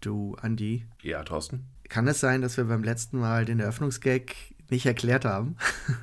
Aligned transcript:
Du, 0.00 0.36
Andi. 0.40 0.86
Ja, 1.02 1.22
Thorsten. 1.24 1.64
Kann 1.88 2.06
es 2.06 2.20
sein, 2.20 2.42
dass 2.42 2.56
wir 2.56 2.64
beim 2.64 2.82
letzten 2.82 3.18
Mal 3.18 3.44
den 3.44 3.60
Eröffnungsgag 3.60 4.34
nicht 4.70 4.86
erklärt 4.86 5.24
haben? 5.24 5.56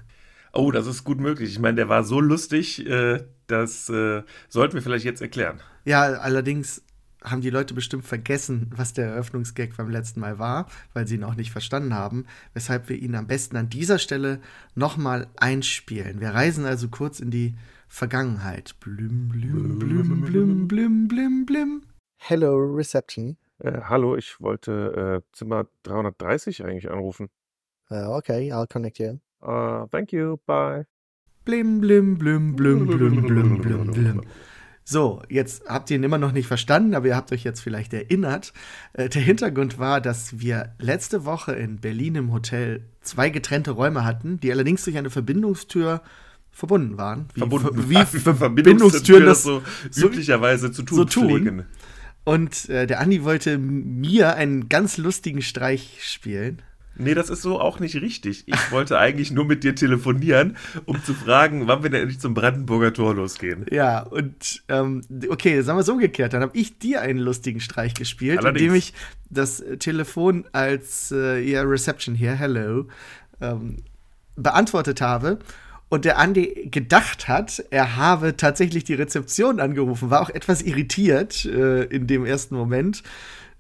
Oh, 0.58 0.72
das 0.72 0.88
ist 0.88 1.04
gut 1.04 1.20
möglich. 1.20 1.52
Ich 1.52 1.60
meine, 1.60 1.76
der 1.76 1.90
war 1.90 2.06
so 2.06 2.22
lustig, 2.22 2.88
äh, 2.88 3.26
das 3.48 3.90
äh, 3.90 4.24
sollten 4.48 4.76
wir 4.76 4.82
vielleicht 4.82 5.04
jetzt 5.04 5.22
erklären. 5.22 5.60
Ja, 5.84 6.04
allerdings 6.04 6.82
haben 7.22 7.42
die 7.42 7.50
Leute 7.50 7.74
bestimmt 7.74 8.06
vergessen, 8.06 8.72
was 8.74 8.94
der 8.94 9.08
Eröffnungsgag 9.08 9.76
beim 9.76 9.90
letzten 9.90 10.22
Mal 10.22 10.40
war, 10.40 10.68
weil 10.94 11.08
sie 11.08 11.16
ihn 11.16 11.26
auch 11.26 11.36
nicht 11.36 11.52
verstanden 11.52 11.94
haben, 11.94 12.26
weshalb 12.54 12.88
wir 12.88 12.98
ihn 12.98 13.16
am 13.16 13.28
besten 13.28 13.58
an 13.58 13.70
dieser 13.70 14.00
Stelle 14.00 14.40
nochmal 14.76 15.28
einspielen. 15.36 16.22
Wir 16.22 16.30
reisen 16.30 16.66
also 16.66 16.88
kurz 16.88 17.20
in 17.20 17.32
die 17.32 17.56
Vergangenheit. 17.90 18.76
Blim, 18.80 19.28
blim, 19.28 19.78
blim, 19.80 20.22
blim, 20.22 20.68
blim, 20.68 21.08
blim, 21.08 21.46
blim. 21.46 21.82
Hello, 22.18 22.56
Reception. 22.56 23.38
Äh, 23.60 23.82
hallo, 23.84 24.16
ich 24.16 24.40
wollte 24.42 25.22
äh, 25.24 25.32
Zimmer 25.32 25.68
330 25.84 26.64
eigentlich 26.66 26.92
anrufen. 26.92 27.30
Uh, 27.90 28.16
okay, 28.16 28.52
I'll 28.52 28.68
connect 28.68 29.00
you. 29.00 29.20
Uh, 29.42 29.88
thank 29.92 30.12
you, 30.12 30.38
bye. 30.46 30.86
Blim, 31.46 31.80
blim, 31.80 32.18
blim, 32.18 32.56
blim, 32.56 32.88
blim, 32.88 33.22
blim, 33.22 33.62
blim, 33.62 33.92
blim. 33.92 34.22
So, 34.88 35.24
jetzt 35.30 35.68
habt 35.68 35.90
ihr 35.90 35.98
ihn 35.98 36.04
immer 36.04 36.20
noch 36.20 36.32
nicht 36.32 36.48
verstanden, 36.48 36.94
aber 36.94 37.08
ihr 37.08 37.16
habt 37.16 37.32
euch 37.32 37.44
jetzt 37.44 37.60
vielleicht 37.62 37.94
erinnert. 37.94 38.54
Äh, 38.94 39.10
der 39.10 39.22
Hintergrund 39.22 39.80
war, 39.80 40.00
dass 40.00 40.40
wir 40.40 40.76
letzte 40.80 41.26
Woche 41.26 41.54
in 41.54 41.80
Berlin 41.80 42.16
im 42.16 42.32
Hotel 42.32 42.86
zwei 43.02 43.30
getrennte 43.30 43.72
Räume 43.72 44.04
hatten, 44.04 44.40
die 44.40 44.52
allerdings 44.52 44.84
durch 44.84 44.98
eine 44.98 45.10
Verbindungstür 45.10 46.02
verbunden 46.52 46.98
waren. 46.98 47.28
Wie, 47.34 47.40
verbunden 47.40 47.90
wie 47.90 48.06
Verbindungstüren 48.06 49.26
das 49.26 49.44
so, 49.44 49.64
so 49.90 50.08
üblicherweise 50.08 50.72
zu 50.72 50.84
tun, 50.84 50.98
so 50.98 51.06
tun. 51.06 51.66
Und 52.26 52.70
äh, 52.70 52.88
der 52.88 53.00
Andi 53.00 53.24
wollte 53.24 53.58
mir 53.58 54.36
einen 54.36 54.68
ganz 54.68 54.98
lustigen 54.98 55.42
Streich 55.42 56.00
spielen. 56.02 56.62
Nee, 56.98 57.14
das 57.14 57.30
ist 57.30 57.42
so 57.42 57.60
auch 57.60 57.80
nicht 57.80 57.96
richtig. 57.96 58.48
Ich 58.48 58.72
wollte 58.72 58.98
eigentlich 58.98 59.32
nur 59.32 59.46
mit 59.46 59.64
dir 59.64 59.76
telefonieren, 59.76 60.56
um 60.86 61.04
zu 61.04 61.14
fragen, 61.14 61.68
wann 61.68 61.84
wir 61.84 61.90
denn 61.90 62.02
endlich 62.02 62.20
zum 62.20 62.34
Brandenburger 62.34 62.94
Tor 62.94 63.14
losgehen. 63.14 63.66
Ja, 63.70 64.00
und 64.00 64.64
ähm, 64.70 65.02
okay, 65.30 65.62
sagen 65.62 65.78
wir 65.78 65.82
es 65.82 65.90
umgekehrt. 65.90 66.34
Dann 66.34 66.42
habe 66.42 66.58
ich 66.58 66.80
dir 66.80 67.02
einen 67.02 67.20
lustigen 67.20 67.60
Streich 67.60 67.94
gespielt, 67.94 68.40
Allerdings. 68.40 68.62
indem 68.62 68.76
ich 68.76 68.94
das 69.30 69.64
Telefon 69.80 70.46
als 70.54 71.12
äh, 71.12 71.40
ja, 71.42 71.64
Reception 71.64 72.16
hier, 72.16 72.34
hello, 72.34 72.88
ähm, 73.42 73.78
beantwortet 74.38 75.02
habe. 75.02 75.40
Und 75.88 76.06
der 76.06 76.18
Andi 76.18 76.70
gedacht 76.72 77.28
hat, 77.28 77.64
er 77.70 77.96
habe 77.96 78.36
tatsächlich 78.36 78.84
die 78.84 78.96
Rezeption 78.96 79.60
angerufen, 79.60 80.10
war 80.10 80.22
auch 80.22 80.30
etwas 80.30 80.62
irritiert 80.62 81.46
äh, 81.46 81.84
in 81.84 82.08
dem 82.08 82.26
ersten 82.26 82.56
Moment 82.56 83.04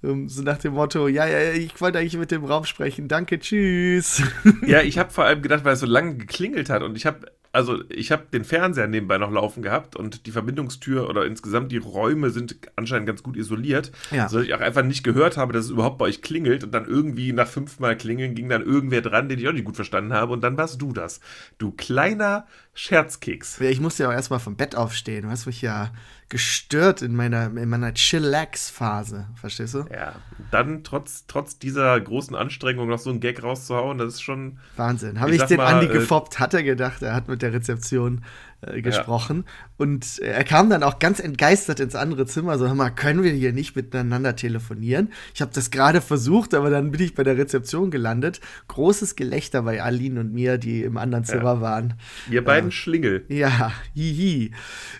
ähm, 0.05 0.29
so 0.29 0.41
nach 0.41 0.57
dem 0.57 0.73
Motto, 0.73 1.07
ja, 1.07 1.25
ja, 1.25 1.51
ich 1.51 1.79
wollte 1.81 1.99
eigentlich 1.99 2.17
mit 2.17 2.31
dem 2.31 2.45
Raum 2.45 2.65
sprechen, 2.65 3.07
danke, 3.07 3.39
tschüss. 3.39 4.21
Ja, 4.65 4.81
ich 4.83 4.97
habe 4.97 5.11
vor 5.11 5.25
allem 5.25 5.41
gedacht, 5.41 5.65
weil 5.65 5.73
es 5.73 5.79
so 5.79 5.85
lange 5.85 6.15
geklingelt 6.15 6.69
hat 6.69 6.83
und 6.83 6.95
ich 6.95 7.05
habe 7.05 7.31
also 7.55 7.79
ich 7.89 8.11
habe 8.11 8.25
den 8.33 8.43
Fernseher 8.43 8.87
nebenbei 8.87 9.17
noch 9.17 9.31
laufen 9.31 9.63
gehabt 9.63 9.95
und 9.95 10.25
die 10.25 10.31
Verbindungstür 10.31 11.09
oder 11.09 11.25
insgesamt 11.25 11.71
die 11.71 11.77
Räume 11.77 12.29
sind 12.29 12.57
anscheinend 12.75 13.07
ganz 13.07 13.23
gut 13.23 13.37
isoliert, 13.37 13.93
ja. 14.11 14.27
sodass 14.27 14.45
ich 14.45 14.53
auch 14.53 14.59
einfach 14.59 14.83
nicht 14.83 15.03
gehört 15.03 15.37
habe, 15.37 15.53
dass 15.53 15.65
es 15.65 15.71
überhaupt 15.71 15.97
bei 15.97 16.05
euch 16.05 16.21
klingelt 16.21 16.65
und 16.65 16.73
dann 16.73 16.85
irgendwie 16.85 17.31
nach 17.31 17.47
fünfmal 17.47 17.95
klingeln 17.95 18.35
ging 18.35 18.49
dann 18.49 18.61
irgendwer 18.61 19.01
dran, 19.01 19.29
den 19.29 19.39
ich 19.39 19.47
auch 19.47 19.53
nicht 19.53 19.63
gut 19.63 19.77
verstanden 19.77 20.11
habe 20.11 20.33
und 20.33 20.43
dann 20.43 20.57
warst 20.57 20.81
du 20.81 20.91
das. 20.91 21.21
Du 21.57 21.71
kleiner 21.71 22.45
Scherzkeks. 22.77 23.59
Ja, 23.59 23.69
ich 23.69 23.79
musste 23.79 24.03
ja 24.03 24.09
auch 24.09 24.13
erstmal 24.13 24.39
vom 24.39 24.57
Bett 24.57 24.75
aufstehen. 24.75 25.23
Du 25.23 25.29
hast 25.29 25.45
mich 25.45 25.61
ja 25.61 25.91
gestört 26.27 27.01
in 27.01 27.15
meiner, 27.15 27.45
in 27.45 27.69
meiner 27.69 27.93
Chillax-Phase. 27.93 29.27
Verstehst 29.35 29.75
du? 29.75 29.85
Ja, 29.93 30.15
dann 30.51 30.83
trotz, 30.83 31.25
trotz 31.25 31.57
dieser 31.57 31.99
großen 31.99 32.35
Anstrengung 32.35 32.89
noch 32.89 32.99
so 32.99 33.11
einen 33.11 33.21
Gag 33.21 33.41
rauszuhauen, 33.41 33.97
das 33.97 34.15
ist 34.15 34.21
schon. 34.21 34.59
Wahnsinn. 34.75 35.21
Habe 35.21 35.33
ich, 35.33 35.41
ich 35.41 35.47
den 35.47 35.57
mal, 35.57 35.73
Andi 35.73 35.85
äh, 35.85 35.93
gefoppt, 35.93 36.39
hat 36.39 36.53
er 36.53 36.63
gedacht, 36.63 37.01
er 37.01 37.15
hat 37.15 37.29
mit 37.29 37.41
der 37.41 37.53
Rezeption 37.53 38.25
äh, 38.65 38.81
gesprochen. 38.81 39.43
Ja. 39.45 39.53
Und 39.77 40.19
er 40.19 40.43
kam 40.43 40.69
dann 40.69 40.83
auch 40.83 40.99
ganz 40.99 41.19
entgeistert 41.19 41.79
ins 41.79 41.95
andere 41.95 42.25
Zimmer. 42.25 42.57
So, 42.57 42.67
hör 42.67 42.75
mal, 42.75 42.89
können 42.89 43.23
wir 43.23 43.31
hier 43.31 43.53
nicht 43.53 43.75
miteinander 43.75 44.35
telefonieren? 44.35 45.11
Ich 45.33 45.41
habe 45.41 45.51
das 45.53 45.71
gerade 45.71 46.01
versucht, 46.01 46.53
aber 46.53 46.69
dann 46.69 46.91
bin 46.91 47.01
ich 47.01 47.13
bei 47.13 47.23
der 47.23 47.37
Rezeption 47.37 47.91
gelandet. 47.91 48.39
Großes 48.67 49.15
Gelächter 49.15 49.63
bei 49.63 49.81
Aline 49.81 50.19
und 50.19 50.33
mir, 50.33 50.57
die 50.57 50.83
im 50.83 50.97
anderen 50.97 51.25
Zimmer 51.25 51.55
ja. 51.55 51.61
waren. 51.61 51.93
Ihr 52.29 52.43
beiden 52.43 52.69
äh, 52.69 52.73
Schlingel. 52.73 53.25
Ja, 53.27 53.71
hihi. 53.93 54.51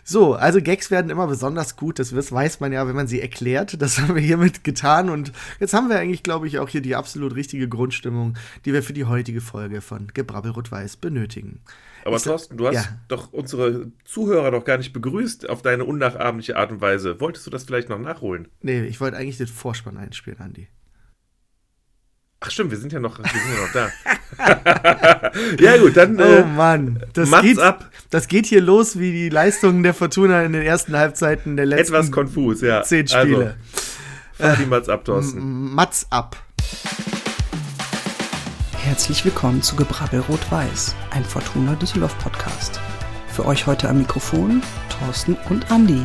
So, 0.03 0.33
also 0.33 0.61
Gags 0.61 0.91
werden 0.91 1.09
immer 1.09 1.27
besonders 1.27 1.75
gut. 1.75 1.99
Das 1.99 2.13
weiß 2.13 2.59
man 2.59 2.71
ja, 2.71 2.87
wenn 2.87 2.95
man 2.95 3.07
sie 3.07 3.21
erklärt. 3.21 3.81
Das 3.81 3.99
haben 3.99 4.15
wir 4.15 4.21
hiermit 4.21 4.63
getan. 4.63 5.09
Und 5.09 5.31
jetzt 5.59 5.73
haben 5.73 5.89
wir 5.89 5.99
eigentlich, 5.99 6.23
glaube 6.23 6.47
ich, 6.47 6.59
auch 6.59 6.69
hier 6.69 6.81
die 6.81 6.95
absolut 6.95 7.35
richtige 7.35 7.67
Grundstimmung, 7.67 8.37
die 8.65 8.73
wir 8.73 8.83
für 8.83 8.93
die 8.93 9.05
heutige 9.05 9.41
Folge 9.41 9.81
von 9.81 10.07
Gebrabbel 10.13 10.51
Rot-Weiß 10.51 10.97
benötigen. 10.97 11.59
Aber 12.05 12.19
Thorsten, 12.19 12.55
du 12.55 12.67
hast 12.67 12.75
ja. 12.75 12.99
doch 13.07 13.33
unsere 13.33 13.91
Zuhörer 14.05 14.51
doch 14.51 14.63
gar 14.63 14.77
nicht 14.77 14.93
begrüßt 14.93 15.49
auf 15.49 15.63
deine 15.63 15.85
unnachahmliche 15.85 16.55
Art 16.55 16.71
und 16.71 16.79
Weise. 16.79 17.19
Wolltest 17.19 17.47
du 17.47 17.49
das 17.49 17.63
vielleicht 17.63 17.89
noch 17.89 17.97
nachholen? 17.97 18.47
Nee, 18.61 18.83
ich 18.83 19.01
wollte 19.01 19.17
eigentlich 19.17 19.37
den 19.37 19.47
Vorspann 19.47 19.97
einspielen, 19.97 20.39
Andi. 20.39 20.67
Ach 22.41 22.51
stimmt, 22.51 22.69
wir 22.69 22.77
sind 22.77 22.93
ja 22.93 22.99
noch, 22.99 23.17
wir 23.17 23.25
sind 23.25 23.41
ja 23.55 23.61
noch 23.65 23.73
da. 23.73 25.31
ja 25.59 25.77
gut, 25.77 25.97
dann. 25.97 26.19
Oh 26.19 26.23
äh, 26.23 26.43
Mann, 26.43 27.03
das 27.13 27.31
geht, 27.41 27.57
ab. 27.57 27.89
das 28.11 28.27
geht 28.27 28.45
hier 28.45 28.61
los 28.61 28.99
wie 28.99 29.11
die 29.11 29.29
Leistungen 29.29 29.81
der 29.81 29.95
Fortuna 29.95 30.43
in 30.43 30.53
den 30.53 30.61
ersten 30.61 30.95
Halbzeiten 30.95 31.57
der 31.57 31.65
letzten 31.65 31.95
Etwas 31.95 32.11
konfus, 32.11 32.61
ja. 32.61 32.83
zehn 32.83 33.07
Spiele. 33.07 33.57
Also, 34.37 34.49
fahr 34.49 34.57
die 34.57 34.65
Mats 34.67 34.89
ab, 34.89 35.05
Thorsten. 35.05 35.73
Mats 35.73 36.05
ab. 36.11 36.44
Herzlich 38.85 39.25
willkommen 39.25 39.63
zu 39.63 39.75
Gebrabbel 39.75 40.19
Rot-Weiß, 40.19 40.95
ein 41.09 41.25
Fortuna 41.25 41.73
Düsseldorf 41.73 42.15
Podcast. 42.19 42.79
Für 43.27 43.47
euch 43.47 43.65
heute 43.65 43.89
am 43.89 43.97
Mikrofon 43.97 44.61
Thorsten 44.89 45.35
und 45.49 45.71
Andi. 45.71 46.03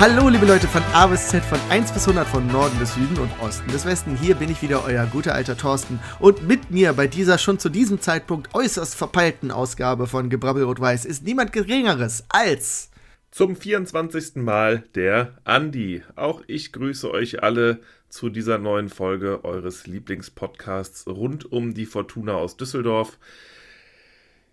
Hallo 0.00 0.30
liebe 0.30 0.46
Leute 0.46 0.66
von 0.66 0.82
A 0.94 1.08
bis 1.08 1.28
Z, 1.28 1.44
von 1.44 1.60
1 1.68 1.92
bis 1.92 2.08
100, 2.08 2.26
von 2.26 2.46
Norden 2.46 2.78
bis 2.78 2.94
Süden 2.94 3.18
und 3.18 3.30
Osten 3.42 3.70
bis 3.70 3.84
Westen. 3.84 4.16
Hier 4.16 4.34
bin 4.34 4.50
ich 4.50 4.62
wieder, 4.62 4.82
euer 4.82 5.04
guter 5.04 5.34
alter 5.34 5.58
Thorsten. 5.58 6.00
Und 6.18 6.48
mit 6.48 6.70
mir 6.70 6.94
bei 6.94 7.06
dieser 7.06 7.36
schon 7.36 7.58
zu 7.58 7.68
diesem 7.68 8.00
Zeitpunkt 8.00 8.54
äußerst 8.54 8.94
verpeilten 8.94 9.50
Ausgabe 9.50 10.06
von 10.06 10.30
Gebrabbel 10.30 10.62
Rot-Weiß 10.62 11.04
ist 11.04 11.24
niemand 11.24 11.52
Geringeres 11.52 12.24
als... 12.30 12.90
Zum 13.30 13.56
24. 13.56 14.36
Mal 14.36 14.84
der 14.94 15.34
Andi. 15.44 16.02
Auch 16.16 16.44
ich 16.46 16.72
grüße 16.72 17.10
euch 17.10 17.42
alle 17.42 17.80
zu 18.08 18.30
dieser 18.30 18.56
neuen 18.56 18.88
Folge 18.88 19.44
eures 19.44 19.86
Lieblingspodcasts 19.86 21.08
rund 21.08 21.52
um 21.52 21.74
die 21.74 21.84
Fortuna 21.84 22.36
aus 22.36 22.56
Düsseldorf. 22.56 23.18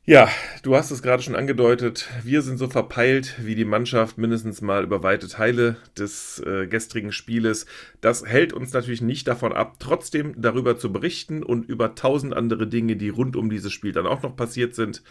Ja, 0.09 0.29
du 0.63 0.73
hast 0.73 0.89
es 0.89 1.01
gerade 1.01 1.21
schon 1.21 1.35
angedeutet. 1.35 2.07
Wir 2.23 2.41
sind 2.41 2.57
so 2.57 2.69
verpeilt 2.69 3.35
wie 3.39 3.55
die 3.55 3.65
Mannschaft 3.65 4.17
mindestens 4.17 4.61
mal 4.61 4.85
über 4.85 5.03
weite 5.03 5.27
Teile 5.27 5.75
des 5.97 6.41
äh, 6.45 6.65
gestrigen 6.65 7.11
Spieles. 7.11 7.65
Das 7.99 8.25
hält 8.25 8.53
uns 8.53 8.71
natürlich 8.71 9.01
nicht 9.01 9.27
davon 9.27 9.51
ab, 9.51 9.75
trotzdem 9.79 10.33
darüber 10.37 10.77
zu 10.77 10.93
berichten 10.93 11.43
und 11.43 11.67
über 11.67 11.93
tausend 11.95 12.33
andere 12.33 12.67
Dinge, 12.67 12.95
die 12.95 13.09
rund 13.09 13.35
um 13.35 13.49
dieses 13.49 13.73
Spiel 13.73 13.91
dann 13.91 14.07
auch 14.07 14.21
noch 14.23 14.37
passiert 14.37 14.75
sind. 14.75 15.03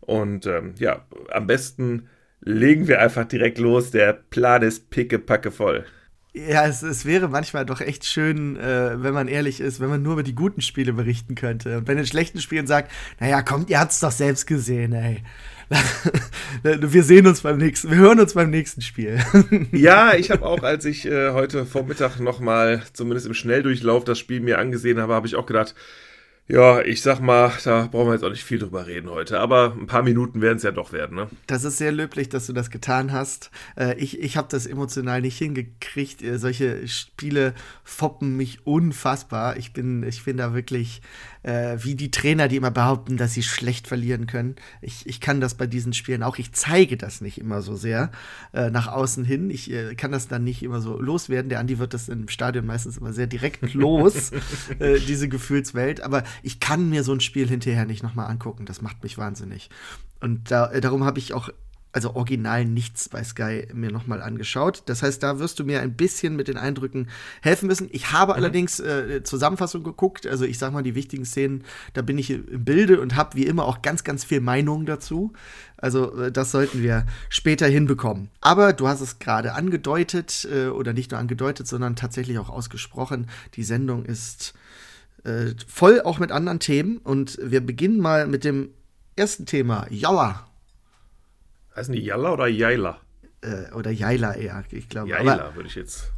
Und 0.00 0.46
ähm, 0.46 0.74
ja, 0.78 1.06
am 1.30 1.46
besten 1.46 2.08
legen 2.40 2.88
wir 2.88 3.00
einfach 3.00 3.26
direkt 3.26 3.58
los. 3.58 3.92
Der 3.92 4.14
Plan 4.14 4.62
ist 4.62 4.90
pickepacke 4.90 5.52
voll. 5.52 5.84
Ja, 6.32 6.66
es, 6.66 6.82
es 6.82 7.04
wäre 7.04 7.28
manchmal 7.28 7.66
doch 7.66 7.80
echt 7.80 8.04
schön, 8.04 8.56
äh, 8.56 9.02
wenn 9.02 9.12
man 9.12 9.26
ehrlich 9.26 9.60
ist, 9.60 9.80
wenn 9.80 9.88
man 9.88 10.02
nur 10.02 10.12
über 10.12 10.22
die 10.22 10.34
guten 10.34 10.60
Spiele 10.60 10.92
berichten 10.92 11.34
könnte. 11.34 11.78
Und 11.78 11.86
bei 11.86 11.94
den 11.94 12.06
schlechten 12.06 12.40
Spielen 12.40 12.68
sagt, 12.68 12.92
naja, 13.18 13.42
kommt, 13.42 13.68
ihr 13.68 13.80
habt's 13.80 13.98
doch 13.98 14.12
selbst 14.12 14.46
gesehen, 14.46 14.92
ey. 14.92 15.24
wir 16.62 17.02
sehen 17.02 17.26
uns 17.26 17.42
beim 17.42 17.58
nächsten, 17.58 17.90
wir 17.90 17.98
hören 17.98 18.20
uns 18.20 18.34
beim 18.34 18.50
nächsten 18.50 18.80
Spiel. 18.80 19.20
ja, 19.72 20.14
ich 20.14 20.30
habe 20.30 20.44
auch, 20.44 20.62
als 20.62 20.84
ich 20.84 21.06
äh, 21.06 21.32
heute 21.32 21.66
Vormittag 21.66 22.20
nochmal, 22.20 22.82
zumindest 22.92 23.26
im 23.26 23.34
Schnelldurchlauf, 23.34 24.04
das 24.04 24.18
Spiel 24.18 24.40
mir 24.40 24.58
angesehen 24.58 25.00
habe, 25.00 25.14
habe 25.14 25.26
ich 25.26 25.36
auch 25.36 25.46
gedacht, 25.46 25.74
Ja, 26.50 26.80
ich 26.82 27.00
sag 27.00 27.20
mal, 27.20 27.52
da 27.62 27.86
brauchen 27.86 28.08
wir 28.08 28.14
jetzt 28.14 28.24
auch 28.24 28.30
nicht 28.30 28.42
viel 28.42 28.58
drüber 28.58 28.88
reden 28.88 29.08
heute, 29.08 29.38
aber 29.38 29.76
ein 29.78 29.86
paar 29.86 30.02
Minuten 30.02 30.40
werden 30.40 30.56
es 30.56 30.64
ja 30.64 30.72
doch 30.72 30.92
werden, 30.92 31.14
ne? 31.14 31.28
Das 31.46 31.62
ist 31.62 31.78
sehr 31.78 31.92
löblich, 31.92 32.28
dass 32.28 32.48
du 32.48 32.52
das 32.52 32.70
getan 32.70 33.12
hast. 33.12 33.52
Äh, 33.76 33.94
ich 33.98 34.20
ich 34.20 34.36
habe 34.36 34.48
das 34.50 34.66
emotional 34.66 35.20
nicht 35.20 35.38
hingekriegt. 35.38 36.22
Äh, 36.22 36.38
solche 36.38 36.88
Spiele 36.88 37.54
foppen 37.84 38.36
mich 38.36 38.66
unfassbar. 38.66 39.58
Ich 39.58 39.72
bin, 39.72 40.02
ich 40.02 40.24
bin 40.24 40.38
da 40.38 40.52
wirklich 40.52 41.02
äh, 41.42 41.76
wie 41.80 41.94
die 41.94 42.10
Trainer, 42.10 42.48
die 42.48 42.56
immer 42.56 42.70
behaupten, 42.70 43.16
dass 43.16 43.34
sie 43.34 43.42
schlecht 43.42 43.86
verlieren 43.86 44.26
können. 44.26 44.56
Ich, 44.80 45.06
ich 45.06 45.20
kann 45.20 45.40
das 45.40 45.54
bei 45.54 45.66
diesen 45.66 45.92
Spielen 45.92 46.22
auch. 46.22 46.38
Ich 46.38 46.52
zeige 46.52 46.96
das 46.96 47.20
nicht 47.20 47.38
immer 47.38 47.62
so 47.62 47.76
sehr 47.76 48.10
äh, 48.52 48.70
nach 48.70 48.88
außen 48.88 49.24
hin. 49.24 49.50
Ich 49.50 49.70
äh, 49.70 49.94
kann 49.94 50.12
das 50.12 50.28
dann 50.28 50.44
nicht 50.44 50.62
immer 50.62 50.80
so 50.80 51.00
loswerden. 51.00 51.48
Der 51.48 51.60
Andi 51.60 51.78
wird 51.78 51.94
das 51.94 52.08
im 52.08 52.28
Stadion 52.28 52.66
meistens 52.66 52.98
immer 52.98 53.12
sehr 53.12 53.26
direkt 53.26 53.74
los, 53.74 54.32
äh, 54.78 54.98
diese 55.00 55.28
Gefühlswelt. 55.28 56.02
Aber 56.02 56.24
ich 56.42 56.60
kann 56.60 56.90
mir 56.90 57.04
so 57.04 57.12
ein 57.12 57.20
Spiel 57.20 57.48
hinterher 57.48 57.86
nicht 57.86 58.02
nochmal 58.02 58.30
angucken. 58.30 58.66
Das 58.66 58.82
macht 58.82 59.02
mich 59.02 59.18
wahnsinnig. 59.18 59.70
Und 60.20 60.50
da, 60.50 60.70
äh, 60.70 60.80
darum 60.80 61.04
habe 61.04 61.18
ich 61.18 61.32
auch 61.32 61.50
also 61.92 62.14
original 62.14 62.64
nichts 62.64 63.08
bei 63.08 63.22
Sky 63.24 63.66
mir 63.72 63.90
nochmal 63.90 64.22
angeschaut. 64.22 64.82
Das 64.86 65.02
heißt, 65.02 65.22
da 65.22 65.38
wirst 65.38 65.58
du 65.58 65.64
mir 65.64 65.80
ein 65.80 65.94
bisschen 65.94 66.36
mit 66.36 66.48
den 66.48 66.56
Eindrücken 66.56 67.08
helfen 67.42 67.66
müssen. 67.66 67.88
Ich 67.90 68.12
habe 68.12 68.32
mhm. 68.32 68.38
allerdings 68.38 68.80
äh, 68.80 69.22
Zusammenfassung 69.24 69.82
geguckt, 69.82 70.26
also 70.26 70.44
ich 70.44 70.58
sag 70.58 70.72
mal 70.72 70.82
die 70.82 70.94
wichtigen 70.94 71.24
Szenen, 71.24 71.64
da 71.92 72.02
bin 72.02 72.18
ich 72.18 72.30
im 72.30 72.64
Bilde 72.64 73.00
und 73.00 73.16
habe 73.16 73.36
wie 73.36 73.46
immer 73.46 73.64
auch 73.64 73.82
ganz, 73.82 74.04
ganz 74.04 74.24
viel 74.24 74.40
Meinung 74.40 74.86
dazu. 74.86 75.32
Also 75.76 76.16
äh, 76.16 76.32
das 76.32 76.52
sollten 76.52 76.82
wir 76.82 77.06
später 77.28 77.66
hinbekommen. 77.66 78.30
Aber 78.40 78.72
du 78.72 78.86
hast 78.86 79.00
es 79.00 79.18
gerade 79.18 79.54
angedeutet 79.54 80.46
äh, 80.52 80.68
oder 80.68 80.92
nicht 80.92 81.10
nur 81.10 81.18
angedeutet, 81.18 81.66
sondern 81.66 81.96
tatsächlich 81.96 82.38
auch 82.38 82.50
ausgesprochen. 82.50 83.26
Die 83.54 83.64
Sendung 83.64 84.04
ist 84.04 84.54
äh, 85.24 85.54
voll 85.66 86.00
auch 86.02 86.18
mit 86.18 86.30
anderen 86.30 86.60
Themen 86.60 86.98
und 86.98 87.38
wir 87.42 87.60
beginnen 87.60 87.98
mal 87.98 88.28
mit 88.28 88.44
dem 88.44 88.70
ersten 89.16 89.44
Thema. 89.44 89.86
Jalla. 89.90 90.49
Heißen 91.76 91.94
die 91.94 92.02
Jalla 92.02 92.32
oder 92.32 92.46
Jaila? 92.46 92.98
Äh, 93.42 93.72
oder 93.74 93.90
Jaila 93.90 94.34
eher, 94.34 94.64
ich 94.70 94.88
glaube. 94.88 95.10
Jaila 95.10 95.54
würde 95.54 95.68
ich 95.68 95.74
jetzt. 95.74 96.12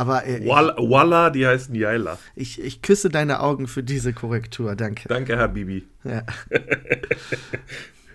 Aber 0.00 0.26
äh, 0.26 0.46
Walla, 0.46 1.28
die 1.28 1.46
heißen 1.46 1.74
Jaila. 1.74 2.16
Ich, 2.34 2.58
ich 2.58 2.80
küsse 2.80 3.10
deine 3.10 3.40
Augen 3.40 3.66
für 3.68 3.82
diese 3.82 4.14
Korrektur, 4.14 4.74
danke. 4.74 5.08
Danke, 5.08 5.36
Herr 5.36 5.48
Bibi. 5.48 5.86
Ja, 6.04 6.22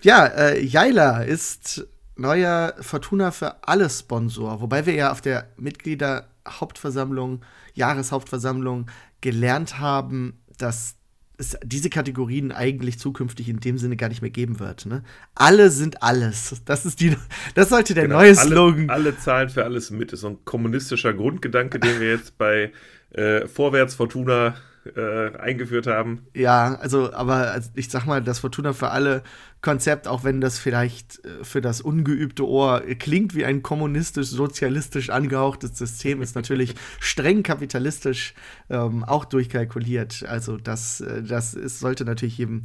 ja 0.02 0.26
äh, 0.26 0.60
Jaila 0.60 1.22
ist 1.22 1.86
neuer 2.16 2.74
Fortuna 2.80 3.30
für 3.30 3.68
alle 3.68 3.88
Sponsor, 3.88 4.60
wobei 4.60 4.84
wir 4.86 4.94
ja 4.94 5.12
auf 5.12 5.20
der 5.20 5.48
Mitgliederhauptversammlung, 5.58 7.44
Jahreshauptversammlung 7.74 8.90
gelernt 9.20 9.78
haben, 9.78 10.42
dass 10.58 10.96
es 11.38 11.56
diese 11.62 11.90
Kategorien 11.90 12.52
eigentlich 12.52 12.98
zukünftig 12.98 13.48
in 13.48 13.60
dem 13.60 13.78
Sinne 13.78 13.96
gar 13.96 14.08
nicht 14.08 14.22
mehr 14.22 14.30
geben 14.30 14.60
wird. 14.60 14.86
Ne? 14.86 15.02
Alle 15.34 15.70
sind 15.70 16.02
alles. 16.02 16.62
Das 16.64 16.86
ist 16.86 17.00
die, 17.00 17.16
das 17.54 17.68
sollte 17.68 17.94
der 17.94 18.04
genau, 18.04 18.18
neue 18.18 18.34
Slogan. 18.34 18.90
Alle, 18.90 19.08
alle 19.08 19.18
zahlen 19.18 19.48
für 19.48 19.64
alles 19.64 19.90
mit. 19.90 20.12
Das 20.12 20.18
ist 20.18 20.22
so 20.22 20.28
ein 20.28 20.44
kommunistischer 20.44 21.14
Grundgedanke, 21.14 21.78
den 21.78 22.00
wir 22.00 22.10
jetzt 22.10 22.38
bei 22.38 22.72
äh, 23.10 23.46
Vorwärts 23.46 23.94
Fortuna 23.94 24.54
äh, 24.94 25.36
eingeführt 25.36 25.86
haben. 25.86 26.26
Ja, 26.34 26.76
also, 26.76 27.12
aber 27.12 27.50
also 27.50 27.70
ich 27.74 27.88
sag 27.88 28.06
mal, 28.06 28.22
das 28.22 28.38
Fortuna 28.38 28.72
für 28.72 28.90
alle 28.90 29.22
Konzept, 29.66 30.06
auch 30.06 30.22
wenn 30.22 30.40
das 30.40 30.60
vielleicht 30.60 31.24
äh, 31.24 31.42
für 31.42 31.60
das 31.60 31.80
ungeübte 31.80 32.46
Ohr 32.46 32.82
klingt 33.00 33.34
wie 33.34 33.44
ein 33.44 33.64
kommunistisch-sozialistisch 33.64 35.10
angehauchtes 35.10 35.76
System, 35.76 36.22
ist 36.22 36.36
natürlich 36.36 36.76
streng 37.00 37.42
kapitalistisch 37.42 38.34
ähm, 38.70 39.02
auch 39.02 39.24
durchkalkuliert. 39.24 40.24
Also 40.28 40.56
das, 40.56 41.00
äh, 41.00 41.24
das 41.24 41.54
ist, 41.54 41.80
sollte 41.80 42.04
natürlich 42.04 42.38
jedem 42.38 42.62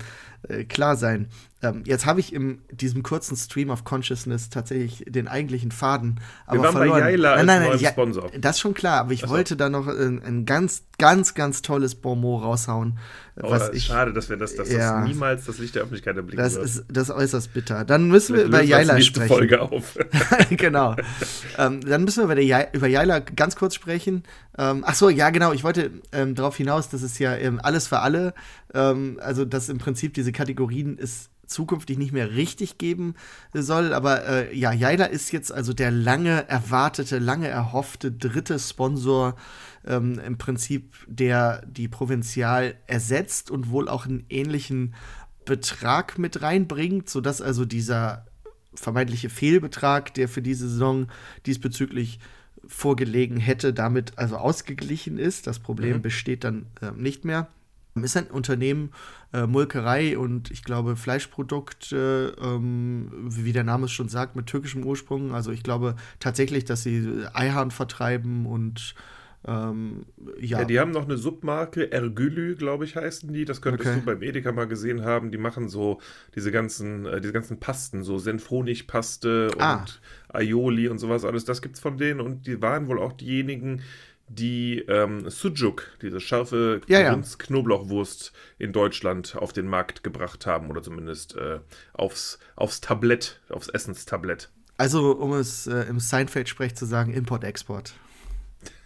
äh, 0.48 0.64
klar 0.64 0.96
sein. 0.96 1.28
Ähm, 1.64 1.82
jetzt 1.86 2.06
habe 2.06 2.20
ich 2.20 2.34
in 2.34 2.62
diesem 2.72 3.02
kurzen 3.02 3.36
Stream 3.36 3.72
of 3.72 3.84
Consciousness 3.84 4.50
tatsächlich 4.50 5.04
den 5.08 5.28
eigentlichen 5.28 5.72
Faden 5.72 6.20
aber 6.46 6.58
Wir 6.58 6.64
waren 6.64 6.72
verloren. 6.72 7.00
bei 7.00 7.10
Jaila 7.12 7.36
nein, 7.38 7.46
nein, 7.46 7.70
nein, 7.70 7.80
ja, 7.80 7.90
Sponsor. 7.90 8.30
Das 8.40 8.58
ist 8.58 8.62
schon 8.62 8.74
klar, 8.76 9.00
aber 9.02 9.14
ich 9.14 9.24
Achso. 9.24 9.34
wollte 9.34 9.56
da 9.56 9.70
noch 9.70 9.88
ein, 9.88 10.22
ein, 10.24 10.46
ganz, 10.46 10.84
ganz, 10.98 11.34
ganz 11.34 11.62
tolles 11.64 11.96
Bonmot 11.96 12.44
raushauen. 12.44 13.00
Oh, 13.44 13.52
was 13.52 13.70
ich, 13.70 13.86
schade, 13.86 14.14
dass 14.14 14.30
wir 14.30 14.38
das, 14.38 14.56
dass 14.56 14.72
ja, 14.72 15.00
das 15.00 15.08
niemals 15.10 15.46
das 15.46 15.58
Licht 15.58 15.76
der 15.76 15.84
Öffentlichkeit 15.84 16.16
erblicken 16.16 16.44
Das 16.44 16.56
wird. 16.56 16.66
ist 16.66 16.86
das 16.90 17.10
ist 17.10 17.16
äußerst 17.16 17.54
bitter. 17.54 17.86
Dann 17.86 18.08
müssen 18.08 18.36
wir 18.36 18.44
über 18.44 18.62
Jaila 18.62 19.00
sprechen. 19.02 19.28
Folge 19.28 19.62
auf. 19.62 19.98
genau. 20.50 20.96
ähm, 21.58 21.82
dann 21.82 22.04
müssen 22.04 22.20
wir 22.20 22.26
über, 22.26 22.36
der 22.36 22.74
über 22.74 22.88
Jaila 22.88 23.20
ganz 23.20 23.56
kurz 23.56 23.76
sprechen. 23.76 24.24
Ähm, 24.58 24.84
ach 24.86 24.96
so, 24.96 25.10
ja, 25.10 25.30
genau. 25.30 25.54
Ich 25.54 25.64
wollte 25.64 25.92
ähm, 26.12 26.36
darauf 26.36 26.58
hinaus, 26.58 26.90
dass 26.90 27.02
es 27.02 27.18
ja 27.20 27.36
ähm, 27.36 27.60
alles 27.62 27.88
für 27.88 28.00
alle, 28.00 28.34
ähm, 28.74 29.20
also 29.22 29.46
dass 29.46 29.70
im 29.70 29.78
Prinzip 29.78 30.14
diese 30.14 30.32
Kategorien 30.32 30.98
ist 30.98 31.30
zukünftig 31.52 31.98
nicht 31.98 32.14
mehr 32.14 32.32
richtig 32.32 32.78
geben 32.78 33.16
soll. 33.54 33.94
Aber 33.94 34.26
äh, 34.26 34.58
ja, 34.58 34.72
Jaila 34.72 35.06
ist 35.06 35.32
jetzt 35.32 35.52
also 35.52 35.74
der 35.74 35.92
lange 35.92 36.48
erwartete, 36.48 37.20
lange 37.20 37.48
erhoffte 37.48 38.12
dritte 38.12 38.58
Sponsor 38.58 39.36
ähm, 39.86 40.20
im 40.20 40.38
Prinzip, 40.38 40.94
der 41.08 41.66
die 41.66 41.88
Provinzial 41.88 42.76
ersetzt 42.88 43.52
und 43.52 43.70
wohl 43.70 43.90
auch 43.90 44.06
einen 44.06 44.26
ähnlichen 44.30 44.94
Betrag 45.46 46.18
mit 46.18 46.42
reinbringt, 46.42 47.10
sodass 47.10 47.42
also 47.42 47.66
dieser 47.66 48.26
vermeintliche 48.74 49.30
Fehlbetrag, 49.30 50.14
der 50.14 50.30
für 50.30 50.42
diese 50.42 50.70
Saison 50.70 51.08
diesbezüglich 51.46 52.20
vorgelegen 52.66 53.38
hätte, 53.38 53.74
damit 53.74 54.18
also 54.18 54.38
ausgeglichen 54.38 55.18
ist. 55.18 55.48
Das 55.48 55.60
Problem 55.60 55.98
mhm. 55.98 56.02
besteht 56.02 56.44
dann 56.44 56.68
äh, 56.82 56.92
nicht 56.92 57.26
mehr. 57.26 57.48
Ist 57.96 58.16
ein 58.16 58.28
Unternehmen, 58.28 58.92
äh, 59.34 59.46
Molkerei 59.46 60.18
und 60.18 60.50
ich 60.50 60.64
glaube 60.64 60.96
Fleischprodukte, 60.96 62.36
ähm, 62.42 63.12
wie 63.26 63.52
der 63.52 63.66
Name 63.66 63.86
es 63.86 63.92
schon 63.92 64.08
sagt, 64.08 64.38
mit 64.38 64.48
türkischem 64.48 64.86
Ursprung. 64.86 65.34
Also 65.34 65.52
ich 65.52 65.62
glaube 65.62 65.96
tatsächlich, 66.20 66.64
dass 66.64 66.84
sie 66.84 67.26
Eihahn 67.34 67.70
vertreiben 67.70 68.46
und 68.46 68.96
ähm, 69.48 70.06
ja. 70.40 70.60
ja. 70.60 70.66
die 70.66 70.80
haben 70.80 70.92
noch 70.92 71.06
eine 71.06 71.18
Submarke, 71.18 71.92
Ergülü, 71.92 72.56
glaube 72.56 72.86
ich, 72.86 72.96
heißen 72.96 73.32
die. 73.34 73.46
Das 73.46 73.62
könntest 73.62 73.90
okay. 73.90 74.00
du 74.00 74.06
beim 74.06 74.22
Edeka 74.22 74.52
mal 74.52 74.68
gesehen 74.68 75.04
haben. 75.04 75.32
Die 75.32 75.38
machen 75.38 75.68
so 75.68 76.00
diese 76.36 76.52
ganzen, 76.52 77.06
äh, 77.06 77.22
diese 77.22 77.34
ganzen 77.34 77.60
Pasten, 77.60 78.04
so 78.04 78.20
Senfhonigpaste 78.20 79.52
und 79.52 79.62
ah. 79.62 79.86
Aioli 80.30 80.90
und 80.90 81.00
sowas 81.00 81.26
alles. 81.26 81.46
Das 81.46 81.62
gibt's 81.62 81.80
von 81.80 81.98
denen 81.98 82.22
und 82.22 82.46
die 82.46 82.62
waren 82.62 82.88
wohl 82.88 83.00
auch 83.00 83.14
diejenigen, 83.14 83.82
die 84.28 84.80
ähm, 84.88 85.30
Sujuk, 85.30 85.88
diese 86.02 86.22
scharfe 86.22 86.82
ja, 86.88 87.02
ja. 87.02 87.16
Knoblauchwurst 87.16 88.32
in 88.60 88.72
Deutschland 88.72 89.36
auf 89.36 89.52
den 89.52 89.68
Markt 89.68 90.04
gebracht 90.04 90.46
haben 90.46 90.70
oder 90.70 90.82
zumindest 90.82 91.36
äh, 91.36 91.60
aufs, 91.94 92.40
aufs 92.56 92.80
Tablett, 92.80 93.42
aufs 93.50 93.68
Essenstablett. 93.68 94.50
Also, 94.78 95.18
um 95.18 95.34
es 95.34 95.68
äh, 95.68 95.84
im 95.84 96.00
Seinfeld-Sprech 96.00 96.76
zu 96.76 96.86
sagen, 96.86 97.14
Import-Export. 97.14 97.94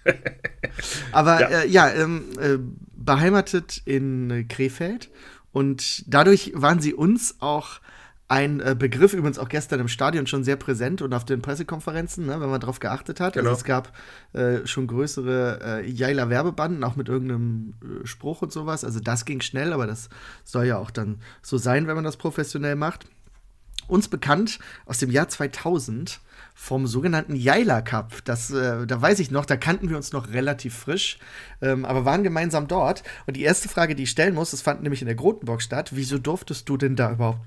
Aber 1.12 1.42
ja, 1.42 1.48
äh, 1.48 1.68
ja 1.68 1.90
ähm, 1.90 2.26
äh, 2.40 2.58
beheimatet 2.96 3.82
in 3.86 4.30
äh, 4.30 4.44
Krefeld 4.44 5.10
und 5.52 6.04
dadurch 6.08 6.52
waren 6.56 6.80
sie 6.80 6.94
uns 6.94 7.36
auch 7.40 7.80
ein 8.28 8.60
äh, 8.60 8.76
Begriff, 8.78 9.14
übrigens 9.14 9.38
auch 9.38 9.50
gestern 9.50 9.80
im 9.80 9.88
Stadion 9.88 10.26
schon 10.26 10.44
sehr 10.44 10.56
präsent 10.56 11.02
und 11.02 11.14
auf 11.14 11.26
den 11.26 11.42
Pressekonferenzen, 11.42 12.26
ne, 12.26 12.42
wenn 12.42 12.50
man 12.50 12.60
darauf 12.60 12.80
geachtet 12.80 13.20
hat. 13.20 13.38
Also 13.38 13.42
genau. 13.42 13.50
Also 13.52 13.60
es 13.60 13.64
gab 13.64 13.94
äh, 14.34 14.66
schon 14.66 14.88
größere 14.88 15.84
äh, 15.84 15.90
Jaila-Werbebanden, 15.90 16.84
auch 16.84 16.96
mit 16.96 17.08
irgendeinem 17.08 17.76
äh, 17.82 18.08
Spruch 18.08 18.42
und 18.42 18.52
sowas. 18.52 18.84
Also 18.84 19.00
das 19.00 19.26
ging 19.26 19.42
schnell, 19.42 19.74
aber 19.74 19.86
das 19.86 20.10
soll 20.44 20.66
ja 20.66 20.78
auch 20.78 20.90
dann 20.90 21.20
so 21.44 21.58
sein, 21.58 21.86
wenn 21.86 21.96
man 21.96 22.04
das 22.04 22.18
professionell 22.18 22.76
macht. 22.76 23.06
Uns 23.88 24.08
bekannt 24.08 24.58
aus 24.88 24.98
dem 24.98 25.12
Jahr 25.12 25.30
2000 25.30 26.20
vom 26.58 26.88
sogenannten 26.88 27.36
Jaila 27.36 27.82
Cup. 27.82 28.24
Das, 28.24 28.50
äh, 28.50 28.88
da 28.88 29.02
weiß 29.02 29.20
ich 29.20 29.30
noch, 29.30 29.46
da 29.46 29.58
kannten 29.58 29.90
wir 29.90 29.98
uns 29.98 30.14
noch 30.14 30.32
relativ 30.32 30.74
frisch, 30.74 31.20
ähm, 31.62 31.86
aber 31.86 32.06
waren 32.06 32.24
gemeinsam 32.24 32.68
dort. 32.68 33.04
Und 33.28 33.36
die 33.36 33.44
erste 33.44 33.70
Frage, 33.70 33.94
die 33.94 34.04
ich 34.04 34.10
stellen 34.10 34.34
muss, 34.34 34.52
das 34.52 34.62
fand 34.62 34.82
nämlich 34.82 35.02
in 35.02 35.08
der 35.08 35.16
Grotenburg 35.16 35.62
statt, 35.62 35.92
wieso 35.94 36.18
durftest 36.18 36.68
du 36.68 36.78
denn 36.78 36.96
da 36.96 37.12
überhaupt 37.12 37.42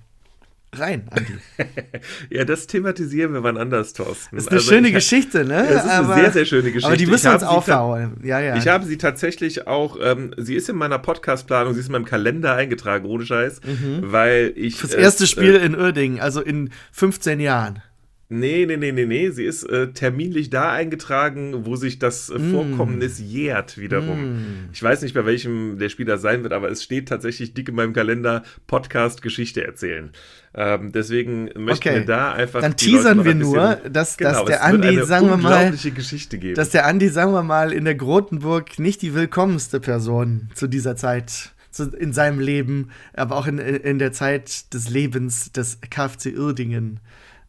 rein, 0.77 1.09
Andi. 1.11 1.39
ja, 2.31 2.45
das 2.45 2.67
thematisieren 2.67 3.33
wir 3.33 3.43
wann 3.43 3.57
anders, 3.57 3.95
Thorsten. 3.95 4.37
Das 4.37 4.45
ist 4.45 4.51
eine 4.51 4.59
also 4.59 4.71
schöne 4.71 4.93
Geschichte, 4.93 5.45
ne? 5.45 5.67
Das 5.73 5.85
ist 5.85 5.91
aber, 5.91 6.13
eine 6.13 6.23
sehr, 6.25 6.33
sehr 6.33 6.45
schöne 6.45 6.69
Geschichte. 6.69 6.87
Aber 6.87 6.97
die 6.97 7.07
müssen 7.07 7.25
wir 7.25 7.35
uns 7.35 7.43
aufhauen. 7.43 8.19
Ja, 8.23 8.41
ja. 8.41 8.57
Ich 8.57 8.69
habe 8.69 8.85
sie 8.85 8.99
tatsächlich 8.99 9.67
auch, 9.67 9.97
ähm, 10.01 10.35
sie 10.37 10.55
ist 10.55 10.69
in 10.69 10.77
meiner 10.77 10.99
Podcastplanung, 10.99 11.73
sie 11.73 11.81
ist 11.81 11.87
in 11.87 11.93
meinem 11.93 12.05
Kalender 12.05 12.55
eingetragen, 12.55 13.07
ohne 13.07 13.25
Scheiß, 13.25 13.63
mhm. 13.65 14.13
weil 14.13 14.53
ich. 14.57 14.81
Das 14.81 14.93
erste 14.93 15.25
äh, 15.25 15.27
Spiel 15.27 15.55
in 15.55 15.75
Uerdingen, 15.75 16.21
also 16.21 16.43
in 16.43 16.71
15 16.93 17.41
Jahren. 17.41 17.83
Nee, 18.31 18.67
nee, 18.67 18.77
nee, 18.77 18.93
nee, 18.93 19.07
nee. 19.07 19.31
Sie 19.31 19.45
ist 19.45 19.63
äh, 19.63 19.93
terminlich 19.93 20.51
da 20.51 20.71
eingetragen, 20.71 21.65
wo 21.65 21.77
sich 21.77 21.99
das 21.99 22.29
äh, 22.29 22.39
mm. 22.39 22.51
Vorkommnis 22.51 23.19
jährt 23.19 23.79
wiederum. 23.79 24.43
Mm. 24.43 24.69
Ich 24.71 24.83
weiß 24.83 25.01
nicht, 25.01 25.15
bei 25.15 25.25
welchem 25.25 25.79
der 25.79 25.89
Spieler 25.89 26.19
sein 26.19 26.43
wird, 26.43 26.53
aber 26.53 26.71
es 26.71 26.85
steht 26.85 27.09
tatsächlich 27.09 27.55
dick 27.55 27.71
in 27.71 27.75
meinem 27.75 27.95
Kalender, 27.95 28.43
Podcast 28.67 29.23
Geschichte 29.23 29.65
erzählen. 29.65 30.11
Ähm, 30.55 30.93
deswegen 30.93 31.45
möchten 31.57 31.89
okay. 31.89 31.95
wir 32.01 32.05
da 32.05 32.33
einfach. 32.33 32.61
Dann 32.61 32.77
teasern 32.77 33.25
wir 33.25 33.35
nur, 33.35 33.77
dass, 33.91 34.19
genau, 34.19 34.33
dass 34.33 34.45
der 34.45 34.63
Andi, 34.63 35.03
sagen 35.05 35.29
wir 35.29 35.39
mal, 35.39 35.71
Geschichte 35.71 36.37
geben. 36.37 36.55
dass 36.55 36.69
der 36.69 36.85
Andi, 36.85 37.09
sagen 37.09 37.33
wir 37.33 37.43
mal, 37.43 37.73
in 37.73 37.87
der 37.87 37.95
Grotenburg 37.95 38.79
nicht 38.79 39.01
die 39.01 39.15
willkommenste 39.15 39.81
Person 39.81 40.51
zu 40.55 40.67
dieser 40.67 40.97
Zeit 40.97 41.53
in 41.99 42.13
seinem 42.13 42.41
Leben, 42.41 42.91
aber 43.15 43.37
auch 43.37 43.47
in, 43.47 43.59
in 43.59 43.99
der 43.99 44.13
Zeit 44.13 44.75
des 44.75 44.91
Lebens 44.91 45.53
des 45.53 45.79
KfC 45.81 46.37
Uerdingen 46.37 47.01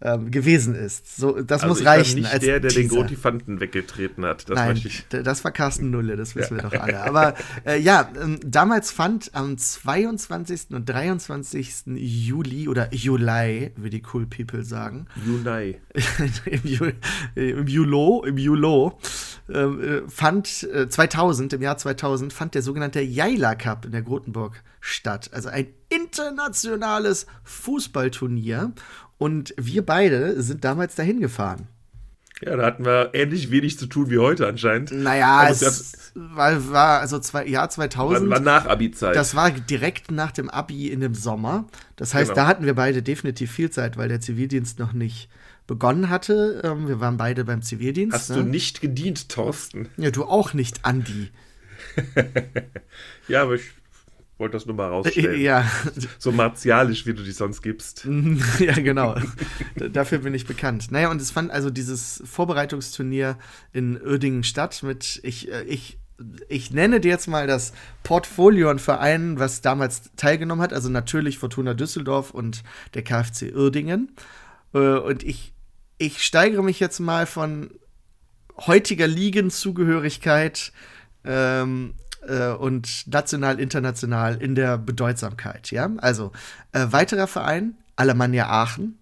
ähm, 0.02 0.32
gewesen 0.32 0.76
ist. 0.76 1.18
So, 1.18 1.42
das 1.42 1.64
also 1.64 1.76
muss 1.76 1.86
reichen. 1.86 2.20
Nicht 2.20 2.32
als 2.32 2.44
der, 2.44 2.60
der 2.60 2.70
Teaser. 2.70 2.82
den 2.82 2.90
Grotifanten 2.90 3.60
weggetreten 3.60 4.26
hat. 4.26 4.50
Das 4.50 4.56
Nein, 4.56 4.82
das 5.10 5.44
war 5.44 5.52
Carsten 5.52 5.90
Nulle, 5.90 6.16
das 6.16 6.36
wissen 6.36 6.58
ja. 6.58 6.64
wir 6.64 6.70
doch 6.70 6.80
alle. 6.82 7.02
Aber 7.02 7.36
äh, 7.66 7.80
ja, 7.80 8.10
ähm, 8.22 8.40
damals 8.46 8.92
fand 8.92 9.36
am 9.36 9.58
22. 9.58 10.72
und 10.72 10.88
23. 10.88 11.84
Juli 11.96 12.68
oder 12.68 12.94
Juli, 12.94 13.72
wie 13.76 13.90
die 13.90 14.04
Cool 14.14 14.26
People 14.26 14.64
sagen. 14.64 15.08
Juli. 15.26 15.80
Im, 16.46 16.62
Ju, 16.64 16.92
Im 17.36 17.68
Julo, 17.68 18.24
im 18.26 18.38
Julo 18.38 19.00
ähm, 19.50 19.82
äh, 19.82 20.10
fand 20.10 20.64
äh, 20.64 20.88
2000, 20.88 21.54
im 21.54 21.62
Jahr 21.62 21.78
2000, 21.78 22.32
fand 22.32 22.56
der 22.56 22.62
sogenannte 22.62 23.02
Jaila 23.02 23.56
Cup 23.56 23.86
in 23.86 23.92
der 23.92 24.02
Grotenburg 24.02 24.64
statt. 24.80 25.30
Also 25.34 25.50
ein 25.50 25.68
internationales 25.90 27.26
Fußballturnier. 27.44 28.74
Und 29.20 29.54
wir 29.58 29.86
beide 29.86 30.42
sind 30.42 30.64
damals 30.64 30.96
dahin 30.96 31.20
gefahren. 31.20 31.68
Ja, 32.42 32.56
da 32.56 32.66
hatten 32.66 32.86
wir 32.86 33.10
ähnlich 33.14 33.52
wenig 33.52 33.78
zu 33.78 33.86
tun 33.86 34.10
wie 34.10 34.18
heute 34.18 34.48
anscheinend. 34.48 34.92
Naja, 34.92 35.50
es 35.50 35.60
das, 35.60 36.12
war, 36.16 36.72
war 36.72 37.00
also 37.02 37.20
zwei, 37.20 37.46
Jahr 37.46 37.70
2000. 37.70 38.30
War, 38.30 38.38
war 38.38 38.40
nach 38.40 38.66
Abi-Zeit. 38.66 39.14
Das 39.14 39.36
war 39.36 39.52
direkt 39.52 40.10
nach 40.10 40.32
dem 40.32 40.50
Abi 40.50 40.88
in 40.88 41.02
dem 41.02 41.14
Sommer. 41.14 41.66
Das 41.98 42.14
heißt, 42.14 42.30
genau. 42.30 42.44
da 42.44 42.48
hatten 42.48 42.66
wir 42.66 42.76
beide 42.76 43.04
definitiv 43.04 43.52
viel 43.52 43.70
Zeit, 43.72 43.98
weil 43.98 44.08
der 44.08 44.22
Zivildienst 44.22 44.80
noch 44.80 44.94
nicht 44.94 45.30
begonnen 45.68 46.10
hatte. 46.10 46.62
Ähm, 46.64 46.88
wir 46.88 47.02
waren 47.02 47.18
beide 47.18 47.44
beim 47.44 47.62
Zivildienst. 47.62 48.16
Hast 48.16 48.30
ne? 48.30 48.38
du 48.38 48.44
nicht 48.44 48.80
gedient, 48.80 49.28
Thorsten? 49.28 49.90
Ja, 49.98 50.10
du 50.10 50.24
auch 50.24 50.54
nicht, 50.54 50.86
Andi. 50.86 51.32
ja, 53.28 53.42
aber 53.42 53.56
ich 53.56 53.64
wollte 54.40 54.54
das 54.54 54.66
nur 54.66 54.76
mal 54.76 54.88
rausstellen. 54.88 55.40
Ja. 55.40 55.70
So 56.18 56.32
martialisch, 56.32 57.06
wie 57.06 57.14
du 57.14 57.24
dich 57.24 57.36
sonst 57.36 57.62
gibst. 57.62 58.08
ja, 58.60 58.74
genau. 58.74 59.16
Dafür 59.76 60.20
bin 60.20 60.34
ich 60.34 60.46
bekannt. 60.46 60.92
Naja, 60.92 61.12
und 61.12 61.22
es 61.22 61.32
fand 61.32 61.52
also 61.52 61.70
dieses 61.70 62.24
Vorbereitungsturnier 62.26 63.38
in 63.74 64.02
Uerdingen 64.02 64.44
statt 64.44 64.82
mit, 64.84 65.20
ich, 65.24 65.52
äh, 65.52 65.64
ich, 65.64 65.98
ich 66.48 66.72
nenne 66.72 67.00
dir 67.00 67.10
jetzt 67.10 67.28
mal 67.28 67.48
das 67.48 67.74
Portfolio 68.04 68.70
an 68.70 68.80
Vereinen, 68.80 69.40
was 69.40 69.62
damals 69.62 70.12
teilgenommen 70.16 70.62
hat. 70.62 70.74
Also 70.74 70.90
natürlich 70.90 71.38
Fortuna 71.38 71.74
Düsseldorf 71.74 72.32
und 72.32 72.64
der 72.94 73.04
KfC 73.04 73.54
Uerdingen. 73.54 74.16
Äh, 74.74 74.80
und 74.80 75.24
ich, 75.24 75.54
ich 75.98 76.24
steigere 76.24 76.64
mich 76.64 76.80
jetzt 76.80 77.00
mal 77.00 77.26
von 77.26 77.72
heutiger 78.58 79.08
Ligenzugehörigkeit 79.08 80.72
ähm, 81.24 81.94
äh, 82.28 82.50
und 82.50 83.08
national, 83.08 83.60
international 83.60 84.42
in 84.42 84.56
der 84.56 84.78
Bedeutsamkeit. 84.78 85.72
Ja, 85.72 85.90
also 85.98 86.32
äh, 86.72 86.88
weiterer 86.90 87.28
Verein, 87.28 87.76
Alemannia 87.96 88.50
Aachen, 88.50 89.00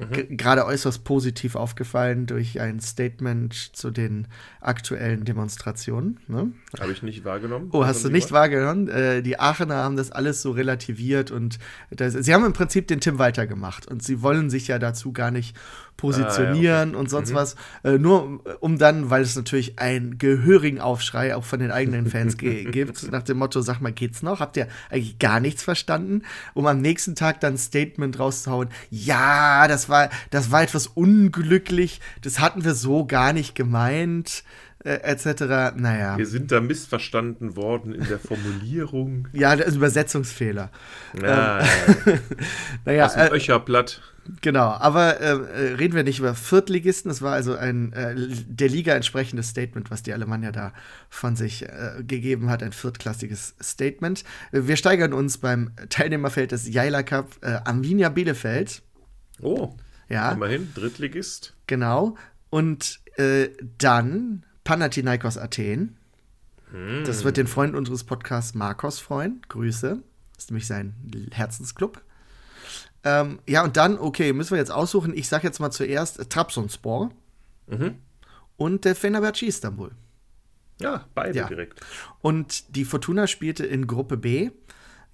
Mhm. 0.00 0.36
Gerade 0.36 0.64
äußerst 0.64 1.04
positiv 1.04 1.56
aufgefallen 1.56 2.26
durch 2.26 2.58
ein 2.60 2.80
Statement 2.80 3.52
zu 3.76 3.90
den 3.90 4.28
aktuellen 4.60 5.24
Demonstrationen. 5.24 6.20
Ne? 6.26 6.52
Habe 6.80 6.92
ich 6.92 7.02
nicht 7.02 7.24
wahrgenommen. 7.24 7.68
Oh, 7.72 7.84
hast 7.84 8.04
du 8.04 8.08
nicht 8.08 8.32
wahrgenommen? 8.32 8.88
Äh, 8.88 9.22
die 9.22 9.38
Aachener 9.38 9.76
haben 9.76 9.96
das 9.96 10.10
alles 10.10 10.40
so 10.40 10.52
relativiert 10.52 11.30
und 11.30 11.58
das, 11.90 12.14
sie 12.14 12.32
haben 12.32 12.44
im 12.46 12.54
Prinzip 12.54 12.88
den 12.88 13.00
Tim 13.00 13.18
weitergemacht 13.18 13.86
und 13.86 14.02
sie 14.02 14.22
wollen 14.22 14.48
sich 14.48 14.68
ja 14.68 14.78
dazu 14.78 15.12
gar 15.12 15.30
nicht 15.30 15.54
positionieren 16.00 16.54
ah, 16.54 16.62
ja, 16.62 16.82
okay. 16.88 16.96
und 16.96 17.10
sonst 17.10 17.30
mhm. 17.30 17.34
was. 17.34 17.56
Äh, 17.84 17.98
nur 17.98 18.40
um 18.60 18.78
dann, 18.78 19.10
weil 19.10 19.22
es 19.22 19.36
natürlich 19.36 19.78
einen 19.78 20.16
gehörigen 20.16 20.80
Aufschrei 20.80 21.36
auch 21.36 21.44
von 21.44 21.60
den 21.60 21.70
eigenen 21.70 22.06
Fans 22.06 22.36
gibt, 22.38 23.12
nach 23.12 23.22
dem 23.22 23.36
Motto, 23.36 23.60
sag 23.60 23.80
mal, 23.80 23.92
geht's 23.92 24.22
noch? 24.22 24.40
Habt 24.40 24.56
ihr 24.56 24.66
eigentlich 24.88 25.18
gar 25.18 25.40
nichts 25.40 25.62
verstanden? 25.62 26.22
Um 26.54 26.66
am 26.66 26.80
nächsten 26.80 27.14
Tag 27.14 27.40
dann 27.40 27.54
ein 27.54 27.58
Statement 27.58 28.18
rauszuhauen, 28.18 28.70
ja, 28.88 29.68
das 29.68 29.88
war, 29.90 30.08
das 30.30 30.50
war 30.50 30.62
etwas 30.62 30.86
unglücklich, 30.86 32.00
das 32.22 32.40
hatten 32.40 32.64
wir 32.64 32.74
so 32.74 33.04
gar 33.04 33.34
nicht 33.34 33.54
gemeint. 33.54 34.42
Äh, 34.82 35.00
etc. 35.02 35.76
Naja. 35.76 36.16
Wir 36.16 36.26
sind 36.26 36.50
da 36.50 36.60
missverstanden 36.62 37.54
worden 37.54 37.94
in 37.94 38.08
der 38.08 38.18
Formulierung. 38.18 39.28
ja, 39.32 39.54
das 39.54 39.68
ist 39.68 39.76
Übersetzungsfehler. 39.76 40.70
Ja, 41.20 41.60
ähm, 41.60 42.18
naja, 42.86 43.04
Aus 43.04 43.12
dem 43.12 43.20
äh, 43.20 43.30
Öcherblatt. 43.30 44.00
Genau, 44.40 44.68
aber 44.68 45.20
äh, 45.20 45.74
reden 45.74 45.94
wir 45.94 46.02
nicht 46.02 46.18
über 46.18 46.34
Viertligisten. 46.34 47.10
Es 47.10 47.20
war 47.20 47.34
also 47.34 47.56
ein 47.56 47.92
äh, 47.92 48.14
der 48.16 48.68
Liga 48.68 48.94
entsprechendes 48.94 49.48
Statement, 49.48 49.90
was 49.90 50.02
die 50.02 50.14
Alemannia 50.14 50.50
da 50.50 50.72
von 51.10 51.36
sich 51.36 51.64
äh, 51.64 52.02
gegeben 52.06 52.48
hat. 52.48 52.62
Ein 52.62 52.72
viertklassiges 52.72 53.56
Statement. 53.62 54.24
Wir 54.50 54.76
steigern 54.76 55.12
uns 55.12 55.38
beim 55.38 55.72
Teilnehmerfeld 55.90 56.52
des 56.52 56.72
Jaila 56.72 57.02
Cup 57.02 57.36
äh, 57.42 57.58
Arminia 57.64 58.08
Bielefeld. 58.08 58.82
Oh, 59.42 59.74
ja. 60.08 60.32
immerhin, 60.32 60.72
Drittligist. 60.74 61.54
Genau. 61.66 62.16
Und 62.48 63.00
äh, 63.16 63.50
dann 63.78 64.44
Panathinaikos 64.70 65.36
Athen. 65.36 65.96
Hm. 66.70 67.02
Das 67.04 67.24
wird 67.24 67.36
den 67.36 67.48
Freund 67.48 67.74
unseres 67.74 68.04
Podcasts 68.04 68.54
Marcos 68.54 69.00
freuen. 69.00 69.42
Grüße. 69.48 70.00
Das 70.34 70.44
ist 70.44 70.50
nämlich 70.52 70.68
sein 70.68 70.94
Herzensclub. 71.32 72.00
Ähm, 73.02 73.40
ja, 73.48 73.64
und 73.64 73.76
dann, 73.76 73.98
okay, 73.98 74.32
müssen 74.32 74.52
wir 74.52 74.58
jetzt 74.58 74.70
aussuchen. 74.70 75.12
Ich 75.12 75.26
sage 75.26 75.44
jetzt 75.44 75.58
mal 75.58 75.72
zuerst 75.72 76.20
äh, 76.20 76.24
Trabzonspor 76.26 77.10
mhm. 77.66 77.96
und 78.56 78.84
der 78.84 78.94
Fenerbahce 78.94 79.46
Istanbul. 79.46 79.90
Ja, 80.80 81.04
beide 81.16 81.36
ja. 81.36 81.48
direkt. 81.48 81.80
Und 82.20 82.76
die 82.76 82.84
Fortuna 82.84 83.26
spielte 83.26 83.66
in 83.66 83.88
Gruppe 83.88 84.18
B 84.18 84.52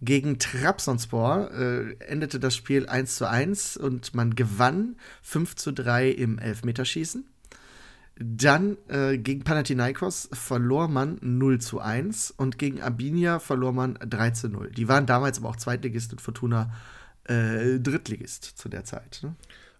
gegen 0.02 0.38
Trabzonspor. 0.38 1.50
Äh, 1.52 1.94
endete 2.00 2.38
das 2.40 2.54
Spiel 2.54 2.90
1 2.90 3.16
zu 3.16 3.26
1 3.26 3.78
und 3.78 4.14
man 4.14 4.34
gewann 4.34 4.96
5 5.22 5.56
zu 5.56 5.72
3 5.72 6.10
im 6.10 6.38
Elfmeterschießen. 6.38 7.24
Dann 8.18 8.78
äh, 8.88 9.18
gegen 9.18 9.44
Panathinaikos 9.44 10.30
verlor 10.32 10.88
man 10.88 11.18
0 11.20 11.60
zu 11.60 11.80
1 11.80 12.30
und 12.30 12.58
gegen 12.58 12.80
Arminia 12.80 13.38
verlor 13.38 13.72
man 13.72 13.94
3 13.94 14.30
zu 14.30 14.48
0. 14.48 14.70
Die 14.70 14.88
waren 14.88 15.04
damals 15.04 15.38
aber 15.38 15.50
auch 15.50 15.56
Zweitligist 15.56 16.12
und 16.12 16.22
Fortuna 16.22 16.72
äh, 17.24 17.78
Drittligist 17.78 18.44
zu 18.44 18.70
der 18.70 18.84
Zeit. 18.84 19.20
Ne? 19.22 19.34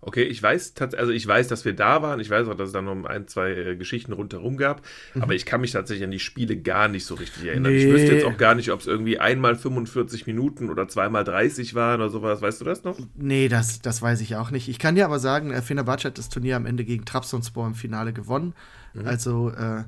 Okay, 0.07 0.23
ich 0.23 0.41
weiß, 0.41 0.75
also 0.97 1.11
ich 1.11 1.27
weiß, 1.27 1.49
dass 1.49 1.65
wir 1.65 1.75
da 1.75 2.01
waren. 2.01 2.21
Ich 2.21 2.31
weiß 2.31 2.47
auch, 2.47 2.55
dass 2.55 2.69
es 2.69 2.73
da 2.73 2.81
noch 2.81 3.05
ein, 3.07 3.27
zwei 3.27 3.51
äh, 3.51 3.77
Geschichten 3.77 4.13
rundherum 4.13 4.57
gab. 4.57 4.83
Mhm. 5.15 5.23
Aber 5.23 5.35
ich 5.35 5.45
kann 5.45 5.61
mich 5.61 5.73
tatsächlich 5.73 6.05
an 6.05 6.13
die 6.13 6.21
Spiele 6.21 6.57
gar 6.57 6.87
nicht 6.87 7.05
so 7.05 7.17
richtig 7.17 7.45
erinnern. 7.45 7.73
Nee. 7.73 7.87
Ich 7.87 7.93
wüsste 7.93 8.15
jetzt 8.15 8.25
auch 8.25 8.37
gar 8.37 8.55
nicht, 8.55 8.71
ob 8.71 8.79
es 8.79 8.87
irgendwie 8.87 9.19
einmal 9.19 9.57
45 9.57 10.29
Minuten 10.29 10.71
oder 10.71 10.87
zweimal 10.87 11.25
30 11.25 11.75
waren 11.75 12.01
oder 12.01 12.11
sowas. 12.11 12.41
Weißt 12.41 12.61
du 12.61 12.65
das 12.65 12.85
noch? 12.85 12.97
Nee, 13.17 13.49
das, 13.49 13.81
das 13.81 14.01
weiß 14.01 14.21
ich 14.21 14.37
auch 14.37 14.53
nicht. 14.53 14.69
Ich 14.69 14.79
kann 14.79 14.95
dir 14.95 15.07
aber 15.07 15.19
sagen, 15.19 15.51
äh, 15.51 15.61
Fenerbahce 15.61 16.05
hat 16.05 16.19
das 16.19 16.29
Turnier 16.29 16.55
am 16.55 16.67
Ende 16.67 16.85
gegen 16.85 17.05
Trabzonspor 17.05 17.67
im 17.67 17.75
Finale 17.75 18.13
gewonnen. 18.13 18.55
Mhm. 18.95 19.09
Also 19.09 19.51
äh, 19.51 19.83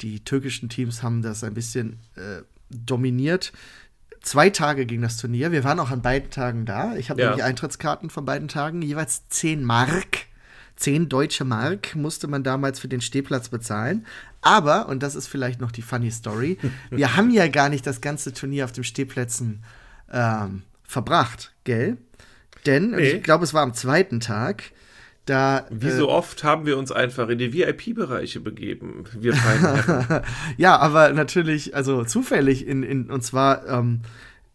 die 0.00 0.24
türkischen 0.24 0.68
Teams 0.68 1.04
haben 1.04 1.22
das 1.22 1.44
ein 1.44 1.54
bisschen 1.54 2.00
äh, 2.16 2.42
dominiert 2.70 3.52
zwei 4.20 4.50
Tage 4.50 4.86
ging 4.86 5.02
das 5.02 5.16
Turnier. 5.16 5.52
Wir 5.52 5.64
waren 5.64 5.80
auch 5.80 5.90
an 5.90 6.02
beiden 6.02 6.30
Tagen 6.30 6.66
da. 6.66 6.96
Ich 6.96 7.10
habe 7.10 7.20
ja. 7.20 7.28
nämlich 7.28 7.44
Eintrittskarten 7.44 8.10
von 8.10 8.24
beiden 8.24 8.48
Tagen, 8.48 8.82
jeweils 8.82 9.28
10 9.28 9.64
Mark. 9.64 10.26
10 10.76 11.10
deutsche 11.10 11.44
Mark 11.44 11.94
musste 11.94 12.26
man 12.26 12.42
damals 12.42 12.80
für 12.80 12.88
den 12.88 13.02
Stehplatz 13.02 13.50
bezahlen. 13.50 14.06
Aber, 14.40 14.88
und 14.88 15.02
das 15.02 15.14
ist 15.14 15.28
vielleicht 15.28 15.60
noch 15.60 15.72
die 15.72 15.82
funny 15.82 16.10
Story, 16.10 16.58
wir 16.90 17.16
haben 17.16 17.30
ja 17.30 17.48
gar 17.48 17.68
nicht 17.68 17.86
das 17.86 18.00
ganze 18.00 18.32
Turnier 18.32 18.64
auf 18.64 18.72
den 18.72 18.84
Stehplätzen 18.84 19.62
ähm, 20.10 20.62
verbracht, 20.82 21.52
gell? 21.64 21.98
Denn, 22.66 22.90
nee. 22.90 23.10
ich 23.10 23.22
glaube, 23.22 23.44
es 23.44 23.54
war 23.54 23.62
am 23.62 23.74
zweiten 23.74 24.20
Tag, 24.20 24.64
da, 25.30 25.64
Wie 25.70 25.86
äh, 25.86 25.96
so 25.96 26.10
oft 26.10 26.42
haben 26.42 26.66
wir 26.66 26.76
uns 26.76 26.90
einfach 26.90 27.28
in 27.28 27.38
die 27.38 27.52
VIP-Bereiche 27.52 28.40
begeben, 28.40 29.04
wir 29.12 29.32
Ja, 30.56 30.76
aber 30.76 31.12
natürlich, 31.12 31.76
also 31.76 32.04
zufällig, 32.04 32.66
in, 32.66 32.82
in, 32.82 33.10
und 33.10 33.22
zwar, 33.22 33.64
ähm, 33.68 34.00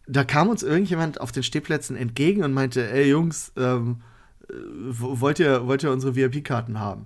da 0.06 0.26
kam 0.26 0.50
uns 0.50 0.64
irgendjemand 0.64 1.22
auf 1.22 1.32
den 1.32 1.44
Stehplätzen 1.44 1.96
entgegen 1.96 2.44
und 2.44 2.52
meinte, 2.52 2.92
ey 2.92 3.10
Jungs, 3.10 3.54
ähm, 3.56 4.02
äh, 4.50 4.54
wollt, 4.90 5.40
ihr, 5.40 5.66
wollt 5.66 5.82
ihr 5.82 5.92
unsere 5.92 6.18
VIP-Karten 6.18 6.78
haben? 6.78 7.06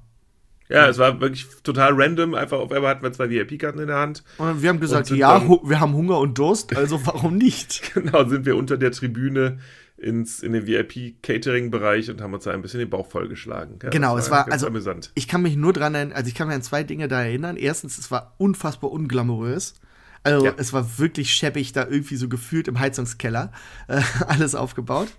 Ja, 0.67 0.87
es 0.87 0.97
war 0.97 1.21
wirklich 1.21 1.45
total 1.61 1.93
random. 1.93 2.33
Einfach 2.33 2.57
auf 2.57 2.71
einmal 2.71 2.91
hatten 2.91 3.03
wir 3.03 3.11
zwei 3.11 3.29
VIP-Karten 3.29 3.79
in 3.79 3.87
der 3.87 3.97
Hand. 3.97 4.23
Und 4.39 4.63
wir 4.63 4.69
haben 4.69 4.79
gesagt, 4.79 5.11
ja, 5.11 5.47
wir 5.47 5.79
haben 5.79 5.93
Hunger 5.93 6.17
und 6.17 6.39
Durst, 6.39 6.75
also 6.75 7.05
warum 7.05 7.37
nicht? 7.37 7.91
genau, 7.93 8.27
sind 8.27 8.47
wir 8.47 8.55
unter 8.55 8.77
der 8.77 8.91
Tribüne 8.91 9.59
ins, 9.99 10.39
in 10.41 10.53
den 10.53 10.65
VIP-Catering-Bereich 10.65 12.09
und 12.09 12.21
haben 12.21 12.33
uns 12.33 12.45
da 12.45 12.51
ein 12.51 12.61
bisschen 12.61 12.79
den 12.79 12.89
Bauch 12.89 13.07
vollgeschlagen. 13.07 13.79
Ja, 13.83 13.89
genau, 13.89 14.13
war 14.13 14.19
es 14.19 14.31
war 14.31 14.51
also 14.51 14.67
amüsant. 14.67 15.11
Ich 15.15 15.27
kann 15.27 15.41
mich 15.41 15.55
nur 15.55 15.73
dran 15.73 15.95
erinnern, 15.95 16.15
also 16.15 16.27
ich 16.27 16.35
kann 16.35 16.47
mich 16.47 16.55
an 16.55 16.61
zwei 16.61 16.83
Dinge 16.83 17.07
da 17.07 17.21
erinnern. 17.21 17.57
Erstens, 17.57 17.97
es 17.97 18.09
war 18.11 18.33
unfassbar 18.37 18.91
unglamourös. 18.91 19.75
Also 20.23 20.45
ja. 20.45 20.53
es 20.57 20.73
war 20.73 20.97
wirklich 20.99 21.31
scheppig, 21.31 21.71
da 21.71 21.85
irgendwie 21.87 22.15
so 22.15 22.27
gefühlt 22.27 22.67
im 22.67 22.79
Heizungskeller 22.79 23.51
äh, 23.87 24.01
alles 24.27 24.55
aufgebaut. 24.55 25.09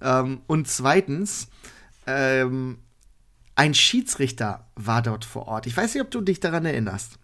Ähm, 0.00 0.40
und 0.46 0.68
zweitens, 0.68 1.48
ähm, 2.06 2.78
ein 3.54 3.74
Schiedsrichter 3.74 4.66
war 4.74 5.02
dort 5.02 5.24
vor 5.24 5.46
Ort. 5.46 5.66
Ich 5.66 5.76
weiß 5.76 5.94
nicht, 5.94 6.02
ob 6.02 6.10
du 6.10 6.20
dich 6.20 6.40
daran 6.40 6.64
erinnerst. 6.64 7.18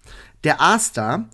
Der 0.45 0.61
aß 0.61 0.93
da 0.93 1.29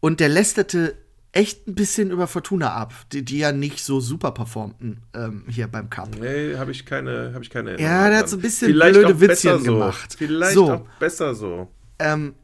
und 0.00 0.20
der 0.20 0.28
lästerte 0.28 0.96
echt 1.32 1.68
ein 1.68 1.74
bisschen 1.74 2.10
über 2.10 2.26
Fortuna 2.26 2.72
ab, 2.72 2.94
die, 3.12 3.24
die 3.24 3.38
ja 3.38 3.52
nicht 3.52 3.84
so 3.84 4.00
super 4.00 4.32
performten 4.32 5.02
ähm, 5.14 5.44
hier 5.48 5.68
beim 5.68 5.90
Cup. 5.90 6.08
Nee, 6.18 6.56
habe 6.56 6.70
ich 6.70 6.86
keine, 6.86 7.32
habe 7.34 7.44
ich 7.44 7.50
keine 7.50 7.70
Erinnerung. 7.70 7.94
Ja, 7.94 8.08
der 8.08 8.18
hat 8.18 8.28
so 8.28 8.36
ein 8.36 8.42
bisschen 8.42 8.68
Vielleicht 8.68 8.98
blöde 8.98 9.20
Witzchen 9.20 9.58
so. 9.58 9.72
gemacht. 9.72 10.14
Vielleicht 10.16 10.54
so. 10.54 10.72
auch 10.72 10.86
besser 10.98 11.34
so. 11.34 11.68
Ähm, 11.98 12.34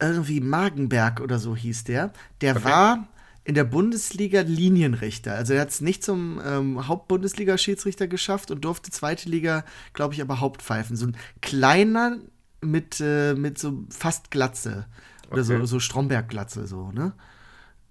irgendwie 0.00 0.40
Magenberg 0.40 1.20
oder 1.20 1.38
so 1.38 1.54
hieß 1.54 1.84
der. 1.84 2.12
Der 2.40 2.56
okay. 2.56 2.64
war 2.64 3.08
in 3.44 3.54
der 3.54 3.64
Bundesliga 3.64 4.40
Linienrichter. 4.40 5.34
Also 5.34 5.54
er 5.54 5.60
hat 5.60 5.70
es 5.70 5.80
nicht 5.80 6.02
zum 6.02 6.40
ähm, 6.44 6.88
Hauptbundesliga-Schiedsrichter 6.88 8.08
geschafft 8.08 8.50
und 8.50 8.64
durfte 8.64 8.90
zweite 8.90 9.28
Liga, 9.28 9.64
glaube 9.92 10.14
ich, 10.14 10.20
aber 10.20 10.40
Hauptpfeifen. 10.40 10.96
So 10.96 11.06
ein 11.06 11.16
kleiner 11.42 12.18
mit, 12.60 13.00
äh, 13.00 13.34
mit 13.34 13.58
so 13.58 13.84
fast 13.88 14.32
Glatze. 14.32 14.86
Oder 15.30 15.42
okay. 15.42 15.58
so, 15.60 15.66
so 15.66 15.80
Stromberg-Glatze, 15.80 16.66
so, 16.66 16.90
ne? 16.90 17.12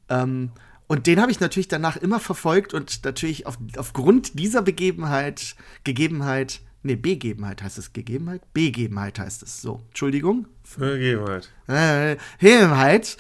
Ähm, 0.10 0.52
und 0.88 1.08
den 1.08 1.20
habe 1.20 1.32
ich 1.32 1.40
natürlich 1.40 1.68
danach 1.68 1.98
immer 1.98 2.20
verfolgt 2.20 2.74
und 2.74 3.04
natürlich 3.06 3.48
auf, 3.48 3.58
aufgrund 3.78 4.38
dieser 4.40 4.62
Begebenheit, 4.62 5.56
Gegebenheit, 5.84 6.62
nee, 6.84 6.96
Begebenheit 6.96 7.64
heißt 7.64 7.80
es, 7.80 7.92
Gegebenheit? 7.92 8.42
Begebenheit 8.54 9.18
heißt 9.18 9.42
es, 9.42 9.62
so, 9.62 9.82
Entschuldigung. 9.88 10.48
Begebenheit. 10.78 11.50
Äh, 11.68 12.18
Begebenheit. 12.40 13.18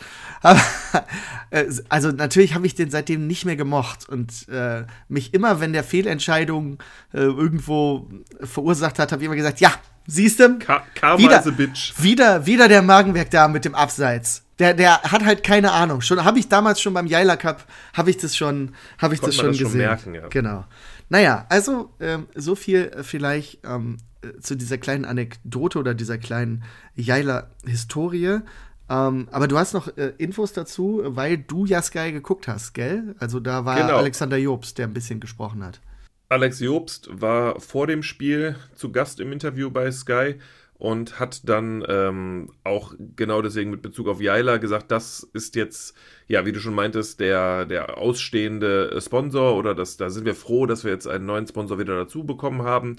Äh, 1.51 1.65
also 1.89 2.12
natürlich 2.12 2.54
habe 2.54 2.68
ich 2.68 2.75
den 2.75 2.92
seitdem 2.92 3.25
nicht 3.25 3.46
mehr 3.46 3.56
gemocht 3.56 4.08
und 4.10 4.48
äh, 4.50 4.86
mich 5.08 5.34
immer, 5.34 5.60
wenn 5.60 5.74
der 5.74 5.84
Fehlentscheidung 5.84 6.77
äh, 7.13 7.20
irgendwo 7.20 8.10
verursacht 8.42 9.00
hat, 9.00 9.12
habe 9.12 9.24
ich 9.24 9.25
immer 9.25 9.36
gesagt, 9.36 9.60
ja, 9.60 9.74
siehst 10.06 10.39
du? 10.39 10.60
Karma 10.60 11.18
wieder, 11.18 11.39
is 11.39 11.48
a 11.48 11.51
bitch. 11.51 11.94
Wieder, 11.98 12.46
wieder 12.46 12.68
der 12.68 12.82
Magenwerk 12.84 13.32
da 13.32 13.48
mit 13.48 13.65
dem 13.65 13.74
Abseits. 13.74 14.44
Der, 14.59 14.74
der 14.74 15.01
hat 15.03 15.25
halt 15.25 15.43
keine 15.43 15.71
Ahnung. 15.71 16.01
Schon 16.01 16.24
habe 16.24 16.39
ich 16.39 16.47
damals 16.47 16.79
schon 16.79 16.93
beim 16.93 17.07
Jaila 17.07 17.35
Cup 17.35 17.65
habe 17.93 18.09
ich 18.09 18.17
das 18.17 18.35
schon, 18.35 18.74
habe 18.97 19.13
ich 19.13 19.19
das 19.19 19.35
schon 19.35 19.47
das 19.47 19.57
gesehen. 19.57 19.71
Schon 19.71 19.79
merken, 19.79 20.15
ja. 20.15 20.27
Genau. 20.29 20.65
Naja, 21.09 21.45
also 21.50 21.93
ähm, 22.00 22.27
so 22.35 22.55
viel 22.55 22.91
vielleicht 23.01 23.59
ähm, 23.65 23.97
äh, 24.21 24.39
zu 24.39 24.55
dieser 24.55 24.77
kleinen 24.77 25.05
Anekdote 25.05 25.77
oder 25.77 25.93
dieser 25.93 26.17
kleinen 26.17 26.63
Jaila-Historie. 26.95 28.39
Ähm, 28.88 29.27
aber 29.31 29.47
du 29.47 29.57
hast 29.57 29.74
noch 29.74 29.95
äh, 29.97 30.13
Infos 30.17 30.53
dazu, 30.53 31.01
weil 31.03 31.38
du 31.38 31.65
ja 31.65 31.81
Sky 31.81 32.12
geguckt 32.12 32.47
hast, 32.47 32.74
gell? 32.74 33.15
Also 33.19 33.39
da 33.39 33.65
war 33.65 33.77
genau. 33.77 33.97
Alexander 33.97 34.38
Jobst, 34.38 34.77
der 34.77 34.88
ein 34.88 34.93
bisschen 34.93 35.19
gesprochen 35.19 35.63
hat. 35.63 35.81
Alex 36.29 36.59
Jobst 36.59 37.09
war 37.12 37.59
vor 37.59 37.88
dem 37.88 38.03
Spiel 38.03 38.55
zu 38.75 38.91
Gast 38.91 39.19
im 39.19 39.31
Interview 39.31 39.69
bei 39.69 39.91
Sky 39.91 40.35
und 40.77 41.20
hat 41.20 41.48
dann 41.48 41.86
ähm, 41.88 42.50
auch 42.63 42.94
genau 43.15 43.41
deswegen 43.41 43.72
mit 43.72 43.82
Bezug 43.82 44.08
auf 44.08 44.22
Jaila 44.22 44.58
gesagt, 44.58 44.91
das 44.91 45.27
ist 45.34 45.55
jetzt, 45.55 45.96
ja, 46.27 46.46
wie 46.46 46.51
du 46.51 46.60
schon 46.60 46.75
meintest, 46.75 47.20
der, 47.20 47.65
der 47.65 47.98
ausstehende 47.98 49.00
Sponsor 49.01 49.55
oder 49.55 49.74
das, 49.74 49.98
da 49.98 50.10
sind 50.10 50.25
wir 50.25 50.36
froh, 50.36 50.65
dass 50.65 50.84
wir 50.84 50.91
jetzt 50.91 51.08
einen 51.08 51.25
neuen 51.25 51.48
Sponsor 51.48 51.79
wieder 51.79 51.96
dazu 51.96 52.25
bekommen 52.25 52.63
haben. 52.63 52.98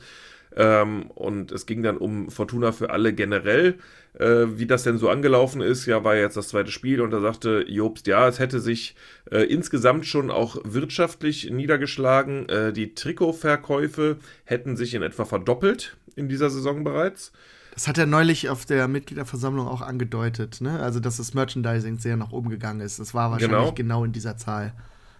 Ähm, 0.57 1.11
und 1.11 1.53
es 1.53 1.67
ging 1.67 1.83
dann 1.83 1.99
um 1.99 2.31
Fortuna 2.31 2.73
für 2.73 2.89
alle 2.89 3.13
generell, 3.13 3.75
äh, 4.19 4.47
wie 4.55 4.67
das 4.67 4.85
denn 4.85 4.97
so 4.97 5.11
angelaufen 5.11 5.61
ist. 5.61 5.85
Ja, 5.85 6.03
war 6.03 6.17
jetzt 6.17 6.39
das 6.39 6.49
zweite 6.49 6.71
Spiel 6.71 7.03
und 7.03 7.11
da 7.11 7.21
sagte 7.21 7.67
Jobst, 7.69 8.07
ja, 8.07 8.27
es 8.27 8.39
hätte 8.39 8.59
sich 8.59 8.97
äh, 9.31 9.43
insgesamt 9.43 10.07
schon 10.07 10.31
auch 10.31 10.57
wirtschaftlich 10.65 11.51
niedergeschlagen. 11.51 12.49
Äh, 12.49 12.73
die 12.73 12.95
Trikotverkäufe 12.95 14.17
hätten 14.45 14.77
sich 14.77 14.95
in 14.95 15.03
etwa 15.03 15.27
verdoppelt 15.27 15.99
in 16.15 16.31
dieser 16.31 16.49
Saison 16.49 16.85
bereits. 16.85 17.33
Das 17.77 17.87
hat 17.87 17.99
er 17.99 18.07
neulich 18.07 18.49
auf 18.49 18.65
der 18.65 18.89
Mitgliederversammlung 18.89 19.69
auch 19.69 19.83
angedeutet, 19.83 20.63
ne? 20.63 20.81
Also, 20.81 20.99
dass 20.99 21.19
das 21.19 21.35
Merchandising 21.35 21.99
sehr 21.99 22.17
nach 22.17 22.33
oben 22.33 22.49
gegangen 22.49 22.81
ist. 22.81 22.99
Das 22.99 23.13
war 23.13 23.31
wahrscheinlich 23.31 23.59
genau, 23.59 23.73
genau 23.73 24.05
in 24.05 24.13
dieser 24.13 24.39
Zahl 24.39 24.73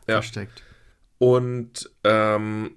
ja. 0.09 0.15
versteckt. 0.15 0.63
Und 1.19 1.91
ähm, 2.03 2.71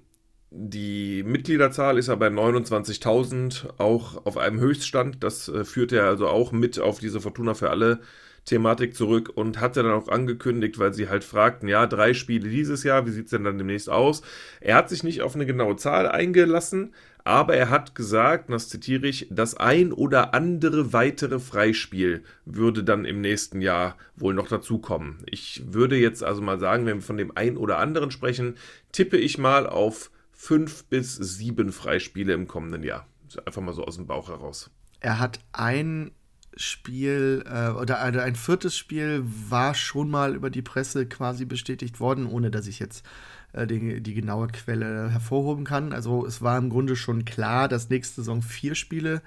die 0.50 1.22
Mitgliederzahl 1.22 1.96
ist 1.96 2.08
ja 2.08 2.14
bei 2.14 2.28
29.000 2.28 3.78
auch 3.78 4.26
auf 4.26 4.36
einem 4.36 4.60
Höchststand. 4.60 5.24
Das 5.24 5.48
äh, 5.48 5.64
führt 5.64 5.92
er 5.92 6.04
also 6.04 6.28
auch 6.28 6.52
mit 6.52 6.78
auf 6.78 6.98
diese 6.98 7.22
Fortuna 7.22 7.54
für 7.54 7.70
alle 7.70 8.00
Thematik 8.44 8.94
zurück 8.94 9.32
und 9.34 9.60
hat 9.60 9.78
dann 9.78 9.90
auch 9.90 10.08
angekündigt, 10.08 10.78
weil 10.78 10.92
sie 10.92 11.08
halt 11.08 11.24
fragten, 11.24 11.68
ja, 11.68 11.86
drei 11.86 12.12
Spiele 12.12 12.50
dieses 12.50 12.84
Jahr, 12.84 13.06
wie 13.06 13.12
sieht 13.12 13.26
es 13.26 13.30
denn 13.30 13.44
dann 13.44 13.56
demnächst 13.56 13.88
aus? 13.88 14.20
Er 14.60 14.76
hat 14.76 14.90
sich 14.90 15.04
nicht 15.04 15.22
auf 15.22 15.34
eine 15.34 15.46
genaue 15.46 15.76
Zahl 15.76 16.06
eingelassen, 16.06 16.94
aber 17.30 17.54
er 17.54 17.70
hat 17.70 17.94
gesagt, 17.94 18.50
das 18.50 18.68
zitiere 18.68 19.06
ich, 19.06 19.28
das 19.30 19.54
ein 19.54 19.92
oder 19.92 20.34
andere 20.34 20.92
weitere 20.92 21.38
Freispiel 21.38 22.24
würde 22.44 22.82
dann 22.82 23.04
im 23.04 23.20
nächsten 23.20 23.60
Jahr 23.60 23.96
wohl 24.16 24.34
noch 24.34 24.48
dazukommen. 24.48 25.18
Ich 25.26 25.62
würde 25.66 25.96
jetzt 25.96 26.24
also 26.24 26.42
mal 26.42 26.58
sagen, 26.58 26.86
wenn 26.86 26.96
wir 26.96 27.02
von 27.02 27.16
dem 27.16 27.30
ein 27.36 27.56
oder 27.56 27.78
anderen 27.78 28.10
sprechen, 28.10 28.56
tippe 28.90 29.16
ich 29.16 29.38
mal 29.38 29.68
auf 29.68 30.10
fünf 30.32 30.86
bis 30.86 31.14
sieben 31.14 31.70
Freispiele 31.70 32.32
im 32.32 32.48
kommenden 32.48 32.82
Jahr. 32.82 33.06
Einfach 33.46 33.62
mal 33.62 33.74
so 33.74 33.84
aus 33.84 33.94
dem 33.94 34.08
Bauch 34.08 34.28
heraus. 34.28 34.68
Er 34.98 35.20
hat 35.20 35.38
ein 35.52 36.10
Spiel 36.56 37.44
äh, 37.46 37.68
oder 37.68 38.00
ein 38.00 38.34
viertes 38.34 38.76
Spiel 38.76 39.22
war 39.24 39.74
schon 39.74 40.10
mal 40.10 40.34
über 40.34 40.50
die 40.50 40.62
Presse 40.62 41.06
quasi 41.06 41.44
bestätigt 41.44 42.00
worden, 42.00 42.26
ohne 42.26 42.50
dass 42.50 42.66
ich 42.66 42.80
jetzt 42.80 43.06
die, 43.54 44.00
die, 44.00 44.14
genaue 44.14 44.48
Quelle 44.48 45.10
hervorhoben 45.10 45.64
kann. 45.64 45.92
Also 45.92 46.24
es 46.26 46.42
war 46.42 46.58
im 46.58 46.70
Grunde 46.70 46.96
schon 46.96 47.24
klar, 47.24 47.68
dass 47.68 47.90
nächste 47.90 48.22
Saison 48.22 48.42
vier 48.42 48.74
Spiele 48.74 49.22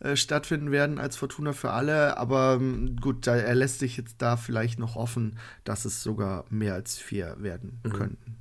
äh, 0.00 0.16
stattfinden 0.16 0.70
werden 0.70 0.98
als 0.98 1.16
Fortuna 1.16 1.52
für 1.52 1.70
alle. 1.70 2.16
Aber 2.18 2.58
ähm, 2.60 2.96
gut, 3.00 3.26
da, 3.26 3.36
er 3.36 3.54
lässt 3.54 3.78
sich 3.78 3.96
jetzt 3.96 4.16
da 4.18 4.36
vielleicht 4.36 4.78
noch 4.78 4.96
offen, 4.96 5.38
dass 5.64 5.84
es 5.84 6.02
sogar 6.02 6.44
mehr 6.50 6.74
als 6.74 6.98
vier 6.98 7.36
werden 7.38 7.80
mhm. 7.84 7.92
könnten. 7.92 8.36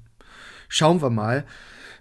Schauen 0.67 1.02
wir 1.02 1.10
mal. 1.10 1.46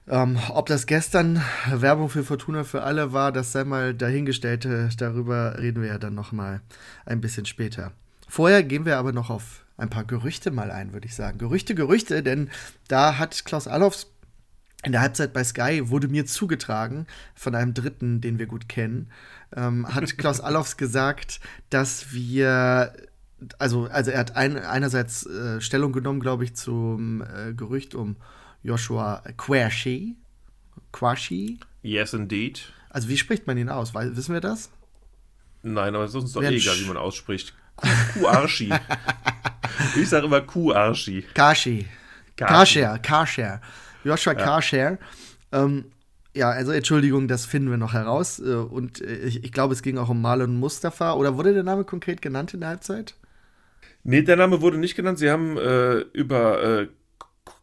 Ähm, 0.09 0.39
ob 0.51 0.67
das 0.67 0.87
gestern 0.87 1.43
Werbung 1.71 2.09
für 2.09 2.25
Fortuna 2.25 2.65
für 2.65 2.83
alle 2.83 3.13
war, 3.13 3.33
das 3.33 3.53
sei 3.53 3.65
mal 3.65 3.95
dahingestellt. 3.95 4.67
Darüber 4.99 5.59
reden 5.59 5.83
wir 5.83 5.91
ja 5.91 5.99
dann 5.99 6.15
noch 6.15 6.33
mal 6.33 6.61
ein 7.05 7.21
bisschen 7.21 7.47
später. 7.47 7.93
Vorher 8.29 8.63
gehen 8.63 8.85
wir 8.85 8.97
aber 8.97 9.13
noch 9.13 9.29
auf 9.29 9.65
ein 9.81 9.91
paar 9.91 10.05
Gerüchte 10.05 10.51
mal 10.51 10.71
ein, 10.71 10.93
würde 10.93 11.07
ich 11.07 11.15
sagen. 11.15 11.39
Gerüchte, 11.39 11.75
Gerüchte, 11.75 12.23
denn 12.23 12.51
da 12.89 13.19
hat 13.19 13.45
Klaus 13.45 13.67
Allofs 13.67 14.07
in 14.83 14.93
der 14.93 15.03
Halbzeit 15.03 15.35
bei 15.35 15.45
Sky 15.45 15.91
wurde 15.91 16.09
mir 16.09 16.25
zugetragen 16.25 17.07
von 17.35 17.55
einem 17.55 17.75
Dritten, 17.75 18.21
den 18.23 18.39
wir 18.39 18.47
gut 18.47 18.69
kennen, 18.69 19.11
ähm, 19.55 19.87
hat 19.95 20.17
Klaus 20.19 20.41
Allofs 20.41 20.77
gesagt, 20.77 21.41
dass 21.69 22.13
wir 22.13 22.93
also, 23.59 23.87
also 23.87 24.11
er 24.11 24.19
hat 24.19 24.37
ein, 24.37 24.59
einerseits 24.59 25.25
äh, 25.25 25.61
Stellung 25.61 25.93
genommen, 25.93 26.21
glaube 26.21 26.45
ich, 26.45 26.55
zum 26.57 27.23
äh, 27.23 27.55
Gerücht 27.55 27.95
um 27.95 28.17
Joshua 28.63 29.23
Quashi. 29.39 30.17
Quashi? 30.93 31.59
Yes, 31.83 32.13
indeed. 32.13 32.73
Also 32.91 33.09
wie 33.09 33.17
spricht 33.17 33.47
man 33.47 33.57
ihn 33.57 33.71
aus? 33.71 33.95
Weil, 33.95 34.15
wissen 34.17 34.35
wir 34.35 34.43
das? 34.43 34.71
Nein, 35.63 35.95
aber 35.95 36.05
es 36.05 36.11
ist 36.11 36.17
uns 36.17 36.33
doch 36.33 36.43
eh 36.43 36.55
egal, 36.55 36.79
wie 36.79 36.87
man 36.87 36.97
ausspricht. 36.97 37.55
Kuarschi. 38.15 38.71
ich 39.97 40.09
sage 40.09 40.27
immer 40.27 40.41
Kuarschi. 40.41 41.25
Kashi. 41.35 41.87
Carshare, 42.37 42.99
Carshare. 43.01 43.61
Joshua 44.05 44.33
ja. 44.33 44.99
Ähm, 45.53 45.85
ja, 46.35 46.51
also 46.51 46.73
Entschuldigung, 46.73 47.29
das 47.29 47.45
finden 47.45 47.71
wir 47.71 47.77
noch 47.77 47.93
heraus. 47.93 48.39
Äh, 48.39 48.55
und 48.55 49.01
äh, 49.03 49.17
ich, 49.19 49.45
ich 49.45 49.53
glaube, 49.53 49.75
es 49.75 49.83
ging 49.83 49.99
auch 49.99 50.09
um 50.09 50.23
Marlon 50.23 50.59
Mustafa. 50.59 51.15
Oder 51.15 51.37
wurde 51.37 51.53
der 51.53 51.65
Name 51.65 51.85
konkret 51.85 52.23
genannt 52.23 52.55
in 52.55 52.61
der 52.61 52.71
Halbzeit? 52.71 53.15
Nee, 54.03 54.23
der 54.23 54.37
Name 54.37 54.63
wurde 54.63 54.79
nicht 54.79 54.95
genannt. 54.95 55.19
Sie 55.19 55.31
haben 55.31 55.59
äh, 55.59 55.99
über 56.13 56.63
äh, 56.63 56.89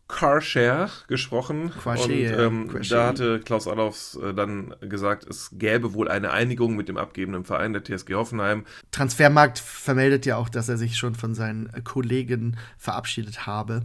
Carshare 0.08 0.90
gesprochen. 1.08 1.72
Quasche, 1.82 2.04
und 2.04 2.72
ähm, 2.72 2.82
da 2.90 3.08
hatte 3.08 3.40
Klaus 3.40 3.68
Adolfs 3.68 4.16
äh, 4.16 4.34
dann 4.34 4.74
gesagt, 4.82 5.26
es 5.26 5.52
gäbe 5.54 5.94
wohl 5.94 6.08
eine 6.08 6.32
Einigung 6.32 6.76
mit 6.76 6.88
dem 6.88 6.98
abgebenden 6.98 7.44
Verein 7.44 7.74
der 7.74 7.84
TSG 7.84 8.14
Hoffenheim. 8.14 8.66
Transfermarkt 8.92 9.60
vermeldet 9.60 10.26
ja 10.26 10.38
auch, 10.38 10.50
dass 10.50 10.70
er 10.70 10.78
sich 10.78 10.98
schon 10.98 11.16
von 11.16 11.36
seinen 11.36 11.72
Kollegen 11.84 12.58
verabschiedet 12.78 13.46
habe. 13.46 13.84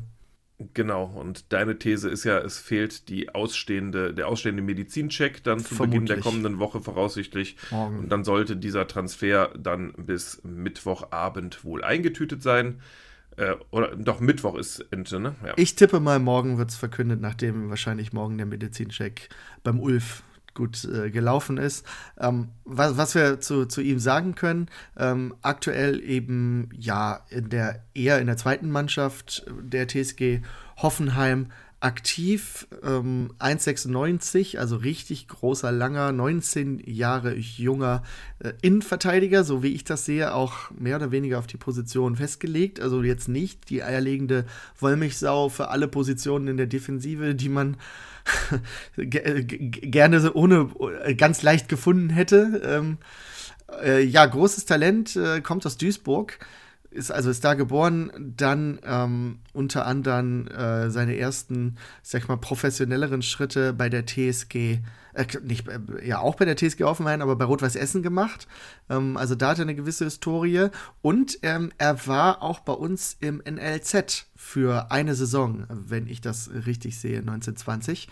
Genau, 0.75 1.05
und 1.05 1.53
deine 1.53 1.79
These 1.79 2.09
ist 2.09 2.25
ja, 2.25 2.39
es 2.39 2.59
fehlt 2.59 3.09
die 3.09 3.35
ausstehende, 3.35 4.15
der 4.15 4.29
ausstehende 4.29 4.63
Medizincheck 4.63 5.43
dann 5.43 5.59
zu. 5.61 5.77
Beginn 5.77 6.07
der 6.07 6.21
kommenden 6.21 6.59
Woche 6.59 6.81
voraussichtlich. 6.81 7.57
Morgen. 7.71 7.99
Und 7.99 8.09
dann 8.11 8.25
sollte 8.25 8.57
dieser 8.57 8.87
Transfer 8.87 9.51
dann 9.59 9.93
bis 9.97 10.41
Mittwochabend 10.45 11.65
wohl 11.65 11.83
eingetütet 11.83 12.43
sein. 12.43 12.81
Äh, 13.37 13.55
oder 13.71 13.97
doch 13.97 14.21
Mittwoch 14.21 14.57
ist 14.57 14.81
Ente, 14.91 15.19
ne? 15.19 15.35
Ja. 15.45 15.55
Ich 15.57 15.75
tippe 15.75 16.01
mal, 16.01 16.19
morgen 16.19 16.59
wird 16.59 16.71
es 16.71 16.77
verkündet, 16.77 17.21
nachdem 17.21 17.71
wahrscheinlich 17.71 18.13
morgen 18.13 18.37
der 18.37 18.47
Medizincheck 18.47 19.29
beim 19.63 19.81
Ulf 19.81 20.23
gut 20.55 20.85
äh, 20.85 21.11
gelaufen 21.11 21.57
ist. 21.57 21.87
Ähm, 22.19 22.49
was, 22.65 22.97
was, 22.97 23.15
wir 23.15 23.41
zu, 23.41 23.67
zu, 23.67 23.81
ihm 23.81 23.99
sagen 23.99 24.35
können, 24.35 24.69
ähm, 24.99 25.35
aktuell 25.43 26.01
eben 26.03 26.69
ja 26.77 27.25
in 27.31 27.49
der 27.49 27.83
eher 27.95 28.19
in 28.21 28.27
der 28.27 28.37
zweiten 28.37 28.71
Mannschaft 28.71 29.47
der 29.49 29.89
TSG 29.89 30.41
Hoffenheim 30.77 31.47
aktiv, 31.83 32.69
ähm, 32.85 33.33
1,96, 33.41 34.57
also 34.59 34.77
richtig 34.77 35.27
großer, 35.27 35.73
langer, 35.73 36.13
19 36.13 36.81
Jahre 36.87 37.35
junger 37.35 38.05
äh, 38.39 38.53
Innenverteidiger, 38.63 39.43
so 39.43 39.65
wie 39.65 39.75
ich 39.75 39.83
das 39.83 40.05
sehe, 40.05 40.33
auch 40.33 40.71
mehr 40.71 40.97
oder 40.97 41.11
weniger 41.11 41.41
auf 41.41 41.49
die 41.49 41.57
Position 41.57 42.17
festgelegt. 42.17 42.81
Also 42.81 43.03
jetzt 43.03 43.29
nicht 43.29 43.69
die 43.69 43.83
eierlegende 43.83 44.45
Wollmilchsau 44.79 45.49
für 45.49 45.69
alle 45.69 45.89
Positionen 45.89 46.47
in 46.47 46.57
der 46.57 46.67
Defensive, 46.67 47.35
die 47.35 47.49
man 47.49 47.77
äh, 48.97 49.43
gerne 49.43 50.21
so 50.21 50.33
ohne 50.35 50.71
äh, 51.03 51.15
ganz 51.17 51.43
leicht 51.43 51.69
gefunden 51.69 52.11
hätte. 52.11 52.63
Ähm, 52.65 52.99
äh, 53.83 54.05
ja, 54.05 54.25
großes 54.25 54.67
Talent, 54.67 55.17
äh, 55.17 55.41
kommt 55.41 55.67
aus 55.67 55.79
Duisburg 55.79 56.39
ist 56.93 57.11
also 57.11 57.31
ist 57.31 57.45
da 57.45 57.55
geboren, 57.55 58.35
dann 58.37 58.79
ähm, 58.85 59.39
unter 59.53 59.87
anderem 59.87 60.47
äh, 60.49 60.91
seine 60.91 61.17
ersten, 61.17 61.77
sag 62.03 62.23
ich 62.23 62.29
mal, 62.29 62.37
professionelleren 62.37 63.23
Schritte 63.23 63.73
bei 63.73 63.89
der 63.89 64.07
TSG, 64.07 64.81
äh, 65.15 65.27
nicht, 65.43 65.69
äh, 65.69 65.81
ja 66.07 66.21
auch 66.21 66.37
bei 66.37 66.45
der 66.45 66.57
TSG 66.57 66.83
Offenheim, 66.83 67.23
aber 67.23 67.37
bei 67.37 67.45
Rot-Weiß 67.45 67.77
Essen 67.77 68.03
gemacht. 68.03 68.47
Ähm, 68.89 69.17
also 69.17 69.35
da 69.35 69.51
hat 69.51 69.59
er 69.59 69.63
eine 69.63 69.75
gewisse 69.75 70.05
Historie 70.05 70.69
und 71.01 71.39
ähm, 71.43 71.73
er 71.79 72.07
war 72.07 72.43
auch 72.43 72.61
bei 72.61 72.73
uns 72.73 73.17
im 73.21 73.43
NLZ 73.45 74.27
für 74.37 74.91
eine 74.91 75.15
Saison, 75.15 75.67
wenn 75.69 76.07
ich 76.07 76.21
das 76.21 76.51
richtig 76.67 76.99
sehe, 76.99 77.19
1920. 77.19 78.09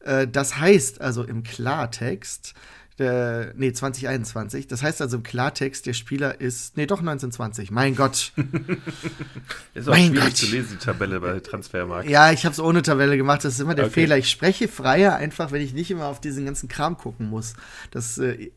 Äh, 0.00 0.28
das 0.28 0.58
heißt 0.58 1.00
also 1.00 1.24
im 1.24 1.42
Klartext, 1.42 2.54
der, 2.98 3.52
nee, 3.56 3.72
2021. 3.72 4.66
Das 4.66 4.82
heißt 4.82 5.00
also 5.00 5.18
im 5.18 5.22
Klartext, 5.22 5.86
der 5.86 5.92
Spieler 5.92 6.40
ist, 6.40 6.76
nee, 6.76 6.86
doch 6.86 6.98
1920. 6.98 7.70
Mein 7.70 7.94
Gott. 7.94 8.32
ist 9.74 9.88
auch 9.88 9.92
mein 9.92 10.08
schwierig 10.08 10.24
Gott. 10.24 10.36
zu 10.36 10.46
lesen, 10.46 10.68
die 10.72 10.84
Tabelle 10.84 11.20
bei 11.20 11.38
Transfermarkt. 11.40 12.08
Ja, 12.08 12.32
ich 12.32 12.44
habe 12.44 12.52
es 12.52 12.60
ohne 12.60 12.82
Tabelle 12.82 13.16
gemacht. 13.16 13.44
Das 13.44 13.54
ist 13.54 13.60
immer 13.60 13.74
der 13.74 13.86
okay. 13.86 13.94
Fehler. 13.94 14.18
Ich 14.18 14.30
spreche 14.30 14.68
freier 14.68 15.16
einfach, 15.16 15.52
wenn 15.52 15.62
ich 15.62 15.72
nicht 15.72 15.90
immer 15.90 16.06
auf 16.06 16.20
diesen 16.20 16.44
ganzen 16.44 16.68
Kram 16.68 16.98
gucken 16.98 17.28
muss. 17.30 17.54
Das 17.90 18.18
äh, 18.18 18.50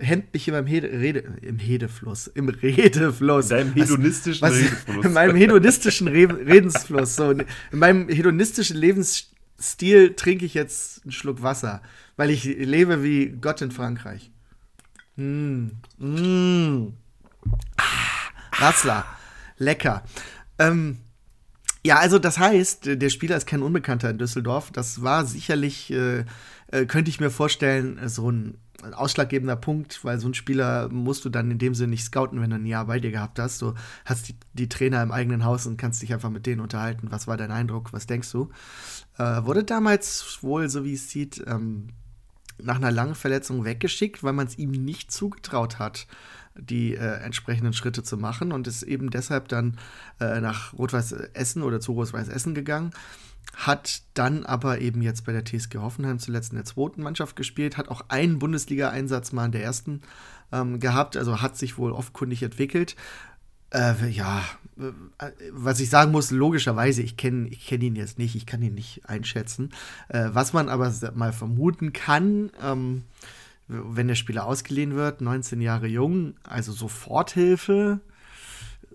hemmt 0.00 0.34
mich 0.34 0.46
immer 0.48 0.58
im, 0.58 0.66
Hede, 0.66 0.88
Rede, 0.88 1.20
im 1.40 1.58
Hedefluss. 1.58 2.26
Im 2.28 2.48
Redefluss. 2.48 3.50
In 3.50 3.56
deinem 3.56 3.72
hedonistischen 3.74 4.42
was, 4.42 4.52
was, 4.52 4.60
Redefluss. 4.60 5.04
In 5.06 5.12
meinem 5.12 5.36
hedonistischen 5.36 6.08
Re 6.08 6.28
Redensfluss. 6.28 7.16
So, 7.16 7.30
in 7.30 7.46
meinem 7.72 8.08
hedonistischen 8.08 8.76
Lebensstil 8.76 10.14
trinke 10.14 10.44
ich 10.44 10.54
jetzt 10.54 11.02
einen 11.04 11.12
Schluck 11.12 11.42
Wasser 11.42 11.80
weil 12.18 12.30
ich 12.30 12.44
lebe 12.44 13.02
wie 13.02 13.28
Gott 13.40 13.62
in 13.62 13.70
Frankreich. 13.70 14.30
Mm. 15.16 15.68
Mm. 15.98 16.92
Ah, 17.76 17.84
Rassler. 18.52 19.04
Lecker. 19.56 20.02
Ähm, 20.58 20.98
ja, 21.84 21.98
also 21.98 22.18
das 22.18 22.38
heißt, 22.38 23.00
der 23.00 23.08
Spieler 23.08 23.36
ist 23.36 23.46
kein 23.46 23.62
Unbekannter 23.62 24.10
in 24.10 24.18
Düsseldorf. 24.18 24.72
Das 24.72 25.02
war 25.02 25.24
sicherlich, 25.26 25.92
äh, 25.92 26.24
äh, 26.72 26.86
könnte 26.86 27.08
ich 27.08 27.20
mir 27.20 27.30
vorstellen, 27.30 28.00
so 28.08 28.30
ein 28.30 28.58
ausschlaggebender 28.92 29.56
Punkt, 29.56 30.04
weil 30.04 30.18
so 30.18 30.28
ein 30.28 30.34
Spieler 30.34 30.88
musst 30.88 31.24
du 31.24 31.30
dann 31.30 31.50
in 31.52 31.58
dem 31.58 31.74
Sinne 31.74 31.90
nicht 31.90 32.04
scouten, 32.04 32.40
wenn 32.40 32.50
du 32.50 32.56
ein 32.56 32.66
Jahr 32.66 32.86
bei 32.86 32.98
dir 32.98 33.12
gehabt 33.12 33.38
hast. 33.38 33.62
Du 33.62 33.74
hast 34.04 34.28
die, 34.28 34.36
die 34.54 34.68
Trainer 34.68 35.02
im 35.04 35.12
eigenen 35.12 35.44
Haus 35.44 35.66
und 35.66 35.76
kannst 35.76 36.02
dich 36.02 36.12
einfach 36.12 36.30
mit 36.30 36.46
denen 36.46 36.60
unterhalten. 36.60 37.12
Was 37.12 37.28
war 37.28 37.36
dein 37.36 37.52
Eindruck? 37.52 37.92
Was 37.92 38.06
denkst 38.06 38.30
du? 38.32 38.50
Äh, 39.18 39.44
wurde 39.44 39.62
damals 39.62 40.38
wohl, 40.42 40.68
so 40.68 40.84
wie 40.84 40.94
es 40.94 41.10
sieht, 41.10 41.44
ähm, 41.46 41.90
nach 42.62 42.76
einer 42.76 42.90
langen 42.90 43.14
Verletzung 43.14 43.64
weggeschickt, 43.64 44.22
weil 44.22 44.32
man 44.32 44.46
es 44.46 44.58
ihm 44.58 44.70
nicht 44.70 45.12
zugetraut 45.12 45.78
hat, 45.78 46.06
die 46.54 46.94
äh, 46.94 47.20
entsprechenden 47.20 47.72
Schritte 47.72 48.02
zu 48.02 48.16
machen 48.16 48.52
und 48.52 48.66
ist 48.66 48.82
eben 48.82 49.10
deshalb 49.10 49.48
dann 49.48 49.78
äh, 50.20 50.40
nach 50.40 50.72
Rot-Weiß 50.74 51.12
Essen 51.12 51.62
oder 51.62 51.80
zu 51.80 51.92
Rot-Weiß 51.92 52.28
Essen 52.28 52.54
gegangen. 52.54 52.90
Hat 53.54 54.02
dann 54.14 54.44
aber 54.44 54.80
eben 54.80 55.00
jetzt 55.00 55.24
bei 55.24 55.32
der 55.32 55.44
TSG 55.44 55.78
Hoffenheim 55.78 56.18
zuletzt 56.18 56.52
in 56.52 56.56
der 56.56 56.64
zweiten 56.64 57.02
Mannschaft 57.02 57.36
gespielt, 57.36 57.76
hat 57.76 57.88
auch 57.88 58.02
einen 58.08 58.38
Bundesliga-Einsatz 58.38 59.32
mal 59.32 59.46
in 59.46 59.52
der 59.52 59.62
ersten 59.62 60.02
ähm, 60.52 60.80
gehabt, 60.80 61.16
also 61.16 61.40
hat 61.40 61.56
sich 61.56 61.78
wohl 61.78 61.92
offenkundig 61.92 62.42
entwickelt. 62.42 62.96
Äh, 63.70 64.08
ja, 64.08 64.42
was 65.52 65.80
ich 65.80 65.90
sagen 65.90 66.12
muss, 66.12 66.30
logischerweise, 66.30 67.02
ich 67.02 67.16
kenne 67.16 67.48
ich 67.48 67.66
kenn 67.66 67.80
ihn 67.80 67.96
jetzt 67.96 68.18
nicht, 68.18 68.36
ich 68.36 68.46
kann 68.46 68.62
ihn 68.62 68.74
nicht 68.74 69.08
einschätzen. 69.08 69.70
Äh, 70.08 70.30
was 70.32 70.52
man 70.52 70.68
aber 70.68 70.92
mal 71.14 71.32
vermuten 71.32 71.92
kann, 71.92 72.50
ähm, 72.62 73.04
wenn 73.66 74.08
der 74.08 74.14
Spieler 74.14 74.46
ausgeliehen 74.46 74.94
wird, 74.94 75.20
19 75.20 75.60
Jahre 75.60 75.86
jung, 75.86 76.34
also 76.42 76.72
Soforthilfe, 76.72 78.00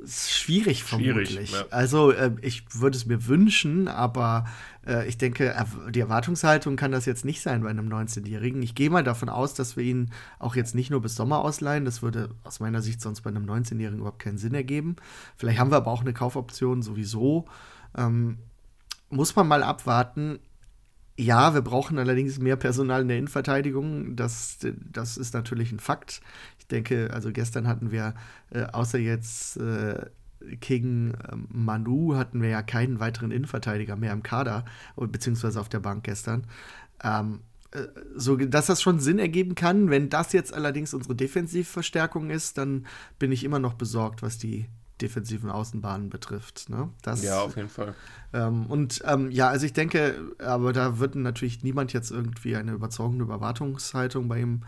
ist 0.03 0.31
schwierig 0.31 0.83
vermutlich. 0.83 1.29
Schwierig, 1.29 1.51
ja. 1.51 1.65
Also 1.69 2.11
äh, 2.11 2.31
ich 2.41 2.63
würde 2.73 2.97
es 2.97 3.05
mir 3.05 3.27
wünschen, 3.27 3.87
aber 3.87 4.45
äh, 4.85 5.07
ich 5.07 5.17
denke, 5.17 5.55
die 5.91 5.99
Erwartungshaltung 5.99 6.75
kann 6.75 6.91
das 6.91 7.05
jetzt 7.05 7.25
nicht 7.25 7.41
sein 7.41 7.63
bei 7.63 7.69
einem 7.69 7.87
19-Jährigen. 7.87 8.61
Ich 8.61 8.75
gehe 8.75 8.89
mal 8.89 9.03
davon 9.03 9.29
aus, 9.29 9.53
dass 9.53 9.77
wir 9.77 9.83
ihn 9.83 10.11
auch 10.39 10.55
jetzt 10.55 10.75
nicht 10.75 10.89
nur 10.89 11.01
bis 11.01 11.15
Sommer 11.15 11.39
ausleihen. 11.39 11.85
Das 11.85 12.01
würde 12.01 12.29
aus 12.43 12.59
meiner 12.59 12.81
Sicht 12.81 13.01
sonst 13.01 13.21
bei 13.21 13.29
einem 13.29 13.45
19-Jährigen 13.45 13.99
überhaupt 13.99 14.19
keinen 14.19 14.37
Sinn 14.37 14.53
ergeben. 14.53 14.97
Vielleicht 15.37 15.59
haben 15.59 15.71
wir 15.71 15.77
aber 15.77 15.91
auch 15.91 16.01
eine 16.01 16.13
Kaufoption 16.13 16.81
sowieso. 16.81 17.45
Ähm, 17.97 18.37
muss 19.09 19.35
man 19.35 19.47
mal 19.47 19.63
abwarten. 19.63 20.39
Ja, 21.15 21.53
wir 21.53 21.61
brauchen 21.61 21.99
allerdings 21.99 22.39
mehr 22.39 22.55
Personal 22.55 23.03
in 23.03 23.07
der 23.07 23.17
Innenverteidigung. 23.17 24.15
Das, 24.15 24.57
das 24.91 25.17
ist 25.17 25.33
natürlich 25.35 25.71
ein 25.71 25.79
Fakt. 25.79 26.21
Ich 26.63 26.67
denke, 26.69 27.09
also 27.11 27.31
gestern 27.33 27.67
hatten 27.67 27.91
wir, 27.91 28.13
äh, 28.51 28.63
außer 28.63 28.97
jetzt 28.97 29.57
äh, 29.57 30.05
King 30.61 31.11
äh, 31.11 31.35
Manu, 31.49 32.15
hatten 32.15 32.41
wir 32.41 32.49
ja 32.49 32.61
keinen 32.61 33.01
weiteren 33.01 33.31
Innenverteidiger 33.31 33.97
mehr 33.97 34.13
im 34.13 34.23
Kader, 34.23 34.63
beziehungsweise 34.95 35.59
auf 35.59 35.67
der 35.67 35.81
Bank 35.81 36.05
gestern. 36.05 36.47
Ähm, 37.03 37.41
äh, 37.71 37.87
so, 38.15 38.37
dass 38.37 38.67
das 38.67 38.81
schon 38.81 39.01
Sinn 39.01 39.19
ergeben 39.19 39.55
kann. 39.55 39.89
Wenn 39.89 40.09
das 40.09 40.31
jetzt 40.31 40.53
allerdings 40.53 40.93
unsere 40.93 41.15
Defensivverstärkung 41.15 42.29
ist, 42.29 42.57
dann 42.57 42.87
bin 43.19 43.33
ich 43.33 43.43
immer 43.43 43.59
noch 43.59 43.73
besorgt, 43.73 44.23
was 44.23 44.37
die 44.37 44.69
defensiven 45.01 45.49
Außenbahnen 45.49 46.09
betrifft. 46.09 46.69
Ne? 46.69 46.89
Das, 47.01 47.23
ja, 47.23 47.41
auf 47.41 47.57
jeden 47.57 47.67
Fall. 47.67 47.93
Ähm, 48.31 48.67
und 48.67 49.01
ähm, 49.05 49.31
ja, 49.31 49.49
also 49.49 49.65
ich 49.65 49.73
denke, 49.73 50.15
aber 50.39 50.71
da 50.71 50.97
wird 50.99 51.15
natürlich 51.15 51.61
niemand 51.61 51.91
jetzt 51.91 52.09
irgendwie 52.09 52.55
eine 52.55 52.71
überzeugende 52.71 53.25
Überwartungshaltung 53.25 54.29
bei 54.29 54.39
ihm 54.39 54.61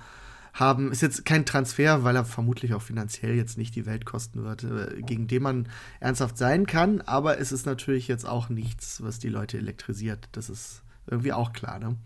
haben. 0.56 0.92
Ist 0.92 1.02
jetzt 1.02 1.26
kein 1.26 1.46
Transfer, 1.46 2.04
weil 2.04 2.16
er 2.16 2.26
vermutlich 2.26 2.74
auch 2.74 2.82
finanziell 2.82 3.36
jetzt 3.36 3.58
nicht 3.58 3.76
die 3.76 3.86
Welt 3.86 4.06
kosten 4.06 4.44
wird, 4.44 4.64
äh, 4.64 5.02
gegen 5.02 5.28
den 5.28 5.44
man 5.44 5.68
ernsthaft 6.00 6.38
sein 6.38 6.66
kann. 6.66 7.02
Aber 7.02 7.40
es 7.40 7.52
ist 7.52 7.66
natürlich 7.66 8.08
jetzt 8.08 8.26
auch 8.26 8.50
nichts, 8.50 9.04
was 9.04 9.20
die 9.20 9.30
Leute 9.30 9.58
elektrisiert. 9.58 10.30
Das 10.32 10.50
ist 10.50 10.82
irgendwie 11.08 11.34
auch 11.34 11.54
klar. 11.54 11.78
Ne? 11.80 11.98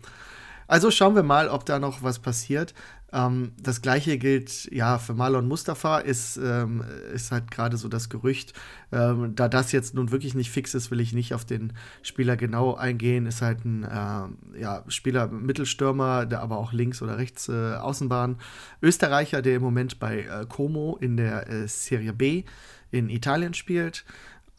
Also 0.70 0.92
schauen 0.92 1.16
wir 1.16 1.24
mal, 1.24 1.48
ob 1.48 1.66
da 1.66 1.80
noch 1.80 2.04
was 2.04 2.20
passiert. 2.20 2.74
Ähm, 3.12 3.50
das 3.60 3.82
gleiche 3.82 4.18
gilt 4.18 4.70
ja 4.70 4.98
für 4.98 5.14
Marlon 5.14 5.48
Mustafa, 5.48 5.98
ist, 5.98 6.36
ähm, 6.36 6.84
ist 7.12 7.32
halt 7.32 7.50
gerade 7.50 7.76
so 7.76 7.88
das 7.88 8.08
Gerücht. 8.08 8.52
Ähm, 8.92 9.34
da 9.34 9.48
das 9.48 9.72
jetzt 9.72 9.96
nun 9.96 10.12
wirklich 10.12 10.36
nicht 10.36 10.52
fix 10.52 10.74
ist, 10.74 10.92
will 10.92 11.00
ich 11.00 11.12
nicht 11.12 11.34
auf 11.34 11.44
den 11.44 11.72
Spieler 12.02 12.36
genau 12.36 12.76
eingehen. 12.76 13.26
Ist 13.26 13.42
halt 13.42 13.64
ein 13.64 13.82
äh, 13.82 14.60
ja, 14.60 14.84
Spieler, 14.86 15.26
Mittelstürmer, 15.26 16.24
der 16.24 16.40
aber 16.40 16.58
auch 16.58 16.72
links 16.72 17.02
oder 17.02 17.18
rechts 17.18 17.48
äh, 17.48 17.74
Außenbahn. 17.74 18.36
Österreicher, 18.80 19.42
der 19.42 19.56
im 19.56 19.62
Moment 19.62 19.98
bei 19.98 20.20
äh, 20.20 20.46
Como 20.48 20.96
in 21.00 21.16
der 21.16 21.50
äh, 21.50 21.66
Serie 21.66 22.12
B 22.12 22.44
in 22.92 23.08
Italien 23.08 23.54
spielt, 23.54 24.04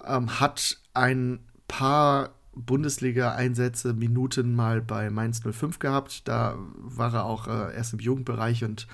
ähm, 0.05 0.41
hat 0.41 0.77
ein 0.93 1.39
paar 1.69 2.31
Bundesliga-Einsätze, 2.53 3.93
Minuten 3.93 4.55
mal 4.55 4.81
bei 4.81 5.09
Mainz 5.09 5.41
05 5.41 5.79
gehabt. 5.79 6.27
Da 6.27 6.55
war 6.75 7.13
er 7.13 7.25
auch 7.25 7.47
äh, 7.47 7.75
erst 7.75 7.93
im 7.93 7.99
Jugendbereich 7.99 8.63
und 8.63 8.87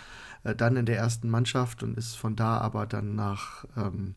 äh, 0.44 0.56
dann 0.56 0.76
in 0.76 0.86
der 0.86 0.98
ersten 0.98 1.30
Mannschaft 1.30 1.84
und 1.84 1.98
ist 1.98 2.16
von 2.16 2.36
da 2.36 2.60
aber 2.60 2.86
dann 2.86 3.16
nach 3.16 3.66
ähm, 3.76 4.16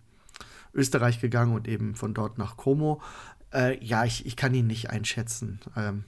Österreich 0.74 1.20
gegangen 1.20 1.54
und 1.54 1.68
eben 1.68 1.94
von 1.94 2.14
dort 2.14 2.38
nach 2.38 2.56
Como. 2.56 3.00
Äh, 3.52 3.82
ja, 3.84 4.04
ich, 4.04 4.26
ich 4.26 4.36
kann 4.36 4.54
ihn 4.54 4.66
nicht 4.66 4.90
einschätzen. 4.90 5.60
Ähm, 5.76 6.04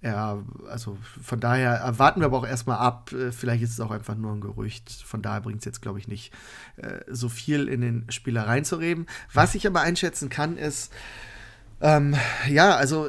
ja, 0.00 0.44
also 0.68 0.96
von 1.20 1.40
daher 1.40 1.92
warten 1.98 2.20
wir 2.20 2.26
aber 2.26 2.38
auch 2.38 2.46
erstmal 2.46 2.78
ab. 2.78 3.12
Äh, 3.12 3.32
vielleicht 3.32 3.64
ist 3.64 3.72
es 3.72 3.80
auch 3.80 3.90
einfach 3.90 4.14
nur 4.14 4.32
ein 4.32 4.40
Gerücht. 4.40 4.90
Von 4.92 5.22
daher 5.22 5.40
bringt 5.40 5.58
es 5.60 5.64
jetzt, 5.64 5.82
glaube 5.82 5.98
ich, 5.98 6.06
nicht 6.06 6.32
äh, 6.76 7.00
so 7.08 7.28
viel 7.28 7.66
in 7.66 7.80
den 7.80 8.10
Spieler 8.10 8.46
reinzureden. 8.46 9.06
Was 9.32 9.56
ich 9.56 9.66
aber 9.66 9.80
einschätzen 9.80 10.28
kann, 10.28 10.56
ist, 10.56 10.92
ähm, 11.80 12.16
ja, 12.48 12.74
also 12.76 13.08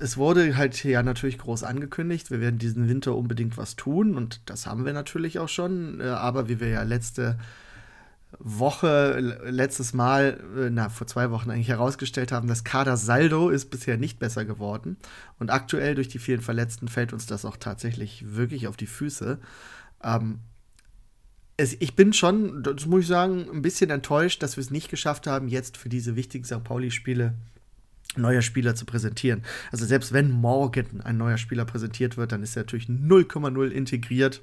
es 0.00 0.16
wurde 0.16 0.56
halt 0.56 0.82
ja 0.82 1.02
natürlich 1.02 1.38
groß 1.38 1.62
angekündigt, 1.62 2.30
wir 2.30 2.40
werden 2.40 2.58
diesen 2.58 2.88
Winter 2.88 3.14
unbedingt 3.14 3.56
was 3.56 3.76
tun 3.76 4.16
und 4.16 4.40
das 4.46 4.66
haben 4.66 4.84
wir 4.84 4.92
natürlich 4.92 5.38
auch 5.38 5.48
schon, 5.48 6.00
äh, 6.00 6.04
aber 6.04 6.48
wie 6.48 6.58
wir 6.58 6.68
ja 6.68 6.82
letzte 6.82 7.38
Woche, 8.38 9.20
letztes 9.44 9.92
Mal, 9.92 10.40
äh, 10.56 10.70
na, 10.70 10.88
vor 10.88 11.06
zwei 11.06 11.30
Wochen 11.30 11.50
eigentlich 11.50 11.68
herausgestellt 11.68 12.32
haben, 12.32 12.48
das 12.48 12.64
Kader 12.64 12.96
Saldo 12.96 13.50
ist 13.50 13.70
bisher 13.70 13.96
nicht 13.96 14.18
besser 14.18 14.44
geworden 14.44 14.96
und 15.38 15.50
aktuell 15.50 15.94
durch 15.94 16.08
die 16.08 16.18
vielen 16.18 16.40
Verletzten 16.40 16.88
fällt 16.88 17.12
uns 17.12 17.26
das 17.26 17.44
auch 17.44 17.56
tatsächlich 17.56 18.24
wirklich 18.34 18.66
auf 18.66 18.76
die 18.76 18.86
Füße. 18.86 19.38
Ähm, 20.02 20.40
es, 21.56 21.74
ich 21.78 21.94
bin 21.94 22.12
schon, 22.12 22.62
das 22.62 22.86
muss 22.86 23.02
ich 23.02 23.06
sagen, 23.06 23.46
ein 23.52 23.62
bisschen 23.62 23.90
enttäuscht, 23.90 24.42
dass 24.42 24.56
wir 24.56 24.62
es 24.62 24.70
nicht 24.70 24.88
geschafft 24.88 25.26
haben, 25.26 25.48
jetzt 25.48 25.76
für 25.76 25.88
diese 25.88 26.16
wichtigen 26.16 26.44
St. 26.44 26.64
Pauli-Spiele 26.64 27.34
neuer 28.16 28.42
Spieler 28.42 28.74
zu 28.74 28.84
präsentieren. 28.84 29.42
Also 29.70 29.84
selbst 29.84 30.12
wenn 30.12 30.30
morgen 30.30 31.00
ein 31.02 31.16
neuer 31.16 31.38
Spieler 31.38 31.64
präsentiert 31.64 32.16
wird, 32.16 32.32
dann 32.32 32.42
ist 32.42 32.56
er 32.56 32.62
natürlich 32.62 32.86
0,0 32.86 33.68
integriert. 33.68 34.42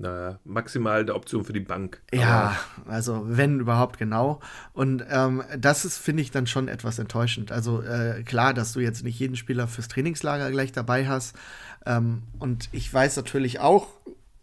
Naja, 0.00 0.38
maximal 0.44 1.04
der 1.04 1.16
Option 1.16 1.44
für 1.44 1.52
die 1.52 1.60
Bank. 1.60 2.00
Ja, 2.12 2.56
also 2.86 3.24
wenn 3.26 3.58
überhaupt 3.58 3.98
genau. 3.98 4.40
Und 4.72 5.04
ähm, 5.10 5.42
das 5.58 5.84
ist, 5.84 5.98
finde 5.98 6.22
ich, 6.22 6.30
dann 6.30 6.46
schon 6.46 6.68
etwas 6.68 7.00
enttäuschend. 7.00 7.50
Also 7.50 7.82
äh, 7.82 8.22
klar, 8.22 8.54
dass 8.54 8.72
du 8.72 8.80
jetzt 8.80 9.02
nicht 9.02 9.18
jeden 9.18 9.34
Spieler 9.34 9.66
fürs 9.66 9.88
Trainingslager 9.88 10.52
gleich 10.52 10.70
dabei 10.70 11.08
hast. 11.08 11.36
Ähm, 11.84 12.22
und 12.38 12.68
ich 12.70 12.92
weiß 12.92 13.16
natürlich 13.16 13.58
auch, 13.58 13.88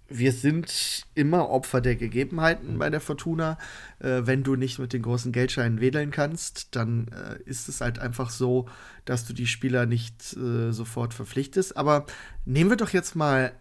wir 0.07 0.31
sind 0.31 1.05
immer 1.15 1.49
Opfer 1.49 1.81
der 1.81 1.95
Gegebenheiten 1.95 2.77
bei 2.77 2.89
der 2.89 3.01
Fortuna. 3.01 3.57
Äh, 3.99 4.21
wenn 4.25 4.43
du 4.43 4.55
nicht 4.55 4.79
mit 4.79 4.93
den 4.93 5.01
großen 5.01 5.31
Geldscheinen 5.31 5.81
wedeln 5.81 6.11
kannst, 6.11 6.75
dann 6.75 7.07
äh, 7.07 7.41
ist 7.49 7.69
es 7.69 7.81
halt 7.81 7.99
einfach 7.99 8.29
so, 8.29 8.67
dass 9.05 9.25
du 9.25 9.33
die 9.33 9.47
Spieler 9.47 9.85
nicht 9.85 10.35
äh, 10.37 10.71
sofort 10.71 11.13
verpflichtest. 11.13 11.77
Aber 11.77 12.05
nehmen 12.45 12.69
wir 12.69 12.77
doch 12.77 12.89
jetzt 12.89 13.15
mal 13.15 13.53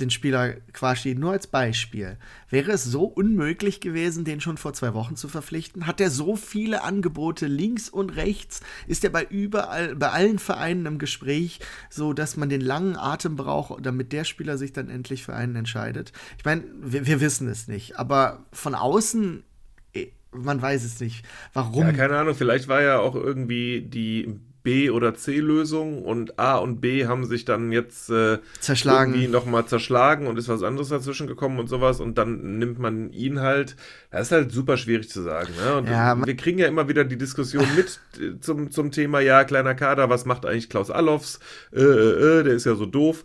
den 0.00 0.10
Spieler 0.10 0.54
Quashi 0.72 1.14
nur 1.14 1.32
als 1.32 1.46
Beispiel. 1.46 2.16
Wäre 2.48 2.72
es 2.72 2.84
so 2.84 3.04
unmöglich 3.04 3.80
gewesen, 3.80 4.24
den 4.24 4.40
schon 4.40 4.56
vor 4.56 4.72
zwei 4.72 4.94
Wochen 4.94 5.16
zu 5.16 5.28
verpflichten? 5.28 5.86
Hat 5.86 6.00
er 6.00 6.10
so 6.10 6.36
viele 6.36 6.82
Angebote 6.82 7.46
links 7.46 7.88
und 7.88 8.16
rechts? 8.16 8.60
Ist 8.86 9.04
er 9.04 9.10
bei 9.10 9.24
überall, 9.24 9.94
bei 9.96 10.10
allen 10.10 10.38
Vereinen 10.38 10.86
im 10.86 10.98
Gespräch, 10.98 11.60
so 11.90 12.12
dass 12.12 12.36
man 12.36 12.48
den 12.48 12.60
langen 12.60 12.96
Atem 12.96 13.36
braucht, 13.36 13.84
damit 13.84 14.12
der 14.12 14.24
Spieler 14.24 14.58
sich 14.58 14.72
dann 14.72 14.88
endlich 14.88 15.24
für 15.24 15.34
einen 15.34 15.56
entscheidet? 15.56 16.12
Ich 16.38 16.44
meine, 16.44 16.64
wir, 16.80 17.06
wir 17.06 17.20
wissen 17.20 17.48
es 17.48 17.68
nicht, 17.68 17.98
aber 17.98 18.46
von 18.52 18.74
außen 18.74 19.44
eh, 19.94 20.08
man 20.32 20.60
weiß 20.60 20.84
es 20.84 21.00
nicht. 21.00 21.24
Warum? 21.52 21.82
Ja, 21.82 21.92
keine 21.92 22.16
Ahnung, 22.16 22.34
vielleicht 22.34 22.68
war 22.68 22.82
ja 22.82 22.98
auch 22.98 23.14
irgendwie 23.14 23.82
die 23.82 24.40
B- 24.62 24.90
oder 24.90 25.14
C-Lösung 25.14 26.02
und 26.02 26.38
A 26.38 26.56
und 26.56 26.80
B 26.80 27.06
haben 27.06 27.24
sich 27.24 27.44
dann 27.44 27.72
jetzt 27.72 28.10
äh, 28.10 28.38
zerschlagen. 28.60 29.14
irgendwie 29.14 29.28
nochmal 29.28 29.66
zerschlagen 29.66 30.26
und 30.26 30.38
ist 30.38 30.48
was 30.48 30.62
anderes 30.62 30.88
dazwischen 30.88 31.26
gekommen 31.26 31.58
und 31.58 31.68
sowas 31.68 32.00
und 32.00 32.18
dann 32.18 32.58
nimmt 32.58 32.78
man 32.78 33.12
ihn 33.12 33.40
halt. 33.40 33.76
Das 34.10 34.28
ist 34.28 34.32
halt 34.32 34.52
super 34.52 34.76
schwierig 34.76 35.08
zu 35.08 35.22
sagen. 35.22 35.50
Ne? 35.56 35.90
Ja, 35.90 36.26
wir 36.26 36.36
kriegen 36.36 36.58
ja 36.58 36.68
immer 36.68 36.88
wieder 36.88 37.04
die 37.04 37.18
Diskussion 37.18 37.66
mit 37.76 38.00
äh, 38.20 38.38
zum, 38.40 38.70
zum 38.70 38.90
Thema, 38.90 39.20
ja, 39.20 39.44
kleiner 39.44 39.74
Kader, 39.74 40.10
was 40.10 40.24
macht 40.24 40.46
eigentlich 40.46 40.68
Klaus 40.68 40.90
Allofs? 40.90 41.40
Äh, 41.72 41.80
äh, 41.80 42.40
äh, 42.40 42.42
der 42.44 42.54
ist 42.54 42.66
ja 42.66 42.74
so 42.74 42.86
doof. 42.86 43.24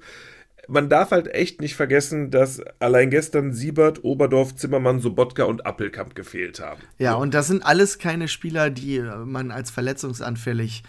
Man 0.70 0.90
darf 0.90 1.12
halt 1.12 1.34
echt 1.34 1.62
nicht 1.62 1.76
vergessen, 1.76 2.30
dass 2.30 2.62
allein 2.80 3.10
gestern 3.10 3.54
Siebert, 3.54 4.04
Oberdorf, 4.04 4.54
Zimmermann, 4.56 5.00
Sobotka 5.00 5.46
und 5.46 5.66
Appelkamp 5.66 6.14
gefehlt 6.14 6.60
haben. 6.60 6.82
Ja, 6.98 7.14
und 7.14 7.34
das 7.34 7.48
sind 7.48 7.66
alles 7.66 8.00
keine 8.00 8.28
Spieler, 8.28 8.70
die 8.70 9.00
man 9.00 9.52
als 9.52 9.72
verletzungsanfällig 9.72 10.84
äh, 10.84 10.88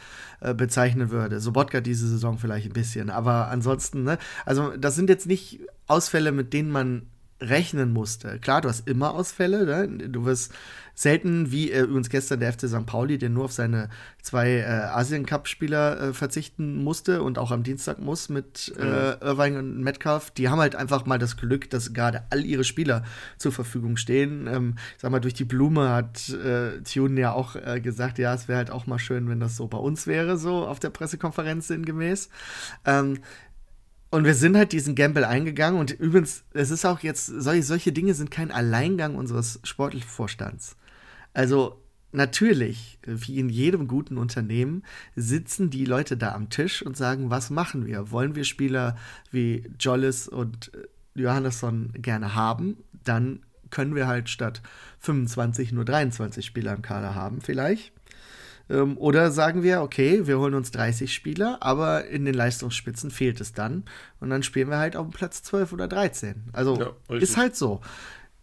bezeichnen 0.56 1.10
würde. 1.10 1.40
Sobotka 1.40 1.80
diese 1.80 2.06
Saison 2.08 2.38
vielleicht 2.38 2.66
ein 2.66 2.72
bisschen, 2.72 3.10
aber 3.10 3.48
ansonsten, 3.48 4.04
ne? 4.04 4.18
Also, 4.46 4.76
das 4.76 4.94
sind 4.94 5.08
jetzt 5.08 5.26
nicht 5.26 5.60
Ausfälle, 5.86 6.32
mit 6.32 6.52
denen 6.52 6.70
man 6.70 7.06
rechnen 7.40 7.92
musste. 7.92 8.38
Klar, 8.40 8.60
du 8.60 8.68
hast 8.68 8.88
immer 8.88 9.12
Ausfälle, 9.14 9.64
ne? 9.64 10.08
Du 10.08 10.24
wirst 10.24 10.52
selten, 10.98 11.52
wie 11.52 11.70
äh, 11.70 11.82
übrigens 11.82 12.10
gestern 12.10 12.40
der 12.40 12.52
FC 12.52 12.68
St. 12.68 12.84
Pauli, 12.84 13.18
der 13.18 13.28
nur 13.28 13.44
auf 13.44 13.52
seine 13.52 13.88
zwei 14.20 14.56
äh, 14.56 14.64
Asien-Cup-Spieler 14.64 16.00
äh, 16.00 16.12
verzichten 16.12 16.82
musste 16.82 17.22
und 17.22 17.38
auch 17.38 17.52
am 17.52 17.62
Dienstag 17.62 18.00
muss 18.00 18.28
mit 18.28 18.74
äh, 18.76 19.12
Irvine 19.20 19.60
und 19.60 19.80
Metcalf. 19.80 20.32
Die 20.32 20.48
haben 20.48 20.58
halt 20.58 20.74
einfach 20.74 21.06
mal 21.06 21.20
das 21.20 21.36
Glück, 21.36 21.70
dass 21.70 21.92
gerade 21.92 22.24
all 22.30 22.44
ihre 22.44 22.64
Spieler 22.64 23.04
zur 23.36 23.52
Verfügung 23.52 23.96
stehen. 23.96 24.48
Ähm, 24.48 24.74
ich 24.96 25.02
sag 25.02 25.12
mal, 25.12 25.20
durch 25.20 25.34
die 25.34 25.44
Blume 25.44 25.90
hat 25.90 26.30
äh, 26.30 26.80
Tune 26.82 27.20
ja 27.20 27.32
auch 27.32 27.54
äh, 27.54 27.80
gesagt, 27.80 28.18
ja, 28.18 28.34
es 28.34 28.48
wäre 28.48 28.58
halt 28.58 28.72
auch 28.72 28.88
mal 28.88 28.98
schön, 28.98 29.28
wenn 29.28 29.38
das 29.38 29.56
so 29.56 29.68
bei 29.68 29.78
uns 29.78 30.08
wäre, 30.08 30.36
so 30.36 30.66
auf 30.66 30.80
der 30.80 30.90
Pressekonferenz 30.90 31.68
sinngemäß. 31.68 32.28
Ähm, 32.84 33.20
und 34.10 34.24
wir 34.24 34.34
sind 34.34 34.56
halt 34.56 34.72
diesen 34.72 34.94
Gamble 34.94 35.26
eingegangen 35.26 35.78
und 35.78 35.90
übrigens, 35.90 36.44
es 36.52 36.70
ist 36.70 36.84
auch 36.84 37.00
jetzt, 37.00 37.26
solche, 37.26 37.62
solche 37.62 37.92
Dinge 37.92 38.14
sind 38.14 38.30
kein 38.30 38.50
Alleingang 38.50 39.16
unseres 39.16 39.60
sportlichen 39.64 40.08
Vorstands. 40.08 40.76
Also 41.34 41.82
natürlich, 42.10 42.98
wie 43.04 43.38
in 43.38 43.50
jedem 43.50 43.86
guten 43.86 44.16
Unternehmen, 44.16 44.82
sitzen 45.14 45.68
die 45.68 45.84
Leute 45.84 46.16
da 46.16 46.32
am 46.32 46.48
Tisch 46.48 46.82
und 46.82 46.96
sagen, 46.96 47.30
was 47.30 47.50
machen 47.50 47.86
wir? 47.86 48.10
Wollen 48.10 48.34
wir 48.34 48.44
Spieler 48.44 48.96
wie 49.30 49.70
Jollis 49.78 50.26
und 50.26 50.72
äh, 50.74 51.20
Johannesson 51.20 51.92
gerne 51.94 52.34
haben? 52.34 52.78
Dann 53.04 53.40
können 53.70 53.94
wir 53.94 54.06
halt 54.06 54.30
statt 54.30 54.62
25 55.00 55.72
nur 55.72 55.84
23 55.84 56.46
Spieler 56.46 56.74
im 56.74 56.82
Kader 56.82 57.14
haben, 57.14 57.42
vielleicht. 57.42 57.92
Ähm, 58.70 58.98
oder 58.98 59.30
sagen 59.30 59.62
wir, 59.62 59.82
okay, 59.82 60.26
wir 60.26 60.38
holen 60.38 60.54
uns 60.54 60.70
30 60.70 61.12
Spieler, 61.12 61.58
aber 61.60 62.06
in 62.06 62.24
den 62.24 62.34
Leistungsspitzen 62.34 63.10
fehlt 63.10 63.40
es 63.40 63.52
dann. 63.52 63.84
Und 64.20 64.30
dann 64.30 64.42
spielen 64.42 64.68
wir 64.68 64.78
halt 64.78 64.96
auf 64.96 65.06
dem 65.06 65.12
Platz 65.12 65.42
12 65.42 65.72
oder 65.72 65.88
13. 65.88 66.44
Also 66.52 66.78
Ja, 66.78 67.16
ist 67.16 67.36
halt 67.36 67.56
so. 67.56 67.80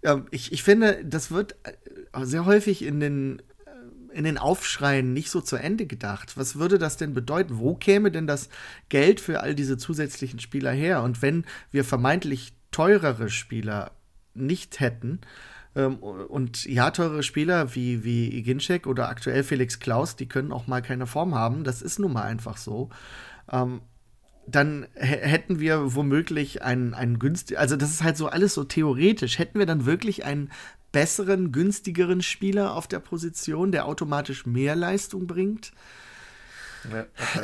Ähm, 0.04 0.26
ich, 0.32 0.52
ich 0.52 0.64
finde, 0.64 1.04
das 1.04 1.32
wird 1.32 1.56
äh, 1.64 2.26
sehr 2.26 2.46
häufig 2.46 2.84
in 2.84 3.00
den, 3.00 3.40
äh, 3.66 4.18
in 4.18 4.24
den 4.24 4.38
Aufschreien 4.38 5.14
nicht 5.14 5.30
so 5.30 5.42
zu 5.42 5.58
Ende 5.58 5.86
gedacht. 5.86 6.38
Was 6.38 6.58
würde 6.58 6.80
das 6.80 6.98
denn 6.98 7.14
bedeuten? 7.14 7.60
Wo 7.60 7.76
käme 7.76 8.12
denn 8.12 8.28
das 8.28 8.50
Geld 8.90 9.20
für 9.20 9.42
all 9.42 9.54
diese 9.56 9.78
zusätzlichen 9.78 10.40
Spieler 10.40 10.72
her? 10.72 11.04
Und 11.04 11.22
wenn 11.22 11.46
wir 11.72 11.84
vermeintlich 11.84 12.54
teurere 12.72 13.30
Spieler 13.30 13.92
nicht 14.34 14.80
hätten, 14.80 15.22
ähm, 15.76 15.96
und 15.98 16.66
ja, 16.66 16.92
teure 16.92 17.24
Spieler 17.24 17.76
wie, 17.76 18.04
wie 18.04 18.42
Ginczek 18.44 18.88
oder 18.88 19.10
aktuell 19.10 19.44
Felix 19.44 19.80
Klaus, 19.80 20.16
die 20.16 20.28
können 20.28 20.52
auch 20.52 20.68
mal 20.68 20.82
keine 20.82 21.08
Form 21.08 21.36
haben. 21.36 21.64
Das 21.64 21.82
ist 21.82 22.00
nun 22.00 22.14
mal 22.14 22.24
einfach 22.24 22.58
so. 22.58 22.90
Ähm, 23.52 23.82
dann 24.48 24.88
hä- 24.96 25.22
hätten 25.22 25.60
wir 25.60 25.96
womöglich 25.96 26.62
einen, 26.64 26.94
einen 26.94 27.20
günstigen, 27.20 27.60
also 27.60 27.76
das 27.76 27.90
ist 27.92 28.04
halt 28.04 28.18
so 28.18 28.28
alles 28.28 28.54
so 28.54 28.64
theoretisch, 28.64 29.40
hätten 29.40 29.60
wir 29.60 29.66
dann 29.66 29.86
wirklich 29.86 30.24
einen 30.26 30.52
besseren, 30.92 31.52
günstigeren 31.52 32.22
Spieler 32.22 32.74
auf 32.74 32.88
der 32.88 33.00
Position, 33.00 33.72
der 33.72 33.86
automatisch 33.86 34.46
mehr 34.46 34.76
Leistung 34.76 35.28
bringt? 35.28 35.74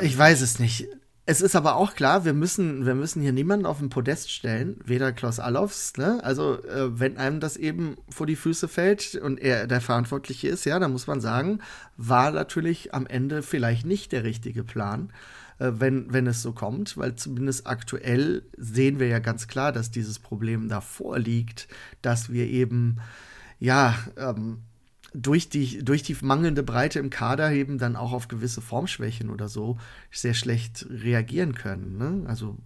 Ich 0.00 0.16
weiß 0.16 0.40
es 0.40 0.58
nicht. 0.58 0.88
Es 1.24 1.40
ist 1.40 1.54
aber 1.54 1.76
auch 1.76 1.94
klar, 1.94 2.24
wir 2.24 2.32
müssen, 2.32 2.84
wir 2.84 2.96
müssen 2.96 3.22
hier 3.22 3.32
niemanden 3.32 3.64
auf 3.64 3.78
den 3.78 3.90
Podest 3.90 4.32
stellen, 4.32 4.80
weder 4.84 5.12
Klaus 5.12 5.38
Allofs, 5.38 5.96
ne? 5.96 6.20
Also, 6.24 6.60
äh, 6.64 6.98
wenn 6.98 7.16
einem 7.16 7.38
das 7.38 7.56
eben 7.56 7.96
vor 8.08 8.26
die 8.26 8.34
Füße 8.34 8.66
fällt 8.66 9.14
und 9.14 9.38
er 9.38 9.68
der 9.68 9.80
Verantwortliche 9.80 10.48
ist, 10.48 10.64
ja, 10.64 10.80
dann 10.80 10.90
muss 10.90 11.06
man 11.06 11.20
sagen, 11.20 11.60
war 11.96 12.32
natürlich 12.32 12.92
am 12.92 13.06
Ende 13.06 13.42
vielleicht 13.42 13.86
nicht 13.86 14.10
der 14.10 14.24
richtige 14.24 14.64
Plan, 14.64 15.12
äh, 15.60 15.70
wenn, 15.76 16.12
wenn 16.12 16.26
es 16.26 16.42
so 16.42 16.52
kommt, 16.52 16.96
weil 16.96 17.14
zumindest 17.14 17.68
aktuell 17.68 18.42
sehen 18.56 18.98
wir 18.98 19.06
ja 19.06 19.20
ganz 19.20 19.46
klar, 19.46 19.70
dass 19.70 19.92
dieses 19.92 20.18
Problem 20.18 20.68
da 20.68 20.80
vorliegt, 20.80 21.68
dass 22.02 22.32
wir 22.32 22.48
eben, 22.48 22.96
ja, 23.60 23.94
ähm, 24.16 24.58
durch 25.14 25.48
die, 25.48 25.84
durch 25.84 26.02
die 26.02 26.16
mangelnde 26.20 26.62
Breite 26.62 26.98
im 26.98 27.10
Kader 27.10 27.52
eben 27.52 27.78
dann 27.78 27.96
auch 27.96 28.12
auf 28.12 28.28
gewisse 28.28 28.60
Formschwächen 28.60 29.30
oder 29.30 29.48
so 29.48 29.78
sehr 30.10 30.34
schlecht 30.34 30.86
reagieren 30.90 31.54
können. 31.54 31.98
Ne? 31.98 32.28
Also 32.28 32.56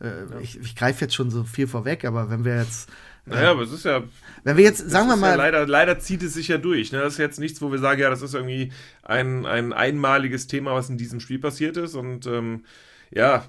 äh, 0.00 0.42
ich, 0.42 0.58
ich 0.60 0.74
greife 0.74 1.02
jetzt 1.02 1.14
schon 1.14 1.30
so 1.30 1.44
viel 1.44 1.66
vorweg, 1.66 2.04
aber 2.04 2.30
wenn 2.30 2.44
wir 2.44 2.56
jetzt, 2.56 2.90
Naja, 3.26 3.52
aber 3.52 3.62
es 3.62 3.72
ist 3.72 3.84
ja. 3.84 4.02
wenn 4.42 4.56
wir 4.56 4.64
jetzt, 4.64 4.90
sagen 4.90 5.08
wir 5.08 5.16
mal, 5.16 5.30
Ja 5.30 5.36
leider, 5.36 5.66
leider 5.66 5.98
zieht 5.98 6.22
es 6.22 6.34
sich 6.34 6.48
ja 6.48 6.58
durch. 6.58 6.92
Ne? 6.92 6.98
Das 6.98 7.14
ist 7.14 7.18
jetzt 7.18 7.38
nichts, 7.38 7.62
wo 7.62 7.70
wir 7.70 7.78
sagen, 7.78 8.00
ja, 8.00 8.10
das 8.10 8.22
ist 8.22 8.34
irgendwie 8.34 8.72
ein, 9.02 9.46
ein 9.46 9.72
einmaliges 9.72 10.46
Thema, 10.46 10.74
was 10.74 10.90
in 10.90 10.98
diesem 10.98 11.20
Spiel 11.20 11.38
passiert 11.38 11.76
ist. 11.76 11.94
Und 11.94 12.26
ähm, 12.26 12.64
ja, 13.10 13.44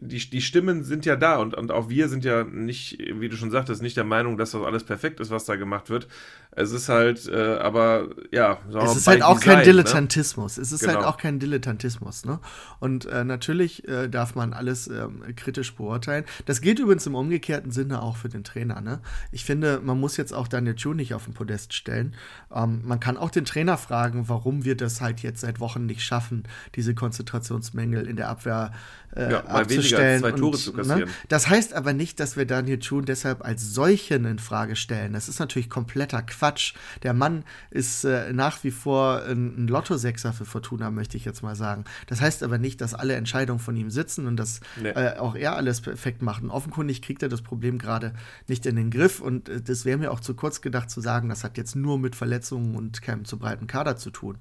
die, 0.00 0.18
die 0.30 0.40
Stimmen 0.40 0.84
sind 0.84 1.06
ja 1.06 1.16
da 1.16 1.36
und, 1.36 1.54
und 1.54 1.70
auch 1.70 1.88
wir 1.88 2.08
sind 2.08 2.24
ja 2.24 2.44
nicht, 2.44 2.98
wie 2.98 3.28
du 3.28 3.36
schon 3.36 3.50
sagtest, 3.50 3.82
nicht 3.82 3.96
der 3.96 4.04
Meinung, 4.04 4.36
dass 4.38 4.52
das 4.52 4.62
alles 4.62 4.84
perfekt 4.84 5.20
ist, 5.20 5.30
was 5.30 5.44
da 5.44 5.56
gemacht 5.56 5.90
wird. 5.90 6.08
Es 6.56 6.72
ist 6.72 6.88
halt, 6.88 7.26
äh, 7.28 7.56
aber 7.56 8.08
ja, 8.30 8.58
sagen 8.68 8.74
wir 8.74 8.82
es 8.84 8.96
ist 8.96 9.06
halt 9.06 9.22
auch 9.22 9.38
Design, 9.38 9.56
kein 9.56 9.58
ne? 9.58 9.64
Dilettantismus. 9.64 10.58
Es 10.58 10.72
ist 10.72 10.86
halt 10.86 10.98
Genau. 10.98 11.08
auch 11.08 11.16
kein 11.16 11.40
Dilettantismus. 11.40 12.24
Ne? 12.24 12.38
Und 12.78 13.06
äh, 13.06 13.24
natürlich 13.24 13.88
äh, 13.88 14.08
darf 14.08 14.34
man 14.36 14.52
alles 14.52 14.86
ähm, 14.86 15.22
kritisch 15.34 15.74
beurteilen. 15.74 16.24
Das 16.46 16.60
gilt 16.60 16.78
übrigens 16.78 17.06
im 17.06 17.16
umgekehrten 17.16 17.72
Sinne 17.72 18.02
auch 18.02 18.16
für 18.16 18.28
den 18.28 18.44
Trainer. 18.44 18.80
Ne? 18.80 19.00
Ich 19.32 19.44
finde, 19.44 19.80
man 19.82 19.98
muss 19.98 20.16
jetzt 20.16 20.32
auch 20.32 20.46
Daniel 20.46 20.76
Chu 20.76 20.94
nicht 20.94 21.14
auf 21.14 21.24
den 21.24 21.34
Podest 21.34 21.74
stellen. 21.74 22.14
Ähm, 22.54 22.82
man 22.84 23.00
kann 23.00 23.16
auch 23.16 23.30
den 23.30 23.44
Trainer 23.44 23.76
fragen, 23.76 24.28
warum 24.28 24.64
wir 24.64 24.76
das 24.76 25.00
halt 25.00 25.20
jetzt 25.20 25.40
seit 25.40 25.58
Wochen 25.58 25.86
nicht 25.86 26.02
schaffen, 26.02 26.44
diese 26.76 26.94
Konzentrationsmängel 26.94 28.06
in 28.06 28.16
der 28.16 28.28
Abwehr 28.28 28.70
äh, 28.72 28.76
ja, 29.16 29.44
abzustellen. 29.44 30.20
Zwei 30.20 30.32
Tore 30.32 30.52
und, 30.52 30.58
zu 30.58 30.72
kassieren. 30.72 31.00
Ne? 31.00 31.06
Das 31.28 31.48
heißt 31.48 31.74
aber 31.74 31.92
nicht, 31.92 32.18
dass 32.20 32.36
wir 32.36 32.46
Daniel 32.46 32.78
Thun 32.78 33.04
deshalb 33.04 33.44
als 33.44 33.72
solchen 33.72 34.24
in 34.24 34.38
Frage 34.38 34.76
stellen. 34.76 35.12
Das 35.12 35.28
ist 35.28 35.38
natürlich 35.38 35.70
kompletter 35.70 36.22
Quatsch. 36.22 36.74
Der 37.02 37.14
Mann 37.14 37.44
ist 37.70 38.04
äh, 38.04 38.32
nach 38.32 38.64
wie 38.64 38.70
vor 38.70 39.22
ein, 39.22 39.64
ein 39.64 39.68
Lottosechser 39.68 40.32
für 40.32 40.44
Fortuna, 40.44 40.90
möchte 40.90 41.16
ich 41.16 41.24
jetzt 41.24 41.42
mal 41.42 41.56
sagen. 41.56 41.84
Das 42.06 42.20
heißt 42.20 42.42
aber 42.42 42.58
nicht, 42.58 42.80
dass 42.80 42.94
alle 42.94 43.14
Entscheidungen 43.14 43.60
von 43.60 43.76
ihm 43.76 43.90
sitzen 43.90 44.26
und 44.26 44.36
dass 44.36 44.60
nee. 44.80 44.88
äh, 44.88 45.16
auch 45.18 45.36
er 45.36 45.56
alles 45.56 45.80
perfekt 45.80 46.22
macht. 46.22 46.42
Und 46.42 46.50
offenkundig 46.50 47.02
kriegt 47.02 47.22
er 47.22 47.28
das 47.28 47.42
Problem 47.42 47.78
gerade 47.78 48.14
nicht 48.48 48.66
in 48.66 48.76
den 48.76 48.90
Griff. 48.90 49.20
Und 49.20 49.48
äh, 49.48 49.60
das 49.60 49.84
wäre 49.84 49.98
mir 49.98 50.10
auch 50.10 50.20
zu 50.20 50.34
kurz 50.34 50.60
gedacht 50.60 50.90
zu 50.90 51.00
sagen, 51.00 51.28
das 51.28 51.44
hat 51.44 51.56
jetzt 51.56 51.76
nur 51.76 51.98
mit 51.98 52.16
Verletzungen 52.16 52.74
und 52.74 53.00
keinem 53.02 53.24
zu 53.24 53.38
breiten 53.38 53.66
Kader 53.66 53.96
zu 53.96 54.10
tun. 54.10 54.38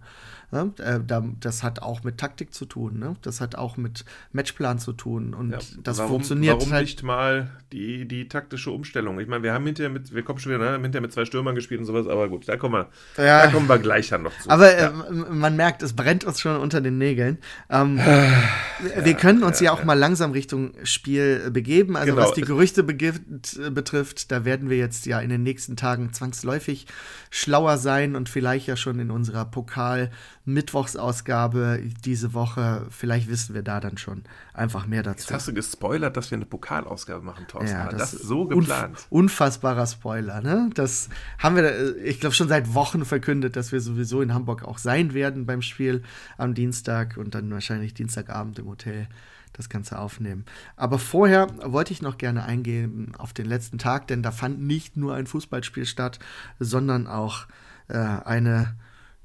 Ja, 0.54 0.70
äh, 0.78 1.00
das 1.40 1.64
hat 1.64 1.82
auch 1.82 2.04
mit 2.04 2.20
Taktik 2.20 2.54
zu 2.54 2.66
tun. 2.66 3.00
Ne? 3.00 3.16
Das 3.24 3.42
hat 3.42 3.56
auch 3.56 3.76
mit 3.76 4.06
Matchplan 4.34 4.78
zu 4.78 4.94
tun. 4.94 5.34
Und 5.34 5.52
ja, 5.52 5.58
das 5.82 5.98
warum, 5.98 6.12
funktioniert 6.12 6.58
warum 6.58 6.72
halt 6.72 6.86
nicht 6.86 7.02
mal 7.02 7.50
die, 7.72 8.08
die 8.08 8.28
taktische 8.28 8.70
Umstellung? 8.70 9.20
Ich 9.20 9.28
meine, 9.28 9.42
wir 9.42 9.52
haben 9.52 9.66
hinterher 9.66 9.90
mit, 9.90 10.14
wir 10.14 10.22
kommen 10.22 10.38
schon 10.38 10.52
wieder, 10.52 10.60
ne, 10.60 10.80
hinterher 10.80 11.02
mit 11.02 11.12
zwei 11.12 11.26
Stürmern 11.26 11.56
gespielt 11.56 11.80
und 11.80 11.88
sowas, 11.88 12.08
aber 12.08 12.30
gut, 12.30 12.48
da 12.48 12.56
kommen 12.56 12.86
wir, 13.16 13.24
ja, 13.24 13.46
da 13.46 13.52
kommen 13.52 13.68
wir 13.68 13.80
gleich 13.80 14.10
dann 14.10 14.22
noch 14.22 14.38
zu. 14.38 14.48
Aber 14.48 14.78
äh, 14.78 14.92
man 15.12 15.56
merkt, 15.56 15.82
es 15.82 15.94
brennt 15.94 16.24
uns 16.24 16.40
schon 16.40 16.56
unter 16.58 16.82
den 16.82 17.00
Nägeln. 17.00 17.40
Ähm, 17.72 17.98
wir 17.98 19.14
können 19.16 19.44
uns 19.44 19.60
ja, 19.60 19.72
auch 19.72 19.84
mal 19.84 19.98
langsam 19.98 20.34
Richtung 20.34 20.74
Spiel 20.84 21.50
begeben. 21.50 21.96
Also 21.96 22.14
genau. 22.14 22.28
was 22.28 22.34
die 22.34 22.42
Gerüchte 22.42 22.84
betrifft, 22.84 24.32
da 24.32 24.46
werden 24.46 24.70
wir 24.70 24.78
jetzt 24.78 25.08
ja 25.08 25.20
in 25.20 25.30
den 25.30 25.42
nächsten 25.42 25.76
Tagen 25.78 26.14
zwangsläufig 26.14 26.86
schlauer 27.32 27.78
sein 27.78 28.16
und 28.16 28.30
vielleicht 28.30 28.68
ja 28.68 28.78
schon 28.78 29.00
in 29.00 29.10
unserer 29.10 29.46
Pokal- 29.46 30.12
Mittwochsausgabe 30.46 31.82
diese 32.04 32.34
Woche. 32.34 32.86
Vielleicht 32.90 33.30
wissen 33.30 33.56
wir 33.56 33.62
da 33.62 33.80
dann 33.80 33.98
schon 33.98 34.24
einfach 34.54 34.86
mehr 34.88 35.04
dazu. 35.04 35.22
Jetzt 35.22 35.34
hast 35.34 35.48
du 35.48 35.54
gespoilert, 35.54 36.18
dass 36.18 36.32
wir 36.32 36.38
eine 36.38 36.46
Pokalausgabe 36.46 37.24
machen, 37.24 37.46
Thorsten. 37.48 37.72
Ja, 37.72 37.90
das, 37.90 38.12
das 38.12 38.14
ist 38.14 38.28
so 38.28 38.46
geplant. 38.46 38.92
Unf 38.92 39.08
unfassbarer 39.10 39.88
Spoiler, 39.88 40.42
ne? 40.42 40.70
Das 40.74 41.10
haben 41.40 41.56
wir, 41.56 41.98
ich 42.04 42.20
glaube, 42.20 42.36
schon 42.36 42.50
seit 42.50 42.74
Wochen 42.74 43.06
verkündet, 43.06 43.56
dass 43.56 43.72
wir 43.72 43.80
sowieso 43.80 44.22
in 44.22 44.34
Hamburg 44.34 44.64
auch 44.64 44.78
sein 44.78 45.14
werden 45.14 45.46
beim 45.46 45.62
Spiel 45.62 46.04
am 46.38 46.54
Dienstag 46.54 47.18
und 47.18 47.36
dann 47.36 47.50
wahrscheinlich 47.52 47.94
Dienstagabend 47.94 48.60
im 48.60 48.68
Hotel 48.68 49.08
das 49.54 49.70
Ganze 49.70 50.00
aufnehmen. 50.00 50.46
Aber 50.76 51.00
vorher 51.00 51.48
wollte 51.64 51.94
ich 51.94 52.02
noch 52.02 52.18
gerne 52.18 52.44
eingehen 52.44 53.14
auf 53.18 53.34
den 53.34 53.46
letzten 53.46 53.78
Tag, 53.78 54.08
denn 54.08 54.24
da 54.24 54.32
fand 54.32 54.60
nicht 54.62 54.98
nur 54.98 55.14
ein 55.16 55.28
Fußballspiel 55.28 55.86
statt, 55.86 56.20
sondern 56.60 57.08
auch 57.08 57.46
äh, 57.88 57.98
eine 57.98 58.76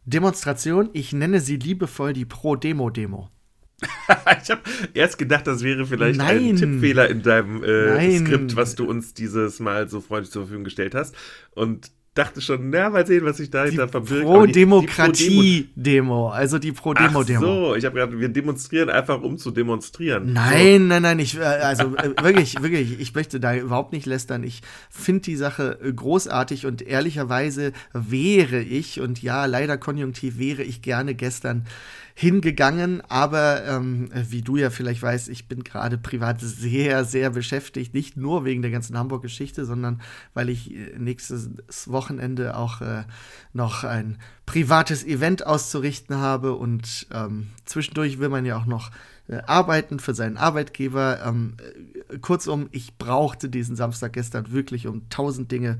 Demonstration. 0.09 0.91
Ich 0.93 1.13
nenne 1.13 1.41
sie 1.41 1.57
liebevoll 1.57 2.13
die 2.13 2.25
Pro-Demo-Demo. 2.25 3.31
ich 4.43 4.51
habe 4.51 4.63
erst 4.95 5.19
gedacht, 5.19 5.47
das 5.47 5.63
wäre 5.63 5.87
vielleicht 5.87 6.19
Nein. 6.19 6.49
ein 6.49 6.57
Tippfehler 6.57 7.09
in 7.09 7.23
deinem 7.23 7.63
äh, 7.63 8.19
Skript, 8.19 8.57
was 8.57 8.75
du 8.75 8.87
uns 8.89 9.15
dieses 9.15 9.61
Mal 9.61 9.89
so 9.89 10.01
freundlich 10.01 10.33
zur 10.33 10.43
Verfügung 10.43 10.65
gestellt 10.65 10.95
hast. 10.95 11.15
Und 11.51 11.93
dachte 12.19 12.41
schon, 12.41 12.71
na, 12.71 12.91
mal 12.91 13.07
sehen, 13.07 13.25
was 13.25 13.37
sich 13.37 13.51
dahinter 13.51 13.87
die 13.87 13.93
verbirgt. 13.93 14.25
Pro-Demokratie-Demo, 14.25 16.31
also 16.31 16.59
die 16.59 16.73
Pro-Demo-Demo. 16.73 17.41
so, 17.41 17.77
ich 17.77 17.85
habe 17.85 17.95
gerade, 17.95 18.19
wir 18.19 18.29
demonstrieren 18.29 18.91
einfach, 18.91 19.23
um 19.23 19.39
zu 19.39 19.53
demonstrieren. 19.53 20.33
Nein, 20.33 20.81
so. 20.81 20.87
nein, 20.87 21.03
nein, 21.03 21.21
ich, 21.21 21.39
äh, 21.39 21.43
also 21.43 21.95
äh, 21.97 22.21
wirklich, 22.23 22.61
wirklich, 22.61 22.99
ich 22.99 23.15
möchte 23.15 23.39
da 23.39 23.55
überhaupt 23.55 23.93
nicht 23.93 24.07
lästern. 24.07 24.43
Ich 24.43 24.63
finde 24.91 25.21
die 25.23 25.37
Sache 25.37 25.79
äh, 25.83 25.93
großartig 25.93 26.67
und 26.67 26.83
ehrlicherweise 26.83 27.73
wäre 27.93 28.61
ich, 28.61 29.01
und 29.01 29.23
ja, 29.23 29.47
leider 29.47 29.79
konjunktiv 29.79 30.39
wäre 30.39 30.65
ich 30.65 30.83
gerne 30.83 31.15
gestern 31.15 31.67
hingegangen. 32.19 33.01
Aber 33.09 33.65
ähm, 33.65 34.11
wie 34.13 34.43
du 34.43 34.57
ja 34.57 34.71
vielleicht 34.71 35.01
weißt, 35.03 35.29
ich 35.29 35.47
bin 35.47 35.63
gerade 35.63 35.99
privat 35.99 36.41
sehr, 36.41 37.05
sehr 37.05 37.31
beschäftigt. 37.31 37.95
Nicht 37.95 38.17
nur 38.17 38.45
wegen 38.45 38.61
der 38.61 38.73
ganzen 38.73 38.99
Hamburg-Geschichte, 38.99 39.65
sondern 39.65 40.01
weil 40.35 40.49
ich 40.49 40.75
äh, 40.75 40.99
nächstes 40.99 41.49
Wochenende 41.87 42.57
auch 42.57 42.81
äh, 42.81 43.05
noch 43.53 43.85
ein 43.85 44.19
privates 44.47 45.05
Event 45.05 45.47
auszurichten 45.47 46.17
habe. 46.17 46.55
Und 46.55 47.07
ähm, 47.13 47.51
zwischendurch 47.65 48.19
will 48.19 48.31
man 48.31 48.45
ja 48.45 48.57
auch 48.57 48.67
noch 48.67 48.91
äh, 49.29 49.37
arbeiten 49.47 50.01
für 50.01 50.15
seinen 50.15 50.39
Arbeitgeber. 50.39 51.21
Ähm, 51.25 51.55
äh, 51.61 51.98
kurzum, 52.21 52.69
ich 52.73 52.97
brauchte 52.99 53.49
diesen 53.49 53.77
Samstag 53.77 54.13
gestern 54.13 54.51
wirklich, 54.53 54.87
um 54.87 55.09
tausend 55.11 55.51
Dinge 55.51 55.79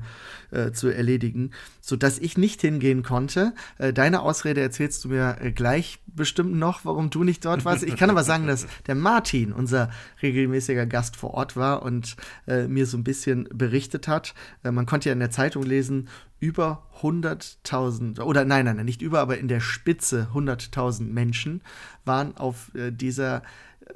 äh, 0.51 0.71
zu 0.71 0.89
erledigen, 0.89 1.51
sodass 1.81 2.19
ich 2.19 2.37
nicht 2.37 2.61
hingehen 2.61 3.03
konnte. 3.03 3.53
Äh, 3.77 3.93
deine 3.93 4.21
Ausrede 4.21 4.61
erzählst 4.61 5.03
du 5.03 5.09
mir 5.09 5.37
äh, 5.41 5.51
gleich 5.51 5.99
bestimmt 6.07 6.55
noch, 6.55 6.85
warum 6.85 7.09
du 7.09 7.23
nicht 7.23 7.45
dort 7.45 7.65
warst. 7.65 7.83
Ich 7.83 7.95
kann 7.95 8.09
aber 8.09 8.23
sagen, 8.23 8.47
dass 8.47 8.67
der 8.87 8.95
Martin, 8.95 9.53
unser 9.53 9.89
regelmäßiger 10.21 10.85
Gast 10.85 11.15
vor 11.15 11.33
Ort 11.33 11.55
war 11.55 11.83
und 11.83 12.15
äh, 12.47 12.67
mir 12.67 12.85
so 12.85 12.97
ein 12.97 13.03
bisschen 13.03 13.47
berichtet 13.53 14.07
hat. 14.07 14.33
man 14.63 14.85
konnte 14.85 15.09
ja 15.09 15.13
in 15.13 15.19
der 15.19 15.31
Zeitung 15.31 15.63
lesen, 15.63 16.09
über 16.39 16.83
100.000 17.01 18.21
oder 18.21 18.45
nein, 18.45 18.65
nein, 18.65 18.85
nicht 18.85 19.01
über, 19.01 19.19
aber 19.19 19.37
in 19.37 19.47
der 19.47 19.59
Spitze 19.59 20.29
100.000 20.33 21.03
Menschen 21.03 21.61
waren 22.05 22.35
auf 22.37 22.73
äh, 22.75 22.91
dieser 22.91 23.37
äh, 23.37 23.41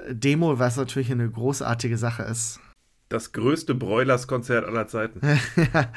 Demo, 0.08 0.58
was 0.58 0.76
natürlich 0.76 1.10
eine 1.10 1.30
großartige 1.30 1.98
Sache 1.98 2.24
ist. 2.24 2.60
Das 3.08 3.32
größte 3.32 3.74
Broilers-Konzert 3.74 4.64
aller 4.64 4.88
Zeiten. 4.88 5.20
ja, 5.56 5.92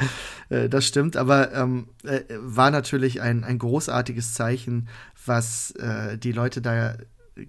äh, 0.49 0.69
das 0.69 0.85
stimmt, 0.85 1.15
aber 1.15 1.53
ähm, 1.53 1.87
äh, 2.03 2.21
war 2.39 2.69
natürlich 2.69 3.21
ein, 3.21 3.43
ein 3.43 3.57
großartiges 3.57 4.33
Zeichen, 4.33 4.87
was 5.25 5.71
äh, 5.71 6.17
die 6.17 6.31
Leute 6.31 6.61
da 6.61 6.95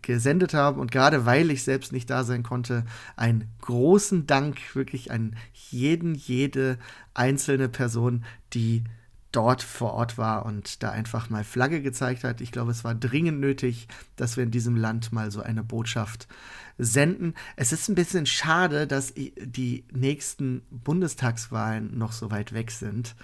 gesendet 0.02 0.54
haben 0.54 0.80
und 0.80 0.92
gerade 0.92 1.26
weil 1.26 1.50
ich 1.50 1.64
selbst 1.64 1.92
nicht 1.92 2.10
da 2.10 2.22
sein 2.24 2.42
konnte, 2.42 2.84
einen 3.16 3.50
großen 3.62 4.26
Dank 4.26 4.74
wirklich 4.74 5.10
an 5.10 5.34
jeden, 5.52 6.14
jede 6.14 6.78
einzelne 7.14 7.68
Person, 7.68 8.24
die 8.52 8.84
dort 9.32 9.62
vor 9.62 9.92
Ort 9.92 10.16
war 10.16 10.46
und 10.46 10.82
da 10.82 10.90
einfach 10.90 11.28
mal 11.30 11.44
Flagge 11.44 11.82
gezeigt 11.82 12.24
hat. 12.24 12.40
Ich 12.40 12.52
glaube, 12.52 12.70
es 12.70 12.84
war 12.84 12.94
dringend 12.94 13.40
nötig, 13.40 13.88
dass 14.16 14.36
wir 14.36 14.44
in 14.44 14.50
diesem 14.50 14.76
Land 14.76 15.12
mal 15.12 15.30
so 15.30 15.42
eine 15.42 15.62
Botschaft 15.62 16.28
senden. 16.78 17.34
Es 17.56 17.72
ist 17.72 17.88
ein 17.88 17.94
bisschen 17.94 18.26
schade, 18.26 18.86
dass 18.86 19.12
die 19.14 19.84
nächsten 19.92 20.62
Bundestagswahlen 20.70 21.98
noch 21.98 22.12
so 22.12 22.30
weit 22.30 22.54
weg 22.54 22.70
sind. 22.70 23.14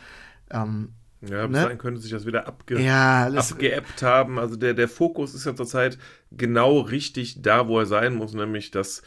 Ähm, 0.51 0.91
ja, 1.23 1.47
bis 1.47 1.57
ne? 1.57 1.63
dahin 1.63 1.79
könnte 1.79 2.01
sich 2.01 2.11
das 2.11 2.27
wieder 2.27 2.47
abge 2.47 2.81
ja, 2.81 3.27
abgeappt 3.29 4.03
haben. 4.03 4.39
Also 4.39 4.57
der, 4.57 4.75
der 4.75 4.89
Fokus 4.89 5.35
ist 5.35 5.47
ja 5.47 5.55
zurzeit 5.55 5.99
genau 6.33 6.81
richtig 6.81 7.41
da, 7.41 7.67
wo 7.67 7.79
er 7.79 7.87
sein 7.87 8.15
muss, 8.15 8.35
nämlich 8.35 8.71
dass 8.71 9.03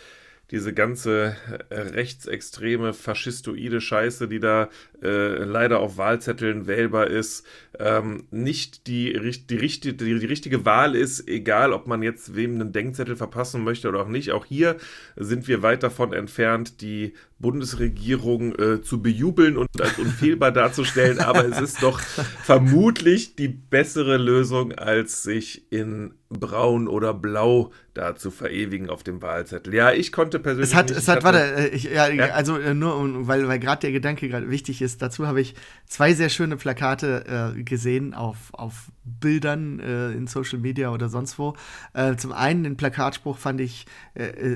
diese 0.51 0.73
ganze 0.73 1.36
äh, 1.69 1.75
rechtsextreme, 1.75 2.93
faschistoide 2.93 3.81
Scheiße, 3.81 4.27
die 4.27 4.39
da 4.39 4.69
äh, 5.03 5.43
leider 5.43 5.79
auf 5.79 5.97
Wahlzetteln 5.97 6.67
wählbar 6.67 7.07
ist, 7.07 7.45
ähm, 7.79 8.25
nicht 8.31 8.88
die, 8.88 9.13
die, 9.13 9.57
die, 9.57 9.97
die, 9.97 10.25
richtige 10.25 10.65
Wahl 10.65 10.95
ist, 10.95 11.27
egal 11.27 11.73
ob 11.73 11.88
man 11.88 12.01
jetzt 12.01 12.36
wem 12.36 12.55
einen 12.55 12.71
Denkzettel 12.71 13.15
verpassen 13.15 13.63
möchte 13.63 13.89
oder 13.89 14.01
auch 14.01 14.07
nicht. 14.07 14.31
Auch 14.31 14.45
hier 14.45 14.77
sind 15.15 15.47
wir 15.47 15.62
weit 15.62 15.83
davon 15.83 16.13
entfernt, 16.13 16.81
die 16.81 17.13
Bundesregierung 17.39 18.56
äh, 18.58 18.82
zu 18.82 19.02
bejubeln 19.02 19.58
und 19.58 19.69
als 19.80 20.00
unfehlbar 20.00 20.52
darzustellen, 20.52 21.19
aber 21.19 21.45
es 21.45 21.62
ist 21.62 21.84
doch 21.84 22.00
vermutlich 22.00 23.36
die 23.36 23.47
bessere 23.47 24.17
Lösung, 24.17 24.71
als 24.73 25.21
sich 25.21 25.71
in 25.71 26.15
braun 26.30 26.88
oder 26.88 27.13
blau 27.13 27.71
da 27.93 28.15
zu 28.15 28.32
verewigen 28.32 28.89
auf 28.89 29.04
dem 29.04 29.21
Wahlzettel. 29.21 29.73
Ja, 29.73 29.91
ich 29.91 30.12
konnte 30.12 30.39
persönlich. 30.39 30.71
Es 30.71 30.76
hat, 30.76 30.89
nicht, 30.89 30.97
es 30.97 31.08
hat, 31.08 31.23
warte, 31.23 31.39
äh, 31.39 31.67
ich, 31.67 31.84
ja, 31.84 32.08
ja, 32.10 32.30
also 32.30 32.58
äh, 32.58 32.73
nur, 32.73 33.28
weil, 33.28 33.47
weil 33.47 33.60
gerade 33.60 33.82
der 33.82 33.91
Gedanke 33.91 34.28
gerade 34.28 34.50
wichtig 34.50 34.82
ist, 34.82 35.04
dazu 35.04 35.28
habe 35.28 35.39
ich 35.39 35.54
zwei 35.86 36.13
sehr 36.13 36.30
schöne 36.30 36.58
Plakate 36.58 37.54
äh, 37.56 37.63
gesehen 37.63 38.15
auf, 38.15 38.52
auf 38.54 38.91
Bildern 39.04 39.80
äh, 39.80 40.12
in 40.12 40.26
Social 40.26 40.58
Media 40.60 40.91
oder 40.91 41.08
sonst 41.08 41.38
wo. 41.38 41.56
Äh, 41.93 42.15
zum 42.15 42.32
einen 42.32 42.63
den 42.63 42.78
Plakatspruch 42.78 43.38
fand 43.38 43.62
ich 43.62 43.86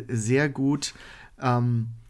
sehr 0.08 0.50
gut. 0.50 0.94
Ähm, 1.42 1.88
äh, 1.88 2.01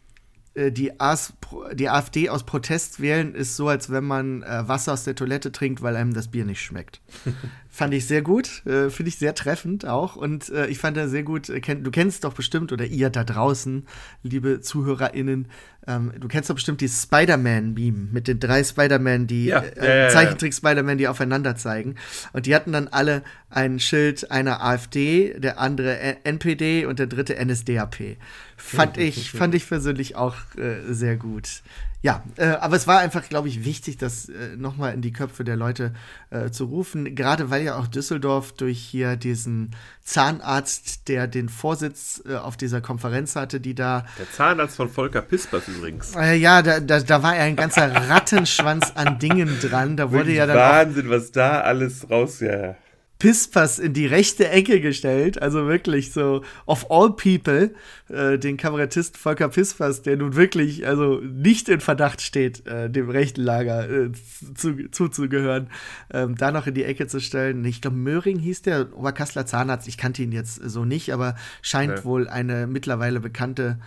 die, 0.56 1.00
As 1.00 1.34
die 1.74 1.90
AfD 1.90 2.30
aus 2.30 2.46
Protest 2.46 3.00
wählen, 3.00 3.34
ist 3.36 3.56
so, 3.56 3.70
als 3.70 3.90
wenn 3.90 4.04
man 4.04 4.44
äh, 4.44 4.68
Wasser 4.68 4.94
aus 4.94 5.06
der 5.06 5.16
Toilette 5.16 5.52
trinkt, 5.52 5.82
weil 5.82 5.96
einem 5.96 6.14
das 6.14 6.28
Bier 6.28 6.46
nicht 6.46 6.62
schmeckt. 6.62 7.02
fand 7.70 7.94
ich 7.94 8.06
sehr 8.06 8.22
gut, 8.22 8.66
äh, 8.66 8.90
finde 8.90 9.10
ich 9.10 9.18
sehr 9.18 9.34
treffend 9.34 9.86
auch. 9.86 10.18
Und 10.18 10.50
äh, 10.50 10.68
ich 10.68 10.78
fand 10.78 10.98
da 10.98 11.08
sehr 11.08 11.24
gut, 11.24 11.50
äh, 11.50 11.62
kenn, 11.62 11.84
du 11.84 11.92
kennst 11.92 12.26
doch 12.26 12.34
bestimmt, 12.34 12.74
oder 12.74 12.86
ihr 12.86 13.10
da 13.10 13.24
draußen, 13.24 13.88
liebe 14.24 14.60
ZuhörerInnen, 14.60 15.48
ähm, 15.88 16.14
du 16.20 16.28
kennst 16.28 16.50
doch 16.50 16.56
bestimmt 16.56 16.80
die 16.82 16.88
Spider-Man-Meme 16.88 18.10
mit 18.12 18.28
den 18.28 18.40
drei 18.40 18.64
Spider-Man, 18.64 19.26
die 19.26 19.46
ja, 19.46 19.64
äh, 19.64 20.10
Zeichentrick-Spider-Man, 20.10 20.98
die 20.98 21.08
aufeinander 21.08 21.56
zeigen. 21.56 21.96
Und 22.34 22.46
die 22.46 22.54
hatten 22.54 22.72
dann 22.72 22.88
alle 22.88 23.24
ein 23.50 23.80
Schild 23.80 24.30
einer 24.30 24.64
AfD, 24.64 25.34
der 25.40 25.60
andere 25.60 25.98
NPD 26.24 26.86
und 26.86 27.00
der 27.00 27.08
dritte 27.08 27.44
NSDAP. 27.44 28.18
Fand 28.58 28.98
ich, 28.98 29.32
fand 29.32 29.56
ich 29.56 29.68
persönlich 29.68 30.16
auch 30.16 30.36
äh, 30.56 30.94
sehr 30.94 31.16
gut. 31.16 31.64
Ja, 32.04 32.24
äh, 32.38 32.48
aber 32.48 32.76
es 32.76 32.88
war 32.88 33.00
einfach, 33.00 33.30
glaube 33.30 33.48
ich, 33.48 33.64
wichtig, 33.64 33.98
das 33.98 34.28
äh, 34.28 34.56
nochmal 34.58 34.94
in 34.94 35.02
die 35.02 35.14
Köpfe 35.14 35.44
der 35.44 35.56
Leute 35.56 35.94
äh, 36.32 36.50
zu 36.50 36.66
rufen. 36.66 37.14
Gerade 37.14 37.52
weil 37.52 37.64
ja 37.64 37.78
auch 37.78 37.86
Düsseldorf 37.86 38.54
durch 38.54 38.80
hier 38.80 39.18
diesen 39.18 39.76
Zahnarzt, 40.04 41.08
der 41.08 41.28
den 41.28 41.48
Vorsitz 41.48 42.24
äh, 42.28 42.36
auf 42.38 42.58
dieser 42.58 42.82
Konferenz 42.82 43.36
hatte, 43.36 43.60
die 43.60 43.76
da. 43.76 44.06
Der 44.18 44.32
Zahnarzt 44.32 44.78
von 44.78 44.90
Volker 44.90 45.22
Pispers 45.22 45.68
übrigens. 45.68 46.16
Äh, 46.16 46.38
ja, 46.38 46.64
da, 46.64 46.80
da, 46.80 47.02
da 47.02 47.22
war 47.22 47.36
ja 47.36 47.44
ein 47.44 47.56
ganzer 47.56 47.94
Rattenschwanz 47.94 48.94
an 48.96 49.20
Dingen 49.20 49.60
dran. 49.62 49.96
Da 49.96 50.12
wurde 50.12 50.32
ja 50.32 50.48
dann. 50.48 50.58
Wahnsinn, 50.58 51.10
was 51.10 51.32
da 51.32 51.62
alles 51.62 52.10
raus, 52.10 52.40
ja. 52.40 52.76
Pispas 53.22 53.78
in 53.78 53.94
die 53.94 54.08
rechte 54.08 54.50
Ecke 54.50 54.82
gestellt. 54.82 55.40
Also 55.40 55.68
wirklich 55.68 56.12
so, 56.12 56.44
of 56.66 56.90
all 56.90 57.16
people, 57.16 57.72
äh, 58.10 58.40
den 58.40 58.58
Kabarettist 58.58 59.16
Volker 59.16 59.50
Pispas, 59.50 60.02
der 60.02 60.18
nun 60.18 60.36
wirklich, 60.36 60.88
also 60.88 61.20
nicht 61.20 61.70
in 61.70 61.82
Verdacht 61.82 62.22
steht, 62.22 62.66
äh, 62.66 62.90
dem 62.90 63.12
rechten 63.12 63.44
Lager 63.44 63.88
äh, 63.88 64.10
zu, 64.56 64.90
zuzugehören, 64.90 65.70
ähm, 66.12 66.36
da 66.36 66.52
noch 66.52 66.66
in 66.66 66.74
die 66.74 66.84
Ecke 66.84 67.06
zu 67.06 67.22
stellen. 67.22 67.64
Ich 67.64 67.80
glaube, 67.80 67.98
Möhring 67.98 68.40
hieß 68.40 68.64
der 68.64 68.98
Oberkassler 68.98 69.46
Zahnarzt. 69.46 69.88
Ich 69.88 70.00
kannte 70.00 70.24
ihn 70.24 70.32
jetzt 70.32 70.56
so 70.56 70.84
nicht, 70.84 71.14
aber 71.14 71.36
scheint 71.62 71.92
okay. 71.92 72.04
wohl 72.06 72.28
eine 72.28 72.66
mittlerweile 72.66 73.20
bekannte 73.20 73.78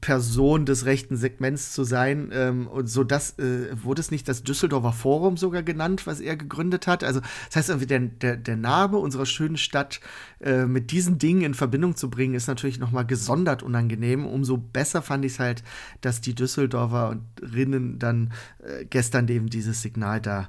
Person 0.00 0.66
des 0.66 0.84
rechten 0.84 1.16
Segments 1.16 1.72
zu 1.72 1.84
sein. 1.84 2.30
Ähm, 2.32 2.66
und 2.66 2.86
so 2.86 3.04
das 3.04 3.38
äh, 3.38 3.70
wurde 3.82 4.00
es 4.00 4.10
nicht 4.10 4.28
das 4.28 4.42
Düsseldorfer 4.42 4.92
Forum 4.92 5.36
sogar 5.36 5.62
genannt, 5.62 6.06
was 6.06 6.20
er 6.20 6.36
gegründet 6.36 6.86
hat. 6.86 7.04
Also 7.04 7.20
das 7.46 7.56
heißt 7.56 7.68
irgendwie 7.70 7.86
der, 7.86 8.00
der, 8.00 8.36
der 8.36 8.56
Name 8.56 8.98
unserer 8.98 9.26
schönen 9.26 9.56
Stadt 9.56 10.00
äh, 10.40 10.66
mit 10.66 10.90
diesen 10.90 11.18
Dingen 11.18 11.42
in 11.42 11.54
Verbindung 11.54 11.96
zu 11.96 12.10
bringen, 12.10 12.34
ist 12.34 12.46
natürlich 12.46 12.78
noch 12.78 12.92
mal 12.92 13.04
gesondert 13.04 13.62
unangenehm. 13.62 14.26
Umso 14.26 14.56
besser 14.56 15.02
fand 15.02 15.24
ich 15.24 15.32
es 15.32 15.38
halt, 15.40 15.62
dass 16.00 16.20
die 16.20 16.34
Düsseldorfer 16.34 17.10
und 17.10 17.22
Rinnen 17.42 17.98
dann 17.98 18.32
äh, 18.62 18.84
gestern 18.84 19.28
eben 19.28 19.48
dieses 19.48 19.82
Signal 19.82 20.20
da 20.20 20.48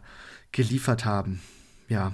geliefert 0.52 1.06
haben. 1.06 1.42
Ja, 1.88 2.14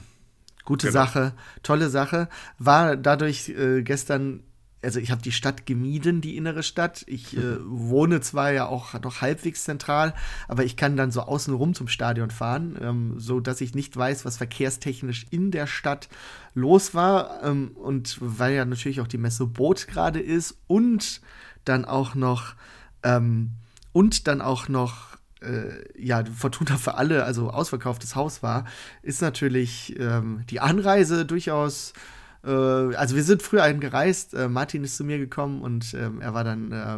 gute 0.66 0.88
genau. 0.88 1.00
Sache, 1.00 1.34
tolle 1.64 1.90
Sache. 1.90 2.30
War 2.58 2.98
dadurch 2.98 3.50
äh, 3.50 3.84
gestern 3.84 4.44
also 4.82 5.00
ich 5.00 5.12
habe 5.12 5.22
die 5.22 5.32
Stadt 5.32 5.66
gemieden, 5.66 6.22
die 6.22 6.38
innere 6.38 6.64
Stadt. 6.64 7.04
Ich 7.08 7.38
äh, 7.38 7.58
wohne 7.66 8.22
zwar 8.22 8.52
ja 8.52 8.66
auch 8.66 8.94
noch 9.02 9.22
halbwegs 9.22 9.64
zentral, 9.64 10.14
aber 10.48 10.64
ich 10.64 10.76
kann 10.76 10.98
dann 10.98 11.12
so 11.12 11.22
außenrum 11.22 11.74
zum 11.74 11.88
Stadion 11.88 12.32
fahren, 12.32 12.78
ähm, 12.82 13.20
so 13.20 13.40
dass 13.40 13.62
ich 13.62 13.76
nicht 13.76 13.96
weiß, 13.96 14.26
was 14.26 14.38
verkehrstechnisch 14.38 15.26
in 15.30 15.52
der 15.52 15.68
Stadt 15.68 16.10
los 16.54 16.94
war. 16.94 17.44
Ähm, 17.44 17.72
und 17.76 18.18
weil 18.22 18.56
ja 18.56 18.66
natürlich 18.66 19.02
auch 19.02 19.08
die 19.08 19.18
Messe 19.18 19.46
Boot 19.46 19.88
gerade 19.88 20.20
ist 20.20 20.58
und 20.68 21.22
dann 21.66 21.86
auch 21.86 22.16
noch 22.16 22.56
ähm, 23.04 23.52
und 23.94 24.28
dann 24.28 24.42
auch 24.42 24.68
noch 24.68 25.12
äh, 25.42 25.84
ja, 25.98 26.24
Fortuna 26.26 26.78
für 26.78 26.96
alle, 26.96 27.26
also 27.26 27.50
ausverkauftes 27.50 28.16
Haus 28.16 28.44
war, 28.44 28.66
ist 29.02 29.22
natürlich 29.22 30.00
ähm, 30.00 30.44
die 30.50 30.60
Anreise 30.60 31.26
durchaus 31.26 31.94
also 32.50 33.16
wir 33.16 33.24
sind 33.24 33.42
früher 33.42 33.72
gereist. 33.74 34.34
Äh, 34.34 34.48
Martin 34.48 34.84
ist 34.84 34.98
zu 34.98 35.04
mir 35.04 35.18
gekommen 35.18 35.62
und 35.62 35.94
ähm, 35.94 36.22
er 36.22 36.34
war 36.34 36.44
dann 36.44 36.72
äh, 36.72 36.98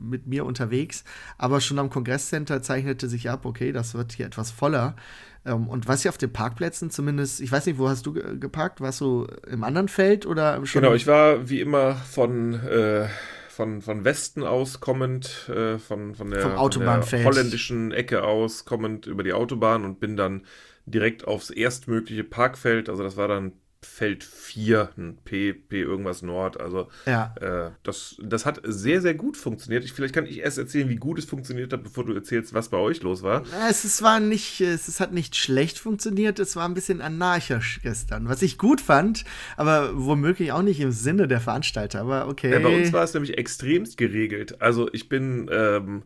mit 0.00 0.26
mir 0.26 0.44
unterwegs. 0.44 1.04
Aber 1.38 1.60
schon 1.60 1.78
am 1.78 1.90
Kongresscenter 1.90 2.62
zeichnete 2.62 3.08
sich 3.08 3.28
ab, 3.30 3.44
okay, 3.44 3.72
das 3.72 3.94
wird 3.94 4.12
hier 4.12 4.26
etwas 4.26 4.50
voller. 4.50 4.96
Ähm, 5.44 5.68
und 5.68 5.88
was 5.88 6.02
hier 6.02 6.10
auf 6.10 6.18
den 6.18 6.32
Parkplätzen 6.32 6.90
zumindest, 6.90 7.40
ich 7.40 7.50
weiß 7.50 7.66
nicht, 7.66 7.78
wo 7.78 7.88
hast 7.88 8.06
du 8.06 8.12
geparkt? 8.12 8.80
Warst 8.80 9.00
du 9.00 9.26
im 9.50 9.64
anderen 9.64 9.88
Feld 9.88 10.26
oder 10.26 10.64
schon? 10.66 10.82
Genau, 10.82 10.94
ich 10.94 11.06
war 11.06 11.48
wie 11.48 11.60
immer 11.60 11.94
von 11.94 12.54
äh, 12.54 13.08
von, 13.48 13.80
von 13.80 14.04
Westen 14.04 14.42
aus 14.42 14.80
kommend, 14.80 15.48
äh, 15.48 15.78
von, 15.78 16.14
von, 16.14 16.30
der, 16.30 16.42
von 16.42 16.70
der 16.70 17.24
holländischen 17.24 17.90
Ecke 17.90 18.22
aus 18.22 18.66
kommend 18.66 19.06
über 19.06 19.22
die 19.22 19.32
Autobahn 19.32 19.84
und 19.84 19.98
bin 19.98 20.14
dann 20.14 20.42
direkt 20.84 21.26
aufs 21.26 21.48
erstmögliche 21.48 22.22
Parkfeld. 22.22 22.90
Also 22.90 23.02
das 23.02 23.16
war 23.16 23.28
dann 23.28 23.52
Feld 23.86 24.24
4, 24.24 24.90
ein 24.98 25.18
P, 25.24 25.52
P 25.54 25.80
irgendwas 25.80 26.22
Nord. 26.22 26.60
Also 26.60 26.88
ja. 27.06 27.34
äh, 27.40 27.70
das, 27.82 28.16
das 28.22 28.44
hat 28.44 28.60
sehr, 28.64 29.00
sehr 29.00 29.14
gut 29.14 29.36
funktioniert. 29.36 29.84
Ich, 29.84 29.92
vielleicht 29.92 30.14
kann 30.14 30.26
ich 30.26 30.40
erst 30.40 30.58
erzählen, 30.58 30.88
wie 30.88 30.96
gut 30.96 31.18
es 31.18 31.24
funktioniert 31.24 31.72
hat, 31.72 31.82
bevor 31.82 32.04
du 32.04 32.12
erzählst, 32.12 32.52
was 32.52 32.68
bei 32.68 32.76
euch 32.76 33.02
los 33.02 33.22
war. 33.22 33.44
Es, 33.70 33.84
es 33.84 34.02
war 34.02 34.20
nicht, 34.20 34.60
es, 34.60 34.88
es 34.88 35.00
hat 35.00 35.12
nicht 35.12 35.36
schlecht 35.36 35.78
funktioniert, 35.78 36.38
es 36.38 36.56
war 36.56 36.68
ein 36.68 36.74
bisschen 36.74 37.00
anarchisch 37.00 37.80
gestern, 37.82 38.28
was 38.28 38.42
ich 38.42 38.58
gut 38.58 38.80
fand, 38.80 39.24
aber 39.56 39.90
womöglich 39.94 40.52
auch 40.52 40.62
nicht 40.62 40.80
im 40.80 40.92
Sinne 40.92 41.28
der 41.28 41.40
Veranstalter, 41.40 42.00
aber 42.00 42.28
okay. 42.28 42.52
Ja, 42.52 42.58
bei 42.58 42.76
uns 42.76 42.92
war 42.92 43.04
es 43.04 43.14
nämlich 43.14 43.38
extremst 43.38 43.96
geregelt. 43.96 44.60
Also 44.60 44.88
ich 44.92 45.08
bin 45.08 45.48
ähm, 45.50 46.02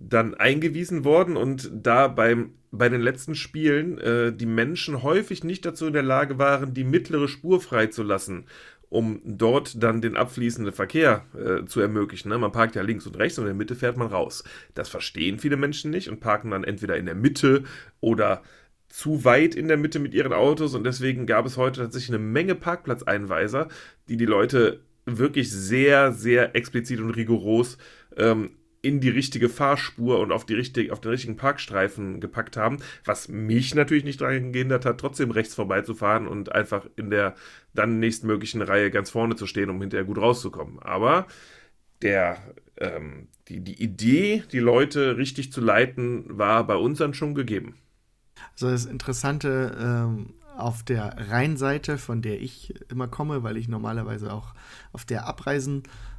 dann 0.00 0.34
eingewiesen 0.34 1.04
worden 1.04 1.36
und 1.36 1.70
da 1.72 2.08
beim 2.08 2.54
bei 2.72 2.88
den 2.88 3.00
letzten 3.00 3.34
Spielen 3.34 3.98
äh, 3.98 4.32
die 4.32 4.46
Menschen 4.46 5.02
häufig 5.02 5.44
nicht 5.44 5.66
dazu 5.66 5.86
in 5.86 5.92
der 5.92 6.04
Lage 6.04 6.38
waren, 6.38 6.72
die 6.72 6.84
mittlere 6.84 7.26
Spur 7.26 7.60
freizulassen, 7.60 8.44
um 8.88 9.20
dort 9.24 9.82
dann 9.82 10.00
den 10.00 10.16
abfließenden 10.16 10.72
Verkehr 10.72 11.24
äh, 11.34 11.64
zu 11.66 11.80
ermöglichen. 11.80 12.28
Ne? 12.28 12.38
Man 12.38 12.52
parkt 12.52 12.76
ja 12.76 12.82
links 12.82 13.06
und 13.06 13.18
rechts 13.18 13.38
und 13.38 13.44
in 13.44 13.48
der 13.48 13.56
Mitte 13.56 13.74
fährt 13.74 13.96
man 13.96 14.06
raus. 14.06 14.44
Das 14.74 14.88
verstehen 14.88 15.40
viele 15.40 15.56
Menschen 15.56 15.90
nicht 15.90 16.08
und 16.08 16.20
parken 16.20 16.52
dann 16.52 16.64
entweder 16.64 16.96
in 16.96 17.06
der 17.06 17.16
Mitte 17.16 17.64
oder 17.98 18.42
zu 18.88 19.24
weit 19.24 19.54
in 19.54 19.68
der 19.68 19.76
Mitte 19.76 19.98
mit 19.98 20.14
ihren 20.14 20.32
Autos 20.32 20.74
und 20.74 20.84
deswegen 20.84 21.26
gab 21.26 21.46
es 21.46 21.56
heute 21.56 21.80
tatsächlich 21.80 22.10
eine 22.10 22.24
Menge 22.24 22.54
Parkplatzeinweiser, 22.54 23.68
die 24.08 24.16
die 24.16 24.26
Leute 24.26 24.80
wirklich 25.06 25.50
sehr, 25.50 26.12
sehr 26.12 26.54
explizit 26.54 27.00
und 27.00 27.10
rigoros 27.10 27.78
ähm, 28.16 28.50
in 28.82 29.00
die 29.00 29.10
richtige 29.10 29.48
Fahrspur 29.48 30.20
und 30.20 30.32
auf, 30.32 30.46
die 30.46 30.54
richtig, 30.54 30.90
auf 30.90 31.00
den 31.00 31.10
richtigen 31.10 31.36
Parkstreifen 31.36 32.20
gepackt 32.20 32.56
haben, 32.56 32.78
was 33.04 33.28
mich 33.28 33.74
natürlich 33.74 34.04
nicht 34.04 34.20
daran 34.20 34.52
gehindert 34.52 34.86
hat, 34.86 34.98
trotzdem 34.98 35.30
rechts 35.30 35.54
vorbeizufahren 35.54 36.26
und 36.26 36.52
einfach 36.52 36.86
in 36.96 37.10
der 37.10 37.34
dann 37.74 37.98
nächstmöglichen 37.98 38.62
Reihe 38.62 38.90
ganz 38.90 39.10
vorne 39.10 39.36
zu 39.36 39.46
stehen, 39.46 39.70
um 39.70 39.80
hinterher 39.80 40.06
gut 40.06 40.18
rauszukommen. 40.18 40.78
Aber 40.80 41.26
der, 42.00 42.38
ähm, 42.78 43.28
die, 43.48 43.60
die 43.60 43.82
Idee, 43.82 44.44
die 44.50 44.58
Leute 44.58 45.18
richtig 45.18 45.52
zu 45.52 45.60
leiten, 45.60 46.24
war 46.26 46.66
bei 46.66 46.76
uns 46.76 46.98
dann 46.98 47.12
schon 47.14 47.34
gegeben. 47.34 47.74
Also 48.52 48.70
das 48.70 48.86
Interessante 48.86 49.76
ähm, 49.78 50.34
auf 50.56 50.82
der 50.82 51.30
Rheinseite, 51.30 51.98
von 51.98 52.22
der 52.22 52.40
ich 52.40 52.74
immer 52.90 53.08
komme, 53.08 53.42
weil 53.42 53.56
ich 53.56 53.68
normalerweise 53.68 54.32
auch 54.32 54.54
auf 54.92 55.04
der 55.04 55.26
abreisen 55.26 55.82
äh, 55.84 56.09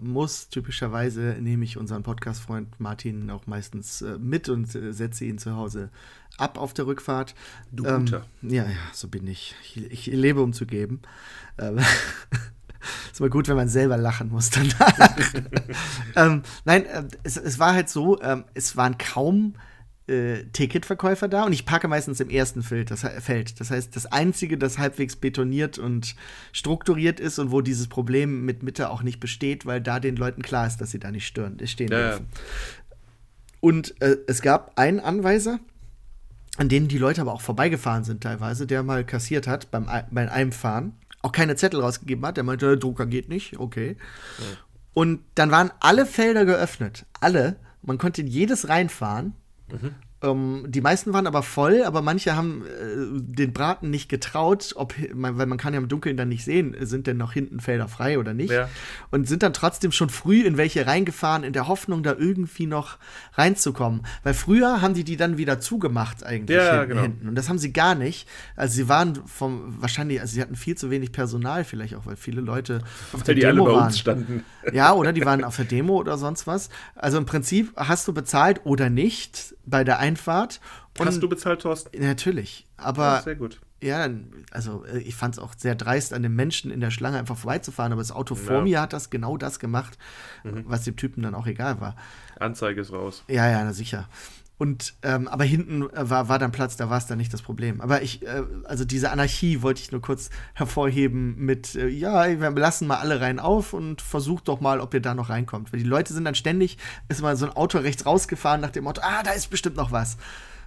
muss. 0.00 0.48
Typischerweise 0.48 1.36
nehme 1.40 1.64
ich 1.64 1.78
unseren 1.78 2.02
Podcast-Freund 2.02 2.78
Martin 2.78 3.30
auch 3.30 3.46
meistens 3.46 4.02
äh, 4.02 4.18
mit 4.18 4.48
und 4.48 4.74
äh, 4.74 4.92
setze 4.92 5.24
ihn 5.24 5.38
zu 5.38 5.56
Hause 5.56 5.90
ab 6.38 6.58
auf 6.58 6.74
der 6.74 6.86
Rückfahrt. 6.86 7.34
Du 7.72 7.84
ähm, 7.86 8.04
guter. 8.04 8.26
Ja, 8.42 8.64
ja, 8.64 8.76
so 8.92 9.08
bin 9.08 9.26
ich. 9.26 9.54
Ich, 9.62 9.90
ich 9.90 10.06
lebe, 10.06 10.42
um 10.42 10.52
zu 10.52 10.66
geben. 10.66 11.00
Ähm, 11.58 11.78
ist 13.12 13.20
mal 13.20 13.30
gut, 13.30 13.48
wenn 13.48 13.56
man 13.56 13.68
selber 13.68 13.96
lachen 13.96 14.28
muss 14.28 14.50
danach. 14.50 15.16
ähm, 16.16 16.42
nein, 16.64 16.84
äh, 16.86 17.04
es, 17.22 17.36
es, 17.36 17.58
war 17.58 17.74
halt 17.74 17.88
so, 17.88 18.20
ähm, 18.20 18.44
es 18.54 18.76
waren 18.76 18.98
kaum 18.98 19.54
äh, 20.08 20.44
Ticketverkäufer 20.52 21.28
da 21.28 21.44
und 21.44 21.52
ich 21.52 21.66
parke 21.66 21.88
meistens 21.88 22.20
im 22.20 22.30
ersten 22.30 22.62
Feld 22.62 22.90
das, 22.90 23.00
Feld. 23.00 23.60
das 23.60 23.70
heißt, 23.70 23.96
das 23.96 24.06
einzige, 24.06 24.56
das 24.56 24.78
halbwegs 24.78 25.16
betoniert 25.16 25.78
und 25.78 26.14
strukturiert 26.52 27.18
ist 27.18 27.38
und 27.38 27.50
wo 27.50 27.60
dieses 27.60 27.88
Problem 27.88 28.44
mit 28.44 28.62
Mitte 28.62 28.90
auch 28.90 29.02
nicht 29.02 29.18
besteht, 29.18 29.66
weil 29.66 29.80
da 29.80 29.98
den 29.98 30.16
Leuten 30.16 30.42
klar 30.42 30.66
ist, 30.66 30.80
dass 30.80 30.92
sie 30.92 31.00
da 31.00 31.10
nicht 31.10 31.26
stören, 31.26 31.58
stehen 31.66 31.90
ja, 31.90 32.10
dürfen. 32.10 32.26
Und 33.60 34.00
äh, 34.00 34.16
es 34.28 34.42
gab 34.42 34.78
einen 34.78 35.00
Anweiser, 35.00 35.58
an 36.56 36.68
denen 36.68 36.88
die 36.88 36.98
Leute 36.98 37.20
aber 37.20 37.32
auch 37.32 37.40
vorbeigefahren 37.40 38.04
sind 38.04 38.22
teilweise, 38.22 38.66
der 38.66 38.82
mal 38.82 39.04
kassiert 39.04 39.46
hat 39.46 39.70
beim, 39.70 39.86
beim 39.86 40.28
Einfahren, 40.28 40.92
auch 41.22 41.32
keine 41.32 41.56
Zettel 41.56 41.80
rausgegeben 41.80 42.24
hat, 42.24 42.36
der 42.36 42.44
meinte, 42.44 42.66
der 42.66 42.76
Drucker 42.76 43.06
geht 43.06 43.28
nicht, 43.28 43.58
okay. 43.58 43.96
Ja. 44.38 44.44
Und 44.94 45.20
dann 45.34 45.50
waren 45.50 45.72
alle 45.80 46.06
Felder 46.06 46.44
geöffnet, 46.44 47.06
alle. 47.20 47.56
Man 47.82 47.98
konnte 47.98 48.20
in 48.20 48.28
jedes 48.28 48.68
reinfahren 48.68 49.34
Mhm. 49.70 49.94
Ähm, 50.22 50.64
die 50.68 50.80
meisten 50.80 51.12
waren 51.12 51.26
aber 51.26 51.42
voll, 51.42 51.82
aber 51.84 52.00
manche 52.00 52.36
haben 52.36 52.64
äh, 52.64 53.20
den 53.20 53.52
Braten 53.52 53.90
nicht 53.90 54.08
getraut, 54.08 54.72
ob, 54.76 54.94
weil 55.12 55.46
man 55.46 55.58
kann 55.58 55.74
ja 55.74 55.78
im 55.78 55.88
Dunkeln 55.88 56.16
dann 56.16 56.28
nicht 56.28 56.44
sehen, 56.44 56.74
sind 56.80 57.06
denn 57.06 57.18
noch 57.18 57.32
hinten 57.32 57.60
Felder 57.60 57.86
frei 57.86 58.18
oder 58.18 58.32
nicht. 58.32 58.50
Ja. 58.50 58.68
Und 59.10 59.28
sind 59.28 59.42
dann 59.42 59.52
trotzdem 59.52 59.92
schon 59.92 60.08
früh 60.08 60.42
in 60.42 60.56
welche 60.56 60.86
reingefahren, 60.86 61.44
in 61.44 61.52
der 61.52 61.68
Hoffnung, 61.68 62.02
da 62.02 62.14
irgendwie 62.18 62.66
noch 62.66 62.96
reinzukommen. 63.34 64.06
Weil 64.22 64.32
früher 64.32 64.80
haben 64.80 64.94
die 64.94 65.04
die 65.04 65.18
dann 65.18 65.36
wieder 65.36 65.60
zugemacht 65.60 66.24
eigentlich 66.24 66.56
ja, 66.56 66.72
hinten, 66.72 66.88
genau. 66.88 67.02
hinten. 67.02 67.28
Und 67.28 67.34
das 67.34 67.50
haben 67.50 67.58
sie 67.58 67.74
gar 67.74 67.94
nicht. 67.94 68.26
Also 68.56 68.74
sie 68.74 68.88
waren 68.88 69.16
vom, 69.26 69.76
wahrscheinlich, 69.82 70.22
also 70.22 70.34
sie 70.34 70.40
hatten 70.40 70.56
viel 70.56 70.76
zu 70.76 70.90
wenig 70.90 71.12
Personal 71.12 71.64
vielleicht 71.64 71.94
auch, 71.94 72.06
weil 72.06 72.16
viele 72.16 72.40
Leute 72.40 72.80
auf 73.12 73.22
der 73.22 73.34
die 73.34 73.42
Demo 73.42 73.66
alle 73.66 73.74
bei 73.74 73.86
uns 73.86 73.98
standen. 73.98 74.44
Ja, 74.72 74.94
oder 74.94 75.12
die 75.12 75.24
waren 75.24 75.44
auf 75.44 75.56
der 75.56 75.66
Demo 75.66 75.96
oder 75.96 76.16
sonst 76.16 76.46
was. 76.46 76.70
Also 76.94 77.18
im 77.18 77.26
Prinzip 77.26 77.72
hast 77.76 78.08
du 78.08 78.14
bezahlt 78.14 78.62
oder 78.64 78.88
nicht 78.88 79.55
bei 79.66 79.84
der 79.84 79.98
Einfahrt. 79.98 80.60
Und 80.98 81.06
Hast 81.06 81.22
du 81.22 81.28
bezahlt, 81.28 81.60
Thorsten? 81.62 81.90
Natürlich. 82.00 82.66
Aber. 82.76 83.16
Ja, 83.16 83.22
sehr 83.22 83.34
gut. 83.34 83.60
ja, 83.82 84.08
also 84.50 84.84
äh, 84.86 84.98
ich 85.00 85.14
fand 85.14 85.34
es 85.34 85.38
auch 85.38 85.52
sehr 85.56 85.74
dreist, 85.74 86.14
an 86.14 86.22
den 86.22 86.34
Menschen 86.34 86.70
in 86.70 86.80
der 86.80 86.90
Schlange 86.90 87.18
einfach 87.18 87.36
vorbeizufahren, 87.36 87.92
aber 87.92 88.00
das 88.00 88.12
Auto 88.12 88.34
vor 88.34 88.62
mir 88.62 88.80
hat 88.80 88.92
das 88.92 89.10
genau 89.10 89.36
das 89.36 89.58
gemacht, 89.58 89.98
mhm. 90.44 90.64
was 90.66 90.84
dem 90.84 90.96
Typen 90.96 91.22
dann 91.22 91.34
auch 91.34 91.46
egal 91.46 91.80
war. 91.80 91.96
Anzeige 92.38 92.80
ist 92.80 92.92
raus. 92.92 93.24
Ja, 93.28 93.50
ja, 93.50 93.62
na 93.62 93.72
sicher. 93.72 94.08
Und 94.58 94.94
ähm, 95.02 95.28
aber 95.28 95.44
hinten 95.44 95.82
äh, 95.82 96.08
war, 96.08 96.28
war 96.30 96.38
dann 96.38 96.50
Platz, 96.50 96.76
da 96.76 96.88
war 96.88 96.96
es 96.96 97.06
dann 97.06 97.18
nicht 97.18 97.32
das 97.32 97.42
Problem. 97.42 97.82
Aber 97.82 98.00
ich, 98.00 98.22
äh, 98.26 98.42
also 98.64 98.86
diese 98.86 99.10
Anarchie 99.10 99.60
wollte 99.60 99.82
ich 99.82 99.92
nur 99.92 100.00
kurz 100.00 100.30
hervorheben 100.54 101.36
mit, 101.36 101.74
äh, 101.74 101.88
ja, 101.88 102.26
wir 102.40 102.50
lassen 102.52 102.86
mal 102.86 102.96
alle 102.96 103.20
rein 103.20 103.38
auf 103.38 103.74
und 103.74 104.00
versucht 104.00 104.48
doch 104.48 104.60
mal, 104.60 104.80
ob 104.80 104.94
ihr 104.94 105.00
da 105.00 105.14
noch 105.14 105.28
reinkommt. 105.28 105.72
Weil 105.72 105.80
die 105.80 105.86
Leute 105.86 106.14
sind 106.14 106.24
dann 106.24 106.34
ständig, 106.34 106.78
ist 107.08 107.20
mal 107.20 107.36
so 107.36 107.46
ein 107.46 107.52
Auto 107.52 107.78
rechts 107.78 108.06
rausgefahren 108.06 108.62
nach 108.62 108.70
dem 108.70 108.84
Motto, 108.84 109.02
ah, 109.04 109.22
da 109.22 109.32
ist 109.32 109.50
bestimmt 109.50 109.76
noch 109.76 109.92
was. 109.92 110.16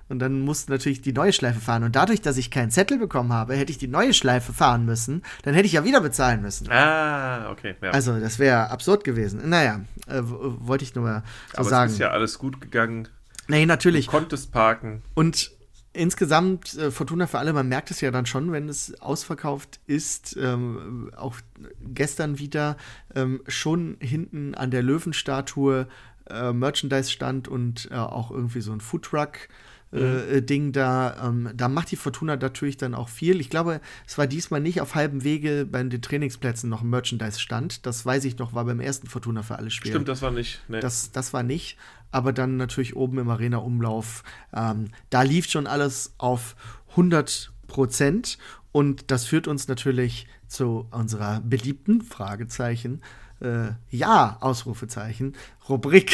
Und 0.07 0.19
dann 0.19 0.41
musste 0.41 0.71
natürlich 0.71 1.01
die 1.01 1.13
neue 1.13 1.31
Schleife 1.31 1.59
fahren. 1.59 1.83
Und 1.83 1.95
dadurch, 1.95 2.21
dass 2.21 2.37
ich 2.37 2.49
keinen 2.49 2.71
Zettel 2.71 2.97
bekommen 2.97 3.31
habe, 3.31 3.55
hätte 3.55 3.71
ich 3.71 3.77
die 3.77 3.87
neue 3.87 4.13
Schleife 4.13 4.53
fahren 4.53 4.85
müssen. 4.85 5.21
Dann 5.43 5.53
hätte 5.53 5.67
ich 5.67 5.73
ja 5.73 5.83
wieder 5.83 6.01
bezahlen 6.01 6.41
müssen. 6.41 6.69
Ah, 6.71 7.51
okay. 7.51 7.75
Ja. 7.81 7.91
Also, 7.91 8.19
das 8.19 8.39
wäre 8.39 8.71
absurd 8.71 9.03
gewesen. 9.03 9.47
Naja, 9.47 9.81
äh, 10.07 10.21
wollte 10.23 10.83
ich 10.83 10.95
nur 10.95 11.05
mal 11.05 11.23
so 11.51 11.59
Aber 11.59 11.69
sagen. 11.69 11.75
Aber 11.75 11.85
es 11.85 11.93
ist 11.93 11.99
ja 11.99 12.09
alles 12.09 12.39
gut 12.39 12.59
gegangen. 12.59 13.07
Nee, 13.49 13.65
natürlich. 13.65 14.05
Du 14.05 14.11
konntest 14.11 14.51
parken. 14.51 15.01
Und 15.15 15.51
insgesamt, 15.91 16.77
äh, 16.77 16.91
Fortuna 16.91 17.27
für 17.27 17.39
alle, 17.39 17.51
man 17.51 17.67
merkt 17.67 17.91
es 17.91 17.99
ja 17.99 18.11
dann 18.11 18.25
schon, 18.25 18.51
wenn 18.51 18.69
es 18.69 19.01
ausverkauft 19.01 19.79
ist. 19.87 20.37
Ähm, 20.39 21.11
auch 21.17 21.35
gestern 21.93 22.39
wieder 22.39 22.77
ähm, 23.15 23.41
schon 23.47 23.97
hinten 23.99 24.55
an 24.55 24.71
der 24.71 24.83
Löwenstatue 24.83 25.87
äh, 26.29 26.53
Merchandise-Stand 26.53 27.47
und 27.47 27.89
äh, 27.91 27.95
auch 27.95 28.31
irgendwie 28.31 28.61
so 28.61 28.71
ein 28.71 28.81
Foodtruck. 28.81 29.49
Äh, 29.91 29.97
mhm. 29.97 30.35
Äh, 30.35 30.41
Ding 30.41 30.71
da. 30.71 31.29
Ähm, 31.29 31.49
da 31.55 31.67
macht 31.67 31.89
die 31.89 31.95
Fortuna 31.95 32.35
natürlich 32.35 32.77
dann 32.77 32.93
auch 32.93 33.09
viel. 33.09 33.41
Ich 33.41 33.49
glaube, 33.49 33.81
es 34.05 34.19
war 34.19 34.27
diesmal 34.27 34.61
nicht 34.61 34.81
auf 34.81 34.93
halbem 34.93 35.23
Wege 35.23 35.65
bei 35.65 35.81
den 35.81 36.01
Trainingsplätzen 36.01 36.69
noch 36.69 36.83
ein 36.83 36.89
Merchandise-Stand. 36.91 37.87
Das 37.87 38.05
weiß 38.05 38.25
ich 38.25 38.37
noch, 38.37 38.53
war 38.53 38.65
beim 38.65 38.79
ersten 38.79 39.07
Fortuna 39.07 39.41
für 39.41 39.57
alle 39.57 39.71
Spiele. 39.71 39.95
Stimmt, 39.95 40.07
das 40.07 40.21
war 40.21 40.29
nicht. 40.29 40.61
Nee. 40.67 40.79
Das, 40.79 41.11
das 41.11 41.33
war 41.33 41.41
nicht 41.41 41.77
aber 42.11 42.33
dann 42.33 42.57
natürlich 42.57 42.95
oben 42.95 43.19
im 43.19 43.29
Arena-Umlauf. 43.29 44.23
Ähm, 44.53 44.89
da 45.09 45.21
lief 45.21 45.49
schon 45.49 45.67
alles 45.67 46.13
auf 46.17 46.55
100 46.91 47.51
Prozent 47.67 48.37
und 48.71 49.11
das 49.11 49.25
führt 49.25 49.47
uns 49.47 49.67
natürlich 49.67 50.27
zu 50.47 50.87
unserer 50.91 51.41
beliebten 51.41 52.01
Fragezeichen. 52.01 53.01
Äh, 53.41 53.71
ja, 53.89 54.37
Ausrufezeichen. 54.41 55.35
Rubrik. 55.69 56.11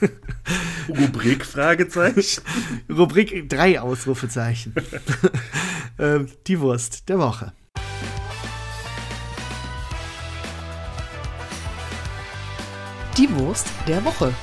Rubrik, 0.88 1.46
Fragezeichen. 1.46 2.42
Rubrik 2.90 3.48
drei 3.48 3.80
Ausrufezeichen. 3.80 4.74
äh, 5.98 6.20
die 6.46 6.60
Wurst 6.60 7.08
der 7.08 7.18
Woche. 7.18 7.52
Die 13.16 13.30
Wurst 13.34 13.68
der 13.88 14.04
Woche. 14.04 14.34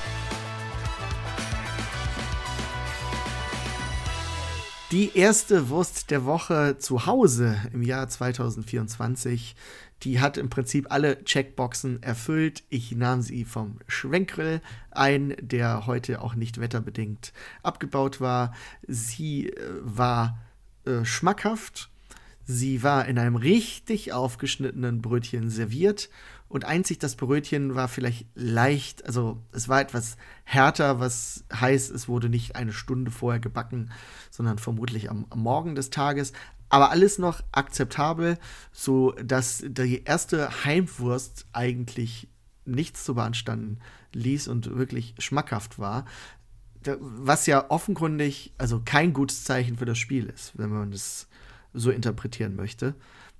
Die 4.94 5.18
erste 5.18 5.70
Wurst 5.70 6.12
der 6.12 6.24
Woche 6.24 6.76
zu 6.78 7.04
Hause 7.04 7.56
im 7.72 7.82
Jahr 7.82 8.08
2024, 8.08 9.56
die 10.04 10.20
hat 10.20 10.38
im 10.38 10.50
Prinzip 10.50 10.86
alle 10.92 11.24
Checkboxen 11.24 12.00
erfüllt. 12.00 12.62
Ich 12.68 12.92
nahm 12.92 13.20
sie 13.20 13.44
vom 13.44 13.80
Schwenkgrill 13.88 14.60
ein, 14.92 15.34
der 15.40 15.88
heute 15.88 16.22
auch 16.22 16.36
nicht 16.36 16.60
wetterbedingt 16.60 17.32
abgebaut 17.64 18.20
war. 18.20 18.54
Sie 18.86 19.48
äh, 19.48 19.60
war 19.80 20.38
äh, 20.86 21.04
schmackhaft. 21.04 21.90
Sie 22.44 22.84
war 22.84 23.06
in 23.06 23.18
einem 23.18 23.34
richtig 23.34 24.12
aufgeschnittenen 24.12 25.02
Brötchen 25.02 25.50
serviert 25.50 26.08
und 26.54 26.64
einzig 26.64 27.00
das 27.00 27.16
Brötchen 27.16 27.74
war 27.74 27.88
vielleicht 27.88 28.28
leicht, 28.36 29.04
also 29.06 29.42
es 29.50 29.68
war 29.68 29.80
etwas 29.80 30.16
härter, 30.44 31.00
was 31.00 31.42
heißt, 31.52 31.90
es 31.90 32.06
wurde 32.06 32.28
nicht 32.28 32.54
eine 32.54 32.72
Stunde 32.72 33.10
vorher 33.10 33.40
gebacken, 33.40 33.90
sondern 34.30 34.58
vermutlich 34.58 35.10
am, 35.10 35.26
am 35.30 35.40
Morgen 35.40 35.74
des 35.74 35.90
Tages. 35.90 36.32
Aber 36.68 36.92
alles 36.92 37.18
noch 37.18 37.42
akzeptabel, 37.50 38.38
so 38.70 39.16
dass 39.20 39.64
die 39.66 40.04
erste 40.04 40.64
Heimwurst 40.64 41.46
eigentlich 41.52 42.28
nichts 42.64 43.02
zu 43.02 43.16
beanstanden 43.16 43.80
ließ 44.12 44.46
und 44.46 44.76
wirklich 44.76 45.16
schmackhaft 45.18 45.80
war. 45.80 46.04
Was 47.00 47.46
ja 47.46 47.68
offenkundig, 47.68 48.52
also 48.58 48.80
kein 48.84 49.12
gutes 49.12 49.42
Zeichen 49.42 49.76
für 49.76 49.86
das 49.86 49.98
Spiel 49.98 50.26
ist, 50.26 50.56
wenn 50.56 50.70
man 50.70 50.92
das 50.92 51.26
so 51.72 51.90
interpretieren 51.90 52.54
möchte. 52.54 52.94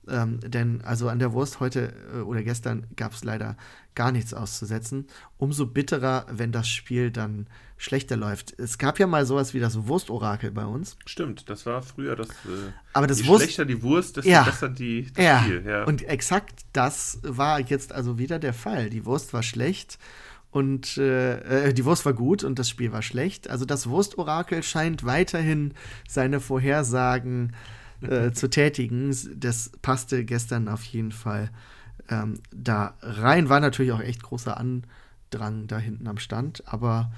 Ähm, 0.09 0.41
denn 0.41 0.83
also 0.83 1.09
an 1.09 1.19
der 1.19 1.33
Wurst 1.33 1.61
heute 1.61 1.93
äh, 2.15 2.21
oder 2.21 2.43
gestern 2.43 2.87
gab 2.97 3.13
es 3.13 3.25
leider 3.25 3.57
gar 3.95 4.13
nichts 4.13 4.35
auszusetzen. 4.35 5.07
Umso 5.39 5.67
bitterer, 5.67 6.27
wenn 6.31 6.53
das 6.53 6.69
Spiel 6.69 7.11
dann 7.11 7.47
schlechter 7.77 8.17
läuft. 8.17 8.59
Es 8.59 8.79
gab 8.79 8.99
ja 8.99 9.07
mal 9.07 9.27
sowas 9.27 9.55
wie 9.55 9.61
das 9.61 9.87
Wurstorakel 9.87 10.51
bei 10.51 10.65
uns. 10.65 10.97
Stimmt, 11.07 11.49
das 11.49 11.67
war 11.67 11.83
früher 11.83 12.17
das. 12.17 12.29
Äh, 12.29 12.73
Aber 12.93 13.07
das 13.07 13.23
je 13.23 13.29
Wurst 13.29 13.45
schlechter 13.45 13.65
die 13.65 13.83
Wurst, 13.83 14.17
desto 14.17 14.31
ja, 14.31 14.43
besser 14.43 14.69
die, 14.69 15.11
das 15.13 15.25
ja. 15.25 15.43
Spiel. 15.43 15.65
Ja. 15.67 15.85
Und 15.85 16.03
exakt 16.03 16.63
das 16.73 17.21
war 17.23 17.61
jetzt 17.61 17.93
also 17.93 18.19
wieder 18.19 18.39
der 18.39 18.55
Fall. 18.55 18.91
Die 18.91 19.05
Wurst 19.05 19.33
war 19.33 19.43
schlecht 19.43 19.99
und 20.51 20.97
äh, 20.99 21.69
äh, 21.69 21.75
die 21.75 21.85
Wurst 21.85 22.07
war 22.07 22.15
gut 22.15 22.45
und 22.45 22.59
das 22.59 22.69
Spiel 22.69 22.93
war 22.93 23.03
schlecht. 23.03 23.51
Also 23.51 23.65
das 23.65 23.89
Wurstorakel 23.89 24.63
scheint 24.63 25.05
weiterhin 25.05 25.75
seine 26.09 26.41
Vorhersagen 26.41 27.51
äh, 27.51 27.84
äh, 28.01 28.33
zu 28.33 28.49
tätigen. 28.49 29.15
Das 29.37 29.71
passte 29.83 30.25
gestern 30.25 30.69
auf 30.69 30.85
jeden 30.85 31.13
Fall 31.13 31.51
ähm, 32.09 32.41
da 32.53 32.95
rein. 33.01 33.49
War 33.49 33.61
natürlich 33.61 33.93
auch 33.93 34.01
echt 34.01 34.23
großer 34.23 34.57
Andrang 34.57 35.67
da 35.67 35.79
hinten 35.79 36.07
am 36.07 36.19
Stand, 36.19 36.63
aber 36.67 37.13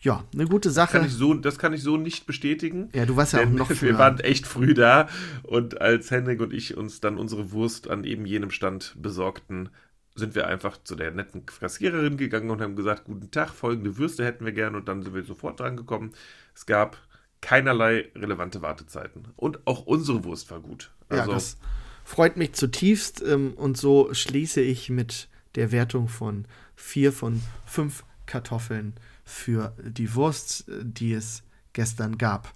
ja, 0.00 0.24
eine 0.32 0.46
gute 0.46 0.70
Sache. 0.70 0.92
Das 0.92 1.00
kann 1.00 1.06
ich 1.08 1.14
so, 1.14 1.34
das 1.34 1.58
kann 1.58 1.72
ich 1.72 1.82
so 1.82 1.96
nicht 1.96 2.26
bestätigen. 2.26 2.88
Ja, 2.94 3.04
du 3.04 3.16
warst 3.16 3.32
ja 3.32 3.40
auch 3.40 3.50
noch 3.50 3.66
früher. 3.66 3.90
Wir 3.90 3.98
waren 3.98 4.20
echt 4.20 4.46
früh 4.46 4.74
da 4.74 5.08
und 5.42 5.80
als 5.80 6.10
Henrik 6.10 6.40
und 6.40 6.52
ich 6.52 6.76
uns 6.76 7.00
dann 7.00 7.18
unsere 7.18 7.50
Wurst 7.50 7.90
an 7.90 8.04
eben 8.04 8.24
jenem 8.24 8.50
Stand 8.50 8.94
besorgten, 9.00 9.70
sind 10.14 10.34
wir 10.34 10.46
einfach 10.46 10.82
zu 10.82 10.94
der 10.94 11.10
netten 11.10 11.46
Kassiererin 11.46 12.16
gegangen 12.16 12.50
und 12.50 12.60
haben 12.60 12.76
gesagt, 12.76 13.04
guten 13.04 13.30
Tag, 13.30 13.50
folgende 13.50 13.98
Würste 13.98 14.24
hätten 14.24 14.44
wir 14.44 14.52
gern 14.52 14.74
und 14.74 14.88
dann 14.88 15.02
sind 15.02 15.14
wir 15.14 15.24
sofort 15.24 15.60
dran 15.60 15.76
gekommen. 15.76 16.12
Es 16.54 16.66
gab 16.66 16.98
keinerlei 17.40 18.10
relevante 18.14 18.62
Wartezeiten. 18.62 19.28
Und 19.36 19.66
auch 19.66 19.86
unsere 19.86 20.24
Wurst 20.24 20.50
war 20.50 20.60
gut. 20.60 20.90
Also, 21.08 21.30
ja, 21.30 21.34
das 21.34 21.56
freut 22.04 22.36
mich 22.36 22.52
zutiefst. 22.54 23.22
Ähm, 23.22 23.54
und 23.54 23.76
so 23.76 24.12
schließe 24.12 24.60
ich 24.60 24.90
mit 24.90 25.28
der 25.54 25.72
Wertung 25.72 26.08
von 26.08 26.46
vier 26.76 27.12
von 27.12 27.42
fünf 27.64 28.04
Kartoffeln 28.26 28.94
für 29.24 29.74
die 29.82 30.14
Wurst, 30.14 30.64
die 30.68 31.12
es 31.12 31.42
gestern 31.72 32.18
gab. 32.18 32.52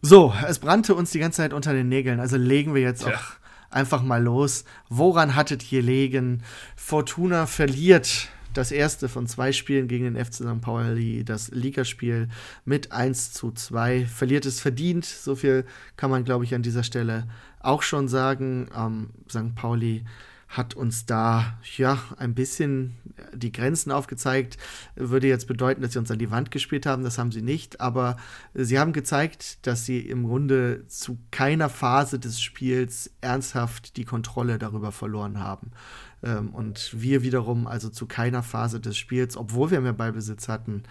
So, 0.00 0.32
es 0.46 0.58
brannte 0.58 0.94
uns 0.94 1.10
die 1.10 1.18
ganze 1.18 1.38
Zeit 1.38 1.52
unter 1.52 1.72
den 1.72 1.88
Nägeln, 1.88 2.20
also 2.20 2.36
legen 2.36 2.74
wir 2.74 2.82
jetzt 2.82 3.02
Tja. 3.02 3.14
auch 3.14 3.38
einfach 3.70 4.02
mal 4.02 4.22
los. 4.22 4.64
Woran 4.88 5.34
hattet 5.34 5.72
ihr 5.72 5.82
legen? 5.82 6.42
Fortuna 6.76 7.46
verliert 7.46 8.28
das 8.54 8.72
erste 8.72 9.08
von 9.08 9.26
zwei 9.26 9.52
Spielen 9.52 9.88
gegen 9.88 10.04
den 10.04 10.24
FC 10.24 10.34
St. 10.34 10.60
Pauli, 10.60 11.24
das 11.24 11.50
Ligaspiel 11.50 12.28
mit 12.64 12.92
1 12.92 13.32
zu 13.32 13.52
2. 13.52 14.06
Verliert 14.06 14.46
es 14.46 14.60
verdient, 14.60 15.04
so 15.04 15.36
viel 15.36 15.64
kann 15.96 16.10
man, 16.10 16.24
glaube 16.24 16.44
ich, 16.44 16.54
an 16.54 16.62
dieser 16.62 16.82
Stelle 16.82 17.28
auch 17.60 17.82
schon 17.82 18.08
sagen. 18.08 18.68
Ähm, 18.76 19.10
St. 19.28 19.54
Pauli 19.54 20.04
hat 20.48 20.74
uns 20.74 21.04
da 21.04 21.58
ja 21.76 21.98
ein 22.16 22.34
bisschen 22.34 22.96
die 23.34 23.52
Grenzen 23.52 23.92
aufgezeigt. 23.92 24.56
Würde 24.96 25.26
jetzt 25.26 25.46
bedeuten, 25.46 25.82
dass 25.82 25.92
sie 25.92 25.98
uns 25.98 26.10
an 26.10 26.18
die 26.18 26.30
Wand 26.30 26.50
gespielt 26.50 26.86
haben. 26.86 27.04
Das 27.04 27.18
haben 27.18 27.32
sie 27.32 27.42
nicht. 27.42 27.80
Aber 27.82 28.16
sie 28.54 28.78
haben 28.78 28.94
gezeigt, 28.94 29.66
dass 29.66 29.84
sie 29.84 30.00
im 30.00 30.26
Grunde 30.26 30.86
zu 30.86 31.18
keiner 31.30 31.68
Phase 31.68 32.18
des 32.18 32.40
Spiels 32.40 33.10
ernsthaft 33.20 33.98
die 33.98 34.04
Kontrolle 34.04 34.58
darüber 34.58 34.90
verloren 34.90 35.38
haben. 35.38 35.70
Ähm, 36.22 36.50
und 36.50 36.90
wir 37.00 37.22
wiederum 37.22 37.66
also 37.66 37.88
zu 37.88 38.06
keiner 38.06 38.42
Phase 38.42 38.80
des 38.80 38.96
Spiels, 38.96 39.36
obwohl 39.36 39.70
wir 39.70 39.80
mehr 39.80 39.92
Ballbesitz 39.92 40.48
hatten, 40.48 40.84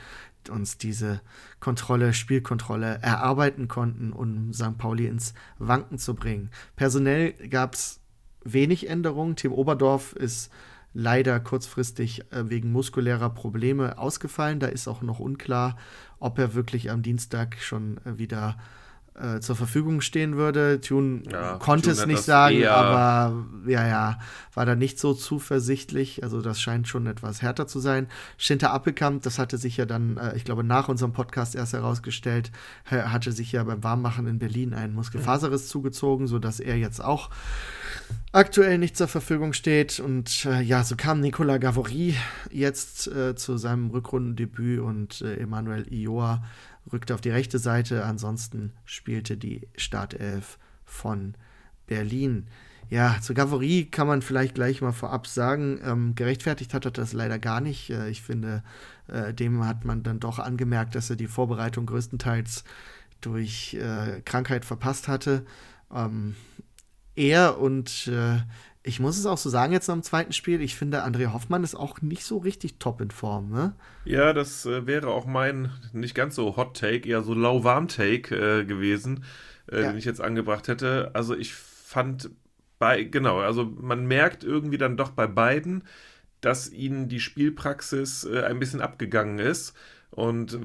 uns 0.50 0.78
diese 0.78 1.22
Kontrolle, 1.60 2.14
Spielkontrolle 2.14 3.00
erarbeiten 3.02 3.68
konnten, 3.68 4.14
um 4.14 4.54
St. 4.54 4.78
Pauli 4.78 5.08
ins 5.08 5.34
Wanken 5.60 5.98
zu 5.98 6.16
bringen. 6.16 6.50
Personell 6.76 7.34
gab 7.50 7.74
es 7.74 8.00
wenig 8.44 8.90
Änderungen. 8.90 9.36
Tim 9.36 9.52
Oberdorf 9.52 10.14
ist 10.14 10.52
leider 10.94 11.40
kurzfristig 11.40 12.32
äh, 12.32 12.50
wegen 12.50 12.72
muskulärer 12.72 13.30
Probleme 13.30 13.98
ausgefallen. 13.98 14.60
Da 14.60 14.68
ist 14.68 14.88
auch 14.88 15.02
noch 15.02 15.20
unklar, 15.20 15.78
ob 16.20 16.40
er 16.40 16.54
wirklich 16.54 16.90
am 16.90 17.02
Dienstag 17.02 17.58
schon 17.60 17.98
äh, 18.06 18.18
wieder 18.18 18.58
äh, 18.58 18.87
zur 19.40 19.56
Verfügung 19.56 20.02
stehen 20.02 20.36
würde. 20.36 20.80
Tune 20.82 21.24
Ja, 21.32 21.58
konnte 21.58 21.90
Tune 21.90 21.94
es 21.94 22.06
nicht 22.06 22.22
sagen, 22.22 22.66
aber 22.66 23.46
ja, 23.66 23.88
ja, 23.88 24.20
war 24.54 24.66
da 24.66 24.76
nicht 24.76 25.00
so 25.00 25.14
zuversichtlich. 25.14 26.24
Also 26.24 26.42
das 26.42 26.60
scheint 26.60 26.88
schon 26.88 27.06
etwas 27.08 27.42
härter 27.42 27.68
zu 27.68 27.80
sein. 27.80 28.08
Shinta 28.38 28.72
Appelkamp, 28.72 29.22
das 29.22 29.40
hatte 29.40 29.58
sich 29.58 29.78
ja 29.78 29.86
dann, 29.86 30.18
äh, 30.18 30.36
ich 30.36 30.46
glaube, 30.46 30.64
nach 30.64 30.90
unserem 30.90 31.14
Podcast 31.14 31.56
erst 31.56 31.74
herausgestellt, 31.74 32.52
äh, 32.90 33.04
hatte 33.04 33.32
sich 33.32 33.52
ja 33.52 33.64
beim 33.64 33.84
Warmmachen 33.84 34.28
in 34.28 34.40
Berlin 34.40 34.74
einen 34.74 34.94
Muskelfaserriss 34.96 35.68
zugezogen, 35.68 36.28
sodass 36.28 36.60
er 36.60 36.78
jetzt 36.78 37.04
auch 37.04 37.30
aktuell 38.32 38.78
nicht 38.78 38.98
zur 38.98 39.08
Verfügung 39.08 39.54
steht. 39.54 40.00
Und 40.00 40.46
äh, 40.46 40.62
ja, 40.62 40.84
so 40.84 40.96
kam 40.96 41.20
Nicolas 41.20 41.60
Gavory 41.60 42.16
jetzt 42.52 43.08
äh, 43.08 43.36
zu 43.36 43.58
seinem 43.58 43.90
Rückrundendebüt 43.92 44.80
und 44.80 45.22
äh, 45.22 45.36
Emmanuel 45.38 45.86
Ioa 45.92 46.44
rückte 46.92 47.14
auf 47.14 47.22
die 47.22 47.30
rechte 47.30 47.60
Seite. 47.60 48.06
Ansonsten 48.06 48.74
spielte 48.86 49.38
die 49.38 49.68
Startelf 49.76 50.58
von 50.86 51.36
Berlin. 51.86 52.48
Ja, 52.90 53.18
zu 53.22 53.34
Gavory 53.34 53.90
kann 53.92 54.08
man 54.08 54.22
vielleicht 54.22 54.56
gleich 54.56 54.82
mal 54.82 54.94
vorab 54.94 55.28
sagen, 55.28 55.80
ähm, 55.84 56.16
gerechtfertigt 56.16 56.74
hat 56.74 56.86
er 56.86 56.92
das 56.92 57.12
leider 57.12 57.38
gar 57.38 57.60
nicht. 57.60 57.90
Äh, 57.90 58.10
ich 58.10 58.22
finde, 58.22 58.64
äh, 59.08 59.34
dem 59.34 59.66
hat 59.66 59.84
man 59.84 60.04
dann 60.04 60.22
doch 60.22 60.40
angemerkt, 60.40 60.96
dass 60.96 61.10
er 61.10 61.18
die 61.18 61.28
Vorbereitung 61.28 61.86
größtenteils 61.86 62.64
durch 63.20 63.74
äh, 63.74 64.22
Krankheit 64.24 64.64
verpasst 64.64 65.10
hatte. 65.10 65.46
Ähm, 65.94 66.36
er 67.16 67.60
und 67.60 68.08
äh, 68.08 68.38
ich 68.88 69.00
muss 69.00 69.18
es 69.18 69.26
auch 69.26 69.38
so 69.38 69.50
sagen 69.50 69.74
jetzt 69.74 69.90
im 69.90 70.02
zweiten 70.02 70.32
Spiel, 70.32 70.62
ich 70.62 70.76
finde, 70.76 71.04
André 71.04 71.34
Hoffmann 71.34 71.64
ist 71.64 71.76
auch 71.76 72.02
nicht 72.02 72.24
so 72.24 72.38
richtig 72.38 72.80
top 72.80 73.02
in 73.02 73.12
Form, 73.12 73.50
ne? 73.50 73.74
Ja, 74.06 74.32
das 74.34 74.66
äh, 74.66 74.88
wäre 74.88 75.10
auch 75.10 75.26
mein 75.26 75.72
nicht 75.94 76.16
ganz 76.16 76.36
so 76.36 76.56
Hot 76.56 76.78
Take, 76.78 77.08
eher 77.08 77.22
so 77.22 77.34
lauwarm 77.34 77.88
Take 77.88 78.36
äh, 78.36 78.66
gewesen, 78.66 79.26
äh, 79.72 79.82
Ja. 79.82 79.90
den 79.90 79.98
ich 79.98 80.06
jetzt 80.06 80.22
angebracht 80.22 80.68
hätte. 80.70 81.12
Also 81.14 81.36
ich 81.36 81.54
fand 81.54 82.30
bei, 82.80 83.04
genau, 83.04 83.40
also 83.40 83.66
man 83.66 84.06
merkt 84.06 84.44
irgendwie 84.44 84.78
dann 84.78 84.98
doch 84.98 85.10
bei 85.12 85.28
beiden, 85.28 85.84
dass 86.42 86.70
ihnen 86.72 87.10
die 87.10 87.20
Spielpraxis 87.20 88.24
äh, 88.24 88.44
ein 88.44 88.60
bisschen 88.60 88.82
abgegangen 88.82 89.40
ist. 89.40 89.74
Und 90.12 90.58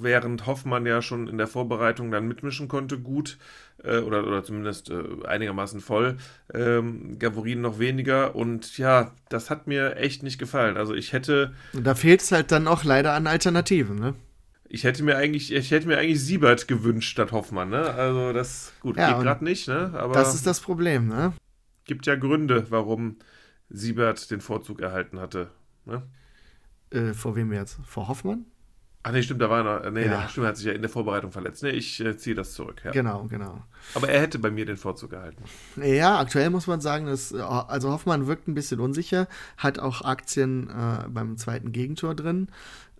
während 0.00 0.46
Hoffmann 0.46 0.84
ja 0.84 1.00
schon 1.00 1.28
in 1.28 1.38
der 1.38 1.46
Vorbereitung 1.46 2.10
dann 2.10 2.28
mitmischen 2.28 2.68
konnte, 2.68 2.98
gut, 2.98 3.38
äh, 3.82 3.98
oder, 4.00 4.26
oder 4.26 4.44
zumindest 4.44 4.90
äh, 4.90 5.02
einigermaßen 5.26 5.80
voll, 5.80 6.18
ähm, 6.52 7.18
Gavorin 7.18 7.60
noch 7.60 7.78
weniger. 7.78 8.34
Und 8.34 8.76
ja, 8.76 9.12
das 9.28 9.50
hat 9.50 9.66
mir 9.66 9.96
echt 9.96 10.22
nicht 10.22 10.38
gefallen. 10.38 10.76
Also 10.76 10.94
ich 10.94 11.12
hätte, 11.12 11.54
da 11.72 11.94
fehlt 11.94 12.20
es 12.20 12.32
halt 12.32 12.52
dann 12.52 12.66
auch 12.66 12.84
leider 12.84 13.14
an 13.14 13.26
Alternativen, 13.26 13.96
ne? 13.96 14.14
ich 14.68 14.84
hätte 14.84 15.02
mir 15.02 15.18
eigentlich, 15.18 15.52
ich 15.52 15.70
hätte 15.70 15.86
mir 15.86 15.98
eigentlich 15.98 16.24
Siebert 16.24 16.66
gewünscht 16.66 17.10
statt 17.10 17.30
Hoffmann, 17.30 17.68
ne? 17.68 17.90
Also 17.90 18.32
das, 18.32 18.72
gut, 18.80 18.96
Ja, 18.96 19.12
geht 19.12 19.22
gerade 19.22 19.44
nicht, 19.44 19.68
ne? 19.68 19.92
Aber 19.94 20.14
Das 20.14 20.34
ist 20.34 20.46
das 20.46 20.60
Problem, 20.60 21.08
ne? 21.08 21.34
gibt 21.84 22.06
ja 22.06 22.14
Gründe, 22.14 22.66
warum 22.70 23.16
Siebert 23.68 24.30
den 24.30 24.40
Vorzug 24.40 24.80
erhalten 24.80 25.20
hatte. 25.20 25.50
Ne? 25.84 26.02
Äh, 26.90 27.12
vor 27.12 27.36
wem 27.36 27.52
jetzt? 27.52 27.78
Vor 27.84 28.08
Hoffmann? 28.08 28.46
Ach 29.04 29.10
nee, 29.10 29.22
stimmt, 29.22 29.42
da 29.42 29.50
war 29.50 29.64
er 29.66 29.80
noch, 29.84 29.90
nee, 29.90 30.04
Ja. 30.04 30.20
der 30.22 30.28
stimmt, 30.28 30.44
er 30.44 30.48
hat 30.50 30.56
sich 30.56 30.66
ja 30.66 30.72
in 30.72 30.80
der 30.82 30.88
Vorbereitung 30.90 31.32
verletzt. 31.32 31.62
Nee, 31.64 31.70
ich 31.70 32.00
äh, 32.00 32.16
ziehe 32.16 32.36
das 32.36 32.52
zurück, 32.54 32.82
ja. 32.84 32.92
Genau, 32.92 33.24
genau. 33.28 33.62
Aber 33.94 34.08
er 34.08 34.20
hätte 34.20 34.38
bei 34.38 34.50
mir 34.50 34.64
den 34.64 34.76
Vorzug 34.76 35.12
erhalten. 35.12 35.42
Ja, 35.82 36.18
aktuell 36.20 36.50
muss 36.50 36.68
man 36.68 36.80
sagen, 36.80 37.06
dass, 37.06 37.32
äh, 37.32 37.40
also 37.40 37.90
Hoffmann 37.90 38.28
wirkt 38.28 38.46
ein 38.46 38.54
bisschen 38.54 38.78
unsicher, 38.78 39.26
hat 39.56 39.78
auch 39.80 40.02
Aktien 40.02 40.70
äh, 40.70 41.08
beim 41.08 41.36
zweiten 41.36 41.72
Gegentor 41.72 42.14
drin. 42.14 42.48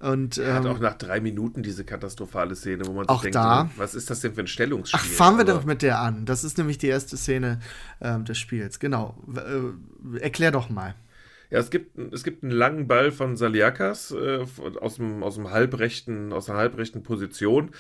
Und 0.00 0.36
Er 0.38 0.55
hat 0.55 0.64
ähm, 0.64 0.72
auch 0.72 0.80
nach 0.80 0.94
drei 0.98 1.20
Minuten 1.20 1.62
diese 1.62 1.84
katastrophale 1.84 2.57
Szene, 2.57 2.84
wo 2.86 2.92
man 2.92 3.09
Auch 3.09 3.22
sich 3.22 3.30
denkt, 3.30 3.36
da- 3.36 3.70
was 3.76 3.94
ist 3.94 4.11
das 4.11 4.18
denn 4.18 4.34
für 4.34 4.40
ein 4.40 4.48
Stellungsspiel? 4.48 4.98
Ach, 5.00 5.07
fangen 5.07 5.38
wir 5.38 5.44
Also, 5.46 5.59
doch 5.61 5.64
mit 5.64 5.82
der 5.82 6.00
an. 6.00 6.26
Das 6.26 6.42
ist 6.42 6.59
nämlich 6.59 6.78
die 6.78 6.88
erste 6.88 7.16
Szene 7.16 7.61
ähm, 8.00 8.24
des 8.24 8.36
Spiels. 8.38 8.80
Genau. 8.80 9.14
Äh, 9.36 10.18
erklär 10.18 10.50
doch 10.50 10.68
mal. 10.70 10.96
Ja, 11.53 11.59
es 11.59 11.68
gibt, 11.68 11.98
es 12.14 12.24
gibt 12.24 12.42
einen 12.42 12.50
langen 12.50 12.88
Ball 12.88 13.12
von 13.12 13.36
Saliakas 13.36 14.11
äh, 14.12 14.46
aus, 14.80 14.94
dem, 14.96 15.22
aus, 15.22 15.34
dem 15.34 15.50
halbrechten, 15.50 16.32
aus 16.32 16.48
einer 16.48 16.59
halbrechten 16.59 17.03
Position. 17.03 17.72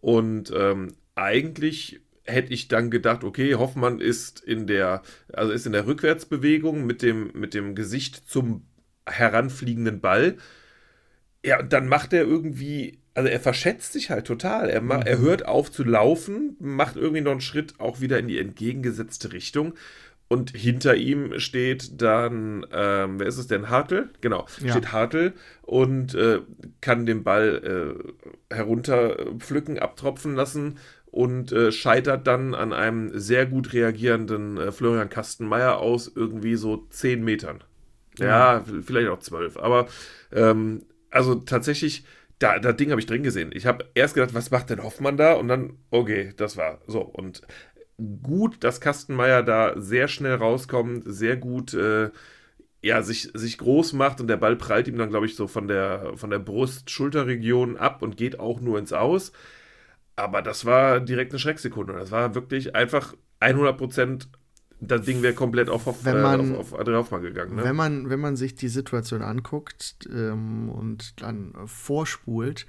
Und 0.00 0.52
ähm, 0.54 0.94
eigentlich 1.16 2.02
hätte 2.22 2.52
ich 2.52 2.68
dann 2.68 2.88
gedacht, 2.88 3.24
okay, 3.24 3.56
Hoffmann 3.56 3.98
ist 3.98 4.38
in 4.38 4.68
der, 4.68 5.02
also 5.32 5.50
ist 5.50 5.66
in 5.66 5.72
der 5.72 5.88
Rückwärtsbewegung 5.88 6.86
mit 6.86 7.02
dem, 7.02 7.32
mit 7.34 7.52
dem 7.52 7.74
Gesicht 7.74 8.30
zum 8.30 8.64
heranfliegenden 9.04 10.00
Ball. 10.00 10.36
Ja, 11.44 11.58
und 11.58 11.72
dann 11.72 11.88
macht 11.88 12.12
er 12.12 12.22
irgendwie, 12.22 13.00
also 13.14 13.28
er 13.28 13.40
verschätzt 13.40 13.92
sich 13.92 14.10
halt 14.10 14.28
total. 14.28 14.70
Er, 14.70 14.82
ma, 14.82 15.00
er 15.00 15.18
hört 15.18 15.46
auf 15.46 15.72
zu 15.72 15.82
laufen, 15.82 16.54
macht 16.60 16.94
irgendwie 16.94 17.22
noch 17.22 17.32
einen 17.32 17.40
Schritt 17.40 17.80
auch 17.80 18.00
wieder 18.00 18.20
in 18.20 18.28
die 18.28 18.38
entgegengesetzte 18.38 19.32
Richtung. 19.32 19.74
Und 20.28 20.50
hinter 20.56 20.96
ihm 20.96 21.38
steht 21.38 22.02
dann, 22.02 22.66
ähm, 22.72 23.20
wer 23.20 23.26
ist 23.28 23.38
es 23.38 23.46
denn? 23.46 23.68
Hartl? 23.70 24.10
Genau, 24.20 24.46
Ja. 24.60 24.72
steht 24.72 24.90
Hartl 24.92 25.34
und 25.62 26.14
äh, 26.14 26.40
kann 26.80 27.06
den 27.06 27.22
Ball 27.22 27.96
äh, 28.50 28.54
herunterpflücken, 28.54 29.78
abtropfen 29.78 30.34
lassen 30.34 30.78
und 31.06 31.52
äh, 31.52 31.70
scheitert 31.72 32.26
dann 32.26 32.54
an 32.54 32.72
einem 32.72 33.18
sehr 33.18 33.46
gut 33.46 33.72
reagierenden 33.72 34.56
äh, 34.58 34.72
Florian 34.72 35.08
Kastenmeier 35.08 35.78
aus 35.78 36.10
irgendwie 36.14 36.56
so 36.56 36.86
10 36.90 37.22
Metern. 37.24 37.62
Ja, 38.18 38.64
vielleicht 38.84 39.08
auch 39.08 39.20
12. 39.20 39.56
Aber 39.58 39.86
ähm, 40.32 40.82
also 41.10 41.36
tatsächlich, 41.36 42.04
da, 42.38 42.58
das 42.58 42.76
Ding 42.76 42.90
habe 42.90 43.00
ich 43.00 43.06
drin 43.06 43.22
gesehen. 43.22 43.50
Ich 43.52 43.66
habe 43.66 43.84
erst 43.94 44.14
gedacht, 44.14 44.34
was 44.34 44.50
macht 44.50 44.70
denn 44.70 44.82
Hoffmann 44.82 45.16
da? 45.16 45.34
Und 45.34 45.48
dann, 45.48 45.74
okay, 45.90 46.32
das 46.36 46.56
war 46.56 46.80
so. 46.86 47.00
Und 47.00 47.42
gut, 48.22 48.62
dass 48.64 48.80
Kastenmeier 48.80 49.42
da 49.42 49.80
sehr 49.80 50.08
schnell 50.08 50.34
rauskommt, 50.34 51.04
sehr 51.06 51.36
gut 51.36 51.74
äh, 51.74 52.10
ja, 52.82 53.02
sich, 53.02 53.30
sich 53.34 53.58
groß 53.58 53.94
macht 53.94 54.20
und 54.20 54.28
der 54.28 54.36
Ball 54.36 54.54
prallt 54.56 54.86
ihm 54.86 54.98
dann, 54.98 55.08
glaube 55.10 55.26
ich, 55.26 55.34
so 55.34 55.46
von 55.48 55.66
der, 55.66 56.12
von 56.16 56.30
der 56.30 56.38
Brust-Schulterregion 56.38 57.76
ab 57.76 58.02
und 58.02 58.16
geht 58.16 58.38
auch 58.38 58.60
nur 58.60 58.78
ins 58.78 58.92
Aus. 58.92 59.32
Aber 60.14 60.40
das 60.42 60.64
war 60.64 61.00
direkt 61.00 61.32
eine 61.32 61.38
Schrecksekunde. 61.38 61.94
Das 61.94 62.10
war 62.10 62.34
wirklich 62.34 62.74
einfach 62.74 63.14
100 63.40 63.76
Prozent. 63.76 64.28
Das 64.78 65.02
Ding 65.02 65.22
wäre 65.22 65.34
komplett 65.34 65.68
auf, 65.70 65.86
auf, 65.86 66.04
Wenn 66.04 66.16
äh, 66.18 66.22
man- 66.22 66.52
auf, 66.58 66.72
auf 66.72 66.80
André 66.80 66.96
Hoffmann 66.96 67.22
gegangen. 67.22 67.56
Ne? 67.56 67.64
Wenn, 67.64 67.76
man, 67.76 68.10
wenn 68.10 68.20
man 68.20 68.36
sich 68.36 68.54
die 68.54 68.68
Situation 68.68 69.22
anguckt 69.22 69.96
ähm, 70.12 70.68
und 70.68 71.20
dann 71.22 71.54
äh, 71.54 71.66
vorspult 71.66 72.66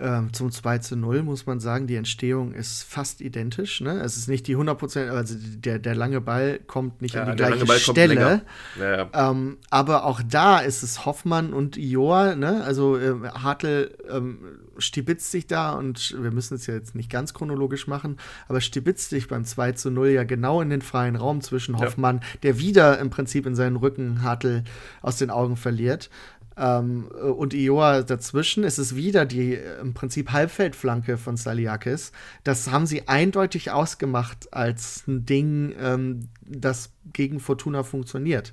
ähm, 0.00 0.32
zum 0.32 0.50
2 0.50 0.78
zu 0.78 0.96
0, 0.96 1.22
muss 1.22 1.44
man 1.44 1.60
sagen, 1.60 1.86
die 1.86 1.96
Entstehung 1.96 2.54
ist 2.54 2.82
fast 2.82 3.20
identisch. 3.20 3.80
Ne? 3.82 4.00
Es 4.00 4.16
ist 4.16 4.26
nicht 4.26 4.46
die 4.46 4.56
100%, 4.56 5.10
also 5.10 5.34
der, 5.38 5.78
der 5.78 5.94
lange 5.94 6.22
Ball 6.22 6.60
kommt 6.66 7.02
nicht 7.02 7.14
Ja, 7.14 7.24
an 7.24 7.36
die 7.36 7.36
gleiche 7.36 7.78
Stelle. 7.78 8.42
Ja, 8.80 8.96
ja. 8.96 9.30
Ähm, 9.30 9.58
aber 9.68 10.04
auch 10.04 10.22
da 10.26 10.60
ist 10.60 10.82
es 10.82 11.04
Hoffmann 11.04 11.52
und 11.52 11.76
Ioa, 11.76 12.34
ne? 12.34 12.64
Also 12.64 12.98
ähm, 12.98 13.28
Hartl 13.30 13.94
ähm, 14.10 14.38
stibitzt 14.78 15.30
sich 15.30 15.46
da 15.46 15.72
und 15.72 16.16
wir 16.18 16.30
müssen 16.30 16.54
es 16.54 16.66
ja 16.66 16.74
jetzt 16.74 16.94
nicht 16.94 17.10
ganz 17.10 17.34
chronologisch 17.34 17.86
machen, 17.86 18.16
aber 18.48 18.62
stibitzt 18.62 19.10
sich 19.10 19.28
beim 19.28 19.44
2 19.44 19.72
zu 19.72 19.90
0 19.90 20.08
ja 20.08 20.24
genau 20.24 20.62
in 20.62 20.70
den 20.70 20.82
freien 20.82 21.16
Raum 21.16 21.42
zwischen. 21.42 21.78
Hoffmann, 21.78 22.20
der 22.42 22.58
wieder 22.58 22.98
im 22.98 23.10
Prinzip 23.10 23.46
in 23.46 23.54
seinen 23.54 23.76
Rücken 23.76 24.22
Hartl 24.22 24.64
aus 25.00 25.16
den 25.16 25.30
Augen 25.30 25.56
verliert. 25.56 26.10
Ähm, 26.56 27.06
und 27.06 27.54
Ioa 27.54 28.02
dazwischen. 28.02 28.64
Es 28.64 28.78
ist 28.78 28.96
wieder 28.96 29.24
die 29.24 29.54
äh, 29.54 29.80
im 29.80 29.94
Prinzip 29.94 30.32
Halbfeldflanke 30.32 31.16
von 31.16 31.36
Saliakis. 31.36 32.12
Das 32.44 32.70
haben 32.70 32.86
sie 32.86 33.08
eindeutig 33.08 33.70
ausgemacht 33.70 34.52
als 34.52 35.04
ein 35.06 35.24
Ding, 35.26 35.74
ähm, 35.80 36.28
das 36.44 36.90
gegen 37.12 37.40
Fortuna 37.40 37.82
funktioniert. 37.82 38.52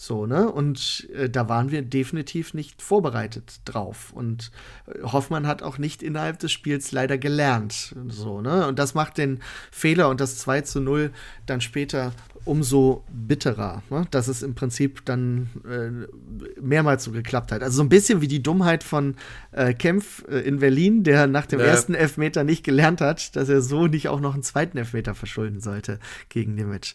So, 0.00 0.26
ne? 0.26 0.50
Und 0.50 1.08
äh, 1.14 1.28
da 1.28 1.48
waren 1.48 1.72
wir 1.72 1.82
definitiv 1.82 2.54
nicht 2.54 2.82
vorbereitet 2.82 3.60
drauf. 3.64 4.12
Und 4.12 4.52
äh, 4.86 5.02
Hoffmann 5.02 5.48
hat 5.48 5.62
auch 5.62 5.76
nicht 5.76 6.04
innerhalb 6.04 6.38
des 6.38 6.52
Spiels 6.52 6.92
leider 6.92 7.18
gelernt. 7.18 7.96
So, 8.06 8.40
ne? 8.40 8.68
Und 8.68 8.78
das 8.78 8.94
macht 8.94 9.18
den 9.18 9.40
Fehler 9.72 10.08
und 10.08 10.20
das 10.20 10.38
2 10.38 10.60
zu 10.60 10.80
0 10.80 11.10
dann 11.46 11.60
später 11.60 12.12
umso 12.48 13.04
bitterer, 13.12 13.82
ne? 13.90 14.06
dass 14.10 14.26
es 14.28 14.42
im 14.42 14.54
Prinzip 14.54 15.04
dann 15.04 15.48
äh, 15.68 16.60
mehrmals 16.60 17.04
so 17.04 17.12
geklappt 17.12 17.52
hat. 17.52 17.62
Also 17.62 17.76
so 17.76 17.82
ein 17.82 17.88
bisschen 17.88 18.20
wie 18.20 18.28
die 18.28 18.42
Dummheit 18.42 18.82
von 18.82 19.14
äh, 19.52 19.74
Kempf 19.74 20.24
äh, 20.28 20.38
in 20.40 20.58
Berlin, 20.58 21.04
der 21.04 21.26
nach 21.26 21.46
dem 21.46 21.60
Ja. 21.60 21.66
ersten 21.66 21.94
Elfmeter 21.94 22.44
nicht 22.44 22.64
gelernt 22.64 23.00
hat, 23.00 23.36
dass 23.36 23.48
er 23.48 23.60
so 23.60 23.86
nicht 23.86 24.08
auch 24.08 24.20
noch 24.20 24.34
einen 24.34 24.42
zweiten 24.42 24.78
Elfmeter 24.78 25.14
verschulden 25.14 25.60
sollte 25.60 25.98
gegen 26.30 26.54
Nemec. 26.54 26.94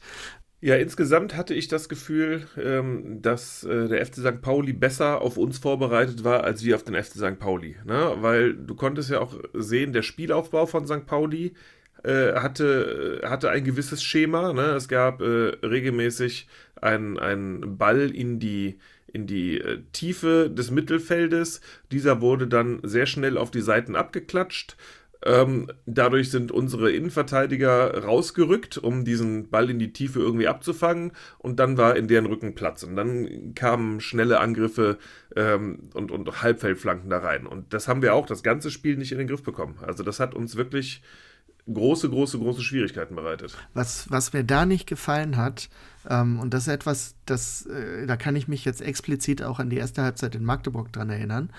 Ja, 0.60 0.76
insgesamt 0.78 1.36
hatte 1.36 1.54
ich 1.54 1.68
das 1.68 1.89
Gefühl, 1.89 2.47
ähm, 2.58 3.22
dass 3.22 3.64
äh, 3.66 3.89
der 3.89 4.06
FC 4.06 4.16
St. 4.20 4.41
Pauli 4.41 4.72
besser 4.72 5.22
auf 5.22 5.38
uns 5.38 5.58
vorbereitet 5.58 6.24
war, 6.24 6.45
als 6.45 6.64
wir 6.64 6.76
auf 6.76 6.84
den 6.84 6.95
FC 6.95 7.18
St. 7.18 7.38
Pauli. 7.38 7.76
Ne? 7.86 8.14
Weil 8.22 8.54
du 8.56 8.74
konntest 8.74 9.10
ja 9.10 9.20
auch 9.20 9.36
sehen, 9.54 9.91
der 9.91 10.04
Spielaufbau 10.04 10.66
von 10.66 10.88
St. 10.88 11.06
Pauli 11.06 11.54
äh, 12.04 12.34
hatte, 12.34 13.22
äh, 13.24 13.28
hatte 13.28 13.50
ein 13.50 13.64
gewisses 13.64 14.04
Schema. 14.04 14.54
Ne? 14.54 14.72
Es 14.72 14.88
gab 14.88 15.22
äh, 15.22 15.56
regelmäßig 15.64 16.48
einen, 16.82 17.18
einen 17.18 17.78
Ball 17.78 18.14
in 18.14 18.39
die, 18.39 18.78
in 19.08 19.28
die 19.28 19.60
äh, 19.60 19.82
Tiefe 19.94 20.50
des 20.50 20.72
Mittelfeldes. 20.72 21.62
Dieser 21.91 22.22
wurde 22.22 22.48
dann 22.48 22.80
sehr 22.84 23.06
schnell 23.06 23.38
auf 23.38 23.52
die 23.52 23.62
Seiten 23.62 23.96
abgeklatscht. 23.96 24.76
Ähm, 25.26 25.72
dadurch 25.86 26.30
sind 26.32 26.52
unsere 26.52 26.91
Innenverteidiger 26.91 28.04
rausgerückt, 28.04 28.78
um 28.78 29.06
diesen 29.06 29.50
Ball 29.50 29.70
in 29.70 29.80
die 29.80 29.94
Tiefe 29.94 30.20
irgendwie 30.20 30.50
abzufangen. 30.50 31.14
Und 31.38 31.60
dann 31.60 31.78
war 31.78 31.96
in 31.96 32.08
deren 32.08 32.26
Rücken 32.26 32.56
Platz. 32.56 32.84
Und 32.84 32.98
dann 32.98 33.56
kamen 33.56 34.02
schnelle 34.02 34.39
Angriffe 34.39 34.98
ähm, 35.36 35.89
und, 35.94 36.12
und 36.12 36.41
Halbfeldflanken 36.41 37.10
da 37.10 37.20
rein. 37.20 37.48
Und 37.48 37.74
das 37.74 37.88
haben 37.88 38.02
wir 38.02 38.14
auch 38.14 38.26
das 38.26 38.44
ganze 38.44 38.70
Spiel 38.70 38.98
nicht 38.98 39.14
in 39.14 39.18
den 39.18 39.28
Griff 39.28 39.44
bekommen. 39.44 39.78
Also 39.82 40.04
das 40.04 40.20
hat 40.20 40.36
uns 40.36 40.58
wirklich 40.58 41.02
große, 41.72 42.09
große, 42.09 42.38
große 42.39 42.61
Schwierigkeiten 42.61 43.16
bereitet. 43.16 43.55
Was, 43.74 44.09
was 44.11 44.34
mir 44.34 44.43
da 44.43 44.66
nicht 44.66 44.88
gefallen 44.88 45.38
hat, 45.38 45.70
ähm, 46.09 46.39
und 46.39 46.53
das 46.53 46.64
ist 46.64 46.74
etwas, 46.74 47.16
das, 47.26 47.66
äh, 47.66 48.05
da 48.05 48.18
kann 48.18 48.36
ich 48.36 48.47
mich 48.47 48.66
jetzt 48.66 48.82
explizit 48.82 49.43
auch 49.43 49.59
an 49.59 49.70
die 49.70 49.78
erste 49.78 50.01
Halbzeit 50.01 50.36
in 50.36 50.43
Magdeburg 50.43 50.91
dran 50.91 51.09
erinnern. 51.09 51.49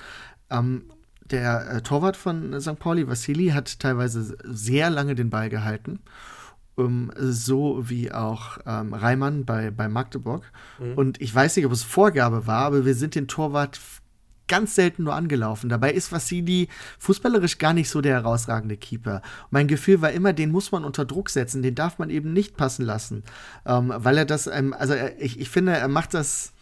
Ähm, 0.51 0.85
der 1.31 1.71
äh, 1.71 1.83
Torwart 1.83 2.17
von 2.17 2.61
St. 2.61 2.79
Pauli, 2.79 3.09
Vassili, 3.09 3.49
hat 3.49 3.81
teilweise 3.81 4.37
sehr 4.45 4.91
lange 4.91 5.15
den 5.15 5.31
Ball 5.31 5.49
gehalten. 5.49 6.01
Um, 6.77 7.13
so 7.17 7.89
wie 7.89 8.11
auch 8.11 8.59
ähm, 8.67 8.95
Reimann 8.95 9.45
bei, 9.45 9.71
bei 9.71 9.89
Magdeburg. 9.89 10.43
Mhm. 10.81 10.95
Und 10.95 11.21
ich 11.21 11.33
weiß 11.33 11.55
nicht, 11.55 11.67
ob 11.67 11.73
es 11.73 11.85
Vorgabe 11.85 12.49
war, 12.49 12.65
aber 12.65 12.85
wir 12.85 12.97
sind 12.97 13.15
den 13.15 13.29
Torwart 13.29 13.79
ganz 14.49 14.75
selten 14.75 15.05
nur 15.05 15.15
angelaufen. 15.15 15.69
Dabei 15.69 15.93
ist 15.93 16.13
Vassili 16.13 16.69
fußballerisch 16.99 17.59
gar 17.59 17.73
nicht 17.73 17.91
so 17.91 18.01
der 18.01 18.15
herausragende 18.15 18.77
Keeper. 18.77 19.23
mein 19.51 19.69
Gefühl 19.69 20.01
war 20.01 20.13
immer, 20.13 20.33
den 20.33 20.51
muss 20.51 20.73
man 20.73 20.85
unter 20.85 21.05
Druck 21.05 21.31
setzen, 21.31 21.63
den 21.63 21.75
darf 21.75 21.99
man 21.99 22.11
eben 22.11 22.33
nicht 22.33 22.57
passen 22.57 22.85
lassen. 22.85 23.23
Ähm, 23.67 23.93
weil 23.95 24.19
er 24.19 24.25
das, 24.25 24.47
ähm, 24.47 24.75
also 24.77 24.95
er, 24.95 25.21
ich, 25.21 25.39
ich 25.41 25.51
finde, 25.51 25.73
er 25.73 25.89
macht 25.89 26.15
das 26.15 26.54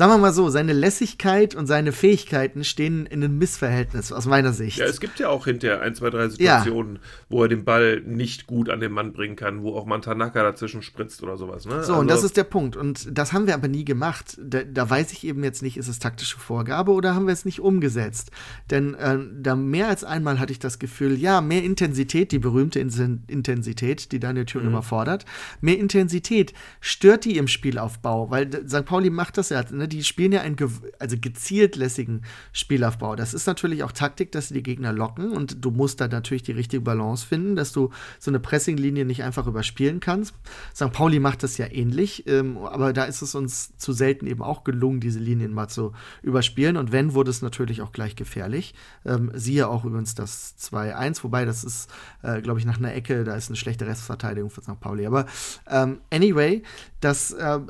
sagen 0.00 0.12
wir 0.12 0.16
mal 0.18 0.32
so, 0.32 0.48
seine 0.48 0.72
Lässigkeit 0.72 1.54
und 1.54 1.66
seine 1.66 1.92
Fähigkeiten 1.92 2.64
stehen 2.64 3.04
in 3.04 3.22
einem 3.22 3.36
Missverhältnis 3.36 4.12
aus 4.12 4.24
meiner 4.24 4.54
Sicht. 4.54 4.78
Ja, 4.78 4.86
es 4.86 4.98
gibt 4.98 5.18
ja 5.18 5.28
auch 5.28 5.44
hinterher 5.44 5.82
ein, 5.82 5.94
zwei, 5.94 6.08
drei 6.08 6.26
Situationen, 6.30 6.94
ja. 6.94 7.00
wo 7.28 7.42
er 7.42 7.50
den 7.50 7.66
Ball 7.66 8.00
nicht 8.06 8.46
gut 8.46 8.70
an 8.70 8.80
den 8.80 8.92
Mann 8.92 9.12
bringen 9.12 9.36
kann, 9.36 9.62
wo 9.62 9.76
auch 9.76 9.84
Mantanaka 9.84 10.42
dazwischen 10.42 10.80
spritzt 10.80 11.22
oder 11.22 11.36
sowas. 11.36 11.66
Ne? 11.66 11.72
So, 11.72 11.76
also, 11.76 11.94
und 11.96 12.08
das 12.08 12.24
ist 12.24 12.38
der 12.38 12.44
Punkt. 12.44 12.78
Und 12.78 13.08
das 13.12 13.34
haben 13.34 13.46
wir 13.46 13.52
aber 13.52 13.68
nie 13.68 13.84
gemacht. 13.84 14.38
Da, 14.42 14.62
da, 14.64 14.88
weiß 14.88 15.12
ich 15.12 15.26
eben 15.26 15.44
jetzt 15.44 15.60
nicht, 15.60 15.76
ist 15.76 15.88
es 15.88 15.98
taktische 15.98 16.38
Vorgabe 16.38 16.92
oder 16.92 17.14
haben 17.14 17.26
wir 17.26 17.34
es 17.34 17.44
nicht 17.44 17.60
umgesetzt? 17.60 18.30
Denn 18.70 18.94
äh, 18.94 19.18
da 19.38 19.54
mehr 19.54 19.88
als 19.88 20.02
einmal 20.02 20.38
hatte 20.38 20.52
ich 20.52 20.60
das 20.60 20.78
Gefühl, 20.78 21.18
ja, 21.18 21.42
mehr 21.42 21.62
Intensität, 21.62 22.32
die 22.32 22.38
berühmte 22.38 22.80
Intensität, 22.80 24.12
die 24.12 24.18
Daniel 24.18 24.46
Thune 24.46 24.64
mhm. 24.64 24.70
immer 24.70 24.82
fordert, 24.82 25.26
mehr 25.60 25.78
Intensität 25.78 26.54
stört 26.80 27.26
die 27.26 27.36
im 27.36 27.48
Spielaufbau, 27.48 28.30
weil 28.30 28.48
St. 28.66 28.86
Pauli 28.86 29.10
macht 29.10 29.36
das 29.36 29.50
ja, 29.50 29.62
ne? 29.70 29.89
Die 29.90 30.04
spielen 30.04 30.32
ja 30.32 30.40
einen 30.40 30.56
ge 30.56 30.68
also 30.98 31.16
gezielt 31.20 31.76
lässigen 31.76 32.22
Spielaufbau. 32.52 33.16
Das 33.16 33.34
ist 33.34 33.46
natürlich 33.46 33.82
auch 33.82 33.92
Taktik, 33.92 34.32
dass 34.32 34.48
sie 34.48 34.54
die 34.54 34.62
Gegner 34.62 34.92
locken 34.92 35.32
und 35.32 35.64
du 35.64 35.70
musst 35.70 36.00
da 36.00 36.08
natürlich 36.08 36.42
die 36.42 36.52
richtige 36.52 36.80
Balance 36.80 37.26
finden, 37.26 37.56
dass 37.56 37.72
du 37.72 37.90
so 38.18 38.30
eine 38.30 38.40
Pressinglinie 38.40 39.04
nicht 39.04 39.22
einfach 39.22 39.46
überspielen 39.46 40.00
kannst. 40.00 40.34
St. 40.74 40.92
Pauli 40.92 41.20
macht 41.20 41.42
das 41.42 41.58
ja 41.58 41.66
ähnlich, 41.70 42.26
ähm, 42.26 42.56
aber 42.58 42.92
da 42.92 43.04
ist 43.04 43.22
es 43.22 43.34
uns 43.34 43.76
zu 43.76 43.92
selten 43.92 44.26
eben 44.26 44.42
auch 44.42 44.64
gelungen, 44.64 45.00
diese 45.00 45.18
Linien 45.18 45.52
mal 45.52 45.68
zu 45.68 45.92
überspielen. 46.22 46.76
Und 46.76 46.92
wenn, 46.92 47.14
wurde 47.14 47.30
es 47.30 47.42
natürlich 47.42 47.82
auch 47.82 47.92
gleich 47.92 48.16
gefährlich. 48.16 48.74
Ähm, 49.04 49.30
siehe 49.34 49.68
auch 49.68 49.84
übrigens 49.84 50.14
das 50.14 50.56
2-1, 50.58 51.22
wobei 51.24 51.44
das 51.44 51.64
ist, 51.64 51.90
äh, 52.22 52.40
glaube 52.40 52.60
ich, 52.60 52.66
nach 52.66 52.78
einer 52.78 52.94
Ecke, 52.94 53.24
da 53.24 53.34
ist 53.34 53.48
eine 53.48 53.56
schlechte 53.56 53.86
Restverteidigung 53.86 54.50
für 54.50 54.62
St. 54.62 54.80
Pauli. 54.80 55.06
Aber 55.06 55.26
ähm, 55.68 56.00
anyway, 56.10 56.62
das 57.00 57.32
äh, 57.32 57.60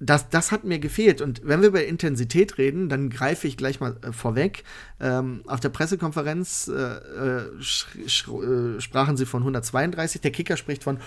das, 0.00 0.28
das 0.28 0.52
hat 0.52 0.64
mir 0.64 0.78
gefehlt. 0.78 1.20
Und 1.20 1.40
wenn 1.44 1.60
wir 1.60 1.68
über 1.68 1.84
Intensität 1.84 2.58
reden, 2.58 2.88
dann 2.88 3.10
greife 3.10 3.48
ich 3.48 3.56
gleich 3.56 3.80
mal 3.80 3.96
äh, 4.02 4.12
vorweg. 4.12 4.64
Ähm, 5.00 5.42
auf 5.46 5.60
der 5.60 5.70
Pressekonferenz 5.70 6.68
äh, 6.68 6.72
äh, 6.72 7.46
äh 8.06 8.80
sprachen 8.80 9.16
sie 9.16 9.26
von 9.26 9.42
132, 9.42 10.20
der 10.20 10.30
Kicker 10.30 10.56
spricht 10.56 10.84
von 10.84 10.98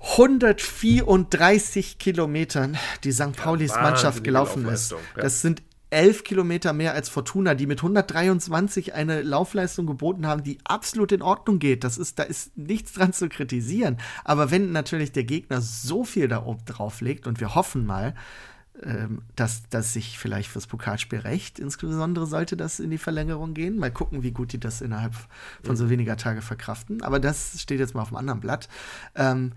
134 0.00 1.98
Kilometern, 1.98 2.76
die 3.04 3.12
St. 3.12 3.32
Paulis 3.32 3.74
Mannschaft 3.74 4.24
gelaufen 4.24 4.66
ist. 4.66 4.94
Das 5.16 5.42
sind 5.42 5.62
elf 5.90 6.24
Kilometer 6.24 6.72
mehr 6.72 6.94
als 6.94 7.08
Fortuna, 7.08 7.54
die 7.54 7.66
mit 7.66 7.78
123 7.78 8.94
eine 8.94 9.22
Laufleistung 9.22 9.86
geboten 9.86 10.26
haben, 10.26 10.42
die 10.42 10.58
absolut 10.64 11.12
in 11.12 11.22
Ordnung 11.22 11.58
geht. 11.58 11.84
Das 11.84 11.96
ist, 11.96 12.18
da 12.18 12.24
ist 12.24 12.56
nichts 12.56 12.94
dran 12.94 13.12
zu 13.12 13.28
kritisieren. 13.28 13.98
Aber 14.24 14.50
wenn 14.50 14.72
natürlich 14.72 15.12
der 15.12 15.24
Gegner 15.24 15.60
so 15.60 16.04
viel 16.04 16.28
da 16.28 16.44
oben 16.44 16.64
drauf 16.64 17.00
legt 17.00 17.26
und 17.26 17.40
wir 17.40 17.54
hoffen 17.54 17.86
mal, 17.86 18.14
ähm, 18.82 19.22
dass 19.36 19.62
das 19.70 19.92
sich 19.92 20.18
vielleicht 20.18 20.50
fürs 20.50 20.66
Pokalspiel 20.66 21.20
recht, 21.20 21.58
insbesondere 21.58 22.26
sollte 22.26 22.56
das 22.56 22.78
in 22.80 22.90
die 22.90 22.98
Verlängerung 22.98 23.54
gehen. 23.54 23.78
Mal 23.78 23.90
gucken, 23.90 24.22
wie 24.22 24.32
gut 24.32 24.52
die 24.52 24.60
das 24.60 24.80
innerhalb 24.80 25.14
von 25.62 25.76
so 25.76 25.88
weniger 25.88 26.16
Tage 26.16 26.42
verkraften. 26.42 27.02
Aber 27.02 27.20
das 27.20 27.60
steht 27.60 27.78
jetzt 27.78 27.94
mal 27.94 28.02
auf 28.02 28.08
dem 28.08 28.18
anderen 28.18 28.40
Blatt. 28.40 28.68
Ähm, 29.14 29.52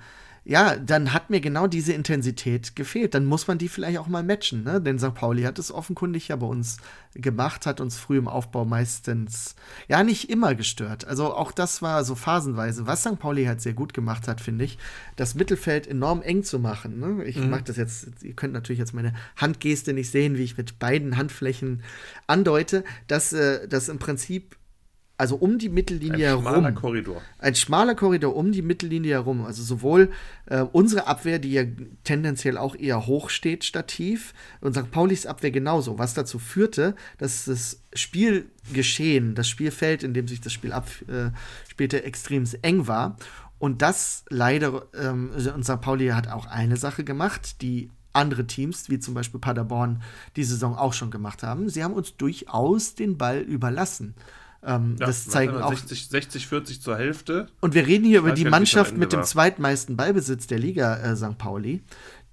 ja, 0.45 0.77
dann 0.77 1.13
hat 1.13 1.29
mir 1.29 1.41
genau 1.41 1.67
diese 1.67 1.93
Intensität 1.93 2.75
gefehlt. 2.75 3.13
Dann 3.13 3.25
muss 3.25 3.47
man 3.47 3.57
die 3.57 3.69
vielleicht 3.69 3.97
auch 3.97 4.07
mal 4.07 4.23
matchen, 4.23 4.63
ne? 4.63 4.81
Denn 4.81 4.99
St. 4.99 5.13
Pauli 5.13 5.43
hat 5.43 5.59
es 5.59 5.71
offenkundig 5.71 6.29
ja 6.29 6.35
bei 6.35 6.45
uns 6.45 6.77
gemacht, 7.15 7.65
hat 7.65 7.81
uns 7.81 7.97
früh 7.97 8.17
im 8.17 8.27
Aufbau 8.27 8.65
meistens, 8.65 9.55
ja, 9.87 10.03
nicht 10.03 10.29
immer 10.29 10.55
gestört. 10.55 11.05
Also 11.07 11.33
auch 11.33 11.51
das 11.51 11.81
war 11.81 12.03
so 12.03 12.15
phasenweise. 12.15 12.87
Was 12.87 13.01
St. 13.01 13.19
Pauli 13.19 13.45
halt 13.45 13.61
sehr 13.61 13.73
gut 13.73 13.93
gemacht 13.93 14.27
hat, 14.27 14.41
finde 14.41 14.65
ich, 14.65 14.77
das 15.15 15.35
Mittelfeld 15.35 15.87
enorm 15.87 16.21
eng 16.21 16.43
zu 16.43 16.59
machen. 16.59 16.99
Ne? 16.99 17.23
Ich 17.25 17.37
mhm. 17.37 17.49
mache 17.49 17.63
das 17.63 17.77
jetzt, 17.77 18.23
ihr 18.23 18.33
könnt 18.33 18.53
natürlich 18.53 18.79
jetzt 18.79 18.93
meine 18.93 19.13
Handgeste 19.35 19.93
nicht 19.93 20.11
sehen, 20.11 20.37
wie 20.37 20.43
ich 20.43 20.57
mit 20.57 20.79
beiden 20.79 21.17
Handflächen 21.17 21.83
andeute, 22.27 22.83
dass 23.07 23.33
äh, 23.33 23.67
das 23.67 23.89
im 23.89 23.99
Prinzip 23.99 24.58
also 25.19 25.35
um 25.35 25.57
die 25.59 25.67
Mittellinie 25.67 26.27
herum. 26.27 26.47
Ein 26.47 26.53
schmaler 26.53 26.71
Korridor. 26.71 27.21
Ein 27.39 27.55
schmaler 27.55 27.93
Korridor 27.95 28.35
um 28.37 28.53
die 28.53 28.61
Mittellinie 28.61 29.15
herum. 29.15 29.43
Also 29.45 29.63
sowohl 29.63 30.11
äh, 30.45 30.61
unsere 30.61 31.07
Abwehr, 31.07 31.39
die 31.39 31.51
ja 31.51 31.63
tendenziell 32.05 32.57
auch 32.57 32.73
eher 32.73 33.05
hoch 33.05 33.29
steht, 33.29 33.65
stativ, 33.65 34.33
und 34.61 34.75
St. 34.75 34.89
Paulis 34.91 35.25
Abwehr 35.25 35.51
genauso, 35.51 35.99
was 35.99 36.13
dazu 36.13 36.39
führte, 36.39 36.95
dass 37.17 37.45
das 37.45 37.81
Spielgeschehen, 37.93 39.35
das 39.35 39.49
Spielfeld, 39.49 40.03
in 40.03 40.13
dem 40.13 40.29
sich 40.29 40.39
das 40.39 40.53
Spiel 40.53 40.71
abspielte, 40.71 42.01
äh, 42.01 42.05
extrem 42.05 42.45
eng 42.61 42.87
war. 42.87 43.17
Und 43.57 43.81
das 43.81 44.23
leider, 44.29 44.83
ähm, 44.97 45.31
und 45.53 45.65
St. 45.65 45.81
Pauli 45.81 46.07
hat 46.07 46.29
auch 46.29 46.45
eine 46.45 46.77
Sache 46.77 47.03
gemacht, 47.03 47.61
die 47.61 47.91
andere 48.13 48.47
Teams, 48.47 48.89
wie 48.89 48.99
zum 48.99 49.15
Beispiel 49.15 49.41
Paderborn, 49.41 50.01
die 50.37 50.45
Saison 50.45 50.77
auch 50.77 50.93
schon 50.93 51.11
gemacht 51.11 51.43
haben. 51.43 51.67
Sie 51.67 51.83
haben 51.83 51.93
uns 51.93 52.15
durchaus 52.15 52.95
den 52.95 53.17
Ball 53.17 53.39
überlassen. 53.39 54.15
Ähm, 54.63 54.97
ja, 54.99 55.05
das 55.07 55.27
zeigen 55.27 55.55
auch 55.55 55.73
60, 55.73 56.07
60, 56.09 56.47
40 56.47 56.81
zur 56.81 56.97
Hälfte. 56.97 57.47
Und 57.61 57.73
wir 57.73 57.87
reden 57.87 58.05
hier 58.05 58.19
über 58.19 58.33
die 58.33 58.45
Mannschaft 58.45 58.97
mit 58.97 59.13
dem 59.13 59.23
zweitmeisten 59.23 59.95
Ballbesitz 59.95 60.47
der 60.47 60.59
Liga, 60.59 60.97
äh, 60.97 61.15
St. 61.15 61.37
Pauli, 61.37 61.81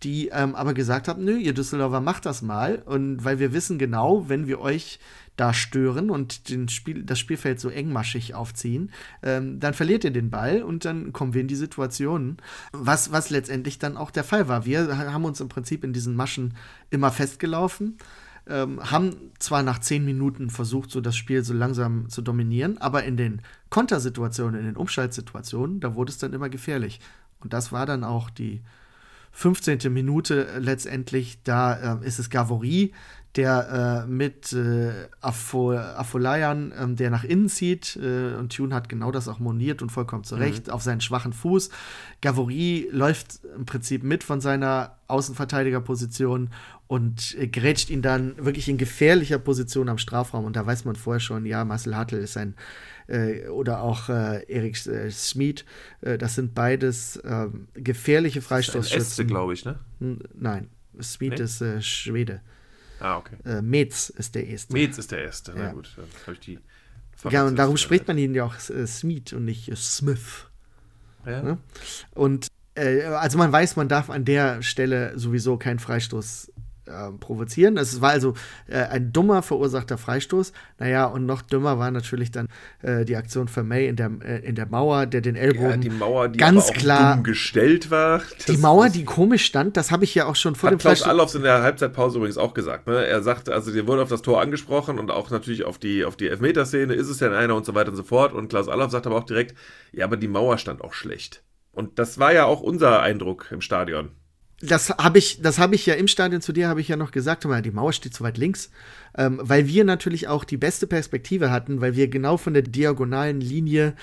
die 0.03 0.29
ähm, 0.29 0.55
aber 0.55 0.75
gesagt 0.75 1.09
haben, 1.09 1.25
nö, 1.25 1.37
ihr 1.37 1.55
Düsseldorfer 1.55 2.01
macht 2.01 2.27
das 2.27 2.43
mal. 2.43 2.83
Und 2.85 3.25
weil 3.25 3.39
wir 3.39 3.53
wissen 3.53 3.79
genau, 3.79 4.29
wenn 4.29 4.47
wir 4.47 4.61
euch 4.61 4.99
da 5.37 5.53
stören 5.53 6.11
und 6.11 6.49
den 6.49 6.69
Spiel, 6.69 7.03
das 7.03 7.19
Spielfeld 7.19 7.61
so 7.61 7.69
engmaschig 7.69 8.35
aufziehen, 8.35 8.91
ähm, 9.23 9.61
dann 9.61 9.75
verliert 9.75 10.03
ihr 10.05 10.11
den 10.11 10.31
Ball 10.31 10.63
und 10.63 10.85
dann 10.85 11.13
kommen 11.13 11.35
wir 11.35 11.43
in 11.43 11.49
die 11.49 11.55
Situation, 11.55 12.39
was, 12.73 13.13
was 13.13 13.31
letztendlich 13.31 13.79
dann 13.79 13.97
auch 13.97 14.11
der 14.11 14.25
Fall 14.25 14.49
war. 14.49 14.65
Wir 14.65 14.97
haben 14.97 15.25
uns 15.25 15.41
im 15.41 15.49
Prinzip 15.49 15.85
in 15.85 15.93
diesen 15.93 16.17
Maschen 16.17 16.55
immer 16.91 17.11
festgelaufen 17.11 17.99
ähm, 18.49 18.81
haben 18.91 19.33
zwar 19.39 19.63
nach 19.63 19.81
zehn 19.81 20.05
Minuten 20.05 20.51
versucht, 20.51 20.91
so 20.91 21.01
das 21.01 21.17
Spiel 21.17 21.43
so 21.43 21.53
langsam 21.53 22.09
zu 22.09 22.23
dominieren, 22.23 22.79
aber 22.79 23.05
in 23.05 23.17
den 23.17 23.43
Kontersituationen, 23.71 24.61
in 24.61 24.67
den 24.67 24.77
Umschaltsituationen, 24.77 25.81
da 25.81 25.95
wurde 25.95 26.11
es 26.11 26.19
dann 26.19 26.33
immer 26.33 26.49
gefährlich. 26.49 27.01
Und 27.41 27.53
das 27.53 27.73
war 27.73 27.87
dann 27.87 28.05
auch 28.05 28.31
die 28.31 28.63
15. 29.33 29.93
Minute 29.93 30.49
letztendlich. 30.59 31.43
Da 31.45 31.99
äh, 32.01 32.07
ist 32.07 32.19
es 32.19 32.31
Gavori, 32.31 32.93
der 33.37 34.05
äh, 34.07 34.11
mit 34.11 34.53
äh, 34.53 34.93
Afolayan, 35.21 36.73
äh, 36.73 36.95
der 36.95 37.11
nach 37.11 37.25
innen 37.25 37.49
zieht. 37.49 37.97
Äh, 37.97 38.35
und 38.35 38.55
Tune 38.55 38.75
hat 38.75 38.89
genau 38.89 39.13
das 39.13 39.29
auch 39.29 39.39
moniert 39.39 39.83
und 39.83 39.91
vollkommen 39.91 40.25
zurecht 40.25 40.69
mhm. 40.69 40.73
auf 40.73 40.83
seinen 40.83 41.01
schwachen 41.01 41.33
Fuß. 41.33 41.71
Gavori 42.23 42.89
läuft 42.91 43.41
im 43.57 43.67
Prinzip 43.67 44.03
mit 44.03 44.25
von 44.25 44.41
seiner 44.41 44.97
Außenverteidigerposition 45.09 46.51
und 46.87 47.37
äh, 47.39 47.47
grätscht 47.47 47.91
ihn 47.91 48.01
dann 48.01 48.37
wirklich 48.45 48.69
in 48.69 48.79
gefährlicher 48.79 49.39
Position 49.39 49.89
am 49.89 49.99
Strafraum. 49.99 50.45
Und 50.45 50.57
da 50.57 50.65
weiß 50.65 50.85
man 50.85 50.97
vorher 50.97 51.21
schon, 51.21 51.45
ja, 51.45 51.65
Marcel 51.65 51.95
Hartl 51.95 52.17
ist 52.17 52.37
ein, 52.37 52.55
äh, 53.07 53.49
oder 53.49 53.83
auch 53.83 54.09
äh, 54.09 54.45
Erik 54.49 54.87
äh, 54.87 55.11
Schmid, 55.11 55.65
äh, 56.01 56.17
das 56.17 56.37
sind 56.37 56.55
beides 56.55 57.21
ähm, 57.25 57.69
gefährliche 57.75 58.41
Freistoßschützen. 58.41 59.27
glaube 59.27 59.53
ich, 59.53 59.65
ne? 59.65 59.79
nein, 60.35 60.69
Schmid 61.01 61.35
nee? 61.35 61.45
ist 61.45 61.61
äh, 61.61 61.83
Schwede. 61.83 62.41
Ah, 63.01 63.19
okay. 63.19 63.37
Äh, 63.45 63.63
Metz 63.63 64.09
ist 64.09 64.35
der 64.35 64.47
erste. 64.47 64.73
Metz 64.73 64.99
ist 64.99 65.13
der 65.13 65.23
erste, 65.23 65.53
na 65.55 65.65
ja. 65.65 65.73
gut. 65.73 65.93
Dann 65.97 66.07
habe 66.23 66.33
ich 66.33 66.41
die. 66.41 66.59
Ja, 67.31 67.45
und 67.45 67.57
darum 67.57 67.77
spricht 67.77 68.07
man 68.09 68.19
ihn 68.19 68.35
ja 68.35 68.45
auch 68.45 68.55
Smith 68.59 69.33
und 69.33 69.45
nicht 69.47 69.75
Smith. 69.77 70.47
Ja. 71.25 71.43
Ne? 71.43 71.59
Und 72.15 72.49
also 72.77 73.39
man 73.39 73.51
weiß, 73.51 73.77
man 73.77 73.89
darf 73.89 74.11
an 74.11 74.27
der 74.27 74.61
Stelle 74.63 75.19
sowieso 75.19 75.57
keinen 75.57 75.79
Freistoß 75.79 76.53
äh, 76.87 77.13
provozieren. 77.19 77.77
Es 77.77 78.01
war 78.01 78.11
also 78.11 78.35
äh, 78.69 78.79
ein 78.79 79.13
dummer 79.13 79.43
verursachter 79.43 79.99
Freistoß. 79.99 80.53
Naja, 80.79 81.07
und 81.07 81.27
noch 81.27 81.43
dümmer 81.43 81.79
war 81.79 81.91
natürlich 81.91 82.31
dann 82.31 82.49
äh, 82.83 83.05
die 83.05 83.17
Aktion 83.17 83.49
von 83.49 83.67
May 83.67 83.89
in 83.89 83.97
der, 83.97 84.11
äh, 84.25 84.39
in 84.47 84.55
der 84.55 84.67
Mauer, 84.67 85.07
der 85.07 85.21
den 85.21 85.37
Ellbogen 85.37 85.71
ja, 85.71 85.77
die 85.77 85.91
Mauer, 85.91 86.29
die 86.29 86.39
ganz 86.39 86.73
klar 86.73 87.23
gestellt 87.23 87.91
war. 87.91 88.23
Die 88.49 88.57
Mauer, 88.57 88.89
die 88.89 89.05
komisch 89.05 89.45
stand, 89.45 89.77
das 89.77 89.91
habe 89.91 90.05
ich 90.05 90.15
ja 90.15 90.27
auch 90.27 90.37
schon 90.37 90.55
vor 90.55 90.71
hat 90.71 90.75
dem 90.75 90.79
Klaus 90.79 91.03
Allofs 91.03 91.35
in 91.35 91.43
der 91.43 91.63
Halbzeitpause 91.63 92.19
übrigens 92.19 92.39
auch 92.39 92.55
gesagt. 92.55 92.87
Ne? 92.87 93.05
Er 93.07 93.23
sagt, 93.23 93.49
also 93.49 93.73
der 93.73 93.87
wurde 93.87 94.03
auf 94.03 94.09
das 94.09 94.23
Tor 94.23 94.41
angesprochen 94.41 94.99
und 94.99 95.11
auch 95.11 95.31
natürlich 95.31 95.65
auf 95.65 95.79
die, 95.79 96.05
auf 96.05 96.17
die 96.17 96.29
Elfmeterszene, 96.29 96.95
ist 96.95 97.09
es 97.09 97.19
denn 97.19 97.33
einer 97.33 97.55
und 97.55 97.67
so 97.67 97.75
weiter 97.75 97.91
und 97.91 97.97
so 97.97 98.03
fort. 98.03 98.33
Und 98.33 98.49
Klaus 98.49 98.69
Allof 98.69 98.91
sagt 98.91 99.07
aber 99.07 99.17
auch 99.17 99.25
direkt, 99.25 99.57
ja, 99.93 100.05
aber 100.05 100.17
die 100.17 100.29
Mauer 100.29 100.59
stand 100.59 100.83
auch 100.83 100.93
schlecht. 100.93 101.43
Und 101.73 101.99
das 101.99 102.19
war 102.19 102.33
ja 102.33 102.47
auch 102.47 102.61
unser 102.61 103.03
Eindruck 103.03 103.49
im 103.51 103.61
Stadion 103.61 104.11
das 104.63 104.89
habe 104.89 105.19
ich, 105.19 105.43
das 105.43 105.59
habe 105.59 105.75
ich 105.75 105.85
ja 105.85 105.95
im 105.95 106.09
Stadion 106.09 106.41
zu 106.41 106.53
dir 106.53 106.69
habe 106.69 106.81
ich 106.81 106.89
ja 106.89 106.97
noch 106.97 107.11
gesagt, 107.11 107.45
mal, 107.45 107.61
die 107.61 107.71
Mauer 107.71 107.93
steht 107.93 108.15
zu 108.15 108.25
weit 108.25 108.39
links, 108.39 108.71
ähm, 109.17 109.39
weil 109.43 109.67
wir 109.67 109.85
natürlich 109.85 110.29
auch 110.29 110.45
die 110.45 110.57
beste 110.57 110.87
Perspektive 110.87 111.51
hatten, 111.51 111.83
weil 111.83 111.95
wir 111.95 112.09
genau 112.09 112.39
von 112.39 112.55
der 112.55 112.63
diagonalen 112.63 113.43
Linie 113.43 113.95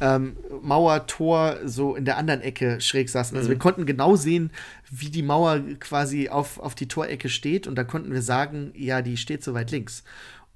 ähm, 0.00 0.36
Mauer 0.62 1.06
Tor 1.06 1.58
so 1.64 1.94
in 1.94 2.04
der 2.04 2.16
anderen 2.16 2.40
Ecke 2.40 2.80
schräg 2.80 3.08
saßen. 3.08 3.36
Also 3.36 3.48
mhm. 3.48 3.52
wir 3.52 3.58
konnten 3.58 3.86
genau 3.86 4.16
sehen, 4.16 4.50
wie 4.90 5.10
die 5.10 5.22
Mauer 5.22 5.60
quasi 5.78 6.28
auf 6.28 6.58
auf 6.58 6.74
die 6.74 6.88
Torecke 6.88 7.28
steht 7.28 7.68
und 7.68 7.76
da 7.76 7.84
konnten 7.84 8.12
wir 8.12 8.22
sagen, 8.22 8.72
ja, 8.74 9.02
die 9.02 9.16
steht 9.16 9.44
zu 9.44 9.54
weit 9.54 9.70
links. 9.70 10.02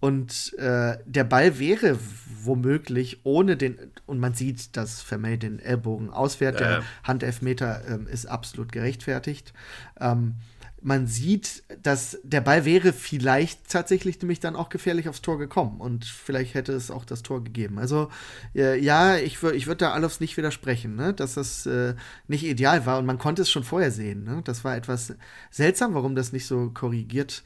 Und 0.05 0.53
äh, 0.59 0.99
der 1.07 1.25
Ball 1.25 1.59
wäre 1.59 1.99
womöglich 2.43 3.21
ohne 3.25 3.57
den, 3.57 3.79
und 4.05 4.21
man 4.21 4.35
sieht, 4.35 4.77
dass 4.77 5.01
Vermey 5.01 5.39
den 5.39 5.61
Ellbogen 5.61 6.11
ausfährt, 6.11 6.61
ja. 6.61 6.69
der 6.69 6.83
Handelfmeter 7.05 7.81
ähm, 7.89 8.07
ist 8.07 8.27
absolut 8.27 8.71
gerechtfertigt. 8.71 9.55
Ähm, 9.99 10.35
man 10.83 11.07
sieht, 11.07 11.63
dass 11.83 12.19
der 12.23 12.43
Ball 12.43 12.67
wäre 12.67 12.93
vielleicht 12.93 13.71
tatsächlich 13.71 14.21
nämlich 14.21 14.41
dann 14.41 14.57
auch 14.57 14.69
gefährlich 14.69 15.09
aufs 15.09 15.23
Tor 15.23 15.39
gekommen 15.39 15.81
und 15.81 16.05
vielleicht 16.05 16.53
hätte 16.53 16.75
es 16.75 16.91
auch 16.91 17.07
das 17.07 17.23
Tor 17.23 17.43
gegeben. 17.43 17.79
Also 17.79 18.11
äh, 18.55 18.79
ja, 18.79 19.17
ich, 19.17 19.43
ich 19.43 19.67
würde 19.67 19.87
da 19.87 19.93
Alofs 19.93 20.21
nicht 20.21 20.37
widersprechen, 20.37 20.97
ne? 20.97 21.15
dass 21.15 21.33
das 21.33 21.65
äh, 21.65 21.95
nicht 22.29 22.45
ideal 22.45 22.85
war 22.85 22.99
und 22.99 23.07
man 23.07 23.17
konnte 23.17 23.41
es 23.41 23.51
schon 23.51 23.65
vorher 23.65 23.91
sehen. 23.91 24.25
Ne? 24.25 24.43
Das 24.45 24.65
war 24.65 24.77
etwas 24.77 25.15
seltsam, 25.51 25.95
warum 25.95 26.15
das 26.15 26.35
nicht 26.35 26.45
so 26.45 26.69
korrigiert 26.75 27.43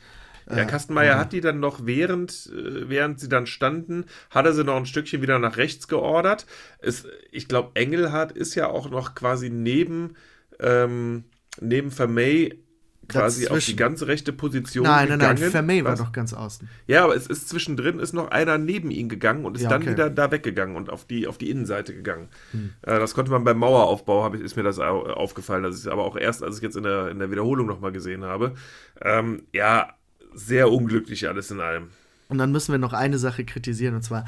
ja, 0.56 0.64
Kastenmeier 0.64 1.16
mhm. 1.16 1.20
hat 1.20 1.32
die 1.32 1.40
dann 1.40 1.60
noch 1.60 1.84
während, 1.84 2.50
äh, 2.52 2.88
während 2.88 3.20
sie 3.20 3.28
dann 3.28 3.46
standen, 3.46 4.04
hat 4.30 4.46
er 4.46 4.52
sie 4.52 4.64
noch 4.64 4.76
ein 4.76 4.86
Stückchen 4.86 5.22
wieder 5.22 5.38
nach 5.38 5.56
rechts 5.56 5.88
geordert. 5.88 6.46
Es, 6.78 7.06
ich 7.30 7.48
glaube, 7.48 7.72
Engelhardt 7.74 8.32
ist 8.32 8.54
ja 8.54 8.68
auch 8.68 8.90
noch 8.90 9.14
quasi 9.14 9.50
neben, 9.50 10.16
ähm, 10.60 11.24
neben 11.60 11.90
Vermey 11.90 12.64
quasi 13.08 13.42
Dazwischen. 13.42 13.56
auf 13.56 13.64
die 13.64 13.76
ganze 13.76 14.06
rechte 14.06 14.32
Position 14.32 14.84
nein, 14.84 15.06
gegangen. 15.06 15.20
Nein, 15.20 15.34
nein, 15.34 15.40
nein, 15.40 15.50
Vermey 15.50 15.84
war 15.84 15.96
doch 15.96 16.12
ganz 16.12 16.34
außen. 16.34 16.68
Ja, 16.86 17.04
aber 17.04 17.16
es 17.16 17.26
ist 17.26 17.48
zwischendrin 17.48 17.98
ist 17.98 18.12
noch 18.12 18.30
einer 18.30 18.58
neben 18.58 18.90
ihn 18.90 19.08
gegangen 19.08 19.44
und 19.44 19.56
ist 19.56 19.62
ja, 19.62 19.70
dann 19.70 19.82
okay. 19.82 19.92
wieder 19.92 20.10
da 20.10 20.30
weggegangen 20.30 20.76
und 20.76 20.90
auf 20.90 21.06
die, 21.06 21.26
auf 21.26 21.38
die 21.38 21.50
Innenseite 21.50 21.94
gegangen. 21.94 22.28
Hm. 22.52 22.72
Äh, 22.82 22.98
das 22.98 23.14
konnte 23.14 23.30
man 23.30 23.44
beim 23.44 23.58
Maueraufbau, 23.58 24.32
ich, 24.34 24.42
ist 24.42 24.56
mir 24.56 24.62
das 24.62 24.78
aufgefallen. 24.78 25.62
Das 25.62 25.74
ist 25.74 25.88
aber 25.88 26.04
auch 26.04 26.16
erst, 26.16 26.42
als 26.42 26.56
ich 26.56 26.62
jetzt 26.62 26.76
in 26.76 26.82
der, 26.82 27.08
in 27.08 27.18
der 27.18 27.30
Wiederholung 27.30 27.66
nochmal 27.66 27.92
gesehen 27.92 28.24
habe. 28.24 28.54
Ähm, 29.00 29.44
ja, 29.52 29.94
sehr 30.38 30.70
unglücklich 30.70 31.28
alles 31.28 31.50
in 31.50 31.60
allem. 31.60 31.88
Und 32.28 32.38
dann 32.38 32.52
müssen 32.52 32.72
wir 32.72 32.78
noch 32.78 32.92
eine 32.92 33.18
Sache 33.18 33.44
kritisieren, 33.44 33.94
und 33.94 34.02
zwar 34.02 34.26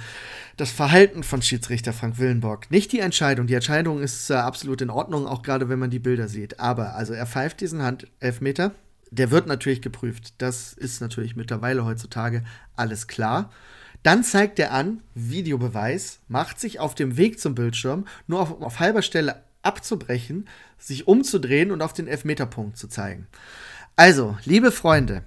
das 0.57 0.71
Verhalten 0.71 1.23
von 1.23 1.43
Schiedsrichter 1.43 1.93
Frank 1.93 2.19
Willenborg. 2.19 2.71
Nicht 2.71 2.93
die 2.93 3.01
Entscheidung. 3.01 3.47
Die 3.47 3.55
Entscheidung 3.55 4.01
ist 4.01 4.31
äh, 4.31 4.35
absolut 4.35 4.81
in 4.81 4.91
Ordnung, 4.91 5.27
auch 5.27 5.43
gerade 5.43 5.69
wenn 5.69 5.79
man 5.79 5.91
die 5.91 5.99
Bilder 5.99 6.29
sieht. 6.29 6.61
Aber, 6.61 6.95
also 6.95 7.13
er 7.13 7.27
pfeift 7.27 7.61
diesen 7.61 7.83
Handelfmeter. 7.83 8.73
Der 9.11 9.31
wird 9.31 9.47
natürlich 9.47 9.83
geprüft. 9.83 10.35
Das 10.39 10.73
ist 10.73 11.01
natürlich 11.01 11.37
mittlerweile 11.37 11.85
heutzutage 11.85 12.43
alles 12.75 13.07
klar. 13.07 13.51
Dann 14.03 14.25
zeigt 14.25 14.59
er 14.59 14.73
an, 14.73 15.03
Videobeweis, 15.15 16.21
macht 16.29 16.59
sich 16.59 16.81
auf 16.81 16.95
dem 16.95 17.19
Weg 17.19 17.39
zum 17.39 17.55
Bildschirm, 17.55 18.07
nur 18.27 18.41
auf, 18.41 18.63
auf 18.63 18.81
halber 18.81 19.03
Stelle 19.03 19.43
abzubrechen, 19.63 20.49
sich 20.79 21.07
umzudrehen 21.07 21.71
und 21.71 21.83
auf 21.83 21.93
den 21.93 22.07
Elfmeterpunkt 22.07 22.79
zu 22.79 22.89
zeigen. 22.89 23.27
Also, 23.97 24.39
liebe 24.47 24.73
Freunde, 24.73 25.23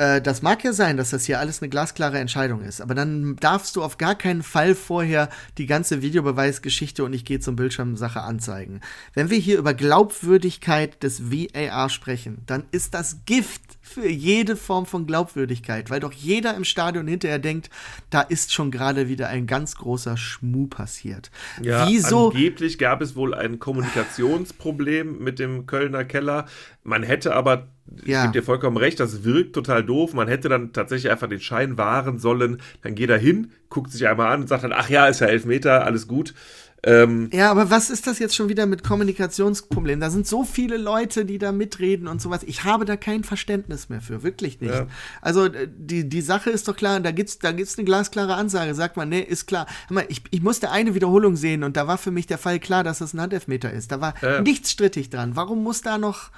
äh, 0.00 0.22
das 0.22 0.40
mag 0.40 0.64
ja 0.64 0.72
sein, 0.72 0.96
dass 0.96 1.10
das 1.10 1.26
hier 1.26 1.38
alles 1.38 1.60
eine 1.60 1.68
glasklare 1.68 2.18
Entscheidung 2.18 2.62
ist, 2.62 2.80
aber 2.80 2.94
dann 2.94 3.36
darfst 3.36 3.76
du 3.76 3.82
auf 3.82 3.98
gar 3.98 4.14
keinen 4.14 4.42
Fall 4.42 4.74
vorher 4.74 5.28
die 5.58 5.66
ganze 5.66 6.00
Videobeweisgeschichte 6.00 7.04
und 7.04 7.12
ich 7.12 7.26
gehe 7.26 7.38
zum 7.38 7.54
Bildschirm 7.54 7.96
Sache 7.96 8.22
anzeigen. 8.22 8.80
Wenn 9.12 9.28
wir 9.28 9.38
hier 9.38 9.58
über 9.58 9.74
Glaubwürdigkeit 9.74 11.02
des 11.02 11.30
VAR 11.30 11.90
sprechen, 11.90 12.42
dann 12.46 12.64
ist 12.70 12.94
das 12.94 13.18
Gift 13.26 13.69
für 13.90 14.08
jede 14.08 14.56
Form 14.56 14.86
von 14.86 15.06
Glaubwürdigkeit, 15.06 15.90
weil 15.90 16.00
doch 16.00 16.12
jeder 16.12 16.54
im 16.54 16.64
Stadion 16.64 17.08
hinterher 17.08 17.40
denkt, 17.40 17.70
da 18.08 18.20
ist 18.20 18.52
schon 18.52 18.70
gerade 18.70 19.08
wieder 19.08 19.28
ein 19.28 19.46
ganz 19.46 19.74
großer 19.74 20.16
Schmuh 20.16 20.68
passiert. 20.68 21.30
Ja, 21.60 21.88
Wieso? 21.88 22.30
angeblich 22.30 22.78
gab 22.78 23.02
es 23.02 23.16
wohl 23.16 23.34
ein 23.34 23.58
Kommunikationsproblem 23.58 25.18
mit 25.22 25.38
dem 25.38 25.66
Kölner 25.66 26.04
Keller. 26.04 26.46
Man 26.84 27.02
hätte 27.02 27.34
aber 27.34 27.68
ja. 28.04 28.18
ich 28.18 28.22
gebe 28.22 28.32
dir 28.40 28.42
vollkommen 28.44 28.76
recht, 28.76 29.00
das 29.00 29.24
wirkt 29.24 29.54
total 29.54 29.84
doof. 29.84 30.14
Man 30.14 30.28
hätte 30.28 30.48
dann 30.48 30.72
tatsächlich 30.72 31.10
einfach 31.10 31.28
den 31.28 31.40
Schein 31.40 31.76
wahren 31.76 32.18
sollen. 32.18 32.62
Dann 32.82 32.94
geht 32.94 33.10
er 33.10 33.18
hin, 33.18 33.50
guckt 33.68 33.90
sich 33.90 34.06
einmal 34.06 34.32
an 34.32 34.42
und 34.42 34.46
sagt 34.48 34.64
dann, 34.64 34.72
ach 34.72 34.88
ja, 34.88 35.08
ist 35.08 35.20
ja 35.20 35.26
elf 35.26 35.44
Meter, 35.44 35.84
alles 35.84 36.06
gut. 36.06 36.34
Ähm, 36.82 37.28
ja, 37.32 37.50
aber 37.50 37.70
was 37.70 37.90
ist 37.90 38.06
das 38.06 38.18
jetzt 38.18 38.34
schon 38.34 38.48
wieder 38.48 38.64
mit 38.66 38.82
Kommunikationsproblemen? 38.82 40.00
Da 40.00 40.10
sind 40.10 40.26
so 40.26 40.44
viele 40.44 40.78
Leute, 40.78 41.26
die 41.26 41.38
da 41.38 41.52
mitreden 41.52 42.08
und 42.08 42.22
sowas. 42.22 42.42
Ich 42.44 42.64
habe 42.64 42.86
da 42.86 42.96
kein 42.96 43.22
Verständnis 43.22 43.90
mehr 43.90 44.00
für, 44.00 44.22
wirklich 44.22 44.60
nicht. 44.60 44.72
Ja. 44.74 44.86
Also 45.20 45.46
äh, 45.46 45.68
die, 45.70 46.08
die 46.08 46.22
Sache 46.22 46.48
ist 46.48 46.68
doch 46.68 46.76
klar, 46.76 47.00
da 47.00 47.10
gibt's 47.10 47.38
da 47.38 47.52
gibt's 47.52 47.76
eine 47.76 47.84
glasklare 47.84 48.34
Ansage. 48.34 48.74
Sagt 48.74 48.96
man, 48.96 49.10
nee, 49.10 49.20
ist 49.20 49.46
klar. 49.46 49.66
Mal, 49.90 50.06
ich, 50.08 50.22
ich 50.30 50.42
musste 50.42 50.70
eine 50.70 50.94
Wiederholung 50.94 51.36
sehen 51.36 51.64
und 51.64 51.76
da 51.76 51.86
war 51.86 51.98
für 51.98 52.10
mich 52.10 52.26
der 52.26 52.38
Fall 52.38 52.58
klar, 52.58 52.82
dass 52.82 53.00
das 53.00 53.12
ein 53.12 53.20
Handelfmeter 53.20 53.70
ist. 53.70 53.92
Da 53.92 54.00
war 54.00 54.14
ja. 54.22 54.40
nichts 54.40 54.70
strittig 54.70 55.10
dran. 55.10 55.36
Warum 55.36 55.62
muss 55.62 55.82
da 55.82 55.98
noch 55.98 56.30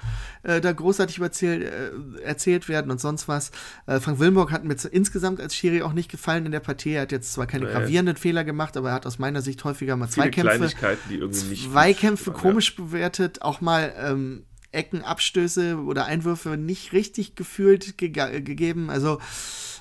äh, 0.43 0.59
da 0.59 0.73
großartig 0.73 1.19
erzählt, 1.19 1.63
äh, 1.63 2.21
erzählt 2.21 2.67
werden 2.67 2.91
und 2.91 2.99
sonst 2.99 3.29
was? 3.29 3.51
Äh, 3.85 4.01
Frank 4.01 4.19
Wilmborg 4.19 4.51
hat 4.51 4.65
mir 4.65 4.75
insgesamt 4.91 5.39
als 5.39 5.55
Schiri 5.55 5.83
auch 5.83 5.93
nicht 5.93 6.11
gefallen 6.11 6.45
in 6.45 6.51
der 6.51 6.59
Partie. 6.59 6.91
Er 6.91 7.03
hat 7.03 7.13
jetzt 7.13 7.31
zwar 7.31 7.47
keine 7.47 7.67
gravierenden 7.67 8.17
Fehler 8.17 8.43
gemacht, 8.43 8.75
aber 8.75 8.89
er 8.89 8.95
hat 8.95 9.05
aus 9.05 9.19
meiner 9.19 9.41
Sicht 9.41 9.63
häufiger 9.63 9.95
mal 9.95 10.09
zwei 10.09 10.32
Zweikämpfe, 10.33 10.97
die 11.09 11.15
irgendwie 11.15 11.47
nicht 11.47 11.71
Zweikämpfe 11.71 12.31
komisch 12.31 12.75
ja. 12.77 12.83
bewertet, 12.83 13.41
auch 13.41 13.61
mal 13.61 13.93
ähm, 13.97 14.43
Eckenabstöße 14.71 15.77
oder 15.77 16.05
Einwürfe 16.05 16.57
nicht 16.57 16.93
richtig 16.93 17.35
gefühlt 17.35 17.97
ge 17.97 18.09
gegeben. 18.09 18.89
Also 18.89 19.19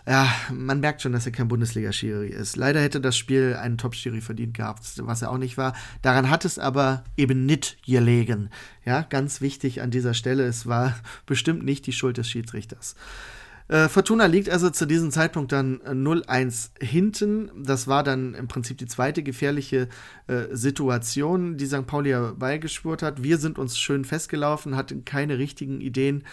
ja, 0.07 0.28
man 0.53 0.80
merkt 0.80 1.00
schon, 1.00 1.12
dass 1.12 1.26
er 1.26 1.32
kein 1.32 1.46
Bundesliga-Schiri 1.46 2.26
ist. 2.26 2.57
Leider 2.57 2.80
hätte 2.80 3.00
das 3.00 3.16
Spiel 3.16 3.55
einen 3.55 3.78
Top-Schiri 3.78 4.20
verdient 4.20 4.55
gehabt, 4.55 4.82
was 4.96 5.22
er 5.22 5.30
auch 5.30 5.38
nicht 5.38 5.57
war. 5.57 5.74
Daran 6.03 6.28
hat 6.28 6.44
es 6.44 6.59
aber 6.59 7.05
eben 7.16 7.46
nicht 7.46 7.84
gelegen. 7.84 8.50
Ja, 8.84 9.03
ganz 9.03 9.40
wichtig 9.40 9.80
an 9.80 9.92
dieser 9.92 10.14
Stelle, 10.14 10.44
es 10.44 10.66
war 10.66 10.96
bestimmt 11.26 11.64
nicht 11.64 11.86
die 11.86 11.92
Schuld 11.92 12.16
des 12.16 12.28
Schiedsrichters. 12.28 12.96
Äh, 13.72 13.88
Fortuna 13.88 14.26
liegt 14.26 14.50
also 14.50 14.68
zu 14.68 14.84
diesem 14.84 15.10
Zeitpunkt 15.10 15.50
dann 15.50 15.80
0-1 15.80 16.72
hinten. 16.78 17.50
Das 17.56 17.88
war 17.88 18.02
dann 18.02 18.34
im 18.34 18.46
Prinzip 18.46 18.76
die 18.76 18.86
zweite 18.86 19.22
gefährliche 19.22 19.88
äh, 20.26 20.54
Situation, 20.54 21.56
die 21.56 21.64
St. 21.64 21.86
Pauli 21.86 22.14
beigeschwört 22.36 23.02
hat. 23.02 23.22
Wir 23.22 23.38
sind 23.38 23.58
uns 23.58 23.78
schön 23.78 24.04
festgelaufen, 24.04 24.76
hatten 24.76 25.06
keine 25.06 25.38
richtigen 25.38 25.80
Ideen, 25.80 26.24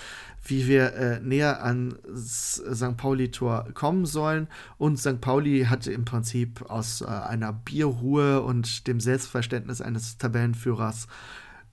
wie 0.44 0.68
wir 0.68 0.94
äh, 0.96 1.20
näher 1.22 1.64
an 1.64 1.98
St. 2.14 2.98
Pauli-Tor 2.98 3.70
kommen 3.74 4.06
sollen. 4.06 4.50
Und 4.78 5.00
St. 5.00 5.22
Pauli 5.22 5.64
hatte 5.70 5.94
im 5.94 6.04
Prinzip 6.04 6.70
aus 6.70 7.00
äh, 7.00 7.06
einer 7.06 7.54
Bierruhe 7.54 8.42
und 8.42 8.86
dem 8.86 9.00
Selbstverständnis 9.00 9.80
eines 9.80 10.18
Tabellenführers 10.18 11.08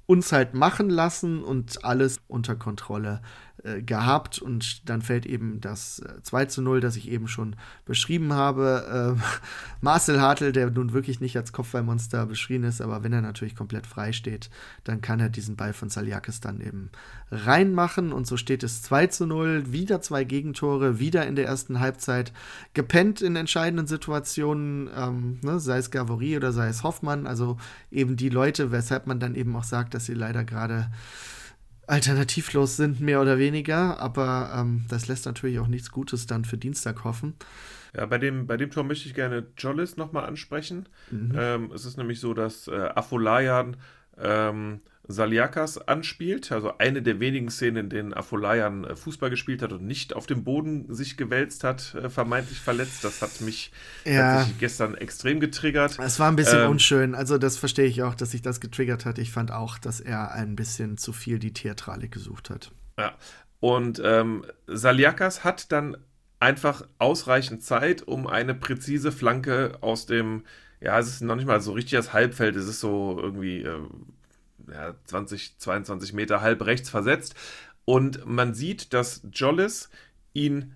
uns 0.06 0.30
halt 0.30 0.54
machen 0.54 0.90
lassen 0.90 1.42
und 1.42 1.84
alles 1.84 2.20
unter 2.28 2.54
Kontrolle 2.54 3.20
äh, 3.64 3.80
gehabt 3.80 4.38
und 4.38 4.88
dann 4.88 5.00
fällt 5.00 5.24
eben 5.24 5.60
das 5.60 6.00
äh, 6.00 6.22
2 6.22 6.44
zu 6.44 6.62
0, 6.62 6.80
das 6.80 6.96
ich 6.96 7.10
eben 7.10 7.26
schon 7.26 7.56
beschrieben 7.86 8.34
habe. 8.34 9.16
Äh, 9.16 9.22
Marcel 9.80 10.20
Hartl, 10.20 10.52
der 10.52 10.70
nun 10.70 10.92
wirklich 10.92 11.20
nicht 11.20 11.36
als 11.36 11.52
Kopfballmonster 11.52 12.26
beschrieben 12.26 12.64
ist, 12.64 12.82
aber 12.82 13.02
wenn 13.02 13.14
er 13.14 13.22
natürlich 13.22 13.56
komplett 13.56 13.86
frei 13.86 14.12
steht, 14.12 14.50
dann 14.84 15.00
kann 15.00 15.20
er 15.20 15.30
diesen 15.30 15.56
Ball 15.56 15.72
von 15.72 15.88
Saliakis 15.88 16.40
dann 16.40 16.60
eben 16.60 16.90
reinmachen 17.30 18.12
und 18.12 18.26
so 18.26 18.36
steht 18.36 18.62
es 18.62 18.82
2 18.82 19.06
zu 19.06 19.26
0, 19.26 19.72
wieder 19.72 20.00
zwei 20.00 20.24
Gegentore, 20.24 20.98
wieder 20.98 21.26
in 21.26 21.34
der 21.34 21.46
ersten 21.46 21.80
Halbzeit 21.80 22.32
gepennt 22.74 23.22
in 23.22 23.36
entscheidenden 23.36 23.86
Situationen, 23.86 24.90
ähm, 24.94 25.38
ne, 25.42 25.60
sei 25.60 25.78
es 25.78 25.90
Gavory 25.90 26.36
oder 26.36 26.52
sei 26.52 26.68
es 26.68 26.82
Hoffmann, 26.82 27.26
also 27.26 27.56
eben 27.90 28.16
die 28.16 28.28
Leute, 28.28 28.70
weshalb 28.70 29.06
man 29.06 29.18
dann 29.18 29.34
eben 29.34 29.56
auch 29.56 29.64
sagt, 29.64 29.94
dass 29.94 30.04
sie 30.04 30.14
leider 30.14 30.44
gerade 30.44 30.90
alternativlos 31.86 32.76
sind, 32.76 33.00
mehr 33.00 33.20
oder 33.20 33.38
weniger. 33.38 34.00
Aber 34.00 34.52
ähm, 34.54 34.84
das 34.88 35.08
lässt 35.08 35.26
natürlich 35.26 35.58
auch 35.58 35.68
nichts 35.68 35.90
Gutes 35.90 36.26
dann 36.26 36.44
für 36.44 36.58
Dienstag 36.58 37.04
hoffen. 37.04 37.34
Ja, 37.96 38.06
bei 38.06 38.18
dem, 38.18 38.46
bei 38.46 38.56
dem 38.56 38.70
Tor 38.70 38.84
möchte 38.84 39.08
ich 39.08 39.14
gerne 39.14 39.46
Jollis 39.56 39.96
nochmal 39.96 40.26
ansprechen. 40.26 40.88
Mhm. 41.10 41.32
Ähm, 41.36 41.70
es 41.74 41.84
ist 41.84 41.96
nämlich 41.96 42.20
so, 42.20 42.34
dass 42.34 42.68
äh, 42.68 42.90
Afolayan 42.94 43.76
ähm, 44.18 44.80
Saliakas 45.08 45.78
anspielt. 45.78 46.50
Also 46.52 46.78
eine 46.78 47.02
der 47.02 47.20
wenigen 47.20 47.50
Szenen, 47.50 47.84
in 47.84 47.90
denen 47.90 48.14
Afolayan 48.14 48.84
äh, 48.84 48.96
Fußball 48.96 49.30
gespielt 49.30 49.62
hat 49.62 49.72
und 49.72 49.86
nicht 49.86 50.14
auf 50.14 50.26
dem 50.26 50.44
Boden 50.44 50.92
sich 50.92 51.16
gewälzt 51.16 51.64
hat, 51.64 51.94
äh, 51.94 52.08
vermeintlich 52.08 52.60
verletzt. 52.60 53.04
Das 53.04 53.22
hat 53.22 53.40
mich 53.40 53.72
ja. 54.04 54.46
gestern 54.58 54.94
extrem 54.94 55.40
getriggert. 55.40 55.98
Es 55.98 56.18
war 56.18 56.28
ein 56.28 56.36
bisschen 56.36 56.64
ähm, 56.64 56.70
unschön. 56.70 57.14
Also 57.14 57.38
das 57.38 57.56
verstehe 57.56 57.86
ich 57.86 58.02
auch, 58.02 58.14
dass 58.14 58.32
sich 58.32 58.42
das 58.42 58.60
getriggert 58.60 59.04
hat. 59.04 59.18
Ich 59.18 59.30
fand 59.30 59.52
auch, 59.52 59.78
dass 59.78 60.00
er 60.00 60.32
ein 60.32 60.56
bisschen 60.56 60.98
zu 60.98 61.12
viel 61.12 61.38
die 61.38 61.52
Theatralik 61.52 62.12
gesucht 62.12 62.50
hat. 62.50 62.72
Ja. 62.98 63.14
Und 63.60 64.00
ähm, 64.04 64.44
Saliakas 64.66 65.44
hat 65.44 65.72
dann 65.72 65.96
einfach 66.40 66.86
ausreichend 66.98 67.62
Zeit, 67.62 68.02
um 68.02 68.26
eine 68.26 68.54
präzise 68.54 69.12
Flanke 69.12 69.78
aus 69.80 70.06
dem, 70.06 70.44
ja, 70.80 70.98
es 70.98 71.08
ist 71.08 71.22
noch 71.22 71.36
nicht 71.36 71.46
mal 71.46 71.60
so 71.60 71.72
richtig 71.72 71.92
das 71.92 72.12
Halbfeld, 72.12 72.56
es 72.56 72.68
ist 72.68 72.80
so 72.80 73.18
irgendwie 73.20 73.62
äh, 73.62 73.80
ja, 74.72 74.94
20, 75.04 75.58
22 75.58 76.12
Meter 76.12 76.40
halb 76.40 76.64
rechts 76.64 76.90
versetzt. 76.90 77.34
Und 77.84 78.26
man 78.26 78.54
sieht, 78.54 78.92
dass 78.92 79.22
Jollis 79.32 79.90
ihn 80.32 80.74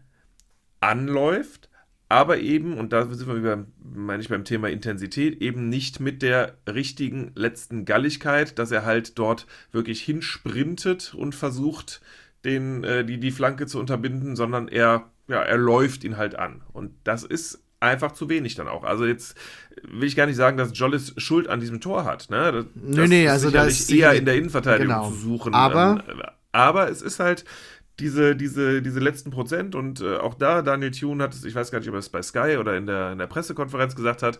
anläuft, 0.80 1.68
aber 2.08 2.38
eben, 2.38 2.76
und 2.76 2.92
da 2.92 3.06
sind 3.06 3.28
wir 3.28 3.36
wieder, 3.36 3.66
meine 3.82 4.20
ich, 4.20 4.28
beim 4.28 4.44
Thema 4.44 4.68
Intensität, 4.68 5.40
eben 5.40 5.68
nicht 5.68 6.00
mit 6.00 6.22
der 6.22 6.56
richtigen 6.68 7.30
letzten 7.36 7.84
Galligkeit, 7.84 8.58
dass 8.58 8.72
er 8.72 8.84
halt 8.84 9.18
dort 9.18 9.46
wirklich 9.70 10.02
hinsprintet 10.02 11.14
und 11.14 11.36
versucht, 11.36 12.00
den, 12.44 12.82
äh, 12.84 13.04
die, 13.04 13.18
die 13.18 13.30
Flanke 13.30 13.66
zu 13.66 13.78
unterbinden, 13.78 14.34
sondern 14.34 14.66
er, 14.66 15.10
ja, 15.28 15.40
er 15.42 15.58
läuft 15.58 16.02
ihn 16.02 16.16
halt 16.16 16.34
an. 16.34 16.62
Und 16.72 16.92
das 17.04 17.22
ist 17.22 17.62
einfach 17.80 18.12
zu 18.12 18.28
wenig 18.28 18.54
dann 18.54 18.68
auch. 18.68 18.84
Also 18.84 19.06
jetzt 19.06 19.36
will 19.82 20.06
ich 20.06 20.16
gar 20.16 20.26
nicht 20.26 20.36
sagen, 20.36 20.56
dass 20.56 20.78
Jollis 20.78 21.14
Schuld 21.16 21.48
an 21.48 21.60
diesem 21.60 21.80
Tor 21.80 22.04
hat. 22.04 22.30
Ne? 22.30 22.52
Das, 22.52 22.64
nee, 22.74 23.08
nee, 23.08 23.28
also 23.28 23.50
das 23.50 23.80
ist 23.80 23.90
eher 23.90 24.12
in 24.12 24.26
der 24.26 24.36
Innenverteidigung 24.36 24.94
genau. 24.94 25.10
zu 25.10 25.16
suchen. 25.16 25.54
Aber, 25.54 26.04
ähm, 26.08 26.22
aber 26.52 26.90
es 26.90 27.02
ist 27.02 27.18
halt 27.18 27.44
diese, 27.98 28.36
diese, 28.36 28.82
diese 28.82 29.00
letzten 29.00 29.30
Prozent 29.30 29.74
und 29.74 30.00
äh, 30.00 30.16
auch 30.16 30.34
da, 30.34 30.62
Daniel 30.62 30.90
Thune 30.90 31.22
hat 31.24 31.34
es, 31.34 31.44
ich 31.44 31.54
weiß 31.54 31.70
gar 31.70 31.80
nicht, 31.80 31.88
ob 31.88 31.94
er 31.94 31.98
es 31.98 32.08
bei 32.08 32.22
Sky 32.22 32.56
oder 32.58 32.76
in 32.76 32.86
der, 32.86 33.12
in 33.12 33.18
der 33.18 33.26
Pressekonferenz 33.26 33.96
gesagt 33.96 34.22
hat, 34.22 34.38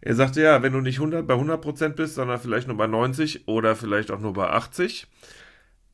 er 0.00 0.14
sagte 0.14 0.42
ja, 0.42 0.62
wenn 0.62 0.72
du 0.72 0.80
nicht 0.80 0.98
100, 0.98 1.26
bei 1.26 1.34
100 1.34 1.60
Prozent 1.60 1.96
bist, 1.96 2.14
sondern 2.14 2.38
vielleicht 2.38 2.68
nur 2.68 2.76
bei 2.76 2.86
90 2.86 3.48
oder 3.48 3.74
vielleicht 3.74 4.10
auch 4.10 4.20
nur 4.20 4.34
bei 4.34 4.48
80, 4.48 5.06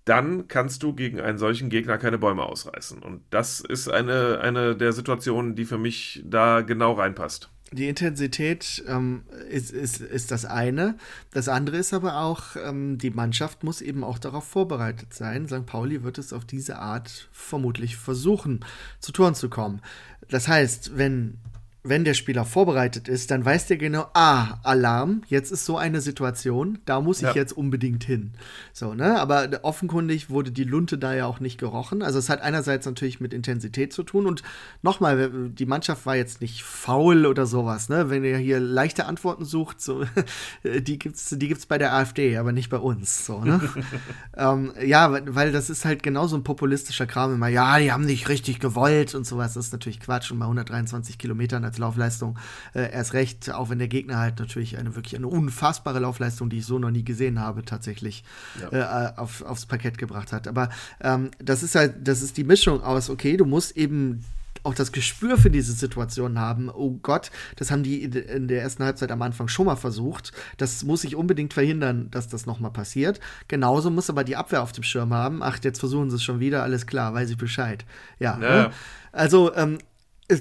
dann 0.04 0.48
kannst 0.48 0.82
du 0.82 0.94
gegen 0.94 1.20
einen 1.20 1.38
solchen 1.38 1.68
Gegner 1.68 1.98
keine 1.98 2.18
Bäume 2.18 2.44
ausreißen. 2.44 3.02
Und 3.02 3.22
das 3.30 3.60
ist 3.60 3.88
eine, 3.88 4.40
eine 4.40 4.76
der 4.76 4.92
Situationen, 4.92 5.54
die 5.54 5.64
für 5.64 5.78
mich 5.78 6.22
da 6.24 6.62
genau 6.62 6.92
reinpasst. 6.92 7.50
Die 7.72 7.88
Intensität 7.88 8.82
ähm, 8.88 9.22
ist, 9.48 9.70
ist, 9.70 10.00
ist 10.00 10.32
das 10.32 10.44
eine. 10.44 10.96
Das 11.30 11.48
andere 11.48 11.76
ist 11.76 11.94
aber 11.94 12.20
auch, 12.20 12.56
ähm, 12.56 12.98
die 12.98 13.10
Mannschaft 13.10 13.62
muss 13.62 13.80
eben 13.80 14.02
auch 14.02 14.18
darauf 14.18 14.44
vorbereitet 14.44 15.14
sein. 15.14 15.46
St. 15.46 15.66
Pauli 15.66 16.02
wird 16.02 16.18
es 16.18 16.32
auf 16.32 16.44
diese 16.44 16.80
Art 16.80 17.28
vermutlich 17.30 17.96
versuchen, 17.96 18.64
zu 18.98 19.12
Toren 19.12 19.36
zu 19.36 19.48
kommen. 19.48 19.82
Das 20.28 20.48
heißt, 20.48 20.98
wenn 20.98 21.38
wenn 21.82 22.04
der 22.04 22.12
Spieler 22.12 22.44
vorbereitet 22.44 23.08
ist, 23.08 23.30
dann 23.30 23.44
weiß 23.44 23.66
der 23.68 23.78
genau, 23.78 24.06
ah, 24.12 24.58
Alarm, 24.64 25.22
jetzt 25.28 25.50
ist 25.50 25.64
so 25.64 25.78
eine 25.78 26.02
Situation, 26.02 26.78
da 26.84 27.00
muss 27.00 27.18
ich 27.18 27.28
ja. 27.28 27.34
jetzt 27.34 27.52
unbedingt 27.52 28.04
hin. 28.04 28.32
So, 28.74 28.92
ne? 28.92 29.18
Aber 29.18 29.48
offenkundig 29.62 30.28
wurde 30.28 30.50
die 30.50 30.64
Lunte 30.64 30.98
da 30.98 31.14
ja 31.14 31.24
auch 31.24 31.40
nicht 31.40 31.58
gerochen. 31.58 32.02
Also 32.02 32.18
es 32.18 32.28
hat 32.28 32.42
einerseits 32.42 32.84
natürlich 32.84 33.20
mit 33.20 33.32
Intensität 33.32 33.94
zu 33.94 34.02
tun 34.02 34.26
und 34.26 34.42
nochmal, 34.82 35.30
die 35.30 35.64
Mannschaft 35.64 36.04
war 36.04 36.16
jetzt 36.16 36.42
nicht 36.42 36.62
faul 36.64 37.24
oder 37.24 37.46
sowas, 37.46 37.88
ne? 37.88 38.10
Wenn 38.10 38.24
ihr 38.24 38.36
hier 38.36 38.60
leichte 38.60 39.06
Antworten 39.06 39.46
sucht, 39.46 39.80
so, 39.80 40.04
die 40.64 40.98
gibt's, 40.98 41.30
die 41.30 41.48
gibt's 41.48 41.64
bei 41.64 41.78
der 41.78 41.94
AfD, 41.94 42.36
aber 42.36 42.52
nicht 42.52 42.68
bei 42.68 42.78
uns. 42.78 43.24
So, 43.24 43.42
ne? 43.42 43.58
ähm, 44.36 44.74
ja, 44.84 45.18
weil 45.34 45.50
das 45.50 45.70
ist 45.70 45.86
halt 45.86 46.02
genauso 46.02 46.36
ein 46.36 46.44
populistischer 46.44 47.06
Kram 47.06 47.32
immer, 47.32 47.48
ja, 47.48 47.78
die 47.78 47.90
haben 47.90 48.04
nicht 48.04 48.28
richtig 48.28 48.60
gewollt 48.60 49.14
und 49.14 49.26
sowas. 49.26 49.54
Das 49.54 49.66
ist 49.66 49.72
natürlich 49.72 50.00
Quatsch 50.00 50.30
und 50.30 50.38
bei 50.38 50.44
123 50.44 51.16
Kilometern 51.16 51.69
als 51.70 51.78
Laufleistung 51.78 52.38
äh, 52.74 52.92
erst 52.92 53.14
recht, 53.14 53.50
auch 53.52 53.70
wenn 53.70 53.78
der 53.78 53.88
Gegner 53.88 54.18
halt 54.18 54.38
natürlich 54.38 54.76
eine 54.76 54.96
wirklich 54.96 55.16
eine 55.16 55.28
unfassbare 55.28 56.00
Laufleistung, 56.00 56.50
die 56.50 56.58
ich 56.58 56.66
so 56.66 56.78
noch 56.78 56.90
nie 56.90 57.04
gesehen 57.04 57.40
habe, 57.40 57.64
tatsächlich 57.64 58.24
ja. 58.60 59.08
äh, 59.08 59.12
auf, 59.16 59.42
aufs 59.42 59.66
Parkett 59.66 59.98
gebracht 59.98 60.32
hat. 60.32 60.48
Aber 60.48 60.68
ähm, 61.00 61.30
das 61.38 61.62
ist 61.62 61.74
halt, 61.74 62.06
das 62.06 62.22
ist 62.22 62.36
die 62.36 62.44
Mischung 62.44 62.82
aus, 62.82 63.08
okay, 63.08 63.36
du 63.36 63.44
musst 63.44 63.76
eben 63.76 64.24
auch 64.62 64.74
das 64.74 64.92
Gespür 64.92 65.38
für 65.38 65.50
diese 65.50 65.72
Situation 65.72 66.38
haben. 66.38 66.68
Oh 66.68 66.98
Gott, 67.02 67.30
das 67.56 67.70
haben 67.70 67.82
die 67.82 68.02
in 68.02 68.48
der 68.48 68.62
ersten 68.62 68.84
Halbzeit 68.84 69.10
am 69.10 69.22
Anfang 69.22 69.48
schon 69.48 69.66
mal 69.66 69.76
versucht. 69.76 70.32
Das 70.58 70.84
muss 70.84 71.04
ich 71.04 71.16
unbedingt 71.16 71.54
verhindern, 71.54 72.08
dass 72.10 72.28
das 72.28 72.46
nochmal 72.46 72.70
passiert. 72.70 73.20
Genauso 73.48 73.90
muss 73.90 74.10
aber 74.10 74.24
die 74.24 74.36
Abwehr 74.36 74.62
auf 74.62 74.72
dem 74.72 74.84
Schirm 74.84 75.14
haben. 75.14 75.42
Ach, 75.42 75.58
jetzt 75.62 75.78
versuchen 75.78 76.10
sie 76.10 76.16
es 76.16 76.22
schon 76.22 76.40
wieder, 76.40 76.62
alles 76.62 76.86
klar, 76.86 77.14
weiß 77.14 77.30
ich 77.30 77.38
Bescheid. 77.38 77.84
Ja. 78.18 78.38
ja. 78.38 78.38
Ne? 78.38 78.70
Also, 79.12 79.54
ähm, 79.54 79.78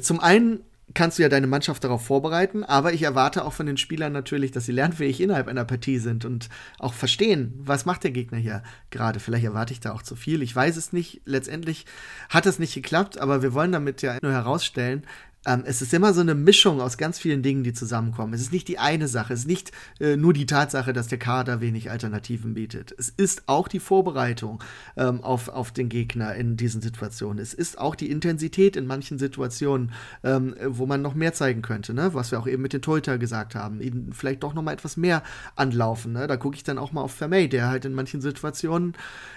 zum 0.02 0.20
einen 0.20 0.60
kannst 0.94 1.18
du 1.18 1.24
ja 1.24 1.30
deine 1.30 1.48
Mannschaft 1.48 1.84
darauf 1.84 2.06
vorbereiten, 2.06 2.64
aber 2.64 2.94
ich 2.94 3.04
erwarte 3.04 3.46
auch 3.46 3.54
von 3.54 3.66
den 3.66 3.78
Spielern 3.78 4.14
natürlich, 4.14 4.52
dass 4.52 4.66
sie 4.66 4.72
lernfähig 4.72 5.22
innerhalb 5.22 5.48
einer 5.48 5.66
Partie 5.66 6.00
sind 6.00 6.26
und 6.26 6.50
auch 6.80 6.94
verstehen, 6.94 7.54
was 7.58 7.86
macht 7.86 8.04
der 8.04 8.12
Gegner 8.12 8.38
hier 8.38 8.64
gerade. 8.90 9.20
Vielleicht 9.20 9.46
erwarte 9.46 9.74
ich 9.74 9.80
da 9.80 9.94
auch 9.94 10.02
zu 10.02 10.16
viel. 10.16 10.42
Ich 10.42 10.56
weiß 10.56 10.78
es 10.78 10.94
nicht. 10.94 11.22
Letztendlich 11.26 11.86
hat 12.30 12.46
es 12.46 12.60
nicht 12.60 12.74
geklappt, 12.74 13.20
aber 13.20 13.42
wir 13.42 13.54
wollen 13.54 13.72
damit 13.72 14.02
ja 14.02 14.18
nur 14.22 14.32
herausstellen, 14.32 15.04
ähm, 15.50 15.64
es 15.66 15.82
ist 15.82 15.94
immer 15.94 16.14
so 16.14 16.22
eine 16.22 16.36
Mischung 16.36 16.80
aus 16.80 16.98
ganz 16.98 17.18
vielen 17.18 17.42
Dingen, 17.42 17.64
die 17.64 17.74
zusammenkommen. 17.74 18.34
Es 18.34 18.42
ist 18.42 18.54
nicht 18.54 18.68
die 18.68 18.78
eine 18.78 19.08
Sache, 19.08 19.34
es 19.34 19.42
ist 19.42 19.48
nicht 19.48 19.72
äh, 20.00 20.16
nur 20.16 20.34
die 20.34 20.46
Tatsache, 20.46 20.94
dass 20.94 21.08
der 21.08 21.18
Kader 21.18 21.60
wenig 21.60 21.90
Alternativen 21.90 22.54
bietet. 22.54 22.94
Es 22.98 23.10
ist 23.10 23.44
auch 23.48 23.68
die 23.68 23.80
Vorbereitung 23.80 24.64
ähm, 24.96 25.24
auf, 25.24 25.50
auf 25.50 25.72
den 25.72 25.90
Gegner 25.90 26.36
in 26.36 26.56
diesen 26.56 26.82
Situationen. 26.82 27.40
Es 27.40 27.54
ist 27.54 27.80
auch 27.80 27.96
die 27.96 28.12
Intensität 28.12 28.76
in 28.76 28.86
manchen 28.86 29.18
Situationen, 29.18 29.92
ähm, 30.24 30.56
wo 30.68 30.86
man 30.86 31.02
noch 31.02 31.16
mehr 31.16 31.34
zeigen 31.34 31.64
könnte, 31.64 31.94
ne? 31.94 32.14
was 32.14 32.32
wir 32.32 32.40
auch 32.40 32.48
eben 32.48 32.62
mit 32.62 32.74
den 32.74 32.82
Torhüter 32.82 33.18
gesagt 33.18 33.56
haben. 33.56 33.82
Ihnen 33.82 34.14
vielleicht 34.14 34.44
doch 34.44 34.54
noch 34.54 34.62
mal 34.62 34.74
etwas 34.74 34.98
mehr 34.98 35.24
anlaufen. 35.56 36.14
Ne? 36.14 36.28
Da 36.28 36.38
gucke 36.38 36.56
ich 36.56 36.64
dann 36.64 36.78
auch 36.78 36.92
mal 36.92 37.02
auf 37.02 37.14
Vermey, 37.14 37.50
der 37.50 37.68
halt 37.68 37.86
in 37.86 37.94
manchen 37.94 38.22
Situationen 38.22 38.94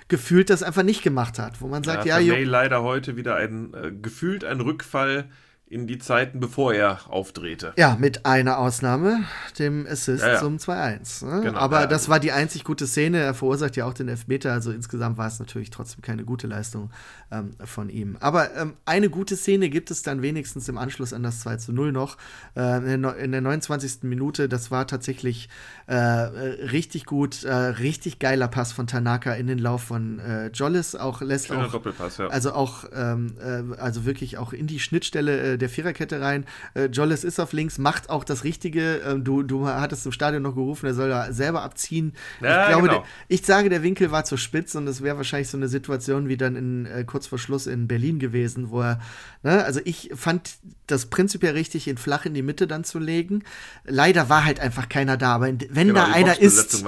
gefühlt 0.09 0.51
das 0.51 0.63
einfach 0.63 0.83
nicht 0.83 1.03
gemacht 1.03 1.39
hat, 1.39 1.63
wo 1.63 1.69
man 1.69 1.83
sagt, 1.83 2.05
ja, 2.05 2.19
ja 2.19 2.35
Vermey 2.35 2.45
leider 2.45 2.83
heute 2.83 3.17
wieder 3.17 3.37
ein 3.37 3.73
äh, 3.73 3.93
gefühlt 3.93 4.45
ein 4.45 4.61
Rückfall 4.61 5.25
in 5.73 5.87
die 5.87 5.99
Zeiten, 5.99 6.39
bevor 6.39 6.75
er 6.75 7.01
aufdrehte. 7.09 7.73
Ja, 7.79 7.97
mit 7.99 8.27
einer 8.27 8.59
Ausnahme, 8.59 9.25
dem 9.59 9.87
Assist 9.87 10.23
ja, 10.23 10.35
ja. 10.35 10.39
zum 10.39 10.59
2-1. 10.59 11.25
Ne? 11.25 11.41
Genau, 11.45 11.59
Aber 11.59 11.81
ja, 11.81 11.87
das 11.87 12.11
war 12.11 12.21
die 12.21 12.31
einzig 12.31 12.65
gute 12.65 12.87
Szene. 12.87 13.21
Er 13.21 13.33
verursacht 13.33 13.77
ja 13.77 13.87
auch 13.87 13.95
den 13.95 14.09
Elfmeter. 14.09 14.53
Also 14.53 14.71
insgesamt 14.71 15.17
war 15.17 15.29
es 15.29 15.39
natürlich 15.39 15.71
trotzdem 15.71 16.03
keine 16.03 16.25
gute 16.25 16.47
Leistung 16.47 16.91
ähm, 17.31 17.53
von 17.65 17.89
ihm. 17.89 18.19
Aber 18.21 18.55
ähm, 18.55 18.75
eine 18.85 19.09
gute 19.09 19.35
Szene 19.35 19.71
gibt 19.71 19.91
es 19.91 20.03
dann 20.03 20.21
wenigstens 20.21 20.69
im 20.69 20.77
Anschluss 20.77 21.15
an 21.15 21.23
das 21.23 21.41
2 21.41 21.73
0 21.73 21.91
noch. 21.91 22.19
Äh, 22.55 22.95
in 22.95 23.33
der 23.33 23.41
29. 23.41 24.03
Minute, 24.03 24.51
das 24.51 24.71
war 24.71 24.87
tatsächlich 24.87 25.49
äh, 25.87 25.97
richtig 25.97 27.07
gut, 27.07 27.45
äh, 27.45 27.53
richtig 27.55 28.19
geiler 28.19 28.49
Pass 28.49 28.73
von 28.73 28.87
Tanaka 28.87 29.33
in 29.33 29.47
den 29.47 29.59
Lauf 29.59 29.85
von 29.85 30.19
äh, 30.19 30.49
Jollis. 30.49 30.97
Auch 30.97 31.23
lässt 31.23 31.47
Schöner 31.47 31.67
auch, 31.67 31.73
Doppelpass, 31.73 32.19
ja. 32.19 32.27
Also 32.27 32.53
auch, 32.53 32.85
ähm, 32.95 33.37
äh, 33.41 33.81
also 33.81 34.05
wirklich 34.05 34.37
auch 34.37 34.53
in 34.53 34.67
die 34.67 34.79
Schnittstelle 34.79 35.55
äh, 35.55 35.62
der 35.63 35.71
Viererkette 35.71 36.21
rein. 36.21 36.45
Äh, 36.75 36.87
Jolles 36.87 37.25
ist 37.25 37.41
auf 37.41 37.53
links, 37.53 37.79
macht 37.79 38.11
auch 38.11 38.25
das 38.25 38.45
Richtige. 38.45 39.01
Ähm, 39.07 39.25
du, 39.25 39.43
du 39.43 39.67
hattest 39.67 40.05
im 40.05 40.13
Stadion 40.13 40.43
noch 40.43 40.55
gerufen, 40.55 40.87
er 40.87 40.95
soll 40.95 41.09
da 41.09 41.33
selber 41.33 41.63
abziehen. 41.63 42.13
Ja, 42.41 42.63
ich 42.63 42.69
glaube, 42.69 42.89
genau. 42.89 43.01
der, 43.01 43.09
ich 43.29 43.47
sage, 43.47 43.69
der 43.71 43.83
Winkel 43.83 44.11
war 44.11 44.25
zu 44.25 44.37
spitz 44.37 44.75
und 44.75 44.87
es 44.87 45.03
wäre 45.03 45.17
wahrscheinlich 45.17 45.49
so 45.49 45.57
eine 45.57 45.69
Situation 45.69 46.29
wie 46.29 46.37
dann 46.37 46.57
in, 46.57 46.87
äh, 46.87 47.05
kurz 47.05 47.27
vor 47.27 47.39
Schluss 47.39 47.67
in 47.67 47.89
Berlin 47.89 48.19
gewesen, 48.19 48.71
wo 48.71 48.83
er, 48.83 49.01
ne, 49.43 49.65
also 49.65 49.81
ich 49.85 50.11
fand 50.15 50.57
das 50.87 51.07
prinzipiell 51.07 51.53
richtig, 51.55 51.87
ihn 51.87 51.97
flach 51.97 52.27
in 52.27 52.35
die 52.35 52.43
Mitte 52.43 52.67
dann 52.67 52.85
zu 52.85 52.99
legen. 52.99 53.45
Leider 53.85 54.29
war 54.29 54.45
halt 54.45 54.61
einfach 54.61 54.89
keiner 54.89 55.17
da, 55.17 55.35
aber 55.35 55.47
wenn 55.47 55.89
genau, 55.89 55.95
da 55.95 56.13
einer 56.13 56.41
ist, 56.41 56.85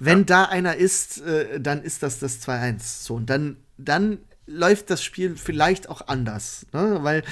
wenn 0.00 0.18
ja. 0.18 0.24
da 0.24 0.44
einer 0.44 0.76
ist, 0.76 1.20
äh, 1.22 1.60
dann 1.60 1.82
ist 1.82 2.02
das 2.02 2.18
das 2.18 2.40
2-1. 2.46 3.04
So, 3.04 3.14
und 3.14 3.30
dann, 3.30 3.56
dann 3.78 4.18
läuft 4.48 4.90
das 4.90 5.04
Spiel 5.04 5.36
vielleicht 5.36 5.88
auch 5.88 6.08
anders, 6.08 6.66
ne? 6.72 6.98
weil 7.02 7.22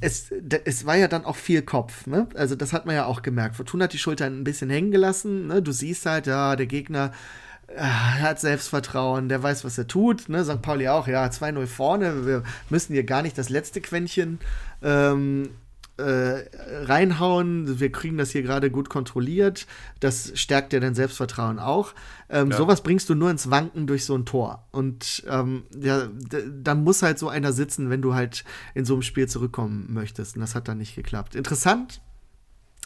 es, 0.00 0.32
es 0.64 0.86
war 0.86 0.96
ja 0.96 1.08
dann 1.08 1.24
auch 1.24 1.36
viel 1.36 1.62
Kopf, 1.62 2.06
ne? 2.06 2.26
Also 2.34 2.54
das 2.54 2.72
hat 2.72 2.86
man 2.86 2.94
ja 2.94 3.06
auch 3.06 3.22
gemerkt. 3.22 3.56
Fortuna 3.56 3.84
hat 3.84 3.92
die 3.92 3.98
Schultern 3.98 4.40
ein 4.40 4.44
bisschen 4.44 4.70
hängen 4.70 4.90
gelassen, 4.90 5.46
ne? 5.48 5.62
Du 5.62 5.72
siehst 5.72 6.06
halt, 6.06 6.26
ja, 6.26 6.56
der 6.56 6.66
Gegner 6.66 7.12
äh, 7.68 7.80
hat 7.82 8.40
Selbstvertrauen, 8.40 9.28
der 9.28 9.42
weiß, 9.42 9.64
was 9.64 9.76
er 9.76 9.86
tut, 9.86 10.28
ne? 10.28 10.44
St. 10.44 10.62
Pauli 10.62 10.88
auch, 10.88 11.06
ja, 11.06 11.26
2-0 11.26 11.66
vorne, 11.66 12.26
wir 12.26 12.42
müssen 12.70 12.94
hier 12.94 13.04
gar 13.04 13.22
nicht 13.22 13.36
das 13.36 13.50
letzte 13.50 13.80
Quäntchen 13.80 14.38
ähm, 14.82 15.50
äh, 16.00 16.84
reinhauen. 16.84 17.78
Wir 17.78 17.92
kriegen 17.92 18.18
das 18.18 18.30
hier 18.30 18.42
gerade 18.42 18.70
gut 18.70 18.88
kontrolliert. 18.88 19.66
Das 20.00 20.32
stärkt 20.34 20.72
ja 20.72 20.80
dein 20.80 20.94
Selbstvertrauen 20.94 21.58
auch. 21.58 21.94
Ähm, 22.28 22.50
ja. 22.50 22.56
Sowas 22.56 22.82
bringst 22.82 23.08
du 23.08 23.14
nur 23.14 23.30
ins 23.30 23.50
Wanken 23.50 23.86
durch 23.86 24.04
so 24.04 24.16
ein 24.16 24.24
Tor. 24.24 24.66
Und 24.72 25.24
ähm, 25.28 25.64
ja, 25.78 26.08
dann 26.62 26.84
muss 26.84 27.02
halt 27.02 27.18
so 27.18 27.28
einer 27.28 27.52
sitzen, 27.52 27.90
wenn 27.90 28.02
du 28.02 28.14
halt 28.14 28.44
in 28.74 28.84
so 28.84 28.94
einem 28.94 29.02
Spiel 29.02 29.28
zurückkommen 29.28 29.86
möchtest. 29.90 30.36
Und 30.36 30.40
das 30.40 30.54
hat 30.54 30.68
dann 30.68 30.78
nicht 30.78 30.94
geklappt. 30.94 31.34
Interessant 31.34 32.00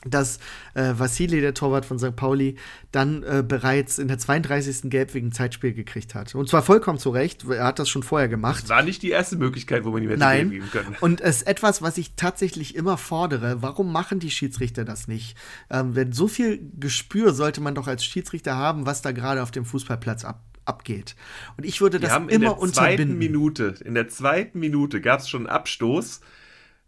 dass 0.04 0.38
äh, 0.74 0.92
Vassili, 0.96 1.40
der 1.40 1.54
Torwart 1.54 1.84
von 1.84 1.98
St. 1.98 2.16
Pauli, 2.16 2.56
dann 2.92 3.22
äh, 3.22 3.44
bereits 3.46 3.98
in 3.98 4.08
der 4.08 4.18
32. 4.18 4.90
Gelb 4.90 5.14
wegen 5.14 5.32
Zeitspiel 5.32 5.72
gekriegt 5.72 6.14
hat. 6.14 6.34
Und 6.34 6.48
zwar 6.48 6.62
vollkommen 6.62 6.98
zu 6.98 7.10
Recht, 7.10 7.44
er 7.48 7.64
hat 7.64 7.78
das 7.78 7.88
schon 7.88 8.02
vorher 8.02 8.28
gemacht. 8.28 8.64
Das 8.64 8.70
war 8.70 8.82
nicht 8.82 9.02
die 9.02 9.10
erste 9.10 9.36
Möglichkeit, 9.36 9.84
wo 9.84 9.90
man 9.90 10.02
ihm 10.02 10.08
hätte 10.08 10.20
Nein. 10.20 10.50
geben 10.50 10.70
können. 10.70 10.96
Und 11.00 11.20
es 11.20 11.38
ist 11.38 11.46
etwas, 11.46 11.82
was 11.82 11.98
ich 11.98 12.14
tatsächlich 12.16 12.74
immer 12.74 12.96
fordere. 12.96 13.62
Warum 13.62 13.92
machen 13.92 14.20
die 14.20 14.30
Schiedsrichter 14.30 14.84
das 14.84 15.08
nicht? 15.08 15.36
Ähm, 15.70 15.94
wenn 15.94 16.12
so 16.12 16.28
viel 16.28 16.60
Gespür 16.78 17.34
sollte 17.34 17.60
man 17.60 17.74
doch 17.74 17.86
als 17.86 18.04
Schiedsrichter 18.04 18.56
haben, 18.56 18.86
was 18.86 19.02
da 19.02 19.12
gerade 19.12 19.42
auf 19.42 19.50
dem 19.50 19.64
Fußballplatz 19.64 20.24
ab 20.24 20.42
abgeht. 20.66 21.14
Und 21.56 21.64
ich 21.64 21.80
würde 21.80 22.00
das 22.00 22.16
immer 22.16 22.30
in 22.30 22.40
der 22.40 22.58
unterbinden. 22.58 23.18
Minute, 23.18 23.74
in 23.84 23.94
der 23.94 24.08
zweiten 24.08 24.60
Minute 24.60 25.00
gab 25.00 25.20
es 25.20 25.28
schon 25.28 25.46
einen 25.46 25.54
Abstoß 25.54 26.20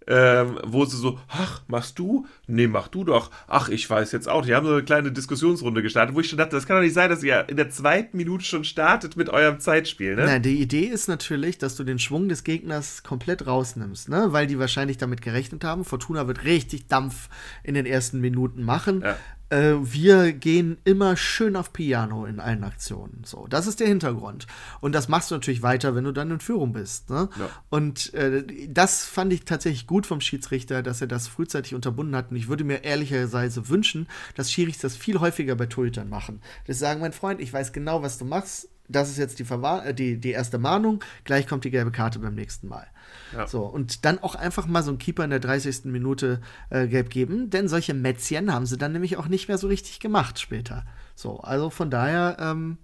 ähm, 0.07 0.59
wo 0.65 0.85
sie 0.85 0.97
so, 0.97 1.19
ach, 1.29 1.63
machst 1.67 1.99
du? 1.99 2.27
Nee, 2.47 2.67
mach 2.67 2.89
du 2.89 3.05
doch. 3.05 3.31
Ach, 3.49 3.69
ich 3.69 3.89
weiß 3.89 4.13
jetzt 4.13 4.29
auch. 4.29 4.45
Die 4.45 4.55
haben 4.55 4.67
so 4.67 4.73
eine 4.73 4.85
kleine 4.85 5.13
Diskussionsrunde 5.13 5.83
gestartet, 5.83 6.15
wo 6.15 6.21
ich 6.21 6.29
schon 6.29 6.39
dachte, 6.39 6.57
das 6.57 6.67
kann 6.67 6.77
doch 6.77 6.83
nicht 6.83 6.95
sein, 6.95 7.11
dass 7.11 7.23
ihr 7.23 7.49
in 7.49 7.57
der 7.57 7.71
zweiten 7.71 8.17
Minute 8.17 8.45
schon 8.45 8.65
startet 8.65 9.17
mit 9.17 9.29
eurem 9.29 9.59
Zeitspiel, 9.59 10.15
ne? 10.15 10.27
Nein, 10.27 10.43
die 10.43 10.61
Idee 10.61 10.85
ist 10.85 11.09
natürlich, 11.09 11.59
dass 11.59 11.77
du 11.77 11.85
den 11.85 11.99
Schwung 11.99 12.29
des 12.29 12.45
Gegners 12.45 13.03
komplett 13.03 13.47
rausnimmst, 13.47 14.09
ne? 14.09 14.29
Weil 14.31 14.47
die 14.47 14.59
wahrscheinlich 14.59 14.99
damit 14.99 15.23
gerechnet 15.23 15.65
haben. 15.65 15.85
Fortuna 15.85 16.27
wird 16.27 16.45
richtig 16.45 16.87
Dampf 16.87 17.29
in 17.65 17.75
den 17.75 17.87
ersten 17.87 18.21
Minuten 18.21 18.63
machen. 18.63 19.03
Ja 19.03 19.17
äh, 19.51 19.75
wir 19.81 20.33
gehen 20.33 20.79
immer 20.85 21.17
schön 21.17 21.57
auf 21.57 21.73
Piano 21.73 22.25
in 22.25 22.41
allen 22.41 22.65
Aktionen. 22.65 23.23
So, 23.25 23.47
das 23.47 23.67
ist 23.67 23.81
der 23.81 23.87
Hintergrund. 23.87 24.47
Und 24.81 24.95
das 24.95 25.09
machst 25.09 25.31
du 25.31 25.35
natürlich 25.35 25.63
weiter, 25.63 25.95
wenn 25.95 26.05
du 26.05 26.13
dann 26.13 26.31
in 26.31 26.41
Führung 26.41 26.73
bist. 26.73 27.11
Ne? 27.11 27.29
Ja. 27.39 27.49
Und 27.71 28.13
äh, 28.15 28.45
das 28.69 29.05
fand 29.05 29.33
ich 29.33 29.45
tatsächlich 29.45 29.87
gut 29.87 30.07
vom 30.07 30.21
Schiedsrichter, 30.21 30.83
dass 30.83 31.01
er 31.01 31.07
das 31.07 31.29
frühzeitig 31.29 31.75
unterbunden 31.75 32.17
hat. 32.17 32.31
Und 32.31 32.37
ich 32.37 32.49
würde 32.49 32.65
mir 32.65 32.85
ehrlicherweise 32.85 33.69
wünschen, 33.69 34.09
dass 34.35 34.51
Schiris 34.51 34.79
das 34.79 34.97
viel 34.97 35.21
häufiger 35.21 35.55
bei 35.55 35.67
Torhütern 35.67 36.09
machen. 36.09 36.41
Das 36.67 36.79
sagen, 36.79 37.01
mein 37.01 37.13
Freund, 37.13 37.41
ich 37.41 37.53
weiß 37.53 37.73
genau, 37.73 38.03
was 38.03 38.19
du 38.19 38.25
machst. 38.25 38.69
Das 38.89 39.11
ist 39.11 39.19
jetzt 39.19 39.39
die, 39.39 39.45
äh, 39.45 39.95
die, 39.95 40.19
die 40.19 40.31
erste 40.31 40.59
Mahnung. 40.59 41.03
Gleich 41.25 41.47
kommt 41.47 41.65
die 41.65 41.71
gelbe 41.71 41.91
Karte 41.91 42.19
beim 42.19 42.35
nächsten 42.35 42.69
Mal. 42.69 42.87
Ja. 43.35 43.47
So, 43.47 43.65
und 43.65 44.05
dann 44.05 44.19
auch 44.19 44.35
einfach 44.35 44.67
mal 44.67 44.83
so 44.83 44.91
einen 44.91 44.99
Keeper 44.99 45.25
in 45.25 45.31
der 45.31 45.41
30. 45.41 45.87
Minute 45.87 46.41
äh, 46.71 46.87
gelb 46.87 47.11
geben, 47.11 47.51
denn 47.51 47.69
solche 47.69 47.95
Mätzchen 47.95 48.53
haben 48.53 48.67
sie 48.67 48.79
dann 48.79 48.93
nämlich 48.93 49.17
auch 49.17 49.29
nicht 49.29 49.49
mehr 49.49 49.59
so 49.59 49.67
richtig 49.69 50.01
gemacht 50.01 50.39
später. 50.39 50.85
So, 51.15 51.41
also 51.41 51.71
von 51.71 51.91
daher 51.91 52.37
ähm, 52.41 52.79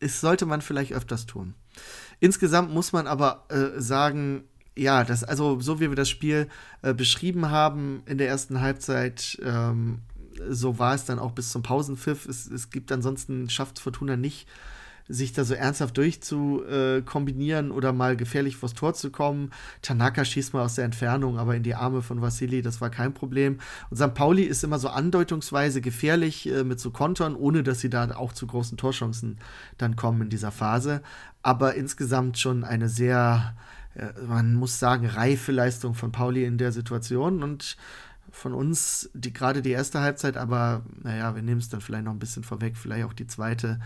ist, 0.00 0.20
sollte 0.20 0.46
man 0.46 0.62
vielleicht 0.62 0.92
öfters 0.92 1.26
tun. 1.26 1.54
Insgesamt 2.20 2.72
muss 2.72 2.92
man 2.92 3.06
aber 3.06 3.44
äh, 3.48 3.80
sagen, 3.80 4.44
ja, 4.76 5.04
das, 5.04 5.24
also 5.24 5.60
so 5.60 5.80
wie 5.80 5.88
wir 5.88 5.96
das 5.96 6.08
Spiel 6.08 6.48
äh, 6.82 6.94
beschrieben 6.94 7.50
haben 7.50 8.02
in 8.06 8.18
der 8.18 8.28
ersten 8.28 8.60
Halbzeit, 8.60 9.38
ähm, 9.42 10.00
so 10.48 10.78
war 10.78 10.94
es 10.94 11.04
dann 11.04 11.18
auch 11.18 11.32
bis 11.32 11.50
zum 11.50 11.62
Pausenpfiff. 11.62 12.26
Es, 12.26 12.46
es 12.46 12.70
gibt 12.70 12.92
ansonsten, 12.92 13.50
schafft 13.50 13.80
Fortuna 13.80 14.16
nicht 14.16 14.48
sich 15.08 15.32
da 15.32 15.44
so 15.44 15.54
ernsthaft 15.54 15.96
durchzukombinieren 15.96 17.70
äh, 17.70 17.72
oder 17.72 17.92
mal 17.92 18.16
gefährlich 18.16 18.56
vors 18.56 18.74
Tor 18.74 18.94
zu 18.94 19.10
kommen. 19.10 19.50
Tanaka 19.80 20.24
schießt 20.24 20.52
mal 20.52 20.64
aus 20.64 20.74
der 20.74 20.84
Entfernung, 20.84 21.38
aber 21.38 21.56
in 21.56 21.62
die 21.62 21.74
Arme 21.74 22.02
von 22.02 22.20
Vasili, 22.20 22.60
das 22.60 22.80
war 22.80 22.90
kein 22.90 23.14
Problem. 23.14 23.58
Und 23.90 23.96
St. 23.96 24.14
Pauli 24.14 24.42
ist 24.42 24.62
immer 24.64 24.78
so 24.78 24.88
andeutungsweise 24.88 25.80
gefährlich 25.80 26.48
äh, 26.48 26.62
mit 26.62 26.78
so 26.78 26.90
Kontern, 26.90 27.34
ohne 27.34 27.62
dass 27.62 27.80
sie 27.80 27.90
da 27.90 28.14
auch 28.14 28.32
zu 28.32 28.46
großen 28.46 28.76
Torchancen 28.76 29.38
dann 29.78 29.96
kommen 29.96 30.22
in 30.22 30.30
dieser 30.30 30.52
Phase. 30.52 31.02
Aber 31.42 31.74
insgesamt 31.74 32.38
schon 32.38 32.64
eine 32.64 32.90
sehr, 32.90 33.56
äh, 33.94 34.08
man 34.26 34.54
muss 34.54 34.78
sagen, 34.78 35.06
reife 35.06 35.52
Leistung 35.52 35.94
von 35.94 36.12
Pauli 36.12 36.44
in 36.44 36.58
der 36.58 36.72
Situation 36.72 37.42
und 37.42 37.78
von 38.30 38.52
uns 38.52 39.08
die 39.14 39.32
gerade 39.32 39.62
die 39.62 39.70
erste 39.70 40.00
Halbzeit, 40.00 40.36
aber 40.36 40.82
naja, 41.02 41.34
wir 41.34 41.42
nehmen 41.42 41.60
es 41.60 41.70
dann 41.70 41.80
vielleicht 41.80 42.04
noch 42.04 42.12
ein 42.12 42.18
bisschen 42.18 42.44
vorweg, 42.44 42.76
vielleicht 42.76 43.06
auch 43.06 43.14
die 43.14 43.26
zweite 43.26 43.80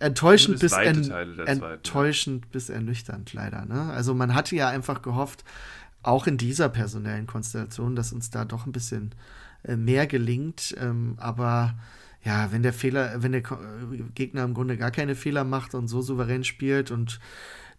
enttäuschend 0.00 0.60
bis, 0.60 0.72
en 0.72 1.10
enttäuschend 1.46 2.44
ja. 2.44 2.50
bis 2.52 2.68
ernüchternd 2.68 3.32
leider. 3.32 3.64
Ne? 3.66 3.92
Also 3.92 4.14
man 4.14 4.34
hatte 4.34 4.56
ja 4.56 4.68
einfach 4.68 5.02
gehofft, 5.02 5.44
auch 6.02 6.26
in 6.26 6.38
dieser 6.38 6.68
personellen 6.68 7.26
Konstellation, 7.26 7.96
dass 7.96 8.12
uns 8.12 8.30
da 8.30 8.44
doch 8.44 8.66
ein 8.66 8.72
bisschen 8.72 9.14
äh, 9.64 9.76
mehr 9.76 10.06
gelingt. 10.06 10.74
Ähm, 10.80 11.14
aber 11.18 11.74
ja, 12.22 12.50
wenn 12.52 12.62
der 12.62 12.72
Fehler, 12.72 13.22
wenn 13.22 13.32
der 13.32 13.42
Gegner 14.14 14.44
im 14.44 14.54
Grunde 14.54 14.76
gar 14.76 14.90
keine 14.90 15.14
Fehler 15.14 15.44
macht 15.44 15.74
und 15.74 15.88
so 15.88 16.02
souverän 16.02 16.44
spielt 16.44 16.90
und 16.90 17.20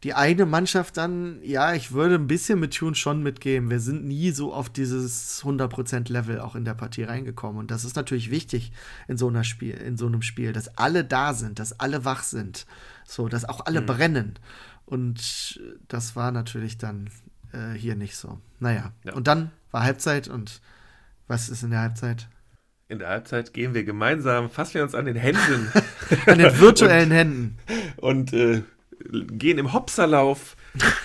die 0.03 0.13
eigene 0.13 0.45
Mannschaft 0.45 0.97
dann, 0.97 1.39
ja, 1.41 1.73
ich 1.73 1.91
würde 1.91 2.15
ein 2.15 2.27
bisschen 2.27 2.59
mit 2.59 2.75
Tune 2.75 2.95
schon 2.95 3.23
mitgeben. 3.23 3.69
Wir 3.69 3.79
sind 3.79 4.05
nie 4.05 4.31
so 4.31 4.53
auf 4.53 4.69
dieses 4.69 5.41
100% 5.43 6.11
Level 6.11 6.39
auch 6.39 6.55
in 6.55 6.65
der 6.65 6.75
Partie 6.75 7.03
reingekommen. 7.03 7.57
Und 7.57 7.71
das 7.71 7.83
ist 7.83 7.95
natürlich 7.95 8.29
wichtig 8.29 8.71
in 9.07 9.17
so, 9.17 9.27
einer 9.27 9.43
Spiel, 9.43 9.73
in 9.73 9.97
so 9.97 10.05
einem 10.05 10.21
Spiel, 10.21 10.53
dass 10.53 10.77
alle 10.77 11.03
da 11.03 11.33
sind, 11.33 11.57
dass 11.59 11.79
alle 11.79 12.05
wach 12.05 12.23
sind. 12.23 12.67
So, 13.05 13.27
dass 13.27 13.45
auch 13.45 13.65
alle 13.65 13.81
mhm. 13.81 13.85
brennen. 13.87 14.39
Und 14.85 15.59
das 15.87 16.15
war 16.15 16.31
natürlich 16.31 16.77
dann 16.77 17.09
äh, 17.51 17.73
hier 17.73 17.95
nicht 17.95 18.15
so. 18.15 18.39
Naja, 18.59 18.91
ja. 19.03 19.13
und 19.13 19.27
dann 19.27 19.51
war 19.71 19.83
Halbzeit 19.83 20.27
und 20.27 20.61
was 21.27 21.49
ist 21.49 21.63
in 21.63 21.71
der 21.71 21.81
Halbzeit? 21.81 22.29
In 22.87 22.99
der 22.99 23.09
Halbzeit 23.09 23.53
gehen 23.53 23.73
wir 23.73 23.83
gemeinsam, 23.83 24.49
fassen 24.49 24.75
wir 24.75 24.83
uns 24.83 24.95
an 24.95 25.05
den 25.05 25.17
Händen. 25.17 25.71
an 26.25 26.37
den 26.37 26.57
virtuellen 26.59 27.09
und, 27.11 27.15
Händen. 27.15 27.57
Und 27.97 28.33
äh, 28.33 28.63
gehen 29.11 29.57
im 29.57 29.73
Hopserlauf 29.73 30.55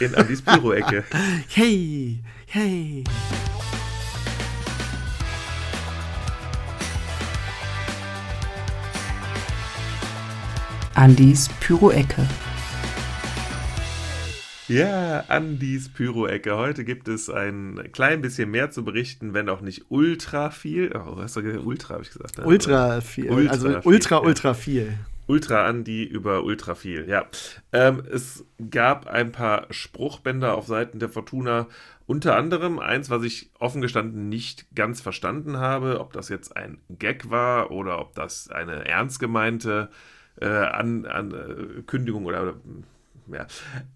in 0.00 0.14
Andis 0.14 0.42
Büroecke. 0.42 1.04
hey, 1.48 2.18
hey. 2.46 3.04
Andis 10.94 11.48
Pyroecke. 11.58 12.28
Ja, 14.68 15.24
Andis 15.28 15.88
Pyroecke. 15.88 16.56
Heute 16.56 16.84
gibt 16.84 17.08
es 17.08 17.28
ein 17.28 17.88
klein 17.92 18.20
bisschen 18.20 18.50
mehr 18.50 18.70
zu 18.70 18.84
berichten, 18.84 19.34
wenn 19.34 19.48
auch 19.48 19.62
nicht 19.62 19.86
ultra 19.88 20.50
viel. 20.50 20.92
Oh, 20.94 21.16
hast 21.18 21.36
du 21.36 21.42
gesagt? 21.42 21.64
Ultra, 21.64 21.94
habe 21.94 22.04
ich 22.04 22.10
gesagt. 22.10 22.38
Ultra 22.44 23.00
viel. 23.00 23.30
Ultra 23.30 23.52
also 23.52 23.68
ultra, 23.84 24.20
viel, 24.20 24.28
ultra 24.28 24.54
viel. 24.54 24.98
Ultra 25.32 25.66
Andi 25.66 26.04
über 26.04 26.44
Ultra 26.44 26.74
viel, 26.74 27.08
ja. 27.08 27.26
Ähm, 27.72 28.02
es 28.12 28.44
gab 28.70 29.06
ein 29.06 29.32
paar 29.32 29.66
Spruchbänder 29.72 30.54
auf 30.54 30.66
Seiten 30.66 30.98
der 30.98 31.08
Fortuna, 31.08 31.68
unter 32.04 32.36
anderem 32.36 32.78
eins, 32.78 33.08
was 33.08 33.22
ich 33.22 33.50
offen 33.58 33.80
gestanden 33.80 34.28
nicht 34.28 34.66
ganz 34.74 35.00
verstanden 35.00 35.56
habe, 35.56 36.00
ob 36.00 36.12
das 36.12 36.28
jetzt 36.28 36.54
ein 36.54 36.82
Gag 36.90 37.30
war 37.30 37.70
oder 37.70 37.98
ob 37.98 38.14
das 38.14 38.50
eine 38.50 38.84
ernst 38.84 39.20
gemeinte 39.20 39.88
äh, 40.38 40.48
An 40.48 41.06
Ankündigung 41.06 42.24
äh, 42.24 42.26
oder 42.26 42.54
ja, 43.32 43.46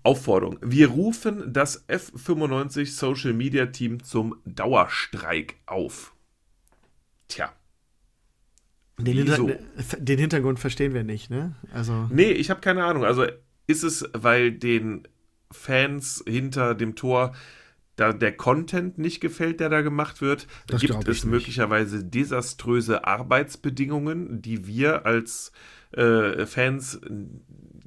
Aufforderung. 0.05 0.59
Wir 0.63 0.89
rufen 0.89 1.53
das 1.53 1.87
F95 1.87 2.97
Social 2.97 3.35
Media 3.35 3.67
Team 3.67 4.03
zum 4.03 4.41
Dauerstreik 4.47 5.57
auf. 5.67 6.15
Tja, 7.29 7.53
den, 8.99 9.17
Hinter 9.17 9.59
den, 9.99 10.19
Hintergrund 10.19 10.59
verstehen 10.59 10.95
wir 10.95 11.05
nicht, 11.05 11.31
ne? 11.31 11.55
Also 11.73 12.09
nee, 12.11 12.31
ich 12.31 12.51
habe 12.51 12.61
keine 12.61 12.85
Ahnung. 12.85 13.05
Also 13.05 13.27
ist 13.67 13.83
es, 13.83 14.09
weil 14.13 14.53
den 14.53 15.07
Fans 15.51 16.25
hinter 16.27 16.75
dem 16.75 16.95
Tor 16.95 17.35
da 17.97 18.13
der 18.13 18.37
Content 18.37 18.99
nicht 18.99 19.21
gefällt, 19.21 19.61
der 19.61 19.71
da 19.71 19.81
gemacht 19.81 20.21
wird? 20.21 20.47
Das 20.67 20.81
Gibt 20.81 21.09
es 21.09 21.25
möglicherweise 21.25 22.05
desaströse 22.05 23.07
Arbeitsbedingungen, 23.07 24.43
die 24.43 24.67
wir 24.67 25.07
als 25.07 25.53
äh, 25.93 26.45
Fans 26.47 27.01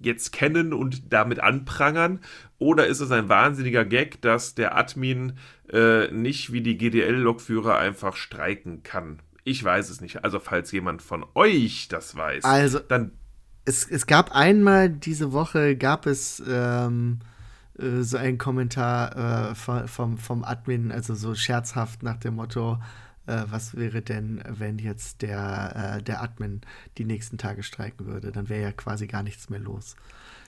jetzt 0.01 0.31
kennen 0.31 0.73
und 0.73 1.13
damit 1.13 1.39
anprangern? 1.39 2.19
Oder 2.57 2.87
ist 2.87 2.99
es 2.99 3.11
ein 3.11 3.29
wahnsinniger 3.29 3.85
Gag, 3.85 4.21
dass 4.21 4.55
der 4.55 4.75
Admin 4.75 5.33
äh, 5.71 6.11
nicht 6.11 6.51
wie 6.51 6.61
die 6.61 6.77
GDL-Lokführer 6.77 7.77
einfach 7.77 8.15
streiken 8.15 8.83
kann? 8.83 9.19
Ich 9.49 9.63
weiß 9.63 9.89
es 9.89 9.99
nicht. 9.99 10.23
Also, 10.23 10.39
falls 10.39 10.71
jemand 10.71 11.01
von 11.01 11.25
euch 11.33 11.87
das 11.87 12.15
weiß, 12.15 12.43
also, 12.45 12.79
dann. 12.79 13.11
Es, 13.65 13.89
es 13.89 14.05
gab 14.05 14.35
einmal 14.35 14.89
diese 14.89 15.31
Woche, 15.31 15.75
gab 15.75 16.05
es 16.05 16.41
ähm, 16.47 17.19
äh, 17.77 18.01
so 18.01 18.17
einen 18.17 18.37
Kommentar 18.37 19.51
äh, 19.51 19.87
vom, 19.87 20.17
vom 20.17 20.43
Admin, 20.43 20.91
also 20.91 21.15
so 21.15 21.33
scherzhaft 21.35 22.03
nach 22.03 22.17
dem 22.17 22.35
Motto, 22.35 22.79
äh, 23.25 23.43
was 23.49 23.75
wäre 23.75 24.01
denn, 24.01 24.41
wenn 24.47 24.77
jetzt 24.77 25.23
der, 25.23 25.97
äh, 25.97 26.03
der 26.03 26.21
Admin 26.21 26.61
die 26.97 27.05
nächsten 27.05 27.37
Tage 27.37 27.63
streiken 27.63 28.05
würde? 28.05 28.31
Dann 28.31 28.49
wäre 28.49 28.61
ja 28.61 28.71
quasi 28.71 29.07
gar 29.07 29.23
nichts 29.23 29.49
mehr 29.49 29.59
los. 29.59 29.95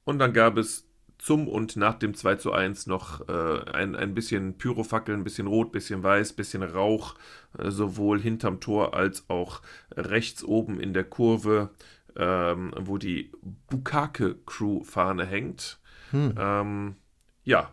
Und 0.04 0.18
dann 0.18 0.32
gab 0.32 0.56
es 0.56 0.86
zum 1.18 1.48
und 1.48 1.76
nach 1.76 1.94
dem 1.94 2.14
2 2.14 2.36
zu 2.36 2.52
1 2.52 2.86
noch 2.86 3.28
äh, 3.28 3.70
ein, 3.72 3.96
ein 3.96 4.14
bisschen 4.14 4.58
Pyrofackeln, 4.58 5.20
ein 5.20 5.24
bisschen 5.24 5.46
rot, 5.46 5.68
ein 5.68 5.72
bisschen 5.72 6.02
weiß, 6.02 6.32
ein 6.32 6.36
bisschen 6.36 6.62
Rauch, 6.62 7.14
äh, 7.58 7.70
sowohl 7.70 8.20
hinterm 8.20 8.60
Tor 8.60 8.94
als 8.94 9.28
auch 9.28 9.62
rechts 9.94 10.44
oben 10.44 10.78
in 10.78 10.92
der 10.92 11.04
Kurve, 11.04 11.70
ähm, 12.16 12.72
wo 12.78 12.98
die 12.98 13.32
Bukake-Crew-Fahne 13.68 15.26
hängt. 15.26 15.78
Hm. 16.10 16.34
Ähm, 16.38 16.96
ja, 17.44 17.70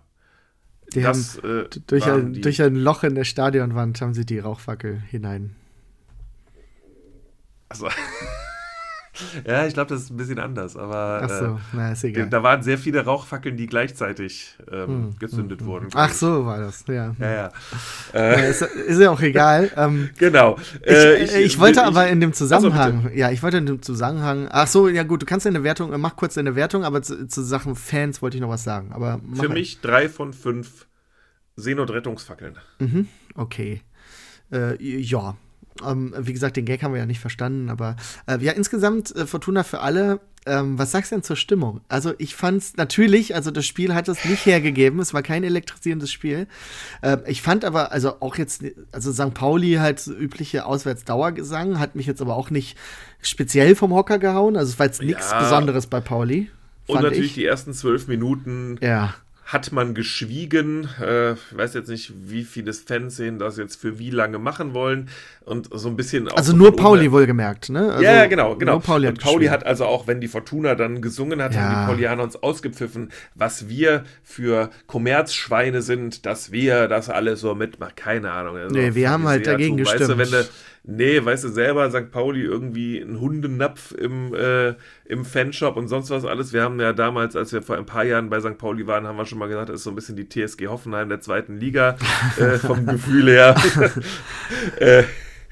die 0.93 1.01
das, 1.01 1.37
haben, 1.37 1.65
äh, 1.65 1.69
durch, 1.87 2.05
ein, 2.05 2.41
durch 2.41 2.61
ein 2.61 2.75
Loch 2.75 3.03
in 3.03 3.15
der 3.15 3.23
Stadionwand 3.23 4.01
haben 4.01 4.13
sie 4.13 4.25
die 4.25 4.39
Rauchfackel 4.39 4.99
hinein. 4.99 5.55
Also. 7.69 7.89
ja, 9.47 9.65
ich 9.65 9.73
glaube, 9.73 9.89
das 9.89 10.03
ist 10.03 10.09
ein 10.09 10.17
bisschen 10.17 10.39
anders, 10.39 10.75
aber 10.75 11.21
Ach 11.23 11.29
so, 11.29 11.45
äh, 11.45 11.57
na, 11.73 11.91
ist 11.91 12.03
egal. 12.03 12.29
da 12.29 12.41
waren 12.41 12.63
sehr 12.63 12.77
viele 12.77 13.05
Rauchfackeln, 13.05 13.57
die 13.57 13.67
gleichzeitig 13.67 14.57
ähm, 14.71 14.87
hm, 14.87 15.15
gezündet 15.19 15.61
hm, 15.61 15.67
wurden. 15.67 15.87
Ach 15.93 16.11
so, 16.11 16.45
war 16.45 16.59
das, 16.59 16.83
ja. 16.87 17.15
Ja, 17.19 17.31
ja. 17.31 17.51
Äh, 18.13 18.49
ist, 18.49 18.61
ist, 18.61 18.99
ja 18.99 19.11
auch 19.11 19.21
egal. 19.21 19.71
Ähm, 19.83 20.09
genau. 20.17 20.57
Äh, 20.85 21.23
ich, 21.23 21.35
ich, 21.35 21.59
wollte 21.59 21.79
ich, 21.79 21.85
aber 21.85 22.07
in 22.07 22.21
dem 22.21 22.33
Zusammenhang, 22.33 23.05
also 23.05 23.15
ja, 23.15 23.31
ich 23.31 23.41
wollte 23.41 23.57
in 23.57 23.65
dem 23.65 23.81
Zusammenhang, 23.81 24.47
ach 24.51 24.67
so, 24.67 24.87
ja 24.87 25.03
gut, 25.03 25.21
du 25.21 25.25
kannst 25.25 25.45
deine 25.45 25.63
Wertung, 25.63 25.99
mach 25.99 26.15
kurz 26.15 26.35
deine 26.35 26.55
Wertung, 26.55 26.83
aber 26.83 27.01
zu, 27.01 27.27
zu 27.27 27.41
Sachen 27.41 27.75
Fans 27.75 28.21
wollte 28.21 28.37
ich 28.37 28.41
noch 28.41 28.49
was 28.49 28.63
sagen. 28.63 28.91
Aber 28.93 29.19
Für 29.33 29.41
halt. 29.41 29.53
mich 29.53 29.81
drei 29.81 30.09
von 30.09 30.33
fünf 30.33 30.85
Seenotrettungsfackeln. 31.55 32.57
Mhm, 32.79 33.07
okay. 33.35 33.81
Äh, 34.51 34.81
ja, 34.81 35.35
ähm, 35.85 36.13
wie 36.17 36.33
gesagt, 36.33 36.57
den 36.57 36.65
Gag 36.65 36.83
haben 36.83 36.93
wir 36.93 36.99
ja 36.99 37.05
nicht 37.05 37.19
verstanden, 37.19 37.69
aber 37.69 37.95
äh, 38.27 38.37
ja, 38.39 38.51
insgesamt 38.51 39.15
äh, 39.15 39.25
Fortuna 39.25 39.63
für 39.63 39.79
alle. 39.79 40.19
Ähm, 40.45 40.77
was 40.77 40.91
sagst 40.91 41.11
du 41.11 41.15
denn 41.15 41.23
zur 41.23 41.37
Stimmung? 41.37 41.79
Also, 41.87 42.13
ich 42.17 42.35
fand's 42.35 42.75
natürlich, 42.75 43.33
also 43.33 43.49
das 43.49 43.65
Spiel 43.65 43.93
hat 43.93 44.09
es 44.09 44.25
nicht 44.25 44.45
hergegeben, 44.45 44.99
es 44.99 45.13
war 45.13 45.23
kein 45.23 45.45
elektrisierendes 45.45 46.11
Spiel. 46.11 46.47
Äh, 47.01 47.17
ich 47.27 47.41
fand 47.41 47.63
aber, 47.63 47.93
also 47.93 48.19
auch 48.19 48.35
jetzt, 48.35 48.63
also 48.91 49.13
St. 49.13 49.33
Pauli 49.33 49.75
halt 49.75 50.01
so 50.01 50.13
übliche 50.13 50.65
Auswärtsdauergesang, 50.65 51.79
hat 51.79 51.95
mich 51.95 52.07
jetzt 52.07 52.21
aber 52.21 52.35
auch 52.35 52.49
nicht 52.49 52.77
speziell 53.21 53.73
vom 53.75 53.93
Hocker 53.93 54.19
gehauen. 54.19 54.57
Also, 54.57 54.73
es 54.73 54.79
war 54.79 54.85
jetzt 54.85 55.01
nichts 55.01 55.31
ja. 55.31 55.39
Besonderes 55.39 55.87
bei 55.87 56.01
Pauli. 56.01 56.51
Und 56.87 57.01
natürlich 57.01 57.27
ich. 57.27 57.33
die 57.35 57.45
ersten 57.45 57.73
zwölf 57.73 58.09
Minuten. 58.09 58.77
Ja 58.81 59.15
hat 59.45 59.71
man 59.71 59.93
geschwiegen. 59.93 60.87
Äh, 61.01 61.33
ich 61.33 61.39
weiß 61.51 61.73
jetzt 61.73 61.89
nicht, 61.89 62.13
wie 62.25 62.43
viele 62.43 62.73
Fans 62.73 63.15
sehen 63.15 63.39
das 63.39 63.57
jetzt 63.57 63.75
für 63.75 63.99
wie 63.99 64.09
lange 64.09 64.39
machen 64.39 64.73
wollen. 64.73 65.09
Und 65.41 65.67
so 65.71 65.89
ein 65.89 65.97
bisschen 65.97 66.29
auch. 66.29 66.37
Also 66.37 66.55
nur 66.55 66.75
Pauli 66.75 67.11
wohlgemerkt, 67.11 67.69
ne? 67.69 67.91
Also 67.91 68.03
ja, 68.03 68.25
genau, 68.27 68.55
genau. 68.55 68.79
Pauli 68.79 69.07
und 69.07 69.19
Pauli 69.19 69.47
hat 69.47 69.65
also 69.65 69.85
auch, 69.85 70.07
wenn 70.07 70.21
die 70.21 70.29
Fortuna 70.29 70.75
dann 70.75 71.01
gesungen 71.01 71.41
hat, 71.41 71.53
ja. 71.53 71.61
haben 71.61 71.81
die 71.81 71.91
Paulianer 71.91 72.23
uns 72.23 72.37
ausgepfiffen, 72.37 73.11
was 73.35 73.67
wir 73.67 74.05
für 74.23 74.69
Kommerzschweine 74.87 75.81
sind, 75.81 76.25
dass 76.25 76.53
wir 76.53 76.87
das 76.87 77.09
alles 77.09 77.41
so 77.41 77.55
mitmachen. 77.55 77.95
Keine 77.95 78.31
Ahnung. 78.31 78.55
Also 78.55 78.73
nee, 78.73 78.95
wir 78.95 79.09
haben 79.09 79.27
halt 79.27 79.45
dagegen 79.45 79.75
gestimmt. 79.75 80.01
Weißt 80.01 80.11
du, 80.11 80.17
wenn 80.17 80.31
du, 80.31 80.47
nee, 80.83 81.23
weißt 81.23 81.45
du 81.45 81.49
selber, 81.49 81.89
St. 81.89 82.11
Pauli 82.11 82.41
irgendwie 82.41 82.99
ein 82.99 83.19
Hundenapf 83.19 83.91
im, 83.93 84.33
äh, 84.33 84.75
im 85.05 85.25
Fanshop 85.25 85.77
und 85.77 85.87
sonst 85.87 86.09
was 86.09 86.25
alles. 86.25 86.53
Wir 86.53 86.63
haben 86.63 86.79
ja 86.79 86.93
damals, 86.93 87.35
als 87.35 87.53
wir 87.53 87.61
vor 87.61 87.77
ein 87.77 87.85
paar 87.85 88.03
Jahren 88.03 88.29
bei 88.29 88.39
St. 88.39 88.57
Pauli 88.57 88.85
waren, 88.85 89.07
haben 89.07 89.17
wir 89.17 89.25
schon 89.25 89.39
mal 89.39 89.47
gesagt, 89.47 89.69
das 89.69 89.77
ist 89.77 89.83
so 89.83 89.91
ein 89.91 89.95
bisschen 89.95 90.15
die 90.15 90.27
TSG 90.27 90.67
Hoffenheim 90.67 91.09
der 91.09 91.21
zweiten 91.21 91.57
Liga 91.57 91.97
äh, 92.37 92.57
vom 92.57 92.85
Gefühl 92.85 93.29
her. 93.29 93.55
äh, 94.79 95.03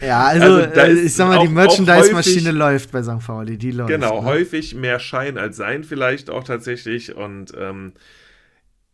ja, 0.01 0.25
also, 0.25 0.55
also 0.55 0.79
äh, 0.79 0.93
ich 0.93 1.13
sag 1.13 1.27
mal, 1.27 1.45
die 1.45 1.53
Merchandise-Maschine 1.53 2.51
läuft 2.51 2.91
bei 2.91 3.03
St. 3.03 3.19
Pauli, 3.25 3.57
die 3.57 3.71
läuft. 3.71 3.89
Genau, 3.89 4.21
ne? 4.21 4.25
häufig 4.25 4.75
mehr 4.75 4.99
Schein 4.99 5.37
als 5.37 5.57
Sein 5.57 5.83
vielleicht 5.83 6.29
auch 6.29 6.43
tatsächlich 6.43 7.15
und 7.15 7.53
ähm, 7.57 7.93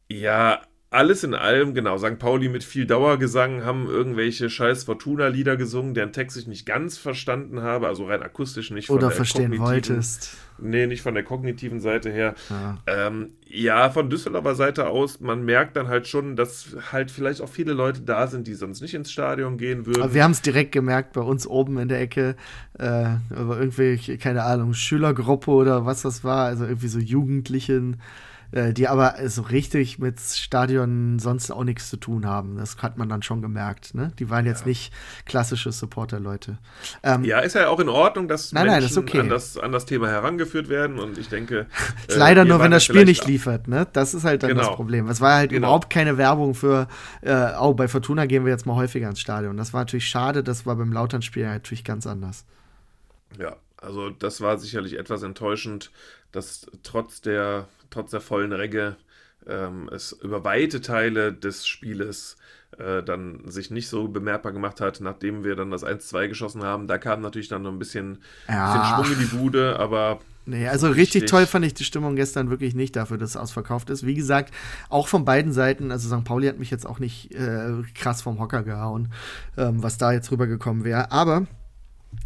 ja, 0.09 0.61
alles 0.89 1.25
in 1.25 1.33
allem, 1.33 1.73
genau, 1.73 1.97
St. 1.97 2.17
Pauli 2.17 2.47
mit 2.47 2.63
viel 2.63 2.85
Dauergesang 2.85 3.65
haben 3.65 3.87
irgendwelche 3.87 4.49
scheiß 4.49 4.85
Fortuna-Lieder 4.85 5.57
gesungen, 5.57 5.93
deren 5.93 6.13
Text 6.13 6.37
ich 6.37 6.47
nicht 6.47 6.65
ganz 6.65 6.97
verstanden 6.97 7.61
habe, 7.61 7.87
also 7.87 8.05
rein 8.05 8.23
akustisch 8.23 8.71
nicht 8.71 8.89
Oder 8.89 9.11
verstehen 9.11 9.57
wolltest. 9.59 10.37
Nee, 10.59 10.87
nicht 10.87 11.01
von 11.01 11.13
der 11.13 11.23
kognitiven 11.23 11.81
Seite 11.81 12.09
her. 12.09 12.35
Ja. 12.49 12.77
Ähm, 12.87 13.31
ja, 13.45 13.89
von 13.89 14.09
Düsseldorfer 14.09 14.55
Seite 14.55 14.87
aus, 14.87 15.19
man 15.19 15.43
merkt 15.43 15.75
dann 15.75 15.89
halt 15.89 16.07
schon, 16.07 16.37
dass 16.37 16.75
halt 16.91 17.11
vielleicht 17.11 17.41
auch 17.41 17.49
viele 17.49 17.73
Leute 17.73 18.01
da 18.01 18.27
sind, 18.27 18.47
die 18.47 18.53
sonst 18.53 18.81
nicht 18.81 18.93
ins 18.93 19.11
Stadion 19.11 19.57
gehen 19.57 19.85
würden. 19.85 20.01
Aber 20.01 20.13
wir 20.13 20.23
haben 20.23 20.31
es 20.31 20.41
direkt 20.41 20.71
gemerkt 20.71 21.13
bei 21.13 21.21
uns 21.21 21.45
oben 21.45 21.77
in 21.79 21.89
der 21.89 21.99
Ecke, 21.99 22.37
äh, 22.79 23.15
irgendwie, 23.29 24.17
keine 24.17 24.43
Ahnung, 24.43 24.73
Schülergruppe 24.73 25.51
oder 25.51 25.85
was 25.85 26.01
das 26.01 26.23
war, 26.23 26.45
also 26.45 26.63
irgendwie 26.63 26.87
so 26.87 26.99
Jugendlichen 26.99 27.97
äh, 28.51 28.73
die 28.73 28.87
aber 28.87 29.15
so 29.27 29.41
richtig 29.41 29.99
mit 29.99 30.19
Stadion 30.19 31.19
sonst 31.19 31.51
auch 31.51 31.63
nichts 31.63 31.89
zu 31.89 31.97
tun 31.97 32.25
haben. 32.25 32.57
Das 32.57 32.77
hat 32.77 32.97
man 32.97 33.09
dann 33.09 33.21
schon 33.21 33.41
gemerkt. 33.41 33.93
Ne? 33.93 34.11
Die 34.19 34.29
waren 34.29 34.45
jetzt 34.45 34.61
ja. 34.61 34.67
nicht 34.67 34.93
klassische 35.25 35.71
Supporter-Leute. 35.71 36.57
Ähm, 37.03 37.23
ja, 37.23 37.39
ist 37.39 37.55
ja 37.55 37.69
auch 37.69 37.79
in 37.79 37.89
Ordnung, 37.89 38.27
dass 38.27 38.51
nein, 38.51 38.67
Menschen 38.67 38.79
nein, 38.81 38.89
das 38.89 38.97
okay. 38.97 39.19
an, 39.19 39.29
das, 39.29 39.57
an 39.57 39.71
das 39.71 39.85
Thema 39.85 40.07
herangeführt 40.07 40.69
werden 40.69 40.99
und 40.99 41.17
ich 41.17 41.29
denke. 41.29 41.67
Äh, 42.09 42.15
leider 42.15 42.45
nur, 42.45 42.59
wenn 42.59 42.71
das 42.71 42.83
Spiel 42.83 43.05
nicht 43.05 43.25
liefert. 43.25 43.67
Ne? 43.67 43.87
Das 43.91 44.13
ist 44.13 44.23
halt 44.23 44.43
dann 44.43 44.51
genau. 44.51 44.61
das 44.61 44.75
Problem. 44.75 45.07
Es 45.09 45.19
war 45.19 45.35
halt 45.35 45.49
genau. 45.49 45.67
überhaupt 45.67 45.89
keine 45.89 46.17
Werbung 46.17 46.53
für, 46.53 46.87
äh, 47.21 47.51
oh, 47.59 47.73
bei 47.73 47.87
Fortuna 47.87 48.25
gehen 48.25 48.45
wir 48.45 48.51
jetzt 48.51 48.65
mal 48.65 48.75
häufiger 48.75 49.09
ins 49.09 49.19
Stadion. 49.19 49.57
Das 49.57 49.73
war 49.73 49.81
natürlich 49.81 50.07
schade, 50.07 50.43
das 50.43 50.65
war 50.65 50.75
beim 50.75 50.91
Lautern-Spiel 50.91 51.45
natürlich 51.45 51.83
ganz 51.83 52.07
anders. 52.07 52.45
Ja, 53.39 53.55
also 53.81 54.09
das 54.09 54.41
war 54.41 54.57
sicherlich 54.57 54.97
etwas 54.97 55.23
enttäuschend, 55.23 55.91
dass 56.31 56.67
trotz 56.83 57.21
der 57.21 57.67
trotz 57.89 58.11
der 58.11 58.21
vollen 58.21 58.53
Regge 58.53 58.97
ähm, 59.47 59.89
es 59.91 60.11
über 60.11 60.43
weite 60.43 60.81
Teile 60.81 61.33
des 61.33 61.67
Spieles 61.67 62.37
äh, 62.77 63.01
dann 63.03 63.49
sich 63.49 63.71
nicht 63.71 63.87
so 63.87 64.07
bemerkbar 64.07 64.51
gemacht 64.51 64.81
hat, 64.81 64.99
nachdem 64.99 65.43
wir 65.43 65.55
dann 65.55 65.71
das 65.71 65.85
1-2 65.85 66.27
geschossen 66.27 66.63
haben. 66.63 66.87
Da 66.87 66.97
kam 66.97 67.21
natürlich 67.21 67.47
dann 67.47 67.61
noch 67.61 67.71
ein 67.71 67.79
bisschen, 67.79 68.19
ja. 68.47 68.73
bisschen 68.73 69.05
Schwung 69.05 69.19
in 69.19 69.29
die 69.29 69.35
Bude, 69.35 69.79
aber 69.79 70.19
Nee, 70.49 70.65
also 70.69 70.87
richtig, 70.87 71.23
richtig, 71.23 71.29
toll 71.29 71.45
fand 71.45 71.65
ich 71.65 71.73
die 71.73 71.83
Stimmung 71.83 72.15
gestern 72.15 72.49
wirklich 72.49 72.73
nicht 72.73 72.95
dafür, 72.95 73.17
dass 73.17 73.31
es 73.31 73.37
ausverkauft 73.37 73.89
ist. 73.89 74.05
Wie 74.05 74.13
gesagt, 74.13 74.53
auch 74.87 75.09
von 75.09 75.25
beiden 75.25 75.51
Seiten, 75.51 75.91
also 75.91 76.07
St. 76.07 76.23
Pauli 76.23 76.47
hat 76.47 76.57
mich 76.57 76.71
jetzt 76.71 76.85
auch 76.85 76.99
nicht 76.99 77.35
äh, 77.35 77.83
krass 77.93 78.21
vom 78.21 78.39
Hocker 78.39 78.63
gehauen, 78.63 79.11
ähm, 79.57 79.83
was 79.83 79.97
da 79.97 80.13
jetzt 80.13 80.31
rübergekommen 80.31 80.85
wäre. 80.85 81.11
Aber 81.11 81.47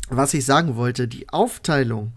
was 0.10 0.36
ich 0.36 0.46
sagen 0.46 0.76
wollte, 0.76 1.08
die 1.08 1.30
Aufteilung 1.30 2.14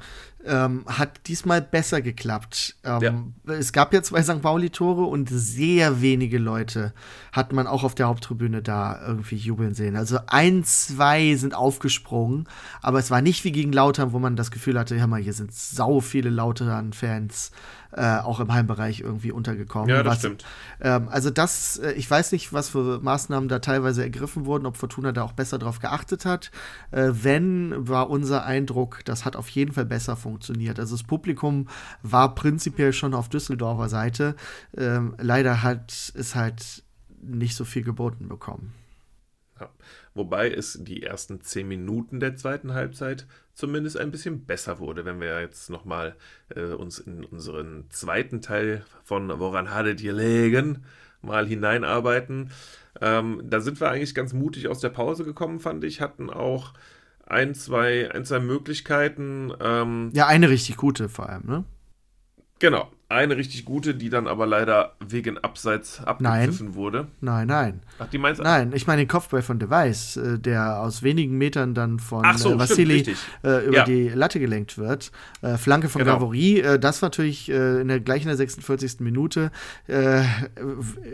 ähm, 0.47 0.85
hat 0.87 1.27
diesmal 1.27 1.63
besser 1.63 2.03
geklappt. 2.03 2.77
Ähm, 2.85 3.35
ja. 3.47 3.55
Es 3.55 3.73
gab 3.73 3.93
ja 3.95 4.03
zwei 4.03 4.23
St. 4.23 4.43
Pauli-Tore 4.43 5.05
und 5.05 5.29
sehr 5.31 6.01
wenige 6.01 6.39
Leute 6.39 6.93
hat 7.33 7.53
man 7.53 7.67
auch 7.67 7.85
auf 7.85 7.95
der 7.95 8.07
Haupttribüne 8.07 8.63
da 8.63 9.01
irgendwie 9.07 9.37
jubeln 9.37 9.75
sehen. 9.75 9.97
Also 9.97 10.19
ein, 10.27 10.65
zwei 10.65 11.35
sind 11.37 11.55
aufgesprungen, 11.55 12.49
aber 12.83 12.99
es 12.99 13.11
war 13.11 13.23
nicht 13.23 13.45
wie 13.45 13.53
gegen 13.53 13.73
Lautern, 13.73 14.13
wo 14.13 14.19
man 14.19 14.37
das 14.37 14.51
Gefühl 14.51 14.79
hatte, 14.79 14.99
hör 14.99 15.07
mal, 15.07 15.21
hier 15.21 15.33
sind 15.33 15.53
sau 15.53 16.01
viele 16.01 16.31
Lautern-Fans 16.31 17.51
äh, 17.97 18.19
auch 18.19 18.41
im 18.41 18.53
Heimbereich 18.53 19.01
irgendwie 19.01 19.31
untergekommen. 19.31 19.89
Ja, 19.89 20.03
das 20.03 20.15
was, 20.15 20.19
stimmt. 20.19 20.45
Ähm, 20.81 21.09
also 21.09 21.31
das, 21.31 21.79
äh, 21.79 21.93
ich 21.93 22.11
weiß 22.11 22.33
nicht, 22.33 22.53
was 22.53 22.71
für 22.71 23.01
Maßnahmen 23.01 23.49
da 23.49 23.61
teilweise 23.61 24.03
ergriffen 24.03 24.47
wurden, 24.47 24.67
ob 24.67 24.77
Fortuna 24.77 25.13
da 25.13 25.23
auch 25.23 25.33
besser 25.33 25.59
drauf 25.59 25.79
geachtet 25.79 26.25
hat. 26.25 26.51
Äh, 26.91 27.11
wenn, 27.13 27.89
war 27.89 28.11
unser 28.11 28.45
Eindruck, 28.45 29.05
das 29.05 29.25
hat 29.25 29.37
auf 29.37 29.49
jeden 29.49 29.73
Fall 29.73 29.85
besser 29.85 30.17
funktioniert. 30.17 30.81
Also 30.81 30.97
das 30.97 31.05
Publikum 31.05 31.69
war 32.03 32.35
prinzipiell 32.35 32.93
schon 32.93 33.15
auf 33.15 33.29
Düsseldorfer 33.29 33.89
Seite. 33.89 34.35
Ähm, 34.77 35.15
leider 35.19 35.63
hat 35.63 36.13
es 36.15 36.35
halt 36.35 36.83
nicht 37.21 37.57
so 37.57 37.65
viel 37.65 37.83
geboten 37.83 38.29
bekommen. 38.29 38.75
Ja. 39.61 39.71
Wobei 40.15 40.51
es 40.51 40.79
die 40.83 41.03
ersten 41.03 41.41
zehn 41.41 41.69
Minuten 41.69 42.21
der 42.21 42.37
zweiten 42.37 42.73
Halbzeit 42.75 43.27
zumindest 43.55 43.97
ein 43.97 44.11
bisschen 44.11 44.45
besser 44.45 44.79
wurde, 44.79 45.05
wenn 45.05 45.21
wir 45.21 45.41
jetzt 45.41 45.71
nochmal 45.71 46.17
äh, 46.55 46.73
uns 46.73 46.99
in 46.99 47.25
unseren 47.25 47.87
zweiten 47.91 48.43
Teil 48.43 48.85
von 49.03 49.39
Woran 49.39 49.73
hattet 49.73 50.01
ihr 50.03 50.13
legen 50.13 50.85
mal 51.25 51.47
hineinarbeiten. 51.47 52.51
Ähm, 53.01 53.41
da 53.45 53.61
sind 53.61 53.81
wir 53.81 53.91
eigentlich 53.91 54.15
ganz 54.15 54.33
mutig 54.33 54.69
aus 54.69 54.81
der 54.81 54.91
Pause 54.91 55.25
gekommen, 55.25 55.59
fand 55.61 55.83
ich, 55.85 56.01
hatten 56.01 56.31
auch 56.31 56.75
ein, 57.27 57.55
zwei, 57.55 58.11
ein, 58.13 58.25
zwei 58.25 58.41
Möglichkeiten. 58.41 59.53
Ähm, 59.61 60.11
ja, 60.13 60.27
eine 60.27 60.49
richtig 60.51 60.77
gute 60.77 61.09
vor 61.09 61.29
allem, 61.29 61.47
ne? 61.47 61.65
Genau, 62.61 62.91
eine 63.15 63.37
richtig 63.37 63.65
gute, 63.65 63.95
die 63.95 64.11
dann 64.11 64.27
aber 64.27 64.47
leider 64.47 64.93
wegen 65.07 65.39
Abseits 65.39 66.01
abgepfiffen 66.05 66.67
nein. 66.67 66.75
wurde. 66.75 67.07
Nein, 67.21 67.47
nein. 67.49 67.81
Ach, 67.99 68.09
die 68.09 68.19
meinst 68.19 68.43
Nein, 68.43 68.73
ich 68.75 68.87
meine 68.87 69.03
den 69.03 69.09
Kopfball 69.09 69.43
von 69.43 69.59
Device, 69.59 70.17
äh, 70.17 70.39
der 70.39 70.81
aus 70.81 71.03
wenigen 71.03 71.39
Metern 71.39 71.75
dann 71.75 71.99
von 71.99 72.23
Ach 72.25 72.37
so, 72.39 72.53
äh, 72.53 72.59
Vassili 72.59 73.01
stimmt, 73.01 73.19
äh, 73.43 73.67
über 73.67 73.77
Ja. 73.79 73.85
die 73.85 74.09
Latte 74.09 74.41
gelenkt 74.41 74.77
wird. 74.79 75.13
Äh, 75.43 75.57
Flanke 75.57 75.89
von 75.89 76.01
Genau. 76.03 76.15
Gavory, 76.15 76.61
äh, 76.61 76.79
das 76.79 77.01
war 77.03 77.07
natürlich 77.09 77.51
äh, 77.51 77.81
in 77.81 77.89
der, 77.89 78.01
gleich 78.01 78.23
in 78.23 78.29
der 78.29 78.37
46. 78.37 79.01
Minute. 79.01 79.51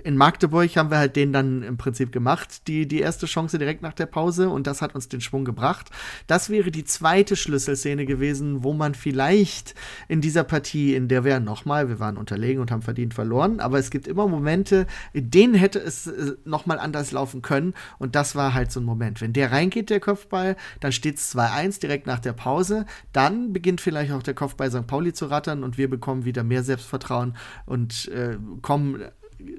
In 0.05 0.17
Magdeburg 0.17 0.75
haben 0.77 0.91
wir 0.91 0.99
halt 0.99 1.17
den 1.17 1.33
dann 1.33 1.63
im 1.63 1.77
Prinzip 1.77 2.13
gemacht, 2.13 2.67
die, 2.67 2.87
die 2.87 3.01
erste 3.01 3.27
Chance 3.27 3.59
direkt 3.59 3.83
nach 3.83 3.93
der 3.93 4.07
Pause 4.07 4.49
und 4.49 4.67
das 4.67 4.83
hat 4.83 4.95
uns 4.95 5.09
den 5.09 5.21
Schwung 5.21 5.45
gebracht. 5.45 5.91
Das 6.27 6.51
wäre 6.51 6.71
die 6.71 6.85
zweite 6.85 7.37
Schlüsselszene 7.37 8.07
gewesen, 8.07 8.63
wo 8.63 8.73
man 8.73 8.95
vielleicht 8.95 9.75
in 10.09 10.21
dieser 10.21 10.45
Partie, 10.45 10.95
in 10.95 11.09
der 11.09 11.25
wir 11.25 11.41
nochmal, 11.41 11.90
wir 11.91 12.01
waren 12.01 12.17
unterlegen 12.17 12.63
und 12.63 12.71
haben 12.71 12.81
verdient 12.81 13.13
verloren, 13.13 13.61
aber 13.61 13.79
es 13.79 13.91
gibt 13.91 14.09
immer 14.09 14.27
Momente, 14.27 14.87
in 15.13 15.31
denen 15.31 15.55
hätte 15.55 15.79
es 15.79 16.07
äh, 16.07 16.37
nochmal 16.47 16.79
anders 16.79 17.13
laufen 17.13 17.43
können 17.43 17.75
und 17.99 18.15
das 18.15 18.35
war 18.35 18.55
halt 18.55 18.73
so 18.73 18.81
ein 18.81 18.85
Moment. 18.85 19.21
Wenn 19.21 19.35
der 19.35 19.53
reingeht, 19.53 19.91
der 19.91 20.01
Kopfball, 20.01 20.57
dann 20.81 20.93
steht 20.93 21.17
es 21.17 21.37
2-1 21.37 21.81
direkt 21.81 22.07
nach 22.07 22.21
der 22.21 22.33
Pause, 22.33 22.87
dann 23.13 23.53
beginnt 23.53 23.83
vielleicht 23.83 24.13
auch 24.13 24.23
der 24.23 24.35
Kopfball 24.35 24.71
St. 24.71 24.87
Pauli 24.87 25.13
zu 25.13 25.27
rattern 25.27 25.63
und 25.63 25.77
wir 25.77 25.91
bekommen 25.91 26.25
wieder 26.25 26.45
mehr 26.45 26.63
Selbstvertrauen 26.63 27.37
und 27.67 28.09
äh, 28.09 28.39
kommen 28.63 29.03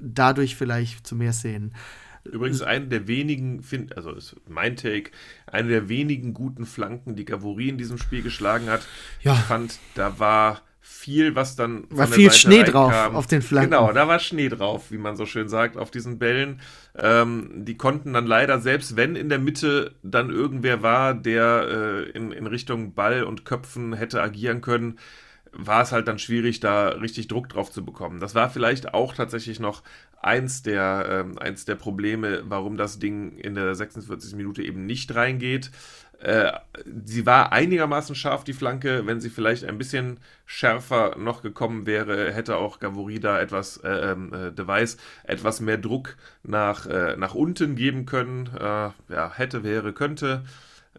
dadurch 0.00 0.56
vielleicht 0.56 1.06
zu 1.06 1.14
mehr 1.14 1.32
Szenen. 1.32 1.72
Übrigens 2.24 2.62
eine 2.62 2.86
der 2.86 3.08
wenigen, 3.08 3.62
find, 3.62 3.96
also 3.96 4.12
ist 4.12 4.36
mein 4.48 4.76
Take, 4.76 5.10
eine 5.46 5.68
der 5.68 5.88
wenigen 5.88 6.34
guten 6.34 6.66
Flanken, 6.66 7.16
die 7.16 7.24
Gavory 7.24 7.68
in 7.68 7.78
diesem 7.78 7.98
Spiel 7.98 8.22
geschlagen 8.22 8.68
hat. 8.68 8.86
Ja. 9.22 9.34
Ich 9.34 9.40
fand, 9.40 9.78
da 9.94 10.18
war 10.20 10.62
viel, 10.84 11.36
was 11.36 11.54
dann 11.54 11.84
War 11.90 12.08
viel 12.08 12.28
Seite 12.28 12.38
Schnee 12.40 12.62
drauf 12.64 12.92
reinkam. 12.92 13.16
auf 13.16 13.28
den 13.28 13.40
Flanken. 13.40 13.70
Genau, 13.70 13.92
da 13.92 14.08
war 14.08 14.18
Schnee 14.18 14.48
drauf, 14.48 14.90
wie 14.90 14.98
man 14.98 15.16
so 15.16 15.26
schön 15.26 15.48
sagt, 15.48 15.76
auf 15.76 15.92
diesen 15.92 16.18
Bällen. 16.18 16.60
Ähm, 16.98 17.64
die 17.64 17.76
konnten 17.76 18.12
dann 18.12 18.26
leider, 18.26 18.58
selbst 18.60 18.96
wenn 18.96 19.14
in 19.14 19.28
der 19.28 19.38
Mitte 19.38 19.94
dann 20.02 20.30
irgendwer 20.30 20.82
war, 20.82 21.14
der 21.14 21.68
äh, 21.70 22.10
in, 22.10 22.32
in 22.32 22.48
Richtung 22.48 22.94
Ball 22.94 23.22
und 23.22 23.44
Köpfen 23.44 23.92
hätte 23.92 24.20
agieren 24.20 24.60
können, 24.60 24.98
war 25.52 25.82
es 25.82 25.92
halt 25.92 26.08
dann 26.08 26.18
schwierig, 26.18 26.60
da 26.60 26.88
richtig 26.88 27.28
Druck 27.28 27.48
drauf 27.48 27.70
zu 27.70 27.84
bekommen. 27.84 28.20
Das 28.20 28.34
war 28.34 28.50
vielleicht 28.50 28.94
auch 28.94 29.14
tatsächlich 29.14 29.60
noch 29.60 29.82
eins 30.20 30.62
der, 30.62 31.06
ähm, 31.08 31.38
eins 31.38 31.64
der 31.64 31.74
Probleme, 31.74 32.42
warum 32.46 32.76
das 32.76 32.98
Ding 32.98 33.36
in 33.38 33.54
der 33.54 33.74
46. 33.74 34.34
Minute 34.34 34.62
eben 34.62 34.86
nicht 34.86 35.14
reingeht. 35.14 35.70
Äh, 36.20 36.52
sie 37.04 37.26
war 37.26 37.52
einigermaßen 37.52 38.14
scharf, 38.14 38.44
die 38.44 38.52
Flanke. 38.52 39.06
Wenn 39.06 39.20
sie 39.20 39.28
vielleicht 39.28 39.64
ein 39.64 39.76
bisschen 39.76 40.20
schärfer 40.46 41.16
noch 41.18 41.42
gekommen 41.42 41.84
wäre, 41.84 42.32
hätte 42.32 42.56
auch 42.56 42.78
Gavory 42.78 43.18
da 43.18 43.40
etwas, 43.40 43.78
äh, 43.78 44.12
ähm, 44.12 44.32
äh, 44.32 44.52
Device, 44.52 44.96
etwas 45.24 45.60
mehr 45.60 45.78
Druck 45.78 46.16
nach, 46.44 46.86
äh, 46.86 47.16
nach 47.16 47.34
unten 47.34 47.74
geben 47.74 48.06
können. 48.06 48.46
Äh, 48.56 48.90
ja, 49.12 49.32
hätte, 49.34 49.64
wäre, 49.64 49.92
könnte. 49.92 50.44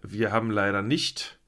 Wir 0.02 0.34
haben 0.34 0.52
leider 0.52 0.82
nicht 0.82 1.40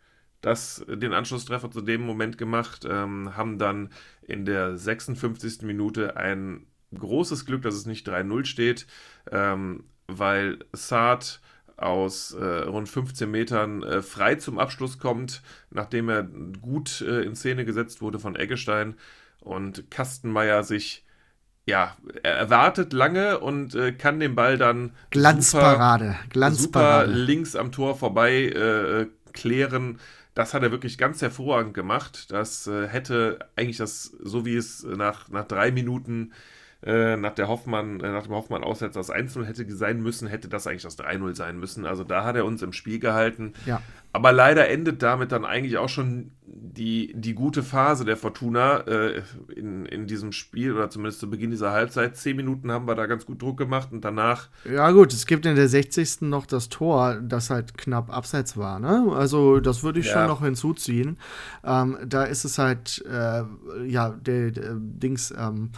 das, 0.45 0.85
den 0.87 1.11
Anschlusstreffer 1.11 1.71
zu 1.71 1.81
dem 1.81 2.05
Moment 2.05 2.37
gemacht, 2.37 2.85
ähm, 2.87 3.35
haben 3.35 3.57
dann 3.57 3.89
in 4.21 4.45
der 4.45 4.77
56. 4.77 5.63
Minute 5.63 6.17
ein 6.17 6.67
großes 6.93 7.45
Glück, 7.45 7.63
dass 7.63 7.73
es 7.73 7.87
nicht 7.87 8.07
3-0 8.07 8.45
steht, 8.45 8.85
ähm, 9.31 9.85
weil 10.07 10.59
Saad 10.71 11.41
aus 11.77 12.31
äh, 12.33 12.45
rund 12.45 12.87
15 12.87 13.29
Metern 13.29 13.81
äh, 13.81 14.01
frei 14.03 14.35
zum 14.35 14.59
Abschluss 14.59 14.99
kommt, 14.99 15.41
nachdem 15.71 16.09
er 16.09 16.23
gut 16.23 17.01
äh, 17.01 17.23
in 17.23 17.35
Szene 17.35 17.65
gesetzt 17.65 18.01
wurde 18.01 18.19
von 18.19 18.35
Eggestein 18.35 18.95
und 19.41 19.89
Kastenmeier 19.89 20.63
sich 20.63 21.03
ja, 21.67 21.97
er 22.21 22.35
erwartet 22.35 22.93
lange 22.93 23.39
und 23.39 23.73
äh, 23.73 23.91
kann 23.91 24.19
den 24.19 24.35
Ball 24.35 24.59
dann 24.59 24.91
Glanzparade, 25.09 26.09
super, 26.09 26.29
Glanzparade. 26.29 27.07
super 27.07 27.19
links 27.25 27.55
am 27.55 27.71
Tor 27.71 27.97
vorbei 27.97 28.43
äh, 28.43 29.07
klären. 29.33 29.97
Das 30.35 30.53
hat 30.53 30.63
er 30.63 30.71
wirklich 30.71 30.97
ganz 30.97 31.21
hervorragend 31.21 31.73
gemacht. 31.73 32.31
Das 32.31 32.67
äh, 32.67 32.87
hätte 32.87 33.39
eigentlich 33.55 33.77
das, 33.77 34.03
so 34.03 34.45
wie 34.45 34.55
es 34.55 34.83
nach, 34.83 35.29
nach 35.29 35.45
drei 35.47 35.71
Minuten 35.71 36.33
äh, 36.85 37.17
nach, 37.17 37.33
der 37.33 37.47
Hoffmann, 37.47 37.99
äh, 37.99 38.11
nach 38.11 38.23
dem 38.23 38.33
Hoffmann-Aussetzer 38.33 38.99
das 38.99 39.11
1-0 39.11 39.43
hätte 39.45 39.65
sein 39.75 40.01
müssen, 40.01 40.27
hätte 40.27 40.47
das 40.47 40.67
eigentlich 40.67 40.83
das 40.83 40.99
3-0 40.99 41.35
sein 41.35 41.59
müssen. 41.59 41.85
Also 41.85 42.03
da 42.03 42.23
hat 42.23 42.35
er 42.35 42.45
uns 42.45 42.61
im 42.61 42.73
Spiel 42.73 42.99
gehalten. 42.99 43.53
Ja. 43.65 43.81
Aber 44.13 44.31
leider 44.31 44.69
endet 44.69 45.01
damit 45.03 45.31
dann 45.31 45.43
eigentlich 45.45 45.77
auch 45.77 45.89
schon 45.89 46.31
die, 46.45 47.11
die 47.15 47.33
gute 47.33 47.63
Phase 47.63 48.05
der 48.05 48.15
Fortuna 48.17 48.81
äh, 48.81 49.23
in, 49.55 49.85
in 49.87 50.07
diesem 50.07 50.31
Spiel 50.31 50.73
oder 50.73 50.89
zumindest 50.89 51.19
zu 51.19 51.29
Beginn 51.29 51.49
dieser 51.51 51.71
Halbzeit. 51.71 52.15
Zehn 52.17 52.35
Minuten 52.37 52.71
haben 52.71 52.87
wir 52.87 52.95
da 52.95 53.07
ganz 53.07 53.25
gut 53.25 53.41
Druck 53.41 53.57
gemacht 53.57 53.89
und 53.91 54.05
danach 54.05 54.47
Ja, 54.71 54.91
gut, 54.91 55.11
es 55.11 55.25
gibt 55.25 55.45
in 55.45 55.55
der 55.55 55.67
60. 55.67 56.21
noch 56.21 56.45
das 56.45 56.69
Tor, 56.69 57.15
das 57.21 57.49
halt 57.49 57.77
knapp 57.77 58.09
abseits 58.15 58.55
war, 58.57 58.79
ne? 58.79 59.05
Also, 59.13 59.59
das 59.59 59.83
würde 59.83 59.99
ich 59.99 60.05
Ja. 60.05 60.13
schon 60.13 60.27
noch 60.27 60.41
hinzuziehen. 60.43 61.17
Ähm, 61.63 61.97
da 62.05 62.23
ist 62.25 62.45
es 62.45 62.57
halt, 62.57 63.03
äh, 63.09 63.43
ja, 63.87 64.09
der, 64.11 64.51
der 64.51 64.75
Dings, 64.75 65.33
ähm, 65.37 65.71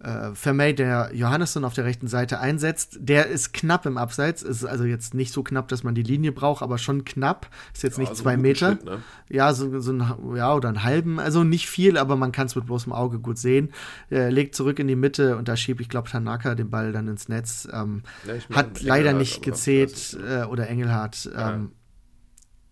äh, 0.00 0.34
Vermey, 0.34 0.74
der 0.74 1.10
Johannesson 1.14 1.64
auf 1.64 1.74
der 1.74 1.84
rechten 1.84 2.08
Seite 2.08 2.38
einsetzt, 2.38 2.98
der 3.00 3.26
ist 3.26 3.52
knapp 3.52 3.86
im 3.86 3.96
Abseits. 3.96 4.42
Ist 4.42 4.64
also 4.64 4.84
jetzt 4.84 5.14
nicht 5.14 5.32
so 5.32 5.42
knapp, 5.42 5.68
dass 5.68 5.84
man 5.84 5.94
die 5.94 6.02
Linie 6.02 6.32
braucht, 6.32 6.62
aber 6.62 6.78
schon 6.78 7.04
knapp. 7.04 7.48
Ist 7.72 7.82
jetzt 7.82 7.98
nicht 7.98 8.10
also 8.10 8.22
zwei 8.22 8.36
Meter. 8.36 8.72
Schritt, 8.72 8.84
ne? 8.84 9.02
Ja, 9.28 9.52
so, 9.54 9.80
so 9.80 9.92
ein, 9.92 10.04
ja, 10.36 10.54
oder 10.54 10.68
einen 10.68 10.82
halben, 10.82 11.18
also 11.18 11.44
nicht 11.44 11.68
viel, 11.68 11.96
aber 11.96 12.16
man 12.16 12.32
kann 12.32 12.46
es 12.46 12.56
mit 12.56 12.66
bloßem 12.66 12.92
Auge 12.92 13.18
gut 13.18 13.38
sehen. 13.38 13.72
Er 14.10 14.30
legt 14.30 14.54
zurück 14.54 14.78
in 14.78 14.88
die 14.88 14.96
Mitte 14.96 15.36
und 15.36 15.48
da 15.48 15.56
schiebt, 15.56 15.80
ich 15.80 15.88
glaube, 15.88 16.10
Tanaka 16.10 16.54
den 16.54 16.70
Ball 16.70 16.92
dann 16.92 17.08
ins 17.08 17.28
Netz. 17.28 17.68
Ähm, 17.72 18.02
Ja, 18.26 18.34
ich 18.34 18.48
mein, 18.48 18.58
hat 18.58 18.82
leider 18.82 19.10
Engelhardt, 19.10 19.18
nicht 19.18 19.42
gezählt 19.42 20.18
äh, 20.28 20.44
oder 20.44 20.68
Engelhardt. 20.68 21.30
Ja. 21.32 21.54
Ähm, 21.54 21.72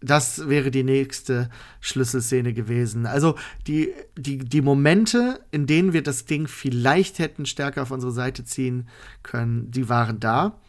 das 0.05 0.49
wäre 0.49 0.71
die 0.71 0.85
nächste 0.85 1.49
Schlüsselszene 1.81 2.53
gewesen. 2.53 3.07
Also 3.07 3.37
die, 3.67 3.93
die, 4.17 4.39
die 4.39 4.63
Momente, 4.63 5.41
in 5.51 5.67
denen 5.67 5.93
wir 5.93 6.03
das 6.03 6.25
Ding 6.27 6.47
vielleicht 6.47 7.19
hätten 7.19 7.47
stärker 7.47 7.83
auf 7.83 7.91
unsere 7.91 8.13
Seite 8.13 8.45
ziehen 8.45 8.89
können, 9.23 9.71
die 9.71 9.89
waren 9.89 10.21
da. 10.21 10.61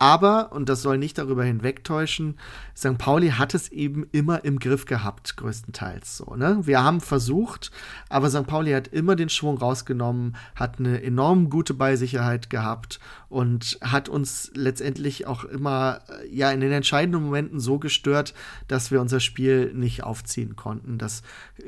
Aber, 0.00 0.52
und 0.52 0.70
das 0.70 0.80
soll 0.80 0.96
nicht 0.96 1.18
darüber 1.18 1.44
hinwegtäuschen, 1.44 2.38
St. 2.74 2.96
Pauli 2.96 3.32
hat 3.32 3.52
es 3.52 3.68
eben 3.68 4.06
immer 4.12 4.46
im 4.46 4.58
Griff 4.58 4.86
gehabt, 4.86 5.36
größtenteils 5.36 6.16
so. 6.16 6.36
Ne? 6.36 6.60
Wir 6.62 6.82
haben 6.82 7.02
versucht, 7.02 7.70
aber 8.08 8.30
St. 8.30 8.46
Pauli 8.46 8.72
hat 8.72 8.88
immer 8.88 9.14
den 9.14 9.28
Schwung 9.28 9.58
rausgenommen, 9.58 10.36
hat 10.54 10.78
eine 10.78 11.02
enorm 11.02 11.50
gute 11.50 11.74
Ballsicherheit 11.74 12.48
gehabt 12.48 12.98
und 13.28 13.78
hat 13.82 14.08
uns 14.08 14.50
letztendlich 14.54 15.26
auch 15.26 15.44
immer 15.44 16.00
äh, 16.08 16.34
ja 16.34 16.50
in 16.50 16.62
den 16.62 16.72
entscheidenden 16.72 17.22
Momenten 17.22 17.60
so 17.60 17.78
gestört, 17.78 18.32
dass 18.68 18.90
wir 18.90 19.02
unser 19.02 19.20
Spiel 19.20 19.74
nicht 19.74 20.02
aufziehen 20.02 20.56
konnten. 20.56 20.96
Das 20.96 21.22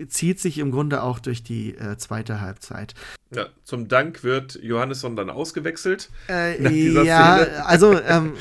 zieht 0.09 0.41
sich 0.41 0.57
im 0.57 0.71
Grunde 0.71 1.03
auch 1.03 1.19
durch 1.19 1.43
die 1.43 1.77
äh, 1.77 1.99
zweite 1.99 2.41
Halbzeit. 2.41 2.95
Ja, 3.35 3.47
zum 3.65 3.89
Dank 3.89 4.25
wird 4.25 4.59
Johannesson 4.63 5.17
dann 5.17 5.31
ausgewechselt. 5.31 6.11
Äh, 6.29 6.63
ja, 7.05 7.39
Szene. 7.39 7.67
also 7.67 7.99
ähm, 8.01 8.35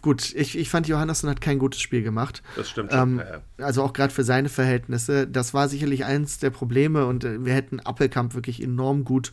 gut, 0.00 0.34
ich, 0.34 0.56
ich 0.56 0.70
fand 0.70 0.88
Johannesson 0.88 1.28
hat 1.28 1.40
kein 1.40 1.58
gutes 1.58 1.80
Spiel 1.80 2.02
gemacht. 2.02 2.42
Das 2.56 2.70
stimmt. 2.70 2.92
Ähm, 2.92 3.18
ja, 3.18 3.40
ja. 3.58 3.64
Also 3.64 3.82
auch 3.82 3.92
gerade 3.92 4.12
für 4.12 4.24
seine 4.24 4.48
Verhältnisse. 4.48 5.26
Das 5.26 5.52
war 5.52 5.68
sicherlich 5.68 6.04
eins 6.04 6.38
der 6.38 6.50
Probleme 6.50 7.06
und 7.06 7.24
äh, 7.24 7.44
wir 7.44 7.52
hätten 7.52 7.80
Appelkamp 7.80 8.34
wirklich 8.34 8.62
enorm 8.62 9.04
gut 9.04 9.30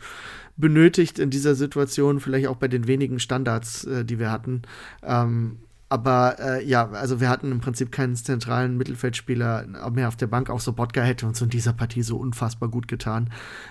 benötigt 0.56 1.18
in 1.18 1.30
dieser 1.30 1.54
Situation, 1.54 2.20
vielleicht 2.20 2.46
auch 2.48 2.56
bei 2.56 2.68
den 2.68 2.86
wenigen 2.86 3.18
Standards, 3.18 3.84
äh, 3.84 4.04
die 4.04 4.18
wir 4.18 4.30
hatten. 4.30 4.62
Ähm, 5.02 5.58
aber 5.92 6.36
äh, 6.38 6.64
ja, 6.64 6.88
also 6.92 7.20
wir 7.20 7.28
hatten 7.28 7.52
im 7.52 7.60
Prinzip 7.60 7.92
keinen 7.92 8.16
zentralen 8.16 8.78
Mittelfeldspieler 8.78 9.66
mehr 9.92 10.08
auf 10.08 10.16
der 10.16 10.26
Bank. 10.26 10.48
Auch 10.48 10.60
so 10.60 10.72
Bodka 10.72 11.02
hätte 11.02 11.26
uns 11.26 11.42
in 11.42 11.50
dieser 11.50 11.74
Partie 11.74 12.00
so 12.00 12.16
unfassbar 12.16 12.70
gut 12.70 12.88
getan. 12.88 13.28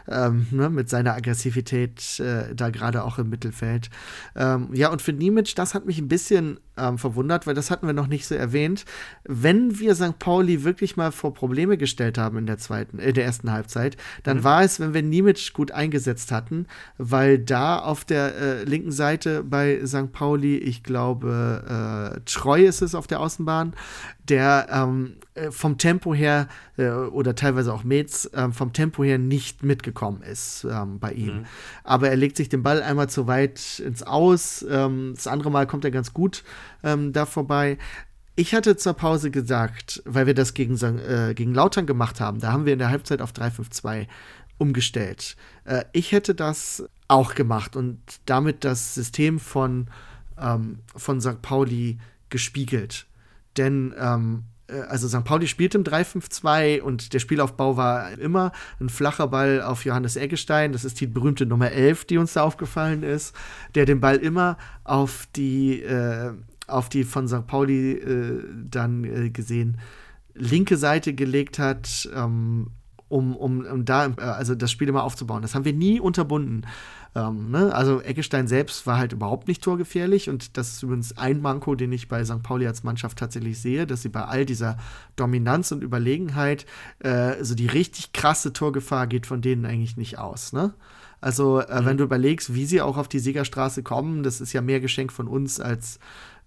Ähm, 0.07 0.45
ne, 0.52 0.69
mit 0.69 0.88
seiner 0.88 1.15
Aggressivität 1.15 2.19
äh, 2.19 2.53
da 2.53 2.69
gerade 2.69 3.06
auch 3.06 3.18
im 3.18 3.30
Mittelfeld. 3.30 3.89
Ähm, 4.35 4.69
ja, 4.72 4.91
und 4.91 5.02
für 5.02 5.14
Niemic, 5.14 5.56
das 5.56 5.73
hat 5.73 5.88
mich 5.88 5.98
ein 5.98 6.10
bisschen 6.10 6.60
ähm, 6.77 6.99
verwundert, 6.99 7.48
weil 7.48 7.56
das 7.56 7.72
hatten 7.72 7.88
wir 7.88 7.93
noch 7.93 8.07
nicht 8.07 8.27
so 8.27 8.35
erwähnt. 8.35 8.85
Wenn 9.23 9.80
wir 9.80 9.95
St. 9.95 10.19
Pauli 10.19 10.64
wirklich 10.64 10.98
mal 10.98 11.11
vor 11.11 11.34
Probleme 11.34 11.77
gestellt 11.77 12.19
haben 12.19 12.38
in 12.38 12.45
der 12.45 12.60
zweiten, 12.60 12.99
äh, 12.99 13.14
der 13.14 13.26
ersten 13.26 13.52
Halbzeit, 13.52 13.98
dann 14.22 14.38
mhm. 14.38 14.43
war 14.43 14.64
es, 14.64 14.80
wenn 14.80 14.93
wir 14.93 15.02
Niemic 15.02 15.53
gut 15.53 15.72
eingesetzt 15.72 16.31
hatten, 16.31 16.68
weil 16.99 17.39
da 17.39 17.80
auf 17.80 18.06
der 18.06 18.35
äh, 18.35 18.64
linken 18.64 18.91
Seite 18.91 19.43
bei 19.43 19.84
St. 19.85 20.11
Pauli, 20.11 20.57
ich 20.57 20.84
glaube, 20.84 22.11
Treu 22.26 22.64
ist 22.64 22.82
es 22.82 22.96
auf 22.96 23.08
der 23.08 23.20
Außenbahn, 23.20 23.74
der 24.28 24.68
ähm, 24.72 25.18
äh, 25.34 25.52
vom 25.52 25.78
Tempo 25.78 26.14
her 26.14 26.48
äh, 26.78 26.90
oder 26.90 27.36
teilweise 27.36 27.74
auch 27.74 27.84
Metz 27.84 28.30
äh, 28.34 28.52
vom 28.52 28.74
Tempo 28.74 29.04
her 29.04 29.18
nicht 29.18 29.64
mitgekommen 29.64 30.22
ist 30.24 30.66
ähm, 30.70 31.00
bei 31.00 31.14
ihm. 31.14 31.40
Mhm. 31.40 31.46
Aber 31.84 32.10
er 32.10 32.16
legt 32.16 32.38
sich 32.38 32.50
den 32.50 32.64
Ball 32.64 32.82
einmal 32.82 33.10
zu 33.10 33.28
weit 33.28 33.80
ins 33.80 34.04
Aus. 34.04 34.66
Ähm, 34.70 35.14
das 35.16 35.28
andere 35.28 35.52
Mal 35.52 35.68
kommt 35.68 35.86
er 35.86 35.92
ganz 35.92 36.14
gut 36.14 36.44
ähm, 36.84 37.14
da 37.14 37.26
vorbei. 37.26 37.78
Ich 38.36 38.56
hatte 38.56 38.78
zur 38.78 38.94
Pause 38.94 39.30
gesagt, 39.30 40.02
weil 40.06 40.26
wir 40.26 40.34
das 40.34 40.54
gegen, 40.54 40.76
äh, 40.76 41.34
gegen 41.36 41.54
Lautern 41.54 41.86
gemacht 41.86 42.22
haben, 42.22 42.40
da 42.40 42.52
haben 42.52 42.66
wir 42.66 42.74
in 42.74 42.80
der 42.80 42.90
Halbzeit 42.90 43.22
auf 43.22 43.34
3-5-2 43.34 44.08
umgestellt. 44.58 45.36
Äh, 45.66 45.84
ich 45.92 46.12
hätte 46.12 46.36
das 46.36 46.84
auch 47.08 47.36
gemacht 47.36 47.76
und 47.76 48.00
damit 48.26 48.64
das 48.64 48.96
System 48.96 49.40
von, 49.40 49.88
ähm, 50.41 50.80
von 50.95 51.22
St. 51.22 51.41
Pauli 51.41 51.99
gespiegelt. 52.30 53.05
Denn 53.57 53.93
ähm, 53.97 54.43
äh, 54.68 54.81
also 54.81 55.07
St. 55.07 55.23
Pauli 55.23 55.47
spielt 55.47 55.76
im 55.76 55.84
3-5-2 55.84 56.81
und 56.81 57.13
der 57.13 57.19
Spielaufbau 57.19 57.77
war 57.77 58.11
immer 58.18 58.51
ein 58.80 58.89
flacher 58.89 59.27
Ball 59.27 59.61
auf 59.61 59.85
Johannes 59.85 60.15
Eggestein. 60.15 60.73
Das 60.73 60.85
ist 60.85 60.99
die 60.99 61.07
berühmte 61.07 61.45
Nummer 61.45 61.72
11, 61.72 62.05
die 62.05 62.18
uns 62.18 62.34
da 62.34 62.43
aufgefallen 62.43 63.03
ist, 63.03 63.35
der 63.76 63.85
den 63.85 63.99
Ball 63.99 64.18
immer 64.18 64.57
auf 64.84 65.27
die, 65.35 65.81
äh, 65.81 66.34
auf 66.68 66.89
die 66.89 67.03
von 67.03 67.27
St. 67.27 67.47
Pauli 67.47 67.93
äh, 67.93 68.43
dann 68.69 69.03
äh, 69.03 69.30
gesehen 69.30 69.77
linke 70.34 70.77
Seite 70.77 71.13
gelegt 71.13 71.59
hat, 71.59 72.09
ähm, 72.15 72.68
um, 73.12 73.36
um, 73.36 73.66
um 73.66 73.86
da 73.86 74.08
äh, 74.08 74.22
also 74.22 74.56
das 74.56 74.72
Spiel 74.72 74.90
immer 74.90 75.04
aufzubauen. 75.04 75.42
Das 75.42 75.54
haben 75.54 75.66
wir 75.66 75.74
nie 75.74 76.00
unterbunden. 76.00 76.66
Ähm, 77.14 77.52
ne? 77.52 77.74
Also 77.76 78.02
Eggestein 78.02 78.48
selbst 78.48 78.88
war 78.88 78.98
halt 78.98 79.12
überhaupt 79.12 79.48
nicht 79.48 79.62
torgefährlich 79.62 80.30
und 80.30 80.58
das 80.58 80.74
ist 80.74 80.84
übrigens 80.84 81.18
ein 81.18 81.42
Manko, 81.42 81.76
den 81.76 81.92
ich 81.92 82.08
bei 82.08 82.24
St. 82.24 82.42
Pauli 82.42 82.66
als 82.66 82.84
Mannschaft 82.84 83.18
tatsächlich 83.18 83.60
sehe, 83.60 83.86
dass 83.86 84.02
sie 84.02 84.10
bei 84.10 84.24
all 84.24 84.46
dieser 84.46 84.78
Dominanz 85.18 85.72
und 85.72 85.84
Überlegenheit 85.84 86.66
äh, 87.00 87.44
so 87.44 87.54
die 87.54 87.68
richtig 87.68 88.14
krasse 88.14 88.54
Torgefahr 88.54 89.08
geht 89.08 89.26
von 89.26 89.42
denen 89.42 89.66
eigentlich 89.66 89.98
nicht 89.98 90.18
aus. 90.18 90.54
Ne? 90.54 90.74
Also, 91.20 91.60
äh, 91.60 91.82
mhm. 91.82 91.86
wenn 91.86 91.98
du 91.98 92.04
überlegst, 92.06 92.54
wie 92.56 92.66
sie 92.66 92.82
auch 92.82 92.98
auf 92.98 93.08
die 93.08 93.20
Siegerstraße 93.20 93.84
kommen, 93.84 94.24
das 94.24 94.42
ist 94.42 94.54
ja 94.54 94.62
mehr 94.62 94.80
Geschenk 94.80 95.12
von 95.12 95.28
uns 95.28 95.60
als 95.60 96.00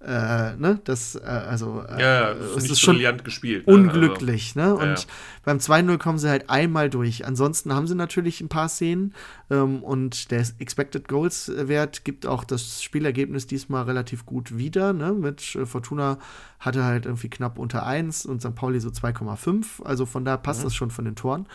äh, 0.06 0.56
ne, 0.56 0.80
das, 0.84 1.14
äh, 1.14 1.20
also, 1.24 1.82
äh, 1.88 2.00
ja, 2.00 2.30
ja, 2.30 2.34
das 2.34 2.64
ist 2.64 2.80
schon 2.80 3.00
gespielt. 3.24 3.66
Ne? 3.66 3.72
Unglücklich, 3.72 4.54
ne? 4.54 4.74
Und 4.74 5.00
ja, 5.00 5.06
beim 5.44 5.58
2-0 5.58 5.98
kommen 5.98 6.18
sie 6.18 6.28
halt 6.28 6.50
einmal 6.50 6.90
durch. 6.90 7.26
Ansonsten 7.26 7.72
haben 7.74 7.86
sie 7.86 7.94
natürlich 7.94 8.40
ein 8.40 8.48
paar 8.48 8.68
Szenen 8.68 9.14
ähm, 9.50 9.82
und 9.82 10.30
der 10.30 10.44
Expected 10.58 11.08
Goals 11.08 11.50
Wert 11.54 12.04
gibt 12.04 12.26
auch 12.26 12.44
das 12.44 12.82
Spielergebnis 12.82 13.46
diesmal 13.46 13.84
relativ 13.84 14.26
gut 14.26 14.56
wieder, 14.56 14.92
ne? 14.92 15.12
Mit 15.12 15.54
äh, 15.54 15.64
Fortuna 15.64 16.18
hatte 16.58 16.84
halt 16.84 17.06
irgendwie 17.06 17.30
knapp 17.30 17.58
unter 17.58 17.86
1 17.86 18.26
und 18.26 18.40
St. 18.40 18.54
Pauli 18.54 18.80
so 18.80 18.90
2,5. 18.90 19.82
Also 19.84 20.06
von 20.06 20.24
da 20.24 20.36
passt 20.36 20.60
mhm. 20.60 20.64
das 20.64 20.74
schon 20.74 20.90
von 20.90 21.04
den 21.04 21.16
Toren. 21.16 21.46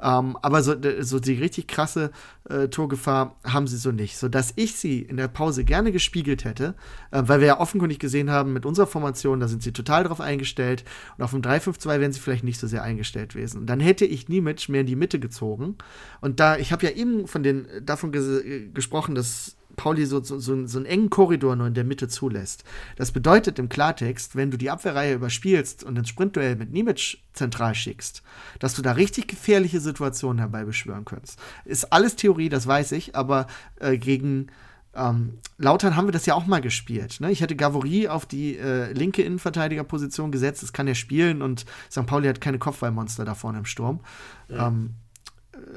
Ähm, 0.00 0.36
aber 0.42 0.62
so, 0.62 0.74
so 1.00 1.20
die 1.20 1.34
richtig 1.34 1.68
krasse 1.68 2.10
äh, 2.48 2.68
Torgefahr 2.68 3.36
haben 3.44 3.66
sie 3.66 3.76
so 3.76 3.92
nicht. 3.92 4.16
Sodass 4.16 4.52
ich 4.56 4.74
sie 4.74 5.00
in 5.00 5.16
der 5.16 5.28
Pause 5.28 5.64
gerne 5.64 5.92
gespiegelt 5.92 6.44
hätte, 6.44 6.74
äh, 7.10 7.22
weil 7.24 7.40
wir 7.40 7.46
ja 7.46 7.60
offenkundig 7.60 7.98
gesehen 7.98 8.30
haben, 8.30 8.52
mit 8.52 8.66
unserer 8.66 8.86
Formation, 8.86 9.40
da 9.40 9.48
sind 9.48 9.62
sie 9.62 9.72
total 9.72 10.04
drauf 10.04 10.20
eingestellt. 10.20 10.84
Und 11.16 11.24
auf 11.24 11.30
dem 11.30 11.42
3-5-2 11.42 12.00
wären 12.00 12.12
sie 12.12 12.20
vielleicht 12.20 12.44
nicht 12.44 12.60
so 12.60 12.66
sehr 12.66 12.82
eingestellt 12.82 13.34
gewesen. 13.34 13.58
Und 13.58 13.66
dann 13.66 13.80
hätte 13.80 14.04
ich 14.04 14.28
Niemic 14.28 14.68
mehr 14.68 14.82
in 14.82 14.86
die 14.86 14.96
Mitte 14.96 15.20
gezogen. 15.20 15.76
Und 16.20 16.40
da, 16.40 16.56
ich 16.56 16.72
habe 16.72 16.86
ja 16.86 16.92
eben 16.92 17.26
von 17.26 17.42
den, 17.42 17.66
davon 17.82 18.12
ges 18.12 18.42
gesprochen, 18.72 19.14
dass 19.14 19.56
Pauli 19.76 20.06
so, 20.06 20.22
so, 20.22 20.38
so, 20.38 20.52
einen 20.54 20.86
engen 20.86 21.10
Korridor 21.10 21.56
nur 21.56 21.66
in 21.66 21.74
der 21.74 21.84
Mitte 21.84 22.08
zulässt. 22.08 22.64
Das 22.96 23.12
bedeutet 23.12 23.58
im 23.58 23.68
Klartext, 23.68 24.36
wenn 24.36 24.50
du 24.50 24.56
die 24.56 24.70
Abwehrreihe 24.70 25.14
überspielst 25.14 25.84
und 25.84 25.98
ins 25.98 26.08
Sprintduell 26.08 26.56
mit 26.56 26.72
Nimic 26.72 27.18
zentral 27.32 27.74
schickst, 27.74 28.22
dass 28.58 28.74
du 28.74 28.82
da 28.82 28.92
richtig 28.92 29.28
gefährliche 29.28 29.80
Situationen 29.80 30.38
herbeibeschwören 30.38 31.04
könntest. 31.04 31.38
Ist 31.64 31.92
alles 31.92 32.16
Theorie, 32.16 32.48
das 32.48 32.66
weiß 32.66 32.92
ich, 32.92 33.16
aber 33.16 33.46
äh, 33.80 33.98
gegen 33.98 34.48
ähm, 34.94 35.38
Lautern 35.58 35.96
haben 35.96 36.06
wir 36.06 36.12
das 36.12 36.26
ja 36.26 36.34
auch 36.34 36.46
mal 36.46 36.60
gespielt. 36.60 37.20
Ne? 37.20 37.30
Ich 37.30 37.40
hätte 37.40 37.56
Gavory 37.56 38.08
auf 38.08 38.26
die 38.26 38.56
äh, 38.56 38.92
linke 38.92 39.22
Innenverteidigerposition 39.22 40.30
gesetzt, 40.30 40.62
das 40.62 40.72
kann 40.72 40.86
er 40.86 40.94
spielen 40.94 41.42
und 41.42 41.64
St. 41.90 42.06
Pauli 42.06 42.28
hat 42.28 42.40
keine 42.40 42.58
Kopfballmonster 42.58 43.24
da 43.24 43.34
vorne 43.34 43.58
im 43.58 43.64
Sturm. 43.64 44.00
Ja. 44.48 44.68
Ähm, 44.68 44.94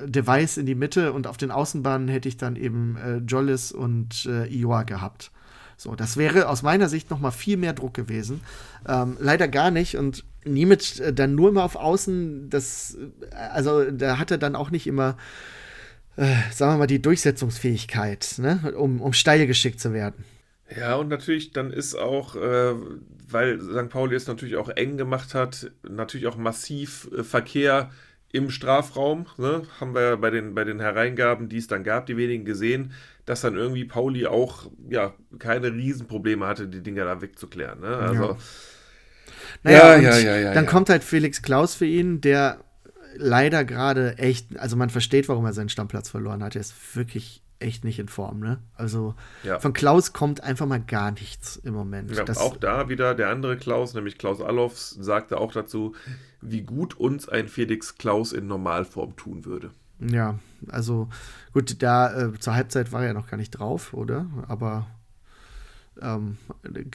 Device 0.06 0.58
in 0.58 0.66
die 0.66 0.76
Mitte 0.76 1.14
und 1.14 1.28
auf 1.28 1.38
den 1.38 1.52
Außenbahnen 1.52 2.08
hätte 2.08 2.30
ich 2.30 2.38
dann 2.38 2.56
eben 2.56 2.98
äh, 2.98 3.18
Jollis 3.18 3.72
und 3.72 4.26
äh, 4.26 4.48
Ioa 4.48 4.84
gehabt. 4.84 5.32
So, 5.78 5.95
das 5.95 6.18
wäre 6.18 6.49
aus 6.49 6.64
meiner 6.64 6.90
Sicht 6.90 7.12
noch 7.12 7.20
mal 7.20 7.32
viel 7.32 7.56
mehr 7.56 7.74
Druck 7.74 7.94
gewesen. 7.94 8.41
Ähm, 8.88 9.16
leider 9.20 9.48
gar 9.48 9.70
nicht 9.70 9.95
und 9.95 10.26
Niemitz 10.44 10.99
äh, 10.99 11.14
dann 11.14 11.36
nur 11.36 11.49
immer 11.49 11.64
auf 11.64 11.76
Außen, 11.76 12.49
das, 12.49 12.98
äh, 13.32 13.36
also 13.36 13.91
da 13.91 14.18
hat 14.18 14.32
er 14.32 14.40
dann 14.40 14.56
auch 14.56 14.72
nicht 14.72 14.88
immer, 14.88 15.18
äh, 16.16 16.34
sagen 16.52 16.74
wir 16.74 16.78
mal, 16.78 16.88
die 16.88 17.02
Durchsetzungsfähigkeit, 17.02 18.36
ne, 18.40 18.74
um, 18.76 19.02
um 19.02 19.14
steil 19.14 19.45
geschickt 19.45 19.80
zu 19.80 19.94
werden. 19.94 20.26
Ja, 20.76 20.95
und 20.95 21.10
natürlich 21.10 21.54
dann 21.54 21.72
ist 21.72 21.95
auch, 21.95 22.36
äh, 22.36 22.74
weil 23.30 23.62
St. 23.62 23.90
Pauli 23.90 24.16
es 24.16 24.28
natürlich 24.28 24.58
auch 24.58 24.70
eng 24.70 24.98
gemacht 24.98 25.34
hat, 25.34 25.72
natürlich 25.88 26.28
auch 26.28 26.38
massiv 26.38 27.10
äh, 27.16 27.24
Verkehr 27.24 27.91
im 28.38 28.50
Strafraum, 28.50 29.26
ne, 29.38 29.64
haben 29.80 29.94
wir 29.94 30.18
bei 30.18 30.30
den, 30.30 30.56
bei 30.56 30.64
den 30.64 30.80
Hereingaben, 30.80 31.50
die 31.50 31.58
es 31.58 31.68
dann 31.68 31.84
gab, 31.84 32.06
die 32.06 32.18
wenigen 32.18 32.46
gesehen, 32.46 32.94
dass 33.26 33.42
dann 33.42 33.56
irgendwie 33.56 33.86
Pauli 33.86 34.26
auch 34.26 34.72
ja, 34.90 35.14
keine 35.40 35.74
Riesenprobleme 35.74 36.46
hatte, 36.46 36.68
die 36.68 36.82
Dinger 36.82 37.06
da 37.06 37.22
wegzuklären. 37.22 37.82
Ne? 37.82 37.88
Also, 37.88 38.24
ja. 38.24 38.38
Naja, 39.64 39.98
ja, 39.98 40.18
ja, 40.18 40.38
ja, 40.38 40.54
dann 40.54 40.66
kommt 40.66 40.90
halt 40.90 41.04
Felix 41.04 41.42
Klaus 41.42 41.76
für 41.76 41.86
ihn, 41.86 42.22
der 42.22 42.60
leider 43.16 43.66
gerade 43.66 44.18
echt, 44.18 44.58
also 44.58 44.76
man 44.76 44.90
versteht, 44.90 45.28
warum 45.28 45.46
er 45.46 45.54
seinen 45.54 45.70
Stammplatz 45.70 46.10
verloren 46.10 46.44
hat. 46.44 46.56
Er 46.56 46.62
ist 46.62 46.96
wirklich 46.96 47.42
echt 47.60 47.84
nicht 47.84 48.00
in 48.00 48.08
Form, 48.08 48.40
ne? 48.40 48.60
Also 48.76 49.16
ja. 49.44 49.60
von 49.60 49.74
Klaus 49.74 50.14
kommt 50.14 50.44
einfach 50.44 50.66
mal 50.66 50.80
gar 50.82 51.12
nichts 51.12 51.58
im 51.58 51.74
Moment. 51.74 52.12
Ja, 52.12 52.24
auch 52.38 52.58
da 52.58 52.90
wieder 52.90 53.16
der 53.16 53.30
andere 53.30 53.58
Klaus, 53.58 53.94
nämlich 53.94 54.18
Klaus 54.18 54.42
Allofs, 54.42 54.92
sagte 54.92 55.40
auch 55.40 55.52
dazu, 55.52 55.96
wie 56.42 56.62
gut 56.62 56.96
uns 56.96 57.28
ein 57.28 57.48
Felix 57.48 57.98
Klaus 57.98 58.34
in 58.34 58.48
Normalform 58.48 59.16
tun 59.16 59.46
würde. 59.46 59.72
Ja, 60.00 60.38
also 60.70 61.10
gut, 61.54 61.82
da 61.82 62.28
äh, 62.28 62.40
zur 62.40 62.54
Halbzeit 62.54 62.92
war 62.92 63.02
er 63.02 63.08
ja 63.08 63.14
noch 63.14 63.28
gar 63.28 63.38
nicht 63.38 63.52
drauf, 63.52 63.94
oder? 63.94 64.28
Aber 64.48 64.88
ähm, 66.02 66.38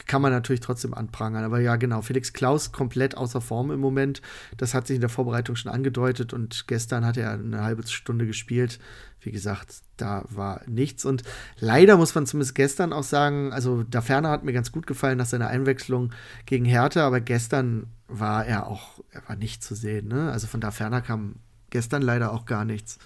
kann 0.07 0.21
man 0.21 0.31
natürlich 0.31 0.61
trotzdem 0.61 0.93
anprangern. 0.93 1.43
Aber 1.43 1.59
ja, 1.59 1.75
genau, 1.75 2.01
Felix 2.01 2.33
Klaus 2.33 2.71
komplett 2.71 3.17
außer 3.17 3.41
Form 3.41 3.71
im 3.71 3.79
Moment. 3.79 4.21
Das 4.57 4.73
hat 4.73 4.87
sich 4.87 4.95
in 4.95 5.01
der 5.01 5.09
Vorbereitung 5.09 5.55
schon 5.55 5.71
angedeutet 5.71 6.33
und 6.33 6.67
gestern 6.67 7.05
hat 7.05 7.17
er 7.17 7.31
eine 7.31 7.63
halbe 7.63 7.85
Stunde 7.87 8.25
gespielt. 8.25 8.79
Wie 9.21 9.31
gesagt, 9.31 9.81
da 9.97 10.25
war 10.29 10.61
nichts. 10.67 11.05
Und 11.05 11.23
leider 11.59 11.97
muss 11.97 12.13
man 12.13 12.25
zumindest 12.25 12.55
gestern 12.55 12.91
auch 12.93 13.03
sagen, 13.03 13.53
also 13.53 13.83
da 13.83 14.01
Ferner 14.01 14.29
hat 14.29 14.43
mir 14.43 14.53
ganz 14.53 14.71
gut 14.71 14.87
gefallen 14.87 15.17
nach 15.17 15.25
seiner 15.25 15.47
Einwechslung 15.47 16.11
gegen 16.45 16.65
Hertha, 16.65 17.05
aber 17.05 17.21
gestern 17.21 17.87
war 18.07 18.45
er 18.45 18.67
auch, 18.67 18.99
er 19.11 19.27
war 19.27 19.35
nicht 19.35 19.63
zu 19.63 19.75
sehen. 19.75 20.07
Ne? 20.07 20.31
Also 20.31 20.47
von 20.47 20.61
da 20.61 20.71
Ferner 20.71 21.01
kam 21.01 21.35
gestern 21.69 22.01
leider 22.01 22.31
auch 22.31 22.45
gar 22.45 22.65
nichts. 22.65 22.99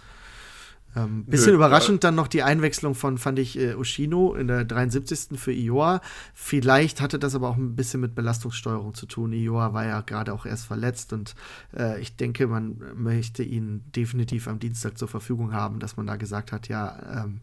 Ähm, 0.95 1.25
bisschen 1.25 1.51
Nö, 1.51 1.55
überraschend 1.55 2.03
dann 2.03 2.15
noch 2.15 2.27
die 2.27 2.43
Einwechslung 2.43 2.95
von, 2.95 3.17
fand 3.17 3.39
ich, 3.39 3.59
äh, 3.59 3.75
Ushino 3.75 4.33
in 4.33 4.47
der 4.47 4.65
73. 4.65 5.37
für 5.39 5.51
Ioa. 5.51 6.01
Vielleicht 6.33 7.01
hatte 7.01 7.19
das 7.19 7.35
aber 7.35 7.49
auch 7.49 7.57
ein 7.57 7.75
bisschen 7.75 8.01
mit 8.01 8.15
Belastungssteuerung 8.15 8.93
zu 8.93 9.05
tun. 9.05 9.33
Ioa 9.33 9.73
war 9.73 9.85
ja 9.85 10.01
gerade 10.01 10.33
auch 10.33 10.45
erst 10.45 10.65
verletzt 10.65 11.13
und 11.13 11.35
äh, 11.77 11.99
ich 12.01 12.15
denke, 12.15 12.47
man 12.47 12.77
möchte 12.95 13.43
ihn 13.43 13.83
definitiv 13.95 14.47
am 14.47 14.59
Dienstag 14.59 14.97
zur 14.97 15.07
Verfügung 15.07 15.53
haben, 15.53 15.79
dass 15.79 15.97
man 15.97 16.07
da 16.07 16.15
gesagt 16.15 16.51
hat, 16.51 16.67
ja, 16.67 17.23
ähm, 17.23 17.41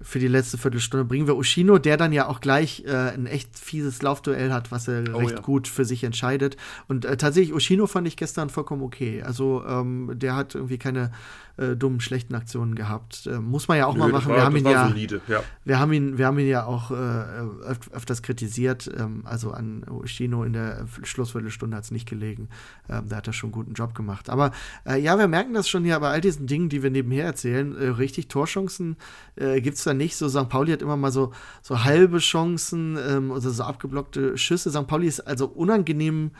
für 0.00 0.18
die 0.18 0.28
letzte 0.28 0.58
Viertelstunde 0.58 1.04
bringen 1.04 1.26
wir 1.26 1.36
Ushino, 1.36 1.78
der 1.78 1.96
dann 1.96 2.12
ja 2.12 2.26
auch 2.26 2.40
gleich 2.40 2.84
äh, 2.86 2.90
ein 2.90 3.26
echt 3.26 3.58
fieses 3.58 4.02
Laufduell 4.02 4.52
hat, 4.52 4.70
was 4.70 4.88
er 4.88 5.04
oh, 5.14 5.18
recht 5.18 5.36
ja. 5.36 5.40
gut 5.40 5.68
für 5.68 5.84
sich 5.84 6.04
entscheidet. 6.04 6.56
Und 6.86 7.04
äh, 7.04 7.16
tatsächlich, 7.16 7.54
Ushino 7.54 7.86
fand 7.86 8.06
ich 8.06 8.16
gestern 8.16 8.50
vollkommen 8.50 8.82
okay. 8.82 9.22
Also 9.22 9.64
ähm, 9.66 10.10
der 10.14 10.36
hat 10.36 10.54
irgendwie 10.54 10.78
keine 10.78 11.12
äh, 11.56 11.76
dummen, 11.76 12.00
schlechten 12.00 12.34
Aktionen 12.34 12.74
gehabt. 12.74 13.26
Äh, 13.26 13.38
muss 13.38 13.68
man 13.68 13.78
ja 13.78 13.86
auch 13.86 13.94
Nö, 13.94 14.00
mal 14.00 14.08
machen. 14.10 14.28
War, 14.28 14.36
wir, 14.36 14.44
haben 14.44 14.56
ihn 14.56 14.66
ja, 14.66 14.88
solide, 14.88 15.20
ja, 15.26 15.42
Wir, 15.64 15.78
haben 15.78 15.92
ihn, 15.92 16.18
wir 16.18 16.26
haben 16.26 16.38
ihn 16.38 16.48
ja 16.48 16.64
auch 16.64 16.90
äh, 16.90 16.94
öf 16.94 17.90
öfters 17.92 18.22
kritisiert. 18.22 18.90
Ähm, 18.96 19.22
also 19.24 19.52
an 19.52 19.84
Ushino 19.88 20.44
in 20.44 20.52
der 20.52 20.86
Schlussviertelstunde 21.02 21.76
hat 21.76 21.84
es 21.84 21.90
nicht 21.90 22.08
gelegen. 22.08 22.48
Ähm, 22.88 23.08
da 23.08 23.16
hat 23.16 23.26
er 23.26 23.32
schon 23.32 23.48
einen 23.48 23.52
guten 23.52 23.74
Job 23.74 23.94
gemacht. 23.94 24.28
Aber 24.28 24.52
äh, 24.86 25.00
ja, 25.00 25.18
wir 25.18 25.28
merken 25.28 25.54
das 25.54 25.68
schon 25.68 25.84
hier 25.84 25.98
bei 26.00 26.10
all 26.10 26.20
diesen 26.20 26.46
Dingen, 26.46 26.68
die 26.68 26.82
wir 26.82 26.90
nebenher 26.90 27.24
erzählen. 27.24 27.76
Äh, 27.76 27.88
richtig 27.88 28.28
Torchancen 28.28 28.96
äh, 29.36 29.60
gibt 29.60 29.78
es 29.78 29.84
da 29.84 29.94
nicht. 29.94 30.16
So 30.16 30.28
St. 30.28 30.48
Pauli 30.48 30.72
hat 30.72 30.82
immer 30.82 30.96
mal 30.96 31.12
so, 31.12 31.32
so 31.62 31.84
halbe 31.84 32.18
Chancen 32.18 32.98
ähm, 33.08 33.30
oder 33.30 33.40
so 33.40 33.62
abgeblockte 33.62 34.36
Schüsse. 34.36 34.70
St. 34.70 34.86
Pauli 34.86 35.06
ist 35.06 35.20
also 35.20 35.46
unangenehm 35.46 36.32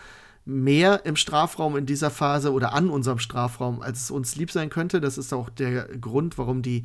mehr 0.49 1.05
im 1.05 1.17
Strafraum 1.17 1.77
in 1.77 1.87
dieser 1.87 2.09
Phase 2.09 2.53
oder 2.53 2.73
an 2.73 2.89
unserem 2.89 3.19
Strafraum, 3.19 3.83
als 3.83 4.05
es 4.05 4.11
uns 4.13 4.37
lieb 4.37 4.53
sein 4.53 4.71
könnte. 4.71 5.01
Das 5.01 5.19
ist 5.19 5.33
auch 5.33 5.51
der 5.51 5.87
Grund, 5.99 6.39
warum 6.39 6.63
die 6.63 6.85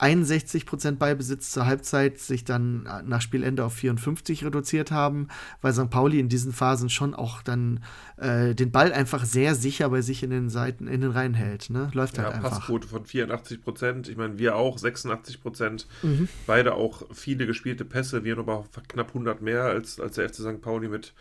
61% 0.00 0.96
Ballbesitz 0.96 1.50
zur 1.50 1.66
Halbzeit 1.66 2.18
sich 2.18 2.44
dann 2.44 2.88
nach 3.04 3.20
Spielende 3.20 3.66
auf 3.66 3.74
54 3.74 4.46
reduziert 4.46 4.90
haben, 4.90 5.28
weil 5.60 5.74
St. 5.74 5.90
Pauli 5.90 6.20
in 6.20 6.30
diesen 6.30 6.54
Phasen 6.54 6.88
schon 6.88 7.14
auch 7.14 7.42
dann 7.42 7.84
äh, 8.16 8.54
den 8.54 8.70
Ball 8.70 8.94
einfach 8.94 9.26
sehr 9.26 9.54
sicher 9.54 9.90
bei 9.90 10.00
sich 10.00 10.22
in 10.22 10.30
den 10.30 10.48
Seiten, 10.48 10.86
in 10.86 11.02
den 11.02 11.10
Reihen 11.10 11.34
hält. 11.34 11.68
Ne? 11.68 11.90
Läuft 11.92 12.16
halt 12.16 12.30
ja, 12.30 12.34
einfach. 12.34 12.60
Passquote 12.60 12.88
von 12.88 13.04
84%, 13.04 14.08
ich 14.08 14.16
meine, 14.16 14.38
wir 14.38 14.56
auch 14.56 14.78
86%, 14.78 15.84
mhm. 16.02 16.28
beide 16.46 16.74
auch 16.74 17.02
viele 17.12 17.46
gespielte 17.46 17.84
Pässe, 17.84 18.24
wir 18.24 18.36
haben 18.36 18.48
aber 18.48 18.64
knapp 18.88 19.08
100 19.08 19.42
mehr 19.42 19.64
als, 19.64 20.00
als 20.00 20.14
der 20.14 20.30
FC 20.30 20.36
St. 20.36 20.62
Pauli 20.62 20.88
mit 20.88 21.12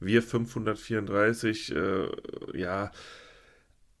wir 0.00 0.22
534, 0.22 1.74
äh, 1.74 2.08
ja. 2.54 2.90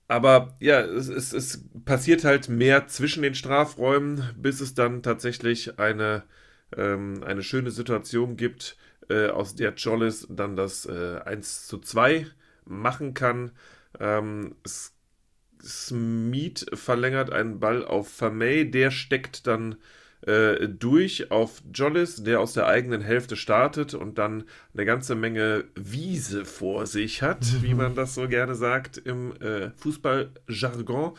Aber 0.06 0.56
ja, 0.60 0.80
es, 0.80 1.08
es, 1.08 1.32
es, 1.32 1.64
passiert 1.84 2.24
halt 2.24 2.48
mehr 2.48 2.86
zwischen 2.86 3.22
den 3.22 3.34
Strafräumen, 3.34 4.22
bis 4.36 4.60
es 4.60 4.74
dann 4.74 5.02
tatsächlich 5.02 5.78
eine, 5.78 6.22
ähm, 6.76 7.22
eine 7.24 7.42
schöne 7.42 7.70
Situation 7.70 8.36
gibt, 8.36 8.76
äh, 9.10 9.28
aus 9.28 9.54
der 9.54 9.74
Jollis 9.74 10.26
dann 10.30 10.56
das 10.56 10.86
äh, 10.86 11.20
1 11.24 11.66
zu 11.66 11.78
2 11.78 12.26
machen 12.64 13.14
kann. 13.14 13.52
Ähm, 14.00 14.56
Smith 15.62 16.66
verlängert 16.72 17.30
einen 17.30 17.60
Ball 17.60 17.84
auf 17.84 18.08
Vermey, 18.08 18.70
der 18.70 18.90
steckt 18.90 19.46
dann 19.46 19.76
äh, 20.26 20.68
durch 20.68 21.30
auf 21.30 21.62
Jollis, 21.72 22.22
der 22.22 22.40
aus 22.40 22.52
der 22.52 22.66
eigenen 22.66 23.00
Hälfte 23.00 23.36
startet 23.36 23.94
und 23.94 24.18
dann 24.18 24.44
eine 24.74 24.84
ganze 24.84 25.14
Menge 25.14 25.64
Wiese 25.74 26.44
vor 26.44 26.86
sich 26.86 27.22
hat, 27.22 27.62
wie 27.62 27.74
man 27.74 27.94
das 27.94 28.14
so 28.14 28.28
gerne 28.28 28.54
sagt 28.54 28.98
im 28.98 29.32
äh, 29.40 29.70
Fußballjargon. 29.76 31.16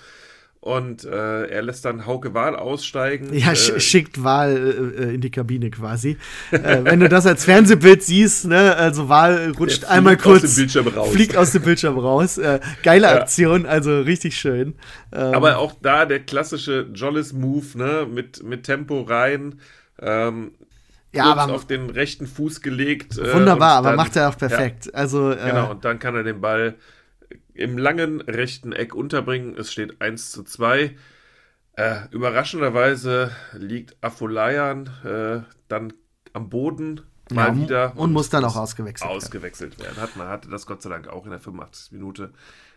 Und 0.62 1.06
äh, 1.06 1.46
er 1.46 1.62
lässt 1.62 1.86
dann 1.86 2.06
Hauke 2.06 2.34
Wahl 2.34 2.54
aussteigen. 2.58 3.34
Ja, 3.34 3.54
äh, 3.54 3.56
schickt 3.56 4.24
Wahl 4.26 4.94
äh, 4.98 5.14
in 5.14 5.22
die 5.22 5.32
Kabine 5.32 5.72
quasi. 5.72 6.18
äh, 6.52 6.84
wenn 6.84 7.00
du 7.00 7.08
das 7.08 7.26
als 7.26 7.46
Fernsehbild 7.46 8.04
siehst, 8.04 8.46
ne, 8.46 8.76
also 8.76 9.08
Wahl 9.08 9.54
rutscht 9.58 9.86
einmal 9.86 10.18
kurz. 10.18 10.44
Aus 10.44 10.56
dem 10.56 10.64
Bildschirm 10.64 10.88
raus. 10.88 11.12
Fliegt 11.12 11.38
aus 11.38 11.52
dem 11.54 11.62
Bildschirm 11.62 11.98
raus. 11.98 12.38
Äh, 12.38 12.60
geile 12.84 13.08
ja. 13.08 13.22
Aktion, 13.22 13.66
also 13.66 14.02
richtig 14.02 14.38
schön. 14.38 14.76
Ähm, 15.14 15.34
Aber 15.34 15.60
auch 15.60 15.76
da 15.82 16.06
der 16.06 16.20
klassische 16.20 16.88
Jollis-Move, 16.94 17.78
ne, 17.78 18.08
mit, 18.12 18.44
mit 18.44 18.64
Tempo 18.64 19.00
rein. 19.02 19.62
Ähm, 20.02 20.52
ja, 21.14 21.24
aber 21.24 21.54
auf 21.54 21.68
den 21.68 21.90
rechten 21.90 22.28
Fuß 22.28 22.62
gelegt. 22.62 23.18
Äh, 23.18 23.34
wunderbar, 23.34 23.78
aber 23.78 23.96
macht 23.96 24.18
er 24.18 24.28
auch 24.28 24.38
perfekt. 24.38 24.88
Ja, 24.88 24.94
also, 24.94 25.34
genau, 25.42 25.72
und 25.72 25.86
dann 25.86 26.00
kann 26.00 26.16
er 26.16 26.24
den 26.24 26.42
Ball 26.42 26.76
im 27.60 27.78
langen 27.78 28.22
rechten 28.22 28.72
Eck 28.72 28.96
unterbringen. 28.96 29.56
Es 29.58 29.72
steht 29.72 30.02
1 30.02 30.32
zu 30.32 30.44
2. 30.44 30.96
Äh, 31.74 31.96
überraschenderweise 32.12 33.32
liegt 33.54 34.02
Afolayan 34.02 34.90
äh, 35.04 35.42
dann 35.68 35.94
am 36.34 36.50
Boden 36.50 37.02
mal 37.32 37.50
ja, 37.50 37.58
wieder. 37.58 37.92
Und, 37.92 38.00
und, 38.00 38.14
muss 38.14 38.30
dann 38.30 38.46
auch 38.46 38.56
ausgewechselt, 38.56 39.10
ausgewechselt 39.10 39.78
werden. 39.78 39.98
werden. 39.98 40.02
Hat, 40.02 40.16
man 40.16 40.28
hatte 40.30 40.50
das 40.50 40.66
Gott 40.66 40.82
sei 40.82 40.90
Dank 40.90 41.10
auch 41.10 41.26
in 41.26 41.32
der 41.32 41.40
85. 41.40 41.92
Minute 41.92 42.32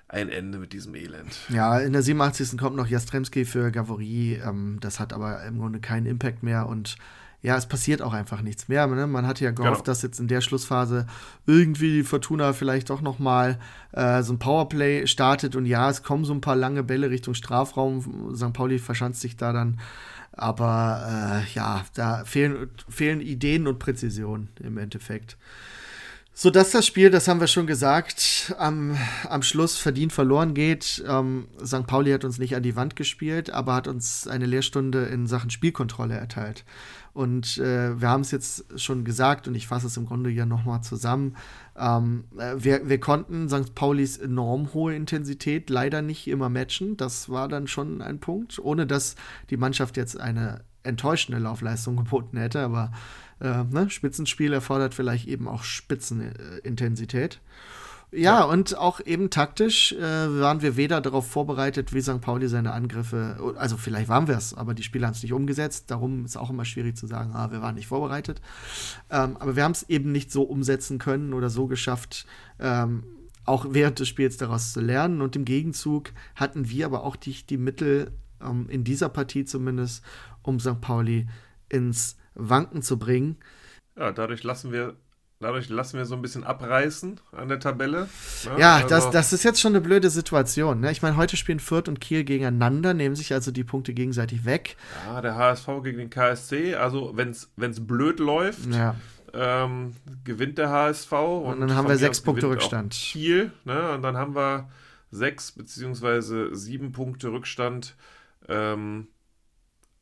ein 0.09 0.29
Ende 0.29 0.59
mit 0.59 0.73
diesem 0.73 0.95
Elend. 0.95 1.39
Ja, 1.49 1.79
in 1.79 1.93
der 1.93 2.03
87. 2.03 2.59
kommt 2.59 2.77
noch 2.77 2.87
Jastremski 2.89 3.45
für 3.45 3.71
Gavory. 3.71 4.43
Ähm, 4.45 4.79
das 4.81 4.99
hat 4.99 5.13
aber 5.13 5.45
im 5.45 5.59
Grunde 5.59 5.81
keinen 5.81 6.07
Impact 6.07 6.43
mehr 6.43 6.67
und 6.67 6.97
ja, 7.43 7.57
es 7.57 7.67
passiert 7.67 8.03
auch 8.03 8.13
einfach 8.13 8.41
nichts 8.41 8.69
mehr. 8.69 8.87
Ne? 8.87 9.07
Man 9.09 9.27
hatte 9.27 9.45
ja 9.45 9.51
gehofft, 9.51 9.85
genau. 9.85 9.85
dass 9.85 10.03
jetzt 10.03 10.21
in 10.21 10.29
der 10.29 10.41
Schlussphase 10.41 11.07
irgendwie 11.45 11.93
die 11.93 12.03
Fortuna 12.05 12.53
vielleicht 12.53 12.91
doch 12.91 13.01
noch 13.01 13.19
mal 13.19 13.59
äh, 13.91 14.23
so 14.23 14.33
ein 14.33 14.39
Powerplay 14.39 15.09
startet 15.09 15.57
und 15.57 15.67
ja, 15.67 15.91
es 15.91 16.05
kommen 16.05 16.25
so 16.25 16.33
ein 16.33 16.41
paar 16.41 16.55
lange 16.55 16.85
Bälle 16.85 17.11
Richtung 17.11 17.35
Strafraum. 17.35 18.35
St. 18.37 18.53
Pauli 18.53 18.79
verschanzt 18.79 19.21
sich 19.21 19.37
da 19.37 19.53
dann. 19.53 19.81
Aber 20.35 21.45
äh, 21.45 21.55
ja, 21.55 21.85
da 21.95 22.25
fehlen, 22.25 22.71
fehlen 22.89 23.21
Ideen 23.21 23.67
und 23.67 23.81
Präzision 23.81 24.49
im 24.61 24.79
Endeffekt. 24.79 25.37
So 26.35 26.49
dass 26.49 26.71
das 26.71 26.87
Spiel, 26.87 27.11
das 27.11 27.29
haben 27.29 27.41
wir 27.41 27.47
schon 27.47 27.67
gesagt, 27.67 28.55
am, 28.59 28.97
am 29.29 29.43
Schluss 29.43 29.77
verdient 29.77 30.15
verloren 30.15 30.55
geht. 30.55 31.05
Ähm, 31.07 31.47
St. 31.63 31.87
Pauli 31.87 32.11
hat 32.11 32.25
uns 32.25 32.39
nicht 32.39 32.57
an 32.57 32.63
die 32.63 32.75
Wand 32.75 32.97
gespielt, 32.97 33.51
aber 33.51 33.75
hat 33.75 33.87
uns 33.87 34.27
eine 34.27 34.47
Lehrstunde 34.47 35.05
in 35.05 35.27
Sachen 35.27 35.51
Spielkontrolle 35.51 36.15
erteilt. 36.15 36.65
Und 37.15 37.59
äh, 37.59 38.01
wir 38.01 38.09
haben 38.09 38.23
es 38.23 38.31
jetzt 38.31 38.81
schon 38.81 39.05
gesagt 39.05 39.47
und 39.47 39.55
ich 39.55 39.67
fasse 39.67 39.87
es 39.87 39.97
im 39.99 40.07
Grunde 40.07 40.31
ja 40.31 40.47
nochmal 40.47 40.83
zusammen. 40.83 41.37
Ähm, 41.77 42.25
äh, 42.39 42.55
wir, 42.57 42.89
wir 42.89 43.01
konnten 43.01 43.51
St. 43.51 43.75
Paulis 43.75 44.17
enorm 44.17 44.73
hohe 44.73 44.95
Intensität 44.95 45.69
leider 45.69 46.01
nicht 46.01 46.27
immer 46.27 46.49
matchen. 46.49 46.97
Das 46.97 47.29
war 47.29 47.49
dann 47.49 47.67
schon 47.67 48.01
ein 48.01 48.19
Punkt, 48.19 48.59
ohne 48.59 48.87
dass 48.87 49.17
die 49.51 49.59
Mannschaft 49.59 49.99
jetzt 49.99 50.19
eine 50.19 50.65
enttäuschende 50.85 51.39
Laufleistung 51.39 51.97
geboten 51.99 52.39
hätte. 52.39 52.61
Aber 52.61 52.93
äh, 53.41 53.65
ne, 53.65 53.91
Spitzenspiel 53.91 54.53
erfordert 54.55 54.95
vielleicht 54.95 55.29
eben 55.29 55.49
auch 55.49 55.65
Spitzenintensität. 55.65 57.41
Ja, 58.15 58.41
ja, 58.41 58.45
und 58.45 58.77
auch 58.77 59.01
eben 59.01 59.31
taktisch 59.31 59.93
äh, 59.93 60.01
waren 60.01 60.61
wir 60.61 60.77
weder 60.77 61.01
darauf 61.01 61.27
vorbereitet, 61.27 61.95
wie 61.95 62.03
St. 62.03 62.21
Pauli 62.21 62.47
seine 62.47 62.73
Angriffe, 62.73 63.55
also 63.57 63.79
vielleicht 63.79 64.11
waren 64.11 64.29
wir 64.29 64.37
es, 64.37 64.53
aber 64.53 64.75
die 64.75 64.83
Spieler 64.83 65.07
haben 65.07 65.15
es 65.15 65.23
nicht 65.23 65.33
umgesetzt. 65.33 65.91
Darum 65.91 66.27
ist 66.27 66.37
auch 66.37 66.51
immer 66.51 66.67
schwierig 66.67 66.95
zu 66.95 67.07
sagen, 67.07 67.33
ah, 67.35 67.51
wir 67.51 67.63
waren 67.63 67.75
nicht 67.75 67.87
vorbereitet. 67.87 68.43
Ähm, 69.09 69.39
aber 69.39 69.57
wir 69.57 69.65
haben 69.65 69.73
es 69.73 69.89
eben 69.89 70.13
nicht 70.13 70.31
so 70.31 70.43
umsetzen 70.43 70.99
können 70.99 71.33
oder 71.33 71.49
so 71.49 71.67
geschafft, 71.67 72.27
ähm, 72.61 73.05
auch 73.47 73.65
während 73.71 73.99
des 73.99 74.09
Spiels 74.09 74.37
daraus 74.37 74.75
zu 74.75 74.83
lernen. 74.83 75.23
Und 75.23 75.35
im 75.35 75.47
Gegenzug 75.47 76.11
hatten 76.35 76.69
wir 76.69 76.85
aber 76.85 77.05
auch 77.05 77.17
die, 77.17 77.47
die 77.47 77.57
Mittel, 77.57 78.13
ähm, 78.43 78.67
in 78.69 78.85
dieser 78.85 79.09
Partie 79.09 79.47
zumindest, 79.47 80.05
um 80.43 80.61
St. 80.61 80.83
Pauli 80.83 81.29
ins 81.71 82.19
Wanken 82.35 82.83
zu 82.83 82.99
bringen. 82.99 83.39
Ja, 83.97 84.13
dadurch 84.13 84.43
lassen 84.43 84.71
wir 84.71 84.97
Dadurch 85.43 85.69
lassen 85.69 85.99
wir 85.99 86.07
so 86.07 86.15
ein 86.15 86.23
bisschen 86.23 86.45
abreißen 86.45 87.21
an 87.33 87.49
der 87.49 87.61
Tabelle. 87.61 88.09
Ne? 88.45 88.61
Ja, 88.61 88.77
also 88.77 88.89
das, 88.89 89.11
das 89.11 89.33
ist 89.33 89.43
jetzt 89.43 89.61
schon 89.61 89.73
eine 89.73 89.81
blöde 89.81 90.09
Situation. 90.09 90.81
Ne? 90.81 90.91
Ich 90.93 91.03
meine, 91.03 91.17
heute 91.17 91.37
spielen 91.37 91.61
Fürth 91.61 91.89
und 91.89 92.01
Kiel 92.01 92.25
gegeneinander, 92.25 92.95
nehmen 92.95 93.15
sich 93.15 93.33
also 93.33 93.51
die 93.51 93.65
Punkte 93.65 93.93
gegenseitig 93.93 94.45
weg. 94.45 94.77
Ja, 95.07 95.21
der 95.21 95.37
HSV 95.37 95.67
gegen 95.83 95.99
den 95.99 96.11
KSC. 96.11 96.77
Also, 96.77 97.13
wenn 97.17 97.31
es 97.31 97.87
blöd 97.87 98.21
läuft, 98.21 98.73
ja. 98.73 98.95
ähm, 99.35 99.95
gewinnt 100.25 100.59
der 100.59 100.71
HSV. 100.71 101.13
Und, 101.13 101.45
und 101.55 101.61
dann 101.61 101.75
haben 101.75 101.89
wir 101.89 101.99
sechs 101.99 102.21
Punkte 102.21 102.49
Rückstand. 102.49 102.93
Kiel. 102.93 103.53
Ne? 103.65 103.93
Und 103.93 104.03
dann 104.03 104.17
haben 104.17 104.35
wir 104.35 104.69
sechs 105.11 105.53
beziehungsweise 105.53 106.55
sieben 106.55 106.93
Punkte 106.93 107.33
Rückstand. 107.33 107.97
Ähm, 108.49 109.09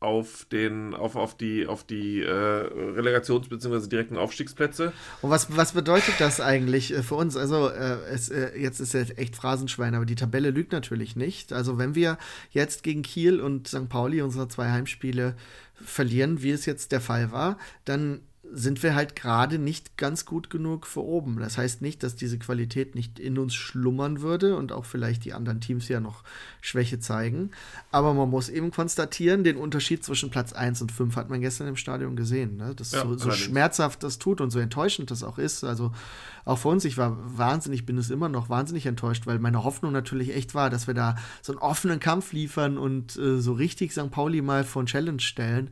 auf 0.01 0.47
den 0.51 0.95
auf, 0.95 1.15
auf 1.15 1.37
die 1.37 1.67
auf 1.67 1.85
die 1.85 2.23
äh, 2.23 2.27
Relegations- 2.27 3.51
bzw. 3.51 3.87
direkten 3.87 4.17
Aufstiegsplätze. 4.17 4.95
Und 5.21 5.29
was, 5.29 5.55
was 5.55 5.73
bedeutet 5.73 6.15
das 6.19 6.41
eigentlich 6.41 6.95
äh, 6.95 7.03
für 7.03 7.17
uns? 7.17 7.37
Also 7.37 7.69
äh, 7.69 7.99
es, 8.11 8.31
äh, 8.31 8.59
jetzt 8.59 8.81
ist 8.81 8.95
es 8.95 9.17
echt 9.19 9.37
Phrasenschwein, 9.37 9.95
aber 9.95 10.07
die 10.07 10.15
Tabelle 10.15 10.51
lügt 10.51 10.73
natürlich 10.73 11.17
nicht. 11.17 11.53
Also 11.53 11.77
wenn 11.77 11.95
wir 11.95 12.17
jetzt 12.51 12.83
gegen 12.83 13.03
Kiel 13.03 13.41
und 13.41 13.69
St. 13.69 13.91
Pauli 13.91 14.23
unsere 14.23 14.49
zwei 14.49 14.71
Heimspiele 14.71 15.37
verlieren, 15.75 16.43
wie 16.43 16.51
es 16.51 16.65
jetzt 16.65 16.93
der 16.93 17.03
Fall 17.03 17.31
war, 17.31 17.59
dann 17.85 18.23
sind 18.53 18.83
wir 18.83 18.95
halt 18.95 19.15
gerade 19.15 19.59
nicht 19.59 19.97
ganz 19.97 20.25
gut 20.25 20.51
genug 20.51 20.87
für 20.87 21.05
oben. 21.05 21.39
Das 21.39 21.57
heißt 21.57 21.83
nicht, 21.83 22.03
dass 22.03 22.17
diese 22.17 22.39
Qualität 22.39 22.95
nicht 22.95 23.19
in 23.19 23.39
uns 23.39 23.55
schlummern 23.55 24.23
würde 24.23 24.57
und 24.57 24.73
auch 24.73 24.85
vielleicht 24.85 25.25
die 25.25 25.33
anderen 25.33 25.61
Teams 25.61 25.89
ja 25.89 26.01
noch 26.01 26.25
Schwäche 26.61 26.99
zeigen. 26.99 27.51
Aber 27.93 28.13
man 28.13 28.29
muss 28.29 28.49
eben 28.49 28.71
konstatieren, 28.71 29.45
den 29.45 29.57
Unterschied 29.57 30.05
zwischen 30.05 30.31
Platz 30.31 30.53
1 30.53 30.83
und 30.83 30.91
5 30.91 31.17
hat 31.17 31.31
man 31.31 31.41
gestern 31.41 31.69
im 31.69 31.77
Stadion 31.77 32.17
gesehen. 32.17 32.57
Ne? 32.57 32.75
Das 32.75 32.93
ja, 32.93 33.03
so, 33.03 33.17
so 33.17 33.31
schmerzhaft 33.31 34.03
das 34.03 34.19
tut 34.19 34.41
und 34.41 34.51
so 34.51 34.59
enttäuschend 34.59 35.11
das 35.11 35.23
auch 35.23 35.39
ist. 35.39 35.63
Also 35.63 35.93
auch 36.45 36.59
für 36.59 36.69
uns, 36.69 36.85
ich 36.85 36.99
war 36.99 37.17
wahnsinnig, 37.39 37.87
bin 37.87 37.99
es 37.99 38.11
immer 38.11 38.29
noch 38.29 38.49
wahnsinnig 38.49 38.87
enttäuscht, 38.87 39.27
weil 39.27 39.39
meine 39.39 39.63
Hoffnung 39.63 39.93
natürlich 39.93 40.35
echt 40.35 40.55
war, 40.55 40.71
dass 40.71 40.87
wir 40.87 40.95
da 40.95 41.17
so 41.43 41.53
einen 41.53 41.61
offenen 41.61 42.01
Kampf 42.01 42.33
liefern 42.33 42.79
und 42.79 43.17
äh, 43.17 43.41
so 43.41 43.53
richtig 43.53 43.93
St. 43.93 44.11
Pauli 44.11 44.43
mal 44.43 44.65
von 44.65 44.87
Challenge 44.87 45.21
stellen. 45.21 45.71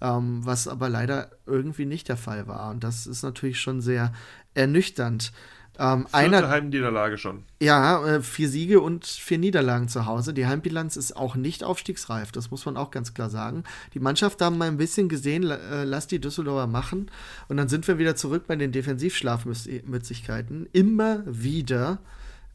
Ähm, 0.00 0.40
was 0.44 0.68
aber 0.68 0.88
leider 0.88 1.30
irgendwie 1.46 1.86
nicht 1.86 2.08
der 2.08 2.16
Fall 2.16 2.46
war. 2.46 2.70
Und 2.70 2.84
das 2.84 3.06
ist 3.06 3.22
natürlich 3.22 3.60
schon 3.60 3.80
sehr 3.80 4.12
ernüchternd. 4.54 5.32
Ähm, 5.78 6.06
einer, 6.12 6.48
Heimniederlage 6.48 7.16
schon. 7.16 7.44
Ja, 7.62 8.06
äh, 8.06 8.20
vier 8.20 8.50
Siege 8.50 8.80
und 8.80 9.06
vier 9.06 9.38
Niederlagen 9.38 9.88
zu 9.88 10.04
Hause. 10.04 10.34
Die 10.34 10.46
Heimbilanz 10.46 10.96
ist 10.96 11.16
auch 11.16 11.36
nicht 11.36 11.64
aufstiegsreif, 11.64 12.32
das 12.32 12.50
muss 12.50 12.66
man 12.66 12.76
auch 12.76 12.90
ganz 12.90 13.14
klar 13.14 13.30
sagen. 13.30 13.64
Die 13.94 14.00
Mannschaft 14.00 14.42
haben 14.42 14.58
mal 14.58 14.68
ein 14.68 14.76
bisschen 14.76 15.08
gesehen, 15.08 15.50
äh, 15.50 15.84
lass 15.84 16.06
die 16.06 16.20
Düsseldorfer 16.20 16.66
machen. 16.66 17.10
Und 17.48 17.56
dann 17.56 17.70
sind 17.70 17.88
wir 17.88 17.96
wieder 17.96 18.14
zurück 18.14 18.46
bei 18.46 18.56
den 18.56 18.72
Defensivschlafmützigkeiten. 18.72 20.68
Immer 20.72 21.22
wieder 21.24 22.00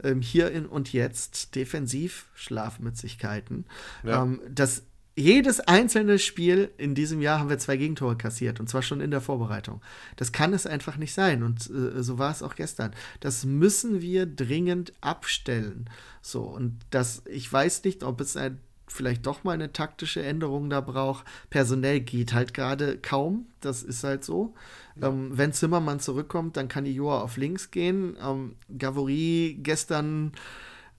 ähm, 0.04 0.22
hier 0.22 0.52
in 0.52 0.68
und 0.68 0.94
jetzt 0.94 1.56
Defensivschlafmützigkeiten. 1.56 3.66
Ja. 4.04 4.22
Ähm, 4.22 4.40
das 4.50 4.84
jedes 5.16 5.62
einzelne 5.62 6.20
Spiel 6.20 6.72
in 6.78 6.94
diesem 6.94 7.22
Jahr 7.22 7.40
haben 7.40 7.50
wir 7.50 7.58
zwei 7.58 7.78
Gegentore 7.78 8.18
kassiert 8.18 8.60
und 8.60 8.68
zwar 8.68 8.82
schon 8.82 9.00
in 9.00 9.12
der 9.12 9.22
Vorbereitung. 9.22 9.82
Das 10.18 10.34
kann 10.34 10.54
es 10.54 10.68
einfach 10.68 10.98
nicht 10.98 11.14
sein 11.14 11.42
und 11.42 11.70
äh, 11.70 12.04
so 12.04 12.20
war 12.20 12.32
es 12.32 12.44
auch 12.44 12.56
gestern. 12.56 12.94
Das 13.22 13.46
müssen 13.46 14.02
wir 14.02 14.26
dringend 14.26 14.94
abstellen. 15.00 15.90
So 16.22 16.42
und 16.42 16.80
das, 16.90 17.24
ich 17.28 17.52
weiß 17.52 17.86
nicht, 17.86 18.04
ob 18.04 18.20
es 18.20 18.36
ein, 18.36 18.60
vielleicht 18.88 19.26
doch 19.26 19.46
mal 19.46 19.54
eine 19.54 19.72
taktische 19.72 20.22
Änderung 20.22 20.70
da 20.70 20.82
braucht. 20.82 21.26
Personell 21.50 22.02
geht 22.02 22.34
halt 22.34 22.54
gerade 22.54 22.98
kaum, 22.98 23.48
das 23.62 23.84
ist 23.84 24.04
halt 24.04 24.26
so. 24.26 24.54
Ja. 25.00 25.08
Ähm, 25.08 25.30
wenn 25.32 25.54
Zimmermann 25.54 26.02
zurückkommt, 26.02 26.58
dann 26.58 26.68
kann 26.68 26.86
Joa 26.86 27.22
auf 27.22 27.38
links 27.38 27.72
gehen. 27.72 28.18
Ähm, 28.22 28.56
Gavory 28.78 29.60
gestern 29.64 30.34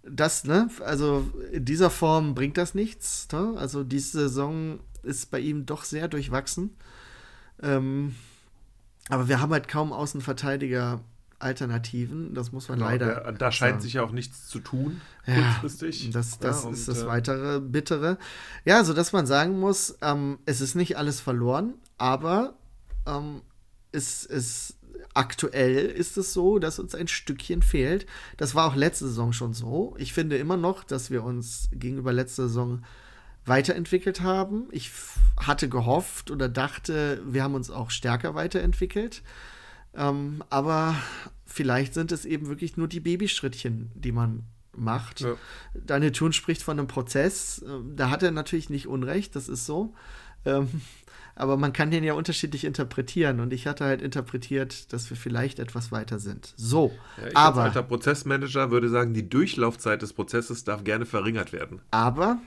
das, 0.08 0.44
ne, 0.44 0.68
also 0.84 1.30
in 1.52 1.64
dieser 1.64 1.90
Form 1.90 2.34
bringt 2.34 2.56
das 2.56 2.74
nichts. 2.74 3.28
Ne? 3.32 3.54
Also 3.56 3.84
diese 3.84 4.20
Saison 4.20 4.80
ist 5.02 5.30
bei 5.30 5.40
ihm 5.40 5.66
doch 5.66 5.84
sehr 5.84 6.08
durchwachsen. 6.08 6.76
Ähm, 7.62 8.14
aber 9.08 9.28
wir 9.28 9.40
haben 9.40 9.52
halt 9.52 9.68
kaum 9.68 9.92
Außenverteidiger 9.92 11.00
Alternativen, 11.38 12.34
das 12.34 12.50
muss 12.52 12.68
man 12.68 12.78
genau, 12.78 12.90
leider. 12.90 13.20
Der, 13.20 13.32
da 13.32 13.52
scheint 13.52 13.74
sagen. 13.74 13.82
sich 13.82 13.92
ja 13.94 14.02
auch 14.02 14.10
nichts 14.10 14.48
zu 14.48 14.58
tun, 14.58 15.02
kurzfristig. 15.26 16.10
das, 16.10 16.38
das 16.38 16.64
ja, 16.64 16.70
ist 16.70 16.88
das 16.88 17.02
äh, 17.02 17.06
weitere 17.06 17.60
Bittere. 17.60 18.18
Ja, 18.64 18.82
so 18.84 18.94
dass 18.94 19.12
man 19.12 19.26
sagen 19.26 19.60
muss, 19.60 19.98
ähm, 20.00 20.38
es 20.46 20.62
ist 20.62 20.76
nicht 20.76 20.96
alles 20.96 21.20
verloren, 21.20 21.74
aber 21.98 22.54
ähm, 23.06 23.42
es, 23.92 24.24
es 24.24 24.75
Aktuell 25.16 25.86
ist 25.86 26.18
es 26.18 26.34
so, 26.34 26.58
dass 26.58 26.78
uns 26.78 26.94
ein 26.94 27.08
Stückchen 27.08 27.62
fehlt. 27.62 28.04
Das 28.36 28.54
war 28.54 28.66
auch 28.66 28.76
letzte 28.76 29.06
Saison 29.06 29.32
schon 29.32 29.54
so. 29.54 29.94
Ich 29.98 30.12
finde 30.12 30.36
immer 30.36 30.58
noch, 30.58 30.84
dass 30.84 31.10
wir 31.10 31.24
uns 31.24 31.70
gegenüber 31.72 32.12
letzter 32.12 32.48
Saison 32.48 32.84
weiterentwickelt 33.46 34.20
haben. 34.20 34.68
Ich 34.72 34.90
hatte 35.38 35.70
gehofft 35.70 36.30
oder 36.30 36.50
dachte, 36.50 37.22
wir 37.24 37.42
haben 37.42 37.54
uns 37.54 37.70
auch 37.70 37.90
stärker 37.90 38.34
weiterentwickelt. 38.34 39.22
Ähm, 39.94 40.44
aber 40.50 40.94
vielleicht 41.46 41.94
sind 41.94 42.12
es 42.12 42.26
eben 42.26 42.48
wirklich 42.48 42.76
nur 42.76 42.86
die 42.86 43.00
Babyschrittchen, 43.00 43.90
die 43.94 44.12
man 44.12 44.42
macht. 44.74 45.20
Ja. 45.20 45.36
Daniel 45.72 46.12
Thun 46.12 46.34
spricht 46.34 46.62
von 46.62 46.78
einem 46.78 46.88
Prozess. 46.88 47.64
Ähm, 47.66 47.96
da 47.96 48.10
hat 48.10 48.22
er 48.22 48.32
natürlich 48.32 48.68
nicht 48.68 48.86
Unrecht, 48.86 49.34
das 49.34 49.48
ist 49.48 49.64
so. 49.64 49.94
Ähm, 50.44 50.68
aber 51.36 51.58
man 51.58 51.72
kann 51.72 51.90
den 51.90 52.02
ja 52.02 52.14
unterschiedlich 52.14 52.64
interpretieren 52.64 53.40
und 53.40 53.52
ich 53.52 53.66
hatte 53.66 53.84
halt 53.84 54.00
interpretiert, 54.00 54.92
dass 54.92 55.08
wir 55.10 55.16
vielleicht 55.16 55.58
etwas 55.58 55.92
weiter 55.92 56.18
sind. 56.18 56.54
So, 56.56 56.92
ja, 57.20 57.28
ich 57.28 57.36
aber 57.36 57.62
als 57.62 57.76
alter 57.76 57.86
Prozessmanager 57.86 58.70
würde 58.70 58.88
sagen, 58.88 59.12
die 59.12 59.28
Durchlaufzeit 59.28 60.00
des 60.00 60.14
Prozesses 60.14 60.64
darf 60.64 60.82
gerne 60.82 61.04
verringert 61.04 61.52
werden. 61.52 61.82
Aber 61.90 62.38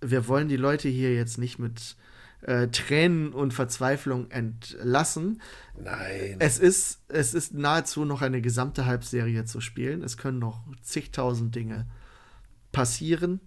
wir 0.00 0.26
wollen 0.26 0.48
die 0.48 0.56
Leute 0.56 0.88
hier 0.88 1.14
jetzt 1.14 1.38
nicht 1.38 1.60
mit 1.60 1.96
äh, 2.42 2.66
Tränen 2.66 3.32
und 3.32 3.54
Verzweiflung 3.54 4.28
entlassen. 4.32 5.40
Nein. 5.80 6.36
Es 6.40 6.58
ist, 6.58 7.00
es 7.06 7.34
ist 7.34 7.54
nahezu 7.54 8.04
noch 8.04 8.22
eine 8.22 8.42
gesamte 8.42 8.86
Halbserie 8.86 9.44
zu 9.44 9.60
spielen. 9.60 10.02
Es 10.02 10.16
können 10.16 10.40
noch 10.40 10.64
zigtausend 10.82 11.54
Dinge 11.54 11.86
passieren. 12.72 13.40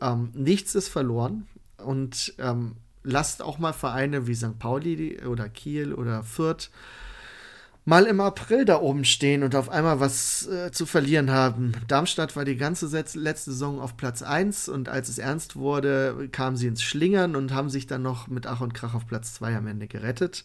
Ähm, 0.00 0.30
nichts 0.34 0.74
ist 0.74 0.88
verloren. 0.88 1.46
Und 1.76 2.34
ähm, 2.38 2.76
lasst 3.02 3.42
auch 3.42 3.58
mal 3.58 3.72
Vereine 3.72 4.26
wie 4.26 4.34
St. 4.34 4.58
Pauli 4.58 5.20
oder 5.24 5.48
Kiel 5.48 5.92
oder 5.92 6.22
Fürth 6.22 6.70
mal 7.84 8.04
im 8.04 8.20
April 8.20 8.64
da 8.64 8.80
oben 8.80 9.04
stehen 9.04 9.42
und 9.42 9.56
auf 9.56 9.68
einmal 9.68 10.00
was 10.00 10.46
äh, 10.46 10.70
zu 10.70 10.86
verlieren 10.86 11.30
haben. 11.30 11.72
Darmstadt 11.88 12.36
war 12.36 12.44
die 12.44 12.56
ganze 12.56 12.86
letzte 12.86 13.50
Saison 13.50 13.80
auf 13.80 13.96
Platz 13.96 14.22
1 14.22 14.68
und 14.68 14.88
als 14.88 15.08
es 15.08 15.18
ernst 15.18 15.56
wurde, 15.56 16.28
kamen 16.30 16.56
sie 16.56 16.68
ins 16.68 16.82
Schlingern 16.82 17.34
und 17.34 17.52
haben 17.52 17.70
sich 17.70 17.86
dann 17.86 18.02
noch 18.02 18.28
mit 18.28 18.46
Ach 18.46 18.60
und 18.60 18.74
Krach 18.74 18.94
auf 18.94 19.06
Platz 19.06 19.34
2 19.34 19.56
am 19.56 19.66
Ende 19.66 19.88
gerettet. 19.88 20.44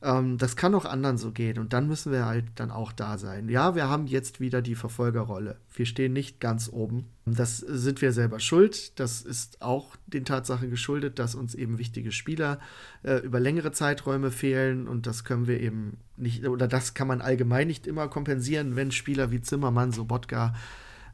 Ähm, 0.00 0.38
das 0.38 0.54
kann 0.54 0.74
auch 0.74 0.84
anderen 0.84 1.18
so 1.18 1.32
gehen 1.32 1.58
und 1.58 1.72
dann 1.72 1.88
müssen 1.88 2.12
wir 2.12 2.26
halt 2.26 2.44
dann 2.54 2.70
auch 2.70 2.92
da 2.92 3.18
sein. 3.18 3.48
Ja, 3.48 3.74
wir 3.74 3.88
haben 3.88 4.06
jetzt 4.06 4.38
wieder 4.38 4.62
die 4.62 4.76
Verfolgerrolle. 4.76 5.56
Wir 5.74 5.86
stehen 5.86 6.12
nicht 6.12 6.40
ganz 6.40 6.70
oben. 6.72 7.06
Das 7.26 7.58
sind 7.58 8.00
wir 8.00 8.12
selber 8.12 8.38
schuld. 8.38 8.98
Das 9.00 9.22
ist 9.22 9.60
auch 9.60 9.96
den 10.06 10.24
Tatsache 10.24 10.68
geschuldet, 10.68 11.18
dass 11.18 11.34
uns 11.34 11.54
eben 11.54 11.78
wichtige 11.78 12.12
Spieler 12.12 12.60
äh, 13.02 13.16
über 13.18 13.40
längere 13.40 13.72
Zeiträume 13.72 14.30
fehlen 14.30 14.86
und 14.86 15.06
das 15.06 15.24
können 15.24 15.48
wir 15.48 15.60
eben 15.60 15.98
nicht, 16.16 16.46
oder 16.46 16.68
das 16.68 16.94
kann 16.94 17.08
man 17.08 17.20
allgemein 17.20 17.66
nicht 17.66 17.86
immer 17.86 18.08
kompensieren, 18.08 18.76
wenn 18.76 18.92
Spieler 18.92 19.30
wie 19.32 19.40
Zimmermann, 19.40 19.92
Sobotka, 19.92 20.54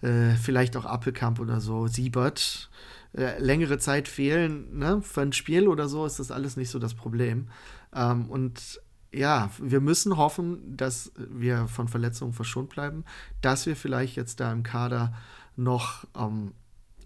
äh, 0.02 0.34
vielleicht 0.34 0.76
auch 0.76 0.84
Appelkamp 0.84 1.40
oder 1.40 1.60
so, 1.60 1.86
Siebert, 1.86 2.70
äh, 3.16 3.38
längere 3.38 3.78
Zeit 3.78 4.08
fehlen, 4.08 4.78
ne? 4.78 5.00
für 5.02 5.22
ein 5.22 5.32
Spiel 5.32 5.68
oder 5.68 5.88
so 5.88 6.04
ist 6.04 6.18
das 6.18 6.30
alles 6.30 6.56
nicht 6.56 6.68
so 6.68 6.78
das 6.78 6.94
Problem. 6.94 7.48
Ähm, 7.94 8.30
und 8.30 8.80
ja, 9.12 9.50
wir 9.58 9.80
müssen 9.80 10.16
hoffen, 10.16 10.76
dass 10.76 11.12
wir 11.16 11.68
von 11.68 11.88
Verletzungen 11.88 12.32
verschont 12.32 12.70
bleiben, 12.70 13.04
dass 13.40 13.66
wir 13.66 13.76
vielleicht 13.76 14.16
jetzt 14.16 14.40
da 14.40 14.52
im 14.52 14.62
Kader 14.62 15.14
noch 15.56 16.04
ähm, 16.16 16.52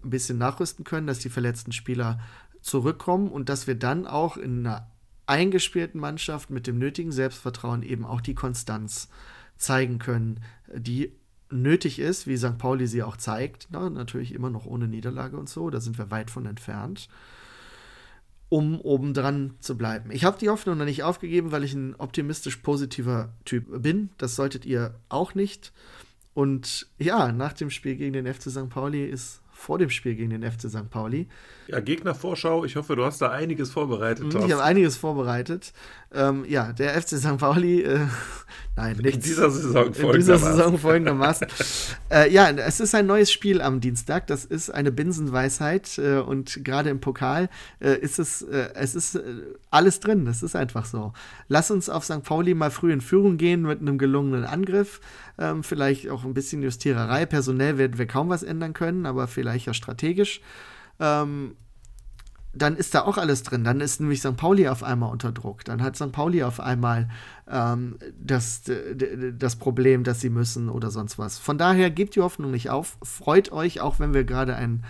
ein 0.03 0.09
bisschen 0.09 0.37
nachrüsten 0.37 0.83
können, 0.85 1.07
dass 1.07 1.19
die 1.19 1.29
verletzten 1.29 1.71
Spieler 1.71 2.19
zurückkommen 2.61 3.29
und 3.29 3.49
dass 3.49 3.67
wir 3.67 3.75
dann 3.75 4.07
auch 4.07 4.37
in 4.37 4.65
einer 4.65 4.89
eingespielten 5.27 6.01
Mannschaft 6.01 6.49
mit 6.49 6.65
dem 6.65 6.79
nötigen 6.79 7.11
Selbstvertrauen 7.11 7.83
eben 7.83 8.05
auch 8.05 8.21
die 8.21 8.33
Konstanz 8.33 9.09
zeigen 9.57 9.99
können, 9.99 10.39
die 10.73 11.13
nötig 11.51 11.99
ist, 11.99 12.25
wie 12.25 12.37
St. 12.37 12.57
Pauli 12.57 12.87
sie 12.87 13.03
auch 13.03 13.17
zeigt. 13.17 13.67
Na, 13.71 13.89
natürlich 13.89 14.33
immer 14.33 14.49
noch 14.49 14.65
ohne 14.65 14.87
Niederlage 14.87 15.37
und 15.37 15.47
so, 15.47 15.69
da 15.69 15.79
sind 15.79 15.97
wir 15.97 16.09
weit 16.09 16.31
von 16.31 16.45
entfernt 16.45 17.09
um 18.49 18.81
obendran 18.81 19.53
zu 19.59 19.77
bleiben. 19.77 20.11
Ich 20.11 20.25
habe 20.25 20.39
die 20.39 20.49
Hoffnung 20.49 20.77
noch 20.77 20.85
nicht 20.85 21.03
aufgegeben, 21.03 21.51
weil 21.51 21.63
ich 21.63 21.73
ein 21.73 21.95
optimistisch 21.95 22.57
positiver 22.57 23.33
Typ 23.45 23.81
bin. 23.81 24.09
Das 24.17 24.35
solltet 24.35 24.65
ihr 24.65 24.95
auch 25.07 25.35
nicht. 25.35 25.71
Und 26.33 26.87
ja, 26.97 27.31
nach 27.31 27.53
dem 27.53 27.69
Spiel 27.69 27.95
gegen 27.95 28.13
den 28.13 28.31
FC 28.31 28.49
St. 28.49 28.69
Pauli 28.69 29.05
ist 29.05 29.41
vor 29.59 29.77
dem 29.77 29.89
Spiel 29.89 30.15
gegen 30.15 30.29
den 30.29 30.49
FC 30.49 30.69
St. 30.69 30.89
Pauli. 30.89 31.27
Ja, 31.67 31.81
Gegnervorschau. 31.81 32.63
Ich 32.63 32.77
hoffe, 32.77 32.95
du 32.95 33.03
hast 33.03 33.21
da 33.21 33.29
einiges 33.29 33.71
vorbereitet. 33.71 34.25
Mhm, 34.25 34.29
Thorsten. 34.29 34.49
Ich 34.49 34.53
habe 34.53 34.63
einiges 34.63 34.95
vorbereitet. 34.95 35.73
Ähm, 36.11 36.43
ja, 36.47 36.73
der 36.73 36.99
FC 36.99 37.17
St. 37.19 37.37
Pauli, 37.37 37.83
äh, 37.83 37.99
nein, 38.75 38.97
nichts. 38.97 39.17
In 39.17 39.21
dieser 39.21 39.51
Saison 39.51 39.93
folgendermaßen. 39.93 40.13
In 40.13 40.19
dieser 40.19 40.37
Saison 40.39 40.77
folgendermaßen. 40.79 41.47
äh, 42.11 42.31
ja, 42.31 42.49
es 42.49 42.79
ist 42.79 42.95
ein 42.95 43.05
neues 43.05 43.31
Spiel 43.31 43.61
am 43.61 43.79
Dienstag. 43.79 44.25
Das 44.25 44.43
ist 44.43 44.71
eine 44.71 44.91
Binsenweisheit. 44.91 45.99
Äh, 45.99 46.17
und 46.17 46.63
gerade 46.63 46.89
im 46.89 46.99
Pokal 46.99 47.49
äh, 47.79 47.93
ist 47.99 48.17
es, 48.17 48.41
äh, 48.41 48.69
es 48.73 48.95
ist 48.95 49.15
äh, 49.15 49.21
alles 49.69 49.99
drin. 49.99 50.25
Das 50.25 50.41
ist 50.41 50.55
einfach 50.55 50.85
so. 50.85 51.13
Lass 51.47 51.69
uns 51.69 51.89
auf 51.89 52.03
St. 52.03 52.23
Pauli 52.23 52.55
mal 52.55 52.71
früh 52.71 52.91
in 52.91 53.01
Führung 53.01 53.37
gehen 53.37 53.61
mit 53.61 53.79
einem 53.79 53.99
gelungenen 53.99 54.45
Angriff. 54.45 55.01
Ähm, 55.37 55.63
vielleicht 55.63 56.09
auch 56.09 56.23
ein 56.25 56.33
bisschen 56.33 56.63
Justiererei. 56.63 57.27
Personell 57.27 57.77
werden 57.77 57.99
wir 57.99 58.07
kaum 58.07 58.29
was 58.29 58.41
ändern 58.41 58.73
können, 58.73 59.05
aber 59.05 59.27
vielleicht 59.27 59.67
ja 59.67 59.75
strategisch. 59.75 60.41
Ähm, 60.99 61.55
dann 62.53 62.75
ist 62.75 62.95
da 62.95 63.01
auch 63.01 63.17
alles 63.17 63.43
drin. 63.43 63.63
Dann 63.63 63.79
ist 63.79 63.99
nämlich 63.99 64.21
St. 64.21 64.35
Pauli 64.35 64.67
auf 64.67 64.83
einmal 64.83 65.11
unter 65.11 65.31
Druck. 65.31 65.63
Dann 65.65 65.83
hat 65.83 65.95
St. 65.95 66.11
Pauli 66.11 66.43
auf 66.43 66.59
einmal 66.59 67.09
ähm, 67.47 67.97
das, 68.19 68.63
das 69.37 69.55
Problem, 69.55 70.03
dass 70.03 70.19
sie 70.19 70.29
müssen 70.29 70.69
oder 70.69 70.89
sonst 70.89 71.19
was. 71.19 71.37
Von 71.37 71.57
daher 71.57 71.91
gebt 71.91 72.15
die 72.15 72.21
Hoffnung 72.21 72.51
nicht 72.51 72.69
auf. 72.69 72.97
Freut 73.03 73.51
euch, 73.51 73.81
auch 73.81 73.99
wenn 73.99 74.13
wir 74.13 74.23
gerade 74.23 74.55
einen 74.55 74.83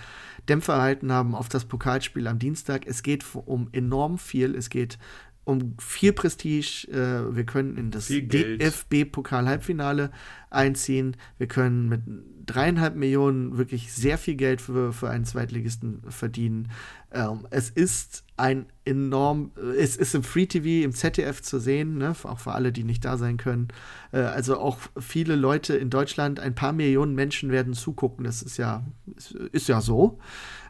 Dämpfer 0.47 0.73
erhalten 0.73 1.11
haben 1.11 1.35
auf 1.35 1.49
das 1.49 1.65
Pokalspiel 1.65 2.27
am 2.27 2.39
Dienstag. 2.39 2.87
Es 2.87 3.03
geht 3.03 3.25
um 3.33 3.69
enorm 3.71 4.17
viel. 4.17 4.55
Es 4.55 4.69
geht 4.69 4.97
um 5.43 5.75
viel 5.79 6.13
Prestige. 6.13 6.87
Äh, 6.91 7.35
wir 7.35 7.45
können 7.45 7.77
in 7.77 7.91
das 7.91 8.07
DFB-Pokal-Halbfinale 8.07 10.11
einziehen. 10.49 11.15
Wir 11.37 11.47
können 11.47 11.89
mit 11.89 12.01
dreieinhalb 12.45 12.95
Millionen 12.95 13.57
wirklich 13.57 13.93
sehr 13.93 14.17
viel 14.17 14.35
Geld 14.35 14.61
für, 14.61 14.91
für 14.91 15.09
einen 15.09 15.25
Zweitligisten 15.25 16.01
verdienen. 16.09 16.71
Ähm, 17.11 17.47
es 17.51 17.69
ist 17.69 18.23
ein 18.37 18.67
enorm, 18.85 19.51
es 19.77 19.97
ist 19.97 20.15
im 20.15 20.23
Free 20.23 20.45
TV, 20.45 20.85
im 20.85 20.93
ZDF 20.93 21.41
zu 21.41 21.59
sehen, 21.59 21.97
ne? 21.97 22.15
auch 22.23 22.39
für 22.39 22.53
alle, 22.53 22.71
die 22.71 22.83
nicht 22.83 23.05
da 23.05 23.17
sein 23.17 23.37
können. 23.37 23.67
Äh, 24.11 24.21
also 24.21 24.59
auch 24.59 24.77
viele 24.97 25.35
Leute 25.35 25.75
in 25.75 25.89
Deutschland, 25.89 26.39
ein 26.39 26.55
paar 26.55 26.73
Millionen 26.73 27.13
Menschen 27.13 27.51
werden 27.51 27.73
zugucken. 27.73 28.25
Das 28.25 28.41
ist 28.41 28.57
ja, 28.57 28.83
ist, 29.15 29.31
ist 29.31 29.67
ja 29.67 29.81
so. 29.81 30.19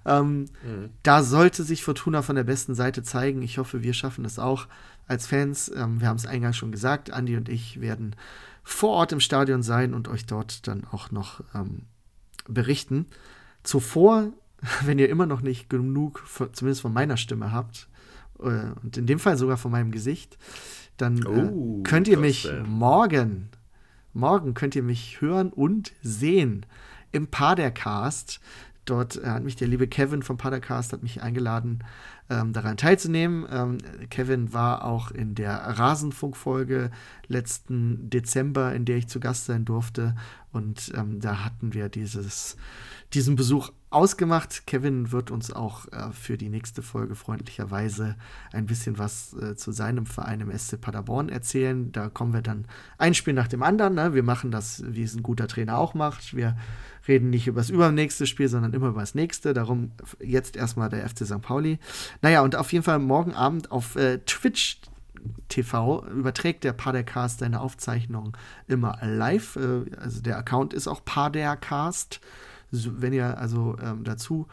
Ähm, 0.06 0.46
mhm. 0.64 0.90
Da 1.04 1.24
sollte 1.24 1.64
sich 1.64 1.84
Fortuna 1.84 2.22
von 2.22 2.36
der 2.36 2.44
besten 2.44 2.76
Seite 2.76 3.04
zeigen. 3.04 3.42
Ich 3.42 3.58
hoffe, 3.58 3.84
wir 3.84 3.94
schaffen 3.94 4.26
es 4.26 4.40
auch 4.40 4.68
als 5.08 5.28
Fans. 5.28 5.72
Ähm, 5.76 6.02
wir 6.02 6.08
haben 6.08 6.18
es 6.18 6.26
eingangs 6.26 6.58
schon 6.58 6.72
gesagt, 6.72 7.12
Andi 7.12 7.36
und 7.36 7.50
ich 7.50 7.82
werden 7.82 8.16
vor 8.64 8.92
Ort 8.92 9.12
im 9.12 9.20
Stadion 9.20 9.64
sein 9.64 9.94
und 9.94 10.08
euch 10.08 10.26
dort 10.26 10.68
dann 10.68 10.86
auch 10.92 11.12
noch 11.12 11.42
ähm, 11.56 11.84
berichten. 12.48 13.08
Zuvor, 13.64 14.32
wenn 14.86 15.00
ihr 15.00 15.10
immer 15.10 15.26
noch 15.26 15.42
nicht 15.42 15.70
genug, 15.70 16.24
zumindest 16.54 16.82
von 16.82 16.94
meiner 16.94 17.18
Stimme 17.18 17.52
habt, 17.52 17.88
äh, 18.40 18.72
und 18.84 18.98
in 18.98 19.06
dem 19.06 19.20
Fall 19.20 19.38
sogar 19.38 19.58
von 19.58 19.72
meinem 19.72 19.92
Gesicht, 19.92 20.38
dann 20.98 21.18
äh, 21.24 21.52
oh, 21.52 21.82
könnt 21.84 22.08
ihr 22.08 22.18
mich 22.18 22.44
denn? 22.44 22.64
morgen, 22.68 23.50
morgen 24.14 24.54
könnt 24.54 24.76
ihr 24.76 24.84
mich 24.84 25.22
hören 25.22 25.52
und 25.52 25.92
sehen 26.02 26.66
im 27.12 27.28
Padercast. 27.28 28.40
Dort 28.90 29.18
äh, 29.18 29.28
hat 29.28 29.44
mich 29.44 29.56
der 29.56 29.68
liebe 29.68 29.88
Kevin 29.88 30.24
vom 30.24 30.38
Padercast 30.38 30.94
hat 30.94 31.04
mich 31.04 31.22
eingeladen, 31.22 31.84
ähm, 32.30 32.54
daran 32.54 32.78
teilzunehmen. 32.78 33.46
Ähm, 33.52 33.78
Kevin 34.10 34.54
war 34.54 34.84
auch 34.84 35.12
in 35.12 35.36
der 35.36 35.56
Rasenfunkfolge 35.56 36.92
letzten 37.28 38.10
Dezember, 38.10 38.74
in 38.74 38.86
der 38.86 38.98
ich 38.98 39.08
zu 39.08 39.20
Gast 39.20 39.46
sein 39.46 39.66
durfte. 39.66 40.16
Und 40.52 40.92
ähm, 40.96 41.20
da 41.20 41.44
hatten 41.44 41.74
wir 41.74 41.90
dieses, 41.90 42.58
diesen 43.14 43.36
Besuch 43.36 43.72
ausgemacht. 43.92 44.66
Kevin 44.68 45.12
wird 45.12 45.32
uns 45.32 45.52
auch 45.52 45.88
äh, 45.92 46.12
für 46.12 46.38
die 46.38 46.50
nächste 46.50 46.82
Folge 46.82 47.16
freundlicherweise 47.16 48.16
ein 48.52 48.66
bisschen 48.66 48.98
was 48.98 49.34
äh, 49.34 49.56
zu 49.56 49.72
seinem 49.72 50.06
Verein 50.06 50.42
im 50.42 50.58
SC 50.58 50.80
Paderborn 50.80 51.30
erzählen. 51.30 51.92
Da 51.92 52.10
kommen 52.10 52.34
wir 52.34 52.42
dann 52.42 52.66
ein 52.98 53.14
Spiel 53.14 53.34
nach 53.34 53.48
dem 53.48 53.64
anderen. 53.64 53.96
Ne? 53.96 54.14
Wir 54.14 54.24
machen 54.24 54.52
das, 54.52 54.84
wie 54.88 55.04
es 55.04 55.16
ein 55.16 55.24
guter 55.24 55.48
Trainer 55.48 55.78
auch 55.78 55.94
macht. 55.94 56.36
Wir 56.36 56.58
reden 57.08 57.30
nicht 57.30 57.48
über 57.48 57.62
das 57.62 57.70
übernächste 57.70 58.28
Spiel, 58.28 58.48
sondern 58.48 58.74
immer 58.74 58.90
über 58.90 59.02
das 59.02 59.16
nächste. 59.16 59.54
Darum 59.54 59.92
jetzt 60.20 60.56
erstmal 60.56 60.90
der 60.90 61.08
FC 61.08 61.26
St. 61.26 61.42
Pauli. 61.42 61.80
Naja, 62.22 62.42
und 62.42 62.56
auf 62.56 62.72
jeden 62.74 62.84
Fall 62.84 63.00
morgen 63.00 63.34
Abend 63.34 63.72
auf 63.72 63.96
äh, 63.96 64.20
Twitch 64.20 64.82
TV 65.48 66.06
überträgt 66.08 66.64
der 66.64 66.74
Padercast 66.74 67.40
seine 67.40 67.62
Aufzeichnung 67.62 68.36
immer 68.68 68.98
live. 69.02 69.56
Äh, 69.56 69.96
also 70.00 70.22
der 70.22 70.38
Account 70.38 70.74
ist 70.74 70.88
auch 70.88 71.04
Padercast. 71.04 72.20
Wenn 72.72 73.14
ihr 73.14 73.38
also 73.38 73.78
ähm, 73.82 74.04
dazu 74.04 74.48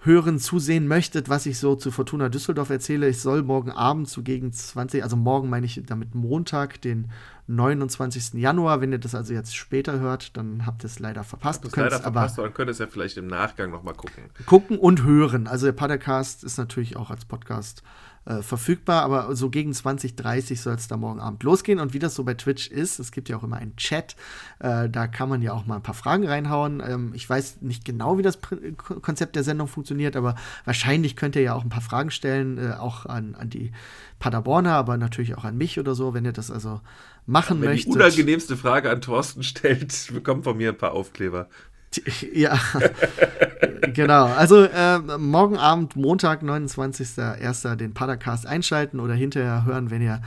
hören, 0.00 0.38
zusehen 0.38 0.86
möchtet, 0.86 1.28
was 1.28 1.44
ich 1.46 1.58
so 1.58 1.74
zu 1.74 1.90
Fortuna 1.90 2.28
Düsseldorf 2.28 2.70
erzähle, 2.70 3.08
ich 3.08 3.20
soll 3.20 3.42
morgen 3.42 3.70
Abend 3.72 4.08
zu 4.08 4.22
gegen 4.22 4.52
20, 4.52 5.02
also 5.02 5.16
morgen 5.16 5.50
meine 5.50 5.66
ich 5.66 5.82
damit 5.86 6.14
Montag, 6.14 6.80
den 6.80 7.10
29. 7.48 8.34
Januar. 8.34 8.80
Wenn 8.80 8.92
ihr 8.92 8.98
das 8.98 9.14
also 9.14 9.34
jetzt 9.34 9.56
später 9.56 9.98
hört, 9.98 10.36
dann 10.36 10.66
habt 10.66 10.84
ihr 10.84 10.86
es 10.86 10.98
leider 10.98 11.24
verpasst. 11.24 11.64
Habt 11.64 11.76
leider 11.76 11.98
verpasst, 11.98 12.38
aber 12.38 12.46
dann 12.46 12.54
könnt 12.54 12.68
ihr 12.68 12.72
es 12.72 12.78
ja 12.78 12.86
vielleicht 12.86 13.16
im 13.16 13.26
Nachgang 13.26 13.70
nochmal 13.70 13.94
gucken. 13.94 14.24
Gucken 14.46 14.78
und 14.78 15.02
hören. 15.02 15.46
Also 15.46 15.66
der 15.66 15.72
Podcast 15.72 16.44
ist 16.44 16.58
natürlich 16.58 16.96
auch 16.96 17.10
als 17.10 17.24
Podcast 17.24 17.82
äh, 18.28 18.42
verfügbar, 18.42 19.02
aber 19.04 19.34
so 19.34 19.48
gegen 19.48 19.72
2030 19.72 20.60
soll 20.60 20.74
es 20.74 20.86
da 20.86 20.98
morgen 20.98 21.18
Abend 21.18 21.42
losgehen. 21.44 21.80
Und 21.80 21.94
wie 21.94 21.98
das 21.98 22.14
so 22.14 22.24
bei 22.24 22.34
Twitch 22.34 22.68
ist, 22.68 22.98
es 22.98 23.10
gibt 23.10 23.30
ja 23.30 23.38
auch 23.38 23.42
immer 23.42 23.56
einen 23.56 23.74
Chat, 23.76 24.16
äh, 24.58 24.90
da 24.90 25.06
kann 25.06 25.30
man 25.30 25.40
ja 25.40 25.54
auch 25.54 25.64
mal 25.64 25.76
ein 25.76 25.82
paar 25.82 25.94
Fragen 25.94 26.26
reinhauen. 26.26 26.82
Ähm, 26.86 27.12
ich 27.14 27.28
weiß 27.28 27.62
nicht 27.62 27.86
genau, 27.86 28.18
wie 28.18 28.22
das 28.22 28.36
Pr 28.36 28.58
Konzept 29.00 29.34
der 29.34 29.44
Sendung 29.44 29.66
funktioniert, 29.66 30.14
aber 30.14 30.34
wahrscheinlich 30.66 31.16
könnt 31.16 31.36
ihr 31.36 31.42
ja 31.42 31.54
auch 31.54 31.64
ein 31.64 31.70
paar 31.70 31.80
Fragen 31.80 32.10
stellen, 32.10 32.58
äh, 32.58 32.72
auch 32.72 33.06
an, 33.06 33.34
an 33.34 33.48
die 33.48 33.72
Paderborner, 34.18 34.74
aber 34.74 34.98
natürlich 34.98 35.34
auch 35.36 35.44
an 35.44 35.56
mich 35.56 35.78
oder 35.78 35.94
so, 35.94 36.12
wenn 36.12 36.26
ihr 36.26 36.32
das 36.32 36.50
also 36.50 36.82
machen 37.24 37.62
wenn 37.62 37.70
möchtet. 37.70 37.94
Die 37.94 37.96
unangenehmste 37.96 38.56
Frage 38.56 38.90
an 38.90 39.00
Thorsten 39.00 39.42
stellt, 39.42 40.10
bekommt 40.12 40.44
von 40.44 40.56
mir 40.56 40.70
ein 40.70 40.78
paar 40.78 40.92
Aufkleber. 40.92 41.48
Ja, 42.32 42.58
genau. 43.94 44.26
Also 44.26 44.62
äh, 44.62 44.98
morgen 45.18 45.56
Abend, 45.56 45.96
Montag, 45.96 46.42
29.01. 46.42 47.76
den 47.76 47.94
Padercast 47.94 48.46
einschalten 48.46 49.00
oder 49.00 49.14
hinterher 49.14 49.64
hören, 49.64 49.90
wenn 49.90 50.02
ihr 50.02 50.20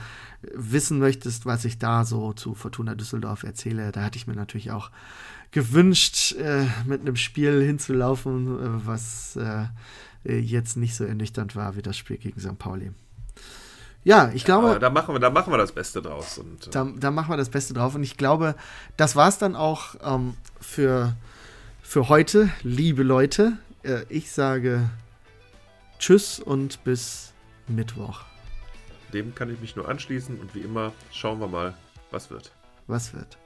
wissen 0.54 0.98
möchtest, 0.98 1.46
was 1.46 1.64
ich 1.64 1.78
da 1.78 2.04
so 2.04 2.32
zu 2.32 2.54
Fortuna 2.54 2.94
Düsseldorf 2.94 3.44
erzähle. 3.44 3.92
Da 3.92 4.02
hatte 4.02 4.16
ich 4.16 4.26
mir 4.26 4.34
natürlich 4.34 4.72
auch 4.72 4.90
gewünscht, 5.52 6.32
äh, 6.32 6.64
mit 6.86 7.02
einem 7.02 7.16
Spiel 7.16 7.62
hinzulaufen, 7.62 8.58
äh, 8.58 8.86
was 8.86 9.36
äh, 9.36 9.66
jetzt 10.24 10.76
nicht 10.76 10.94
so 10.96 11.04
ernüchternd 11.04 11.54
war 11.54 11.76
wie 11.76 11.82
das 11.82 11.96
Spiel 11.96 12.16
gegen 12.16 12.40
St. 12.40 12.58
Pauli. 12.58 12.90
Ja, 14.04 14.32
ich 14.34 14.44
glaube. 14.44 14.68
Ja, 14.68 14.78
da, 14.78 14.90
machen 14.90 15.14
wir, 15.14 15.20
da 15.20 15.30
machen 15.30 15.52
wir 15.52 15.58
das 15.58 15.72
Beste 15.72 16.02
draus. 16.02 16.38
Und, 16.38 16.66
äh, 16.66 16.70
da, 16.70 16.88
da, 16.96 17.10
machen 17.10 17.30
wir 17.30 17.36
das 17.36 17.50
Beste 17.50 17.74
drauf. 17.74 17.94
Und 17.94 18.02
ich 18.02 18.16
glaube, 18.16 18.56
das 18.96 19.14
war 19.14 19.28
es 19.28 19.38
dann 19.38 19.54
auch 19.54 19.94
ähm, 20.02 20.34
für 20.60 21.14
für 21.92 22.08
heute, 22.08 22.48
liebe 22.62 23.02
Leute. 23.02 23.58
Äh, 23.82 24.04
ich 24.08 24.32
sage 24.32 24.88
Tschüss 25.98 26.40
und 26.40 26.82
bis 26.84 27.34
Mittwoch. 27.68 28.22
Dem 29.12 29.34
kann 29.34 29.52
ich 29.52 29.60
mich 29.60 29.76
nur 29.76 29.90
anschließen 29.90 30.40
und 30.40 30.54
wie 30.54 30.60
immer 30.60 30.94
schauen 31.10 31.38
wir 31.38 31.48
mal, 31.48 31.74
was 32.10 32.30
wird. 32.30 32.50
Was 32.86 33.12
wird. 33.12 33.36